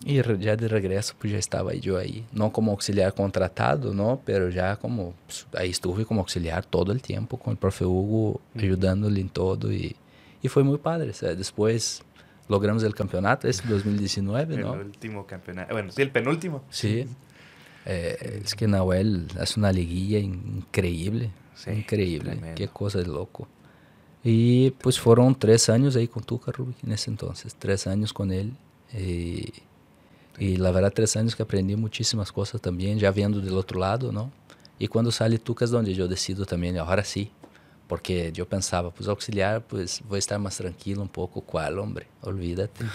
y 0.04 0.22
ya 0.40 0.56
de 0.56 0.68
regreso 0.68 1.14
pues 1.20 1.34
ya 1.34 1.40
estaba 1.40 1.74
yo 1.74 1.98
ahí, 1.98 2.26
no 2.32 2.52
como 2.52 2.72
auxiliar 2.72 3.14
contratado, 3.14 3.94
¿no? 3.94 4.20
Pero 4.26 4.50
ya 4.50 4.76
como, 4.76 5.14
pues, 5.28 5.46
ahí 5.54 5.70
estuve 5.70 6.06
como 6.06 6.22
auxiliar 6.22 6.66
todo 6.66 6.92
el 6.92 7.02
tiempo 7.02 7.38
con 7.38 7.52
el 7.52 7.58
profe 7.58 7.86
Hugo, 7.86 8.42
ayudándole 8.56 9.22
en 9.22 9.30
todo 9.30 9.72
y, 9.72 9.96
y 10.42 10.48
fue 10.48 10.64
muy 10.64 10.80
padre, 10.80 11.12
o 11.12 11.14
sea, 11.14 11.36
después 11.36 12.04
logramos 12.48 12.84
el 12.84 12.96
campeonato, 12.96 13.48
es 13.48 13.68
2019, 13.68 14.58
¿no? 14.58 14.74
El 14.74 14.88
último 14.88 15.26
campeonato, 15.26 15.74
bueno, 15.74 15.92
sí, 15.92 16.02
el 16.02 16.12
penúltimo. 16.12 16.64
Sí, 16.70 17.06
eh, 17.86 18.42
es 18.44 18.56
que 18.56 18.68
Nahuel 18.68 19.28
hace 19.40 19.60
una 19.60 19.72
liguilla 19.72 20.18
increíble, 20.18 21.30
sí, 21.54 21.72
increíble, 21.72 22.32
tremendo. 22.32 22.56
qué 22.56 22.68
cosa 22.68 23.00
de 23.00 23.06
loco. 23.06 23.48
Y 24.24 24.72
pues 24.72 25.00
fueron 25.00 25.34
tres 25.36 25.70
años 25.70 25.96
ahí 25.96 26.08
con 26.08 26.24
Tuca 26.24 26.52
Rubik 26.52 26.84
en 26.84 26.92
ese 26.92 27.10
entonces, 27.10 27.56
tres 27.56 27.88
años 27.88 28.14
con 28.14 28.32
él. 28.32 28.54
Y, 28.94 29.52
y, 30.38 30.58
la 30.58 30.72
verdad, 30.72 30.92
tres 30.94 31.16
años 31.16 31.36
que 31.36 31.44
aprendí 31.44 31.76
muchísimas 31.76 32.32
cosas 32.32 32.62
también, 32.62 33.00
ya 33.00 33.12
viendo 33.12 33.40
del 33.40 33.58
otro 33.58 33.80
lado, 33.80 34.12
¿no? 34.12 34.32
Y 34.80 34.88
cuando 34.88 35.12
sale 35.12 35.38
Tuca 35.38 35.66
es 35.66 35.72
donde 35.72 35.94
yo 35.94 36.08
decido 36.08 36.46
también, 36.46 36.78
ahora 36.78 37.04
sí, 37.04 37.32
porque 37.88 38.32
yo 38.32 38.48
pensaba, 38.48 38.90
pues 38.90 39.10
auxiliar, 39.10 39.62
pues 39.62 40.02
voy 40.08 40.16
a 40.16 40.20
estar 40.20 40.40
más 40.40 40.58
tranquilo 40.58 41.02
un 41.02 41.10
poco, 41.10 41.42
¿cuál, 41.42 41.78
hombre? 41.78 42.08
Olvídate. 42.22 42.86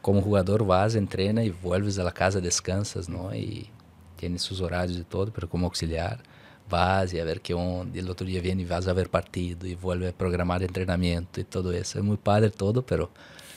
Como 0.00 0.22
jugador 0.22 0.66
vas, 0.66 0.94
entrena 0.94 1.44
y 1.44 1.50
vuelves 1.50 1.98
a 1.98 2.10
casa, 2.10 2.40
descansas, 2.40 3.08
¿no? 3.08 3.34
Y 3.34 3.68
tienes 4.16 4.42
sus 4.42 4.60
horarios 4.60 4.98
y 4.98 5.04
todo, 5.04 5.32
pero 5.32 5.48
como 5.48 5.66
auxiliar 5.66 6.22
vas 6.68 7.12
e 7.12 7.20
a 7.20 7.24
ver 7.24 7.40
que 7.40 7.52
onda, 7.52 7.98
el 7.98 8.08
otro 8.08 8.26
día 8.26 8.40
viene 8.40 8.62
y 8.62 8.64
vas 8.64 8.86
a 8.86 8.92
ver 8.92 9.10
partido 9.10 9.66
y 9.66 9.74
vuelve 9.74 10.08
a 10.08 10.12
programar 10.12 10.62
entrenamiento 10.62 11.40
y 11.40 11.44
todo 11.44 11.72
eso. 11.72 11.98
Es 11.98 12.04
muy 12.04 12.16
padre 12.16 12.50
todo, 12.50 12.82
pero 12.82 13.10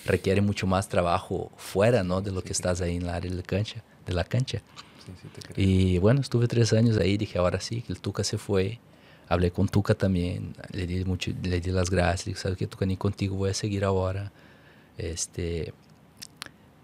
requiere 0.07 0.41
mucho 0.41 0.65
más 0.67 0.89
trabajo 0.89 1.51
fuera, 1.57 2.03
¿no? 2.03 2.21
De 2.21 2.31
lo 2.31 2.43
que 2.43 2.51
estás 2.51 2.81
ahí 2.81 2.95
en 2.95 3.05
la 3.05 3.15
área 3.15 3.29
de 3.29 3.37
la 3.37 3.43
cancha. 3.43 3.83
De 4.05 4.13
la 4.13 4.23
cancha. 4.23 4.61
Y 5.55 5.99
bueno, 5.99 6.21
estuve 6.21 6.47
tres 6.47 6.73
años 6.73 6.97
ahí, 6.97 7.17
dije, 7.17 7.37
ahora 7.37 7.59
sí, 7.61 7.81
que 7.81 7.93
el 7.93 7.99
Tuca 8.01 8.23
se 8.23 8.37
fue. 8.37 8.79
Hablé 9.29 9.51
con 9.51 9.67
Tuca 9.67 9.93
también, 9.93 10.55
le 10.71 10.87
di, 10.87 11.03
mucho, 11.05 11.31
le 11.43 11.59
di 11.59 11.71
las 11.71 11.89
gracias, 11.89 12.25
dije, 12.25 12.39
¿sabes 12.39 12.57
qué, 12.57 12.67
Tuca? 12.67 12.85
Ni 12.85 12.97
contigo 12.97 13.35
voy 13.35 13.49
a 13.51 13.53
seguir 13.53 13.83
ahora. 13.83 14.31
Este, 14.97 15.73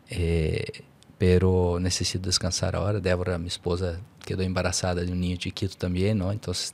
eh, 0.10 0.84
pero 1.18 1.80
necesito 1.80 2.28
descansar 2.28 2.76
ahora. 2.76 3.00
Débora, 3.00 3.38
mi 3.38 3.48
esposa, 3.48 4.00
quedó 4.26 4.42
embarazada 4.42 5.04
de 5.04 5.12
un 5.12 5.20
niño 5.20 5.38
chiquito 5.38 5.76
también, 5.78 6.18
¿no? 6.18 6.32
Entonces 6.32 6.72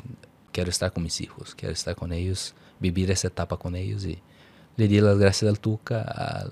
quiero 0.52 0.70
estar 0.70 0.91
con 0.91 1.04
mis 1.04 1.22
hijos, 1.22 1.56
quiero 1.56 1.74
estar 1.74 1.95
con 1.95 2.12
ellos, 2.12 2.56
vivir 2.80 3.12
esa 3.12 3.28
etapa 3.28 3.58
con 3.58 3.76
ellos 3.76 4.06
y 4.06 4.20
le 4.80 4.88
di 4.88 5.02
las 5.02 5.18
gracias 5.18 5.50
al 5.50 5.60
Tuca, 5.60 6.02
al, 6.02 6.52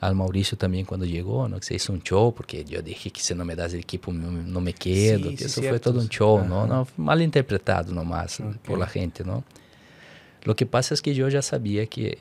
al 0.00 0.14
Mauricio 0.14 0.56
también 0.56 0.86
cuando 0.86 1.04
llegó, 1.04 1.46
¿no? 1.46 1.58
Que 1.58 1.66
se 1.66 1.74
hizo 1.74 1.92
un 1.92 2.02
show, 2.02 2.34
porque 2.34 2.64
yo 2.64 2.80
dije 2.80 3.10
que 3.10 3.20
si 3.20 3.34
no 3.34 3.44
me 3.44 3.54
das 3.54 3.74
el 3.74 3.80
equipo 3.80 4.12
no 4.12 4.60
me 4.60 4.72
quedo, 4.72 5.30
sí, 5.30 5.36
que 5.36 5.38
sí, 5.38 5.44
eso 5.44 5.60
cierto. 5.60 5.70
fue 5.70 5.80
todo 5.80 6.00
un 6.00 6.08
show, 6.08 6.38
Ajá. 6.38 6.48
¿no? 6.48 6.66
no 6.66 6.88
mal 6.96 7.20
interpretado 7.20 7.92
nomás 7.92 8.40
okay. 8.40 8.54
por 8.64 8.78
la 8.78 8.86
gente, 8.86 9.24
¿no? 9.24 9.44
Lo 10.42 10.56
que 10.56 10.66
pasa 10.66 10.94
es 10.94 11.02
que 11.02 11.14
yo 11.14 11.28
ya 11.28 11.42
sabía 11.42 11.86
que, 11.86 12.18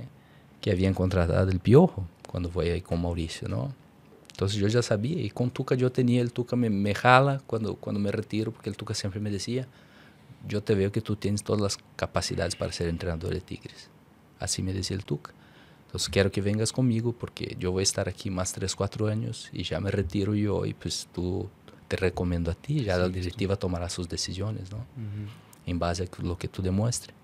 que 0.62 0.72
habían 0.72 0.94
contratado 0.94 1.50
el 1.50 1.60
Piojo 1.60 2.06
cuando 2.28 2.50
fue 2.50 2.72
ahí 2.72 2.82
con 2.82 3.02
Mauricio, 3.02 3.48
¿no? 3.48 3.74
Entonces 4.32 4.58
yo 4.60 4.68
ya 4.68 4.82
sabía 4.82 5.22
y 5.22 5.30
con 5.30 5.52
Tuca 5.52 5.76
yo 5.76 5.92
tenía, 5.92 6.22
el 6.22 6.34
Tuca 6.34 6.56
me, 6.56 6.70
me 6.70 6.94
jala 6.96 7.42
cuando, 7.48 7.76
cuando 7.76 8.00
me 8.00 8.12
retiro, 8.12 8.52
porque 8.52 8.70
el 8.70 8.76
Tuca 8.76 8.94
siempre 8.94 9.22
me 9.22 9.30
decía, 9.30 9.68
yo 10.48 10.62
te 10.62 10.76
veo 10.76 10.92
que 10.92 11.02
tú 11.02 11.16
tienes 11.16 11.44
todas 11.44 11.62
las 11.62 11.78
capacidades 11.96 12.56
para 12.56 12.72
ser 12.74 12.90
entrenador 12.90 13.34
de 13.34 13.42
Tigres. 13.42 13.90
Así 14.44 14.62
me 14.62 14.74
decía 14.74 14.96
el 14.96 15.06
Tuca. 15.06 15.34
Entonces 15.86 16.10
quiero 16.10 16.32
que 16.32 16.42
vengas 16.42 16.72
conmigo 16.72 17.14
porque 17.14 17.56
yo 17.60 17.72
voy 17.72 17.82
a 17.82 17.84
estar 17.84 18.10
aquí 18.10 18.30
más 18.30 18.54
3, 18.54 18.76
4 18.76 19.08
años 19.08 19.50
y 19.54 19.64
ya 19.64 19.80
me 19.80 19.92
retiro 19.92 20.34
yo 20.34 20.66
y 20.66 20.74
pues 20.74 21.08
tú 21.14 21.50
te 21.88 21.98
recomiendo 21.98 22.50
a 22.50 22.56
ti, 22.56 22.84
ya 22.84 22.96
sí, 22.96 23.02
la 23.02 23.10
directiva 23.10 23.56
sí. 23.56 23.60
tomará 23.60 23.90
sus 23.90 24.10
decisiones, 24.10 24.72
¿no? 24.72 24.78
Uh 24.78 24.80
-huh. 24.80 25.68
En 25.68 25.80
base 25.80 26.04
a 26.04 26.24
lo 26.24 26.38
que 26.38 26.48
tú 26.48 26.62
demuestres. 26.62 27.16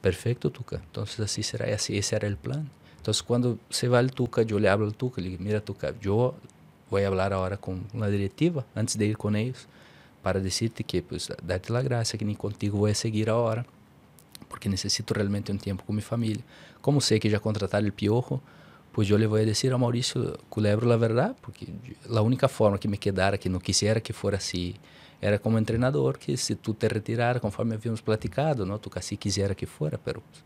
Perfecto, 0.00 0.50
Tuca. 0.50 0.76
Entonces 0.76 1.20
así 1.20 1.42
será 1.42 1.68
y 1.68 1.72
así 1.72 1.98
ese 1.98 2.16
era 2.16 2.28
el 2.28 2.36
plan. 2.36 2.70
Entonces, 2.98 3.22
cuando 3.22 3.58
se 3.70 3.88
va 3.88 4.00
el 4.00 4.12
Tuca, 4.12 4.42
yo 4.42 4.58
le 4.58 4.68
hablo 4.68 4.86
al 4.86 4.94
Tuca, 4.94 5.22
le 5.22 5.30
digo, 5.30 5.42
mira 5.42 5.60
Tuca, 5.60 5.94
yo 6.00 6.34
voy 6.90 7.02
a 7.02 7.06
hablar 7.06 7.32
ahora 7.32 7.56
con 7.56 7.86
la 7.94 8.08
directiva, 8.08 8.66
antes 8.74 8.98
de 8.98 9.06
ir 9.06 9.16
con 9.16 9.36
ellos, 9.36 9.66
para 10.22 10.40
decirte 10.40 10.84
que, 10.84 11.02
pues, 11.02 11.32
darte 11.42 11.72
la 11.72 11.82
gracia, 11.82 12.18
que 12.18 12.24
ni 12.24 12.34
contigo 12.34 12.78
voy 12.78 12.90
a 12.90 12.94
seguir 12.94 13.30
ahora, 13.30 13.64
porque 14.48 14.68
necesito 14.68 15.14
realmente 15.14 15.52
un 15.52 15.58
tiempo 15.58 15.84
con 15.84 15.96
mi 15.96 16.02
familia. 16.02 16.42
Como 16.80 17.00
sé 17.00 17.20
que 17.20 17.28
ya 17.28 17.40
contrataron 17.40 17.86
el 17.86 17.92
Piojo, 17.92 18.40
pues 18.92 19.06
yo 19.06 19.18
le 19.18 19.26
voy 19.26 19.42
a 19.42 19.44
decir 19.44 19.72
a 19.72 19.78
Mauricio 19.78 20.38
Culebro 20.48 20.88
la 20.88 20.96
verdad, 20.96 21.36
porque 21.40 21.66
la 22.08 22.22
única 22.22 22.48
forma 22.48 22.78
que 22.78 22.88
me 22.88 22.98
quedara, 22.98 23.38
que 23.38 23.48
no 23.48 23.60
quisiera 23.60 24.00
que 24.00 24.12
fuera 24.12 24.38
así, 24.38 24.76
era 25.20 25.38
como 25.38 25.58
entrenador, 25.58 26.18
que 26.18 26.36
si 26.36 26.54
tú 26.54 26.74
te 26.74 26.88
retiraras, 26.88 27.40
conforme 27.40 27.74
habíamos 27.74 28.02
platicado, 28.02 28.64
¿no? 28.64 28.78
Tú 28.78 28.88
casi 28.90 29.16
quisiera 29.16 29.54
que 29.54 29.66
fuera, 29.66 29.98
pero... 30.02 30.20
Pues, 30.22 30.42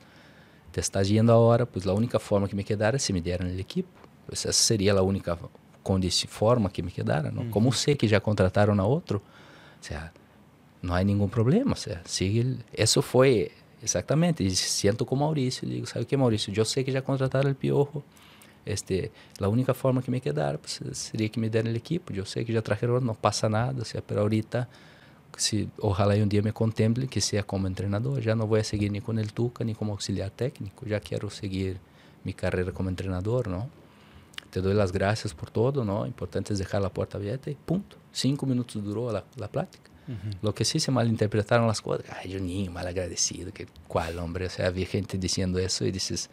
te 0.72 0.80
estás 0.80 1.08
yendo 1.08 1.32
ahora, 1.32 1.66
pues 1.66 1.86
la 1.86 1.92
única 1.92 2.18
forma 2.18 2.48
que 2.48 2.56
me 2.56 2.64
quedara 2.64 2.98
si 2.98 3.12
me 3.12 3.20
dieran 3.20 3.48
el 3.48 3.60
equipo. 3.60 3.88
Pues 4.26 4.40
esa 4.40 4.52
sería 4.52 4.94
la 4.94 5.02
única 5.02 5.38
forma 6.28 6.72
que 6.72 6.82
me 6.82 6.90
quedara, 6.90 7.30
¿no? 7.30 7.42
Uh 7.42 7.44
-huh. 7.44 7.50
Como 7.50 7.72
sé 7.72 7.96
que 7.96 8.08
ya 8.08 8.20
contrataron 8.20 8.80
a 8.80 8.86
o 8.86 9.02
sea, 9.80 10.12
no 10.80 10.94
hay 10.94 11.04
ningún 11.04 11.28
problema, 11.28 11.72
o 11.72 11.76
sea, 11.76 12.02
sigue 12.04 12.40
el, 12.40 12.64
eso 12.72 13.02
fue 13.02 13.52
exactamente, 13.82 14.44
y 14.44 14.50
siento 14.50 15.04
con 15.04 15.18
Mauricio, 15.18 15.68
digo, 15.68 15.86
¿sabe 15.86 16.06
qué, 16.06 16.16
Mauricio? 16.16 16.52
Yo 16.52 16.64
sé 16.64 16.84
que 16.84 16.92
ya 16.92 17.02
contrataron 17.02 17.48
el 17.48 17.56
Piojo, 17.56 18.02
este, 18.64 19.10
la 19.38 19.48
única 19.48 19.74
forma 19.74 20.02
que 20.02 20.10
me 20.10 20.20
quedara 20.20 20.58
pues, 20.58 20.80
sería 20.92 21.28
que 21.28 21.40
me 21.40 21.50
dieran 21.50 21.68
el 21.68 21.76
equipo, 21.76 22.12
yo 22.12 22.24
sé 22.24 22.44
que 22.44 22.52
ya 22.52 22.62
trajeron, 22.62 23.04
no 23.04 23.14
pasa 23.14 23.48
nada, 23.48 23.74
o 23.80 23.84
sea, 23.84 24.00
pero 24.00 24.20
ahorita 24.20 24.68
si 25.36 25.68
ojalá 25.80 26.14
un 26.22 26.28
día 26.28 26.42
me 26.42 26.52
contemple 26.52 27.08
que 27.08 27.20
sea 27.20 27.42
como 27.42 27.66
entrenador. 27.66 28.20
Ya 28.20 28.34
no 28.34 28.46
voy 28.46 28.60
a 28.60 28.64
seguir 28.64 28.90
ni 28.92 29.00
con 29.00 29.18
el 29.18 29.32
Tuca 29.32 29.64
ni 29.64 29.74
como 29.74 29.92
auxiliar 29.92 30.30
técnico. 30.30 30.86
Ya 30.86 31.00
quiero 31.00 31.30
seguir 31.30 31.78
mi 32.24 32.34
carrera 32.34 32.72
como 32.72 32.88
entrenador, 32.88 33.48
¿no? 33.48 33.68
Te 34.50 34.60
doy 34.60 34.74
las 34.74 34.92
gracias 34.92 35.32
por 35.34 35.50
todo, 35.50 35.84
¿no? 35.84 36.06
Importante 36.06 36.52
es 36.52 36.58
dejar 36.58 36.82
la 36.82 36.90
puerta 36.90 37.18
abierta 37.18 37.50
y 37.50 37.54
punto. 37.54 37.96
Cinco 38.12 38.46
minutos 38.46 38.82
duró 38.84 39.10
la, 39.10 39.24
la 39.36 39.48
plática. 39.48 39.90
Lo 40.42 40.54
que 40.54 40.64
sí 40.64 40.80
se 40.80 40.90
malinterpretaron 40.90 41.66
las 41.66 41.80
cosas. 41.80 42.04
Ay, 42.18 42.32
Juninho, 42.32 42.72
mal 42.72 42.86
agradecido. 42.86 43.52
Que, 43.52 43.66
¿Cuál, 43.88 44.18
hombre? 44.18 44.46
O 44.46 44.50
sea, 44.50 44.66
había 44.66 44.86
gente 44.86 45.16
diciendo 45.16 45.58
eso 45.58 45.84
y 45.86 45.92
dices, 45.92 46.28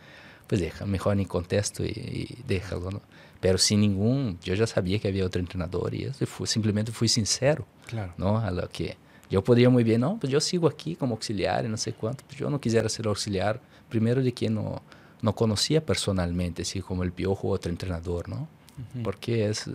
pues 0.47 0.59
deja, 0.59 0.86
mejor 0.86 1.15
ni 1.15 1.26
contesto 1.26 1.86
y, 1.86 1.89
y 1.89 2.43
déjalo, 2.47 2.91
¿no? 2.91 3.01
pero 3.39 3.57
sin 3.57 3.82
ningún, 3.82 4.38
yo 4.43 4.53
ya 4.53 4.67
sabía 4.67 4.99
que 4.99 5.07
había 5.07 5.26
otro 5.26 5.39
entrenador 5.39 5.93
y 5.93 6.03
eso, 6.05 6.24
y 6.24 6.28
fui, 6.28 6.47
simplemente 6.47 6.91
fui 6.91 7.07
sincero, 7.07 7.65
claro. 7.88 8.13
¿no? 8.17 8.38
A 8.38 8.51
lo 8.51 8.67
que 8.70 8.97
yo 9.30 9.43
podía 9.43 9.70
muy 9.70 9.84
bien, 9.84 10.01
no, 10.01 10.17
pues 10.20 10.32
yo 10.32 10.39
sigo 10.41 10.67
aquí 10.67 10.95
como 10.95 11.15
auxiliar 11.15 11.65
y 11.65 11.70
no 11.70 11.78
sé 11.78 11.93
cuánto, 11.93 12.24
pues 12.26 12.38
yo 12.38 12.49
no 12.49 12.59
quisiera 12.59 12.89
ser 12.89 13.07
auxiliar, 13.07 13.61
primero 13.88 14.22
de 14.22 14.34
quien 14.34 14.55
no, 14.55 14.82
no 15.22 15.36
conocía 15.36 15.86
personalmente, 15.86 16.63
así 16.63 16.82
como 16.82 17.03
el 17.03 17.11
Piojo 17.11 17.47
o 17.47 17.51
otro 17.51 17.72
entrenador, 17.72 18.28
¿no? 18.28 18.47
Uh 18.78 18.99
-huh. 18.99 19.03
Porque 19.03 19.47
es, 19.47 19.70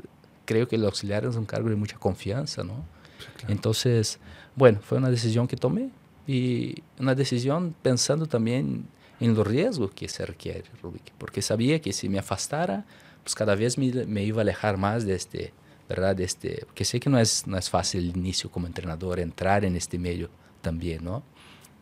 creo 0.44 0.68
que 0.68 0.76
el 0.76 0.84
auxiliar 0.84 1.24
es 1.24 1.36
un 1.36 1.46
cargo 1.46 1.70
de 1.70 1.76
mucha 1.76 1.96
confianza, 1.98 2.62
¿no? 2.64 2.84
Sí, 3.18 3.26
claro. 3.36 3.52
Entonces, 3.52 4.18
bueno, 4.56 4.80
fue 4.82 4.98
una 4.98 5.10
decisión 5.10 5.48
que 5.48 5.56
tomé 5.56 5.90
y 6.26 6.82
una 6.98 7.14
decisión 7.14 7.74
pensando 7.82 8.26
también 8.26 8.86
en 9.20 9.34
los 9.34 9.46
riesgos 9.46 9.92
que 9.92 10.08
se 10.08 10.24
requiere, 10.26 10.64
Rubik, 10.82 11.12
porque 11.18 11.42
sabía 11.42 11.80
que 11.80 11.92
si 11.92 12.08
me 12.08 12.18
afastara, 12.18 12.84
pues 13.22 13.34
cada 13.34 13.54
vez 13.54 13.78
me, 13.78 13.90
me, 14.06 14.22
iba 14.22 14.40
a 14.40 14.42
alejar 14.42 14.76
más 14.76 15.04
de 15.04 15.14
este, 15.14 15.52
¿verdad? 15.88 16.16
De 16.16 16.24
este, 16.24 16.64
porque 16.66 16.84
sé 16.84 17.00
que 17.00 17.10
no 17.10 17.18
es, 17.18 17.46
no 17.46 17.56
es 17.56 17.70
fácil 17.70 18.10
el 18.10 18.16
inicio 18.16 18.50
como 18.50 18.66
entrenador, 18.66 19.20
entrar 19.20 19.64
en 19.64 19.76
este 19.76 19.98
medio 19.98 20.30
también, 20.60 21.04
¿no? 21.04 21.22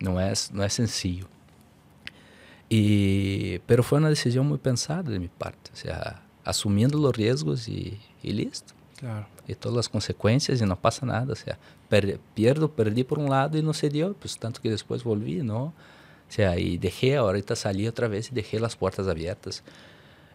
No 0.01 0.21
es, 0.21 0.51
no 0.53 0.65
es 0.65 0.73
sencillo. 0.73 1.29
Y, 2.69 3.59
pero 3.61 3.83
fue 3.83 3.99
una 3.99 4.09
decisión 4.09 4.47
muy 4.47 4.59
pensada 4.59 5.03
de 5.03 5.19
mi 5.19 5.29
parte, 5.29 5.71
o 5.73 5.77
sea, 5.77 6.23
asumiendo 6.45 6.99
los 6.99 7.15
riesgos 7.15 7.69
y, 7.69 8.01
y 8.23 8.33
listo. 8.33 8.75
Claro. 8.97 9.27
Y 9.47 9.55
todas 9.55 9.77
las 9.77 9.89
consecuencias 9.89 10.61
y 10.61 10.65
no 10.65 10.81
pasa 10.81 11.05
nada, 11.05 11.33
o 11.33 11.37
sea, 11.37 11.59
per, 11.89 12.21
pierdo, 12.35 12.71
perdí 12.71 13.03
por 13.03 13.19
un 13.19 13.29
lado 13.29 13.59
y 13.59 13.63
no 13.63 13.73
se 13.73 13.91
pues 14.15 14.39
tanto 14.39 14.61
que 14.61 14.71
después 14.71 15.03
volví, 15.03 15.43
¿no? 15.43 15.65
O 15.65 16.35
sea, 16.35 16.59
y 16.59 16.79
dejé, 16.79 17.17
ahorita 17.17 17.57
salí 17.57 17.87
otra 17.87 18.09
vez 18.09 18.31
y 18.31 18.35
dejé 18.35 18.61
las 18.61 18.77
puertas 18.77 19.07
abiertas. 19.09 19.63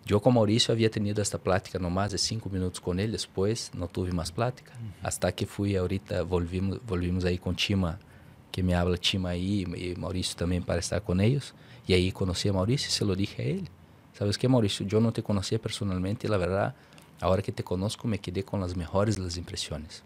Yo 0.06 0.22
con 0.22 0.36
Mauricio 0.36 0.74
había 0.74 0.90
tenido 0.92 1.22
esta 1.22 1.38
plática 1.38 1.80
no 1.80 1.90
más 1.90 2.12
de 2.12 2.18
cinco 2.18 2.50
minutos 2.50 2.80
con 2.80 3.00
él, 3.00 3.12
después 3.12 3.72
no 3.74 3.88
tuve 3.88 4.12
más 4.12 4.32
plática. 4.32 4.72
Uh 4.74 4.86
-huh. 4.86 5.08
Hasta 5.08 5.32
que 5.32 5.46
fui 5.46 5.76
ahorita, 5.76 6.22
volvimos, 6.24 6.80
volvimos 6.86 7.26
ahí 7.26 7.38
con 7.38 7.56
Chima, 7.56 8.00
que 8.52 8.64
me 8.64 8.76
habla 8.76 8.98
Chima 8.98 9.30
ahí 9.30 9.64
y 9.76 9.96
Mauricio 9.96 10.36
también 10.36 10.64
para 10.64 10.80
estar 10.80 11.02
con 11.02 11.20
ellos. 11.20 11.54
Y 11.88 11.94
ahí 11.94 12.12
conocí 12.12 12.48
a 12.48 12.54
Mauricio 12.54 12.88
y 12.90 12.92
se 12.92 13.06
lo 13.06 13.16
dije 13.16 13.42
a 13.42 13.46
él. 13.46 13.70
¿Sabes 14.14 14.38
qué, 14.38 14.48
Mauricio? 14.48 14.86
Yo 14.86 15.00
no 15.00 15.12
te 15.12 15.22
conocía 15.22 15.60
personalmente 15.60 16.28
y 16.28 16.30
la 16.30 16.38
verdad, 17.18 17.28
ahora 17.28 17.42
que 17.42 17.52
te 17.52 17.64
conozco 17.64 18.08
me 18.08 18.20
quedé 18.20 18.44
con 18.44 18.62
las 18.62 18.76
mejores 18.76 19.18
las 19.18 19.38
impresiones. 19.38 20.04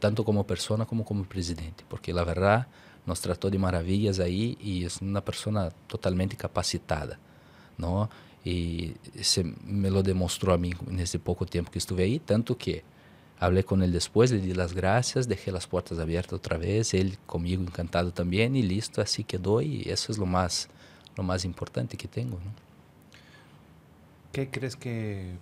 Tanto 0.00 0.24
como 0.24 0.46
persona 0.46 0.84
como 0.84 1.04
como 1.04 1.24
presidente. 1.24 1.84
Porque 1.88 2.12
la 2.12 2.24
verdad 2.24 2.66
nos 3.06 3.20
trató 3.20 3.50
de 3.50 3.58
maravillas 3.58 4.20
ahí 4.20 4.56
y 4.60 4.84
es 4.84 5.00
una 5.00 5.24
persona 5.24 5.70
totalmente 5.86 6.36
capacitada, 6.36 7.18
¿no? 7.78 8.10
Y 8.44 8.94
se 9.20 9.44
me 9.44 9.90
lo 9.90 10.02
demostró 10.02 10.52
a 10.52 10.58
mí 10.58 10.72
en 10.88 11.00
ese 11.00 11.18
poco 11.18 11.46
tiempo 11.46 11.70
que 11.70 11.78
estuve 11.78 12.04
ahí, 12.04 12.18
tanto 12.18 12.56
que 12.56 12.84
hablé 13.40 13.64
con 13.64 13.82
él 13.82 13.92
después, 13.92 14.30
le 14.30 14.38
di 14.40 14.52
las 14.52 14.74
gracias, 14.74 15.26
dejé 15.26 15.52
las 15.52 15.66
puertas 15.66 15.98
abiertas 15.98 16.34
otra 16.34 16.58
vez, 16.58 16.92
él 16.92 17.18
conmigo 17.26 17.62
encantado 17.62 18.12
también 18.12 18.56
y 18.56 18.62
listo, 18.62 19.00
así 19.00 19.24
quedó 19.24 19.62
y 19.62 19.82
eso 19.88 20.12
es 20.12 20.18
lo 20.18 20.26
más, 20.26 20.68
lo 21.16 21.22
más 21.22 21.44
importante 21.44 21.96
que 21.96 22.08
tengo. 22.08 22.36
¿no? 22.36 22.52
¿Qué 24.32 24.50
crees 24.50 24.76
que 24.76 25.36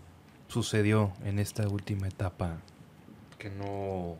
sucedió 0.48 1.12
en 1.24 1.38
esta 1.38 1.68
última 1.68 2.08
etapa 2.08 2.58
que 3.38 3.50
no 3.50 4.16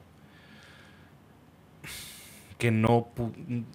que 2.59 2.70
no 2.70 3.09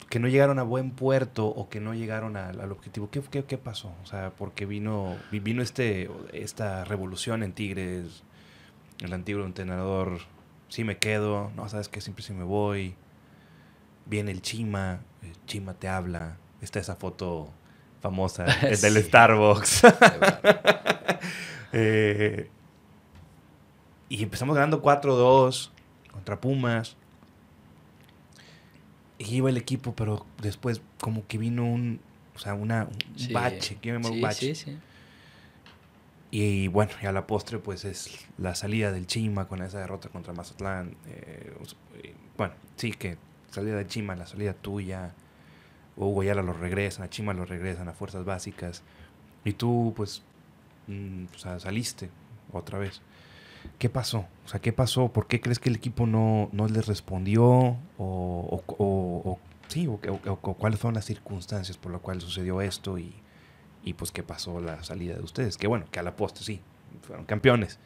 que 0.09 0.19
no 0.19 0.27
llegaron 0.27 0.59
a 0.59 0.63
buen 0.63 0.91
puerto 0.91 1.47
o 1.47 1.69
que 1.69 1.79
no 1.79 1.93
llegaron 1.93 2.35
al, 2.35 2.59
al 2.59 2.71
objetivo 2.71 3.09
¿Qué, 3.11 3.21
¿Qué, 3.21 3.45
qué, 3.45 3.57
pasó? 3.57 3.93
O 4.03 4.05
sea, 4.05 4.31
porque 4.31 4.65
vino 4.65 5.17
vino 5.31 5.61
este 5.61 6.09
esta 6.33 6.83
revolución 6.83 7.43
en 7.43 7.53
Tigres, 7.53 8.23
el 8.99 9.13
antiguo 9.13 9.45
entrenador, 9.45 10.19
sí 10.69 10.83
me 10.83 10.97
quedo, 10.97 11.51
no 11.55 11.69
sabes 11.69 11.89
que 11.89 12.01
siempre 12.01 12.23
sí 12.23 12.33
me 12.33 12.43
voy. 12.43 12.95
Viene 14.07 14.31
el 14.31 14.41
Chima, 14.41 15.01
el 15.21 15.33
Chima 15.45 15.75
te 15.75 15.87
habla, 15.87 16.37
está 16.61 16.79
esa 16.79 16.95
foto 16.95 17.51
famosa 18.01 18.47
sí. 18.75 18.81
del 18.81 19.03
Starbucks. 19.03 19.83
eh, 21.73 22.49
y 24.09 24.23
empezamos 24.23 24.55
ganando 24.55 24.81
4-2 24.81 25.71
contra 26.11 26.39
Pumas 26.41 26.97
y 29.17 29.35
iba 29.35 29.49
el 29.49 29.57
equipo, 29.57 29.93
pero 29.95 30.25
después 30.41 30.81
como 30.99 31.25
que 31.27 31.37
vino 31.37 31.63
un, 31.65 31.99
o 32.35 32.39
sea, 32.39 32.53
una, 32.53 32.85
un 32.85 33.17
Sí. 33.17 33.33
bache, 33.33 33.77
que 33.81 34.01
Sí, 34.03 34.21
bache. 34.21 34.55
sí, 34.55 34.65
sí. 34.71 34.77
Y 36.31 36.67
bueno, 36.69 36.91
y 37.01 37.05
a 37.05 37.11
la 37.11 37.27
postre 37.27 37.59
pues 37.59 37.83
es 37.83 38.25
la 38.37 38.55
salida 38.55 38.91
del 38.91 39.05
Chima 39.05 39.47
con 39.47 39.61
esa 39.61 39.79
derrota 39.79 40.09
contra 40.09 40.33
Mazatlán. 40.33 40.95
eh, 41.07 41.53
bueno, 42.37 42.53
sí 42.77 42.91
que 42.93 43.17
salida 43.51 43.75
del 43.75 43.87
Chima, 43.87 44.15
la 44.15 44.25
salida 44.25 44.53
tuya. 44.53 45.11
Hugo 45.97 46.23
Yala 46.23 46.41
lo 46.41 46.53
regresan, 46.53 47.03
a 47.03 47.09
Chima 47.09 47.33
lo 47.33 47.45
regresan 47.45 47.89
a 47.89 47.93
fuerzas 47.93 48.23
básicas. 48.23 48.81
Y 49.43 49.53
tú 49.53 49.93
pues 49.95 50.23
mm, 50.87 51.25
o 51.35 51.37
sea, 51.37 51.59
saliste 51.59 52.09
otra 52.51 52.79
vez. 52.79 53.01
¿Qué 53.77 53.89
pasó? 53.89 54.25
O 54.45 54.47
sea, 54.47 54.59
¿qué 54.59 54.73
pasó? 54.73 55.09
¿Por 55.09 55.27
qué 55.27 55.39
crees 55.39 55.59
que 55.59 55.69
el 55.69 55.75
equipo 55.75 56.07
no, 56.07 56.49
no 56.51 56.67
les 56.67 56.87
respondió? 56.87 57.45
¿O, 57.45 57.77
o, 57.97 58.63
o- 58.77 59.39
sí, 59.67 59.87
o, 59.87 59.97
cuáles 60.37 60.79
fueron 60.79 60.95
las 60.95 61.05
circunstancias 61.05 61.77
por 61.77 61.91
las 61.91 62.01
cuales 62.01 62.23
sucedió 62.23 62.61
esto? 62.61 62.97
Y, 62.97 63.13
y 63.83 63.93
pues 63.93 64.11
qué 64.11 64.23
pasó 64.23 64.59
la 64.61 64.83
salida 64.83 65.15
de 65.15 65.21
ustedes. 65.21 65.57
Que 65.57 65.67
bueno, 65.67 65.85
que 65.91 65.99
a 65.99 66.03
la 66.03 66.15
postre 66.15 66.43
sí, 66.43 66.61
fueron 67.03 67.25
campeones. 67.25 67.77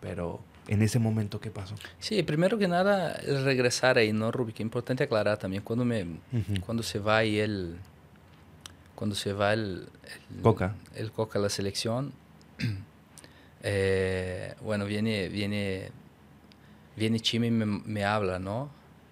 Pero 0.00 0.40
en 0.68 0.82
ese 0.82 0.98
momento, 1.00 1.40
¿qué 1.40 1.50
pasó? 1.50 1.74
Sí, 1.98 2.22
primero 2.22 2.58
que 2.58 2.68
nada, 2.68 3.12
es 3.14 3.42
regresar 3.42 3.98
ahí, 3.98 4.12
¿no, 4.12 4.30
Rubi? 4.30 4.52
Que 4.52 4.62
es 4.62 4.66
importante 4.66 5.02
aclarar 5.04 5.38
también, 5.38 5.62
cuando, 5.64 5.84
me, 5.84 6.02
Ujú. 6.04 6.60
cuando 6.64 6.82
se 6.84 6.98
va 7.00 7.16
ahí 7.18 7.38
el... 7.38 7.76
Cuando 8.94 9.14
se 9.16 9.32
va 9.32 9.52
el... 9.52 9.88
el 10.36 10.42
Coca. 10.42 10.74
El 10.94 11.10
Coca 11.12 11.38
a 11.38 11.42
la 11.42 11.48
selección, 11.48 12.12
eh, 13.62 14.54
bueno, 14.62 14.84
viene, 14.84 15.28
viene, 15.28 15.90
viene 16.96 17.20
Chima 17.20 17.46
y 17.46 17.50
me, 17.50 18.04
habla, 18.04 18.38
¿no? 18.38 18.70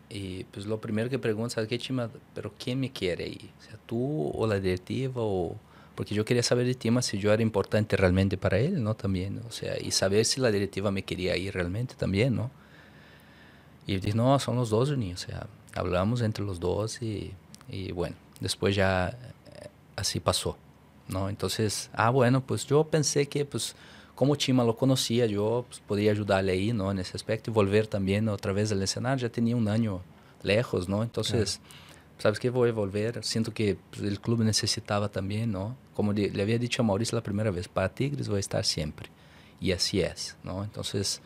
Y 0.08 0.44
pues 0.44 0.66
lo 0.66 0.80
primero 0.80 1.10
que 1.10 1.18
pregunta, 1.18 1.54
¿sabes 1.54 1.68
qué, 1.68 1.78
Chima? 1.78 2.10
¿Pero 2.34 2.52
quién 2.58 2.80
me 2.80 2.92
quiere 2.92 3.24
ahí? 3.24 3.50
O 3.58 3.62
sea, 3.62 3.78
tú 3.86 4.30
o 4.34 4.46
la 4.46 4.60
directiva 4.60 5.22
o... 5.22 5.56
Porque 5.94 6.14
yo 6.14 6.24
quería 6.24 6.42
saber 6.42 6.66
de 6.66 6.74
Chima 6.74 7.02
si 7.02 7.18
yo 7.18 7.32
era 7.32 7.42
importante 7.42 7.96
realmente 7.96 8.36
para 8.36 8.58
él, 8.58 8.82
¿no? 8.82 8.94
También, 8.96 9.40
o 9.46 9.52
sea, 9.52 9.80
y 9.80 9.92
saber 9.92 10.24
si 10.24 10.40
la 10.40 10.50
directiva 10.50 10.90
me 10.90 11.04
quería 11.04 11.36
ir 11.36 11.54
realmente 11.54 11.94
también, 11.94 12.34
¿no? 12.34 12.50
Y 13.86 13.98
dije, 13.98 14.16
no, 14.16 14.38
son 14.38 14.56
los 14.56 14.70
dos, 14.70 14.90
Juninho. 14.90 15.14
O 15.14 15.18
sea, 15.18 15.46
hablamos 15.74 16.22
entre 16.22 16.44
los 16.44 16.58
dos 16.58 17.00
y, 17.02 17.32
y 17.68 17.92
bueno, 17.92 18.16
después 18.40 18.74
ya 18.74 19.08
eh, 19.08 19.68
así 19.96 20.20
pasó, 20.20 20.56
¿no? 21.08 21.28
Entonces, 21.28 21.90
ah, 21.94 22.10
bueno, 22.10 22.44
pues 22.44 22.66
yo 22.66 22.84
pensé 22.84 23.26
que, 23.26 23.44
pues, 23.44 23.74
como 24.14 24.36
Chima 24.36 24.64
lo 24.64 24.76
conocía, 24.76 25.26
yo 25.26 25.64
pues, 25.68 25.80
podía 25.80 26.12
ayudarle 26.12 26.52
ahí, 26.52 26.72
¿no? 26.72 26.90
En 26.90 26.98
ese 26.98 27.16
aspecto 27.16 27.50
y 27.50 27.54
volver 27.54 27.86
también 27.86 28.28
otra 28.28 28.52
vez 28.52 28.70
al 28.72 28.82
escenario. 28.82 29.26
Ya 29.26 29.32
tenía 29.32 29.56
un 29.56 29.68
año 29.68 30.02
lejos, 30.42 30.88
¿no? 30.88 31.02
Entonces, 31.02 31.60
¿sabes 32.18 32.38
qué? 32.38 32.50
Voy 32.50 32.70
a 32.70 32.72
volver. 32.72 33.24
Siento 33.24 33.52
que 33.52 33.76
pues, 33.90 34.02
el 34.02 34.20
club 34.20 34.40
necesitaba 34.44 35.08
también, 35.08 35.50
¿no? 35.50 35.76
Como 35.94 36.12
le, 36.12 36.30
le 36.30 36.42
había 36.42 36.58
dicho 36.58 36.82
a 36.82 36.84
Mauricio 36.84 37.16
la 37.16 37.22
primera 37.22 37.50
vez, 37.50 37.66
para 37.68 37.88
Tigres 37.92 38.28
voy 38.28 38.36
a 38.36 38.40
estar 38.40 38.64
siempre. 38.64 39.08
Y 39.60 39.72
así 39.72 40.00
es, 40.00 40.36
¿no? 40.44 40.62
Entonces, 40.62 41.20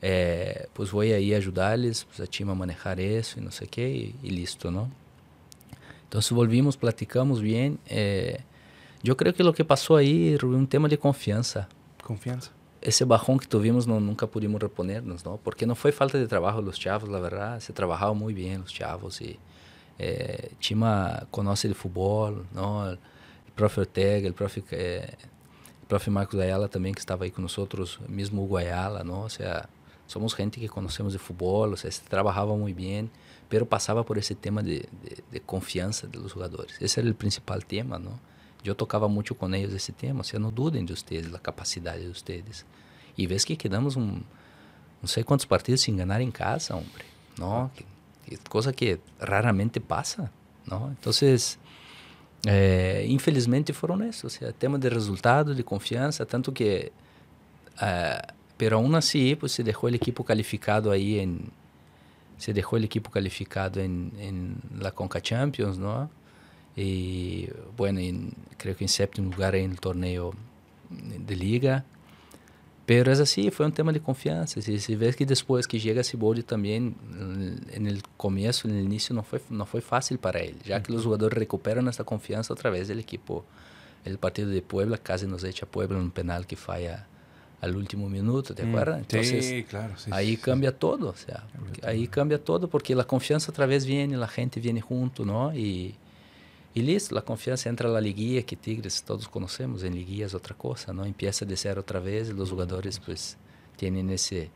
eh, 0.00 0.68
pues 0.72 0.90
voy 0.90 1.12
ahí 1.12 1.34
a 1.34 1.36
ayudarles, 1.36 2.04
pues 2.04 2.20
a 2.20 2.26
Chima 2.26 2.52
a 2.52 2.54
manejar 2.54 2.98
eso 3.00 3.40
y 3.40 3.42
no 3.42 3.50
sé 3.50 3.66
qué, 3.66 3.88
y, 3.90 4.14
y 4.22 4.30
listo, 4.30 4.70
¿no? 4.70 4.90
Entonces 6.04 6.32
volvimos, 6.32 6.76
platicamos 6.76 7.40
bien. 7.40 7.78
eh, 7.86 8.40
yo 9.02 9.16
creo 9.16 9.34
que 9.34 9.42
lo 9.42 9.52
que 9.52 9.64
pasó 9.64 9.96
ahí 9.96 10.36
Rubén, 10.36 10.60
un 10.60 10.66
tema 10.68 10.88
de 10.88 10.98
confianza. 10.98 11.68
Confianza. 12.02 12.52
Ese 12.80 13.04
bajón 13.04 13.38
que 13.38 13.46
tuvimos 13.46 13.86
no, 13.86 14.00
nunca 14.00 14.26
pudimos 14.26 14.60
reponernos, 14.60 15.24
¿no? 15.24 15.36
Porque 15.36 15.66
no 15.66 15.74
fue 15.74 15.92
falta 15.92 16.18
de 16.18 16.26
trabajo 16.26 16.60
de 16.60 16.66
los 16.66 16.78
chavos, 16.78 17.08
la 17.08 17.20
verdad. 17.20 17.60
Se 17.60 17.72
trabajaba 17.72 18.12
muy 18.12 18.34
bien 18.34 18.60
los 18.60 18.72
chavos 18.72 19.20
y 19.20 19.38
eh, 19.98 20.52
Chima 20.58 21.26
conoce 21.30 21.68
el 21.68 21.74
fútbol, 21.74 22.46
¿no? 22.52 22.90
El, 22.90 22.98
profe 23.54 23.82
Ortega, 23.82 24.26
el 24.26 24.34
profe, 24.34 24.64
eh, 24.70 25.14
el 25.82 25.86
profe 25.86 26.10
Marcos 26.10 26.40
Ayala 26.40 26.68
también 26.68 26.94
que 26.94 27.30
con 27.30 27.42
nosotros, 27.42 28.00
mismo 28.08 28.42
Hugo 28.42 28.58
Ayala, 28.58 29.04
¿no? 29.04 29.22
O 29.22 29.28
sea, 29.28 29.68
somos 30.06 30.34
gente 30.34 30.58
que 30.58 30.68
conocemos 30.68 31.12
de 31.12 31.18
fútbol, 31.18 31.74
o 31.74 31.76
sea, 31.76 31.90
se 31.90 32.02
trabajaba 32.02 32.56
muy 32.56 32.72
bien, 32.72 33.10
pero 33.48 33.66
pasaba 33.66 34.04
por 34.04 34.16
ese 34.16 34.34
tema 34.34 34.62
de, 34.62 34.88
de, 35.02 35.22
de 35.30 35.40
confianza 35.40 36.06
de 36.06 36.18
los 36.18 36.32
jugadores. 36.32 36.76
Ese 36.80 37.00
era 37.00 37.08
el 37.08 37.14
principal 37.14 37.66
tema, 37.66 37.98
¿no? 37.98 38.18
Yo 38.64 38.76
tocaba 38.76 39.08
mucho 39.08 39.36
con 39.36 39.54
ellos 39.54 39.72
ese 39.72 39.92
tema, 39.92 40.20
o 40.20 40.24
sea, 40.24 40.38
no 40.38 40.50
duden 40.50 40.86
de 40.86 40.92
ustedes, 40.92 41.30
la 41.32 41.38
capacidad 41.40 41.96
de 41.96 42.08
ustedes. 42.08 42.64
Y 43.16 43.26
ves 43.26 43.44
que 43.44 43.56
quedamos 43.56 43.96
un, 43.96 44.24
no 45.00 45.08
sé 45.08 45.24
cuántos 45.24 45.46
partidos 45.46 45.80
sin 45.80 45.96
ganar 45.96 46.20
en 46.22 46.30
casa, 46.30 46.76
hombre, 46.76 47.04
¿no? 47.38 47.70
Que- 47.74 47.84
que- 48.36 48.38
cosa 48.48 48.72
que 48.72 49.00
raramente 49.18 49.80
pasa, 49.80 50.30
¿no? 50.66 50.88
Entonces, 50.88 51.58
eh, 52.46 53.04
infelizmente 53.08 53.72
fueron 53.72 54.02
eso, 54.02 54.26
o 54.28 54.30
sea, 54.30 54.52
tema 54.52 54.78
de 54.78 54.90
resultado, 54.90 55.54
de 55.54 55.64
confianza, 55.64 56.24
tanto 56.24 56.52
que, 56.54 56.92
ah, 57.78 58.22
pero 58.56 58.76
aún 58.78 58.94
así, 58.94 59.34
pues 59.34 59.52
se 59.52 59.64
dejó 59.64 59.88
el 59.88 59.94
equipo 59.96 60.24
calificado 60.24 60.90
ahí 60.92 61.18
en, 61.18 61.50
se 62.38 62.52
dejó 62.52 62.76
el 62.76 62.84
equipo 62.84 63.10
calificado 63.10 63.80
en, 63.80 64.12
en 64.18 64.56
la 64.80 64.92
Conca 64.92 65.20
Champions, 65.20 65.78
¿no? 65.78 66.10
Y 66.76 67.48
bueno, 67.76 68.00
en- 68.00 68.32
creo 68.56 68.76
que 68.76 68.84
en 68.84 68.88
séptimo 68.88 69.30
lugar 69.30 69.54
en 69.54 69.70
el 69.72 69.80
torneo 69.80 70.32
de 70.90 71.36
liga. 71.36 71.84
Pero 72.84 73.12
es 73.12 73.20
así, 73.20 73.50
fue 73.50 73.64
un 73.64 73.72
tema 73.72 73.92
de 73.92 74.00
confianza. 74.00 74.60
Si, 74.60 74.78
si 74.80 74.96
ves 74.96 75.14
que 75.14 75.24
después 75.24 75.68
que 75.68 75.78
llega 75.78 76.02
Ciboldi 76.02 76.42
también, 76.42 76.96
en 77.72 77.86
el 77.86 78.02
comienzo, 78.16 78.66
en 78.68 78.74
el 78.76 78.84
inicio, 78.84 79.14
no 79.14 79.22
fue, 79.22 79.40
no 79.50 79.66
fue 79.66 79.80
fácil 79.80 80.18
para 80.18 80.40
él, 80.40 80.56
ya 80.64 80.82
que 80.82 80.92
los 80.92 81.04
jugadores 81.04 81.38
recuperan 81.38 81.86
esta 81.88 82.02
confianza 82.04 82.52
otra 82.52 82.70
vez 82.70 82.88
del 82.88 82.98
equipo. 82.98 83.44
El 84.04 84.18
partido 84.18 84.48
de 84.48 84.62
Puebla 84.62 84.98
casi 84.98 85.26
nos 85.26 85.44
echa 85.44 85.64
Puebla 85.64 85.96
en 85.96 86.04
un 86.04 86.10
penal 86.10 86.44
que 86.46 86.56
falla 86.56 87.06
al 87.60 87.76
último 87.76 88.08
minuto, 88.08 88.52
¿te 88.52 88.62
acuerdas? 88.64 88.98
Entonces, 88.98 89.46
sí, 89.46 89.62
claro. 89.62 89.96
Sí, 89.96 90.10
ahí 90.12 90.36
cambia 90.36 90.76
todo, 90.76 91.10
o 91.10 91.14
sea, 91.16 91.44
ahí 91.84 92.08
cambia 92.08 92.42
todo 92.42 92.68
porque 92.68 92.96
la 92.96 93.04
confianza 93.04 93.52
otra 93.52 93.66
vez 93.66 93.86
viene, 93.86 94.16
la 94.16 94.26
gente 94.26 94.58
viene 94.58 94.80
junto, 94.80 95.24
¿no? 95.24 95.54
Y, 95.54 95.60
y 95.60 96.01
listo, 96.80 97.14
la 97.14 97.20
confianza 97.20 97.68
entra 97.68 97.88
a 97.88 97.92
la 97.92 98.00
liguilla 98.00 98.42
que 98.42 98.56
Tigres 98.56 99.02
todos 99.02 99.28
conocemos, 99.28 99.82
en 99.82 99.94
liguilla 99.94 100.24
es 100.24 100.34
otra 100.34 100.56
cosa, 100.56 100.94
¿no? 100.94 101.04
Empieza 101.04 101.44
de 101.44 101.56
ser 101.56 101.78
otra 101.78 102.00
vez 102.00 102.30
y 102.30 102.32
los 102.32 102.48
jugadores 102.48 102.98
pues 102.98 103.36
tienen 103.76 104.08
ese, 104.08 104.50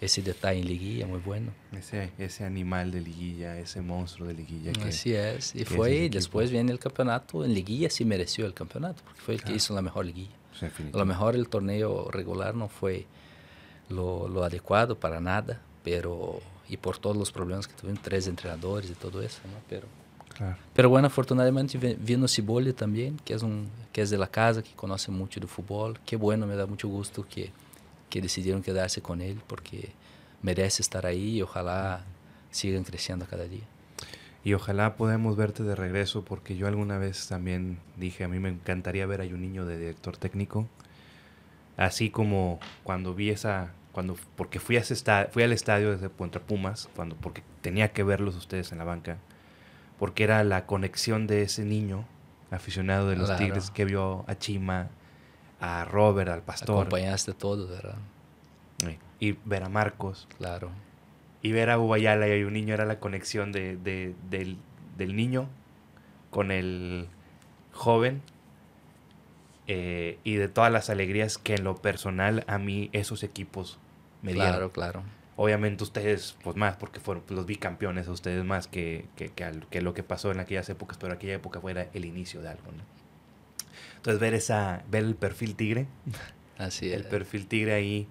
ese 0.00 0.22
detalle 0.22 0.60
en 0.60 0.66
liguilla 0.66 1.06
muy 1.06 1.18
bueno. 1.18 1.52
Ese, 1.72 2.12
ese 2.18 2.44
animal 2.44 2.92
de 2.92 3.00
liguilla, 3.00 3.58
ese 3.58 3.80
monstruo 3.80 4.28
de 4.28 4.34
liguilla. 4.34 4.72
Que, 4.72 4.90
Así 4.90 5.12
es, 5.12 5.56
y 5.56 5.64
fue, 5.64 5.94
y 6.04 6.08
después 6.08 6.52
viene 6.52 6.70
el 6.70 6.78
campeonato, 6.78 7.44
en 7.44 7.52
liguilla 7.52 7.90
sí 7.90 8.04
mereció 8.04 8.46
el 8.46 8.54
campeonato, 8.54 9.02
porque 9.04 9.20
fue 9.20 9.34
el 9.34 9.42
que 9.42 9.54
hizo 9.54 9.74
la 9.74 9.82
mejor 9.82 10.06
liguilla. 10.06 10.36
A 10.92 10.96
lo 10.96 11.04
mejor 11.04 11.34
el 11.34 11.48
torneo 11.48 12.10
regular 12.10 12.54
no 12.54 12.68
fue 12.68 13.06
lo, 13.88 14.28
lo, 14.28 14.44
adecuado 14.44 14.98
para 14.98 15.20
nada, 15.20 15.60
pero 15.84 16.40
y 16.68 16.76
por 16.76 16.98
todos 16.98 17.16
los 17.16 17.30
problemas 17.30 17.68
que 17.68 17.74
tuvieron 17.74 18.02
tres 18.02 18.26
entrenadores 18.26 18.90
y 18.90 18.94
todo 18.94 19.20
eso, 19.22 19.40
¿no? 19.44 19.58
Pero, 19.68 19.86
claro. 20.36 20.56
pero 20.74 20.88
bueno, 20.88 21.06
afortunadamente 21.06 21.78
vino 21.98 22.28
Cibolli 22.28 22.72
también, 22.72 23.18
que 23.24 23.34
es, 23.34 23.42
un, 23.42 23.68
que 23.92 24.02
es 24.02 24.10
de 24.10 24.18
la 24.18 24.26
casa, 24.26 24.62
que 24.62 24.72
conoce 24.74 25.10
mucho 25.10 25.40
de 25.40 25.46
fútbol. 25.46 25.98
Qué 26.04 26.16
bueno, 26.16 26.46
me 26.46 26.56
da 26.56 26.66
mucho 26.66 26.88
gusto 26.88 27.26
que, 27.28 27.50
que 28.10 28.20
decidieron 28.20 28.62
quedarse 28.62 29.02
con 29.02 29.20
él, 29.20 29.40
porque 29.46 29.90
merece 30.42 30.82
estar 30.82 31.06
ahí 31.06 31.36
y 31.36 31.42
ojalá 31.42 32.04
sigan 32.50 32.84
creciendo 32.84 33.26
cada 33.26 33.44
día 33.44 33.64
y 34.46 34.54
ojalá 34.54 34.94
podamos 34.94 35.36
verte 35.36 35.64
de 35.64 35.74
regreso 35.74 36.24
porque 36.24 36.56
yo 36.56 36.68
alguna 36.68 36.98
vez 36.98 37.26
también 37.26 37.80
dije, 37.96 38.22
a 38.22 38.28
mí 38.28 38.38
me 38.38 38.48
encantaría 38.48 39.04
ver 39.04 39.20
a 39.20 39.24
un 39.24 39.40
niño 39.40 39.66
de 39.66 39.76
director 39.76 40.16
técnico, 40.16 40.68
así 41.76 42.10
como 42.10 42.60
cuando 42.84 43.12
vi 43.12 43.30
esa, 43.30 43.72
cuando, 43.90 44.16
porque 44.36 44.60
fui, 44.60 44.76
a 44.76 44.82
ese 44.82 44.94
fui 45.32 45.42
al 45.42 45.52
estadio 45.52 45.90
desde 45.90 46.10
contra 46.10 46.40
Pumas, 46.40 46.88
cuando, 46.94 47.16
porque 47.16 47.42
tenía 47.60 47.92
que 47.92 48.04
verlos 48.04 48.36
ustedes 48.36 48.70
en 48.70 48.78
la 48.78 48.84
banca, 48.84 49.18
porque 49.98 50.24
era 50.24 50.42
la 50.44 50.66
conexión 50.66 51.26
de 51.26 51.42
ese 51.42 51.64
niño 51.64 52.04
aficionado 52.50 53.08
de 53.08 53.16
los 53.16 53.36
Tigres 53.36 53.70
que 53.70 53.84
vio 53.84 54.24
a 54.28 54.36
Chima, 54.36 54.88
a 55.60 55.84
Robert, 55.84 56.30
al 56.30 56.42
Pastor. 56.42 56.76
Acompañaste 56.76 57.32
todo, 57.32 57.68
¿verdad? 57.68 57.96
Y 59.18 59.32
ver 59.44 59.62
a 59.62 59.68
Marcos. 59.68 60.28
Claro 60.36 60.70
y 61.46 61.52
ver 61.52 61.70
a 61.70 61.78
Ubayala 61.78 62.26
y 62.26 62.42
a 62.42 62.46
un 62.46 62.54
niño 62.54 62.74
era 62.74 62.84
la 62.84 62.98
conexión 62.98 63.52
de, 63.52 63.76
del, 63.76 65.16
niño 65.16 65.48
con 66.30 66.50
el 66.50 67.06
joven 67.70 68.20
eh, 69.68 70.18
y 70.24 70.34
de 70.34 70.48
todas 70.48 70.72
las 70.72 70.90
alegrías 70.90 71.38
que 71.38 71.54
en 71.54 71.62
lo 71.62 71.76
personal 71.76 72.42
a 72.48 72.58
mí 72.58 72.90
esos 72.92 73.22
equipos 73.22 73.78
me 74.22 74.32
dieron. 74.32 74.50
Claro, 74.50 74.72
claro. 74.72 75.02
Obviamente 75.36 75.84
ustedes, 75.84 76.36
pues 76.42 76.56
más, 76.56 76.76
porque 76.76 76.98
fueron 76.98 77.22
pues, 77.24 77.36
los 77.36 77.46
bicampeones 77.46 78.08
a 78.08 78.12
ustedes 78.12 78.44
más 78.44 78.66
que, 78.68 79.06
que, 79.16 79.30
que, 79.30 79.82
lo 79.82 79.92
que 79.92 80.02
pasó 80.02 80.32
en 80.32 80.40
aquellas 80.40 80.68
épocas, 80.70 80.96
pero 80.98 81.12
aquella 81.12 81.34
época 81.34 81.60
fuera 81.60 81.88
el 81.92 82.04
inicio 82.06 82.40
de 82.40 82.48
algo, 82.48 82.72
¿no? 82.72 82.82
Entonces 83.96 84.20
ver 84.20 84.34
esa, 84.34 84.84
ver 84.90 85.04
el 85.04 85.14
perfil 85.14 85.56
tigre. 85.56 85.86
Así 86.58 86.90
El 86.90 87.04
perfil 87.04 87.46
tigre 87.48 87.74
ahí 87.74 88.08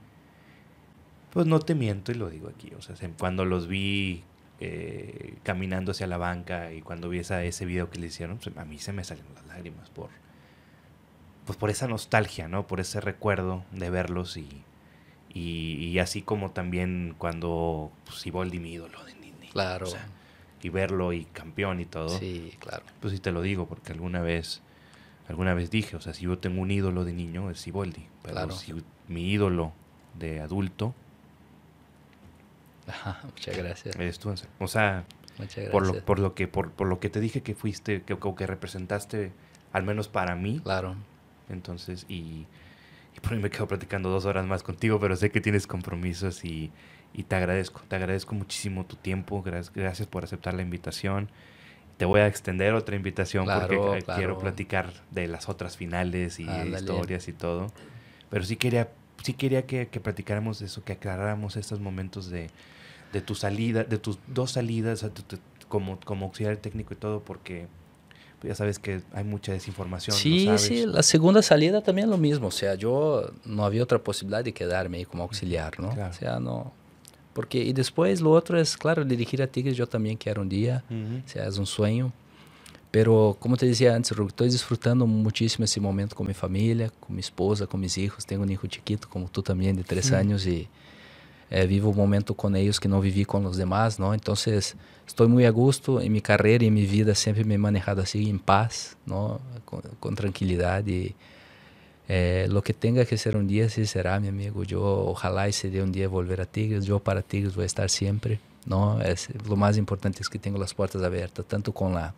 pues 1.35 1.47
no 1.47 1.59
te 1.59 1.75
miento 1.75 2.13
y 2.13 2.15
lo 2.15 2.29
digo 2.29 2.47
aquí. 2.47 2.71
O 2.77 2.81
sea, 2.81 2.95
cuando 3.19 3.43
los 3.43 3.67
vi 3.67 4.23
eh, 4.61 5.35
caminando 5.43 5.91
hacia 5.91 6.07
la 6.07 6.15
banca 6.15 6.71
y 6.71 6.81
cuando 6.81 7.09
vi 7.09 7.19
esa, 7.19 7.43
ese 7.43 7.65
video 7.65 7.89
que 7.89 7.99
le 7.99 8.07
hicieron, 8.07 8.37
pues, 8.37 8.55
a 8.55 8.63
mí 8.63 8.79
se 8.79 8.93
me 8.93 9.03
salen 9.03 9.25
las 9.35 9.45
lágrimas 9.45 9.89
por, 9.89 10.11
pues 11.45 11.57
por 11.57 11.69
esa 11.69 11.89
nostalgia, 11.89 12.47
¿no? 12.47 12.67
Por 12.67 12.79
ese 12.79 13.01
recuerdo 13.01 13.65
de 13.73 13.89
verlos 13.89 14.37
y, 14.37 14.47
y, 15.35 15.99
así 15.99 16.21
como 16.21 16.51
también 16.51 17.13
cuando 17.17 17.91
pues, 18.05 18.25
Iboldi 18.25 18.59
mi 18.59 18.73
ídolo 18.73 19.03
de 19.03 19.13
Nini. 19.15 19.47
Claro. 19.51 19.85
y 20.61 20.69
verlo 20.69 21.13
y 21.13 21.25
campeón 21.25 21.81
y 21.81 21.85
todo. 21.85 22.09
Sí, 22.09 22.55
claro. 22.59 22.83
Pues 23.01 23.13
sí 23.13 23.19
te 23.19 23.31
lo 23.31 23.41
digo 23.41 23.67
porque 23.67 23.91
alguna 23.91 24.21
vez, 24.21 24.61
alguna 25.27 25.53
vez 25.53 25.69
dije, 25.69 25.95
o 25.97 26.01
sea, 26.01 26.13
si 26.13 26.23
yo 26.23 26.39
tengo 26.39 26.61
un 26.61 26.71
ídolo 26.71 27.03
de 27.03 27.13
niño 27.13 27.51
es 27.51 27.67
Iboldi. 27.67 28.07
Pero 28.23 28.33
claro. 28.33 28.51
si 28.53 28.73
mi 29.07 29.29
ídolo 29.29 29.73
de 30.17 30.39
adulto 30.39 30.95
muchas 33.23 33.57
gracias. 33.57 33.95
O 34.59 34.67
sea, 34.67 35.05
por 35.71 35.87
lo, 35.87 36.05
por 36.05 36.19
lo 36.19 36.33
que 36.35 36.47
por, 36.47 36.71
por, 36.71 36.87
lo 36.87 36.99
que 36.99 37.09
te 37.09 37.19
dije 37.19 37.41
que 37.41 37.55
fuiste, 37.55 38.03
que, 38.03 38.17
que 38.17 38.47
representaste, 38.47 39.31
al 39.73 39.83
menos 39.83 40.07
para 40.07 40.35
mí. 40.35 40.59
Claro. 40.63 40.95
Entonces, 41.49 42.05
y, 42.09 42.45
y 43.15 43.19
por 43.19 43.31
mí 43.31 43.39
me 43.41 43.49
quedo 43.49 43.67
platicando 43.67 44.09
dos 44.09 44.25
horas 44.25 44.45
más 44.45 44.63
contigo, 44.63 44.99
pero 44.99 45.15
sé 45.15 45.31
que 45.31 45.41
tienes 45.41 45.67
compromisos 45.67 46.43
y, 46.43 46.71
y 47.13 47.23
te 47.23 47.35
agradezco, 47.35 47.81
te 47.87 47.95
agradezco 47.95 48.35
muchísimo 48.35 48.85
tu 48.85 48.97
tiempo, 48.97 49.41
gracias, 49.41 49.73
gracias 49.73 50.07
por 50.07 50.23
aceptar 50.23 50.53
la 50.53 50.61
invitación. 50.61 51.29
Te 51.97 52.03
voy 52.03 52.19
a 52.19 52.27
extender 52.27 52.73
otra 52.73 52.97
invitación 52.97 53.45
porque 53.45 54.03
quiero 54.17 54.37
platicar 54.37 54.91
de 55.11 55.27
las 55.27 55.47
otras 55.47 55.77
finales 55.77 56.41
y 56.41 56.43
historias 56.43 57.29
y 57.29 57.33
todo. 57.33 57.71
Pero 58.29 58.43
sí 58.43 58.57
quería, 58.57 58.89
sí 59.23 59.33
quería 59.33 59.65
que, 59.65 59.87
que 59.87 60.01
platicáramos 60.01 60.61
eso, 60.61 60.83
que 60.83 60.91
aclaráramos 60.91 61.55
estos 61.55 61.79
momentos 61.79 62.29
de, 62.29 62.49
de 63.13 63.21
tu 63.21 63.33
salida, 63.33 63.85
de 63.85 63.97
tus 63.97 64.19
dos 64.27 64.51
salidas 64.51 65.09
como, 65.69 65.97
como 66.01 66.25
auxiliar 66.25 66.57
técnico 66.57 66.93
y 66.93 66.97
todo, 66.97 67.23
porque 67.23 67.67
ya 68.45 68.55
sabes 68.55 68.79
que 68.79 69.01
hay 69.13 69.23
mucha 69.23 69.51
desinformación. 69.51 70.15
Sí, 70.15 70.49
sí, 70.57 70.85
la 70.85 71.03
segunda 71.03 71.41
salida 71.41 71.81
también 71.81 72.09
lo 72.09 72.17
mismo, 72.17 72.47
o 72.47 72.51
sea, 72.51 72.75
yo 72.75 73.31
no 73.45 73.65
había 73.65 73.83
otra 73.83 73.99
posibilidad 73.99 74.43
de 74.43 74.53
quedarme 74.53 74.97
ahí 74.97 75.05
como 75.05 75.23
auxiliar, 75.23 75.79
¿no? 75.79 75.89
O 75.89 76.13
sea, 76.13 76.39
no... 76.39 76.73
Porque, 77.33 77.61
y 77.61 77.73
después 77.73 78.21
lo 78.21 78.31
otro 78.31 78.57
es, 78.57 78.77
claro, 78.77 79.03
dirigir 79.03 79.41
a 79.43 79.47
Tigres 79.47 79.75
yo 79.75 79.87
también 79.87 80.15
quiero 80.15 80.41
un 80.41 80.47
día, 80.47 80.83
o 80.89 81.27
sea, 81.27 81.45
es 81.47 81.57
un 81.57 81.65
sueño. 81.65 82.13
Pero, 82.91 83.35
como 83.41 83.57
te 83.57 83.65
decía 83.65 83.93
antes, 83.93 84.17
estoy 84.17 84.47
disfrutando 84.47 85.05
muchísimo 85.05 85.65
ese 85.65 85.81
momento 85.81 86.15
con 86.15 86.25
mi 86.25 86.33
familia, 86.33 86.89
con 86.97 87.13
mi 87.13 87.19
esposa, 87.19 87.67
con 87.67 87.81
mis 87.81 87.97
hijos. 87.97 88.25
Tengo 88.25 88.43
un 88.43 88.49
hijo 88.49 88.67
chiquito, 88.67 89.09
como 89.09 89.27
tú 89.27 89.43
también, 89.43 89.75
de 89.75 89.83
tres 89.83 90.13
años, 90.13 90.47
y 90.47 90.69
eh, 91.49 91.67
vivo 91.67 91.89
un 91.89 91.97
momento 91.97 92.33
con 92.33 92.55
ellos 92.55 92.79
que 92.79 92.87
no 92.87 93.01
viví 93.01 93.25
con 93.25 93.43
los 93.43 93.57
demás, 93.57 93.99
¿no? 93.99 94.13
Entonces, 94.13 94.75
estoy 95.07 95.27
muy 95.27 95.45
a 95.45 95.51
gusto 95.51 96.01
en 96.01 96.11
mi 96.11 96.21
carrera 96.21 96.63
y 96.63 96.67
en 96.67 96.75
vida, 96.75 97.15
siempre 97.15 97.43
me 97.43 97.55
he 97.55 97.57
manejado 97.57 98.01
así, 98.01 98.29
en 98.29 98.39
paz, 98.39 98.97
¿no? 99.05 99.39
Con, 99.65 99.81
con 99.99 100.15
tranquilidad 100.15 100.83
eh, 102.07 102.47
lo 102.49 102.61
que 102.61 102.73
tenga 102.73 103.05
que 103.05 103.17
ser 103.17 103.35
un 103.35 103.47
día, 103.47 103.69
sí 103.69 103.85
será, 103.85 104.19
mi 104.19 104.27
amigo. 104.27 104.63
Yo 104.63 104.81
ojalá 104.81 105.47
ese 105.47 105.69
día 105.69 105.83
un 105.83 105.91
día 105.91 106.07
volver 106.07 106.41
a 106.41 106.45
Tigres, 106.45 106.85
yo 106.85 106.99
para 106.99 107.21
Tigres 107.21 107.55
voy 107.55 107.63
a 107.63 107.65
estar 107.67 107.89
siempre, 107.89 108.39
¿no? 108.65 109.01
Es, 109.01 109.29
lo 109.47 109.55
más 109.55 109.77
importante 109.77 110.21
es 110.21 110.29
que 110.29 110.39
tengo 110.39 110.59
las 110.59 110.73
puertas 110.73 111.01
abiertas, 111.01 111.45
tanto 111.45 111.71
con 111.73 111.93
la 111.93 112.13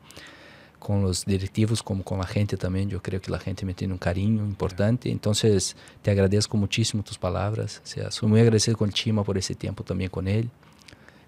con 0.88 1.02
los 1.02 1.26
directivos 1.26 1.84
como 1.84 2.02
con 2.02 2.18
la 2.18 2.26
gente 2.26 2.56
también. 2.56 2.90
Yo 2.90 3.02
creo 3.02 3.20
que 3.20 3.30
la 3.30 3.40
gente 3.40 3.66
me 3.66 3.74
tiene 3.74 3.94
un 3.94 4.00
cariño 4.00 4.46
importante. 4.46 5.12
Entonces, 5.12 5.76
te 6.02 6.12
agradezco 6.12 6.56
muchísimo 6.56 7.04
tus 7.04 7.18
palabras. 7.18 7.82
O 7.84 7.88
sea, 7.88 8.10
soy 8.10 8.30
muy 8.30 8.40
agradecido 8.40 8.78
con 8.78 8.90
Chima 8.90 9.22
por 9.22 9.38
ese 9.38 9.54
tiempo 9.54 9.84
también 9.84 10.10
con 10.10 10.30
él. 10.30 10.50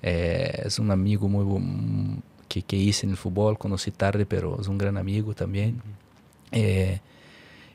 Eh, 0.02 0.62
es 0.64 0.80
un 0.80 0.92
amigo 0.92 1.28
muy 1.28 2.22
que, 2.48 2.62
que, 2.62 2.78
hice 2.78 3.06
en 3.06 3.12
el 3.12 3.18
fútbol, 3.18 3.58
conocí 3.58 3.92
tarde, 3.92 4.26
pero 4.26 4.62
es 4.62 4.70
un 4.70 4.78
gran 4.78 4.96
amigo 4.96 5.34
también. 5.34 5.82
Eh, 6.54 7.02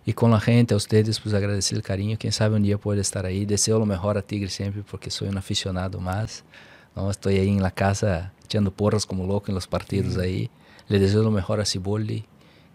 y 0.07 0.15
con 0.15 0.31
la 0.31 0.41
gente, 0.41 0.73
a 0.73 0.79
ustedes, 0.79 1.21
pues 1.21 1.35
agradecer 1.35 1.77
el 1.77 1.83
cariño. 1.83 2.17
Quien 2.19 2.33
sabe 2.33 2.57
un 2.57 2.63
día 2.63 2.79
puede 2.79 3.03
estar 3.03 3.27
ahí. 3.27 3.45
Deseo 3.45 3.79
lo 3.79 3.85
mejor 3.85 4.17
a 4.17 4.23
Tigre 4.23 4.49
siempre 4.49 4.83
porque 4.91 5.11
soy 5.11 5.29
un 5.29 5.37
aficionado 5.37 6.01
más. 6.01 6.45
¿no? 6.97 7.11
Estoy 7.11 7.37
ahí 7.37 7.51
en 7.51 7.63
la 7.63 7.73
casa 7.73 8.33
echando 8.43 8.71
porras 8.71 9.05
como 9.05 9.27
loco 9.27 9.49
en 9.49 9.55
los 9.55 9.67
partidos 9.67 10.17
ahí. 10.17 10.51
Le 10.89 10.99
deseo 10.99 11.23
lo 11.23 11.31
mejor 11.31 11.61
a 11.61 11.65
Ciboldi, 11.65 12.25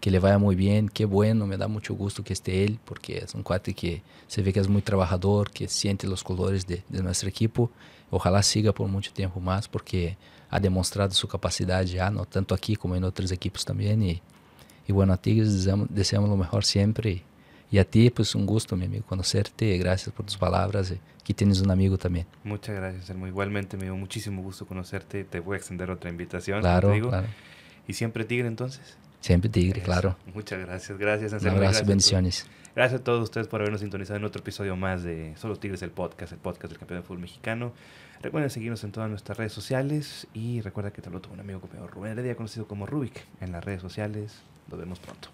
que 0.00 0.10
le 0.10 0.18
vaya 0.18 0.38
muy 0.38 0.56
bien, 0.56 0.88
qué 0.88 1.04
bueno, 1.04 1.46
me 1.46 1.56
da 1.56 1.68
mucho 1.68 1.94
gusto 1.94 2.24
que 2.24 2.32
esté 2.32 2.64
él, 2.64 2.78
porque 2.84 3.18
es 3.18 3.34
un 3.34 3.42
cuate 3.42 3.74
que 3.74 4.02
se 4.26 4.42
ve 4.42 4.52
que 4.52 4.60
es 4.60 4.68
muy 4.68 4.82
trabajador, 4.82 5.50
que 5.50 5.68
siente 5.68 6.06
los 6.06 6.24
colores 6.24 6.66
de, 6.66 6.82
de 6.88 7.02
nuestro 7.02 7.28
equipo. 7.28 7.70
Ojalá 8.10 8.42
siga 8.42 8.72
por 8.72 8.88
mucho 8.88 9.12
tiempo 9.12 9.40
más, 9.40 9.68
porque 9.68 10.16
ha 10.50 10.58
demostrado 10.58 11.12
su 11.12 11.28
capacidad 11.28 11.84
ya, 11.84 12.10
¿no? 12.10 12.24
tanto 12.24 12.54
aquí 12.54 12.76
como 12.76 12.96
en 12.96 13.04
otros 13.04 13.30
equipos 13.30 13.64
también. 13.64 14.02
Y, 14.02 14.20
y 14.86 14.92
bueno, 14.92 15.12
a 15.12 15.16
Tigres 15.16 15.52
deseamos, 15.52 15.86
deseamos 15.90 16.28
lo 16.28 16.36
mejor 16.36 16.64
siempre. 16.64 17.22
Y, 17.70 17.78
a 17.78 17.84
ti, 17.84 18.10
pues 18.10 18.34
un 18.34 18.46
gusto, 18.46 18.76
mi 18.76 18.86
amigo, 18.86 19.06
conocerte. 19.06 19.78
Gracias 19.78 20.12
por 20.12 20.26
tus 20.26 20.36
palabras. 20.36 20.92
Aquí 21.20 21.34
tienes 21.34 21.60
un 21.60 21.70
amigo 21.70 21.96
también. 21.96 22.26
Muchas 22.42 22.74
gracias, 22.74 23.08
Elmo. 23.10 23.28
Igualmente 23.28 23.76
me 23.76 23.84
dio 23.84 23.94
muchísimo 23.94 24.42
gusto 24.42 24.66
conocerte. 24.66 25.22
Te 25.22 25.38
voy 25.38 25.54
a 25.54 25.58
extender 25.58 25.88
otra 25.88 26.10
invitación. 26.10 26.62
Claro, 26.62 26.92
claro. 27.08 27.28
¿Y 27.90 27.92
siempre 27.92 28.24
Tigre 28.24 28.46
entonces? 28.46 28.96
Siempre 29.18 29.50
Tigre, 29.50 29.82
claro. 29.82 30.16
Muchas 30.32 30.60
gracias, 30.60 30.96
gracias. 30.96 31.32
Un 31.42 31.48
abrazo, 31.48 31.84
bendiciones. 31.84 32.46
Gracias 32.76 33.00
a 33.00 33.02
todos 33.04 33.24
ustedes 33.24 33.48
por 33.48 33.60
habernos 33.60 33.80
sintonizado 33.80 34.16
en 34.16 34.24
otro 34.24 34.42
episodio 34.42 34.76
más 34.76 35.02
de 35.02 35.34
Solo 35.36 35.56
Tigres, 35.56 35.82
el 35.82 35.90
podcast, 35.90 36.32
el 36.32 36.38
podcast 36.38 36.70
del 36.70 36.78
campeón 36.78 37.00
de 37.00 37.06
fútbol 37.08 37.22
mexicano. 37.22 37.72
Recuerden 38.22 38.48
seguirnos 38.48 38.84
en 38.84 38.92
todas 38.92 39.10
nuestras 39.10 39.38
redes 39.38 39.52
sociales 39.52 40.28
y 40.34 40.60
recuerda 40.60 40.92
que 40.92 41.02
te 41.02 41.10
tuvo 41.10 41.34
un 41.34 41.40
amigo 41.40 41.60
como 41.60 41.84
Rubén 41.88 42.12
Heredia, 42.12 42.36
conocido 42.36 42.68
como 42.68 42.86
Rubik, 42.86 43.26
en 43.40 43.50
las 43.50 43.64
redes 43.64 43.82
sociales. 43.82 44.40
Nos 44.68 44.78
vemos 44.78 45.00
pronto. 45.00 45.30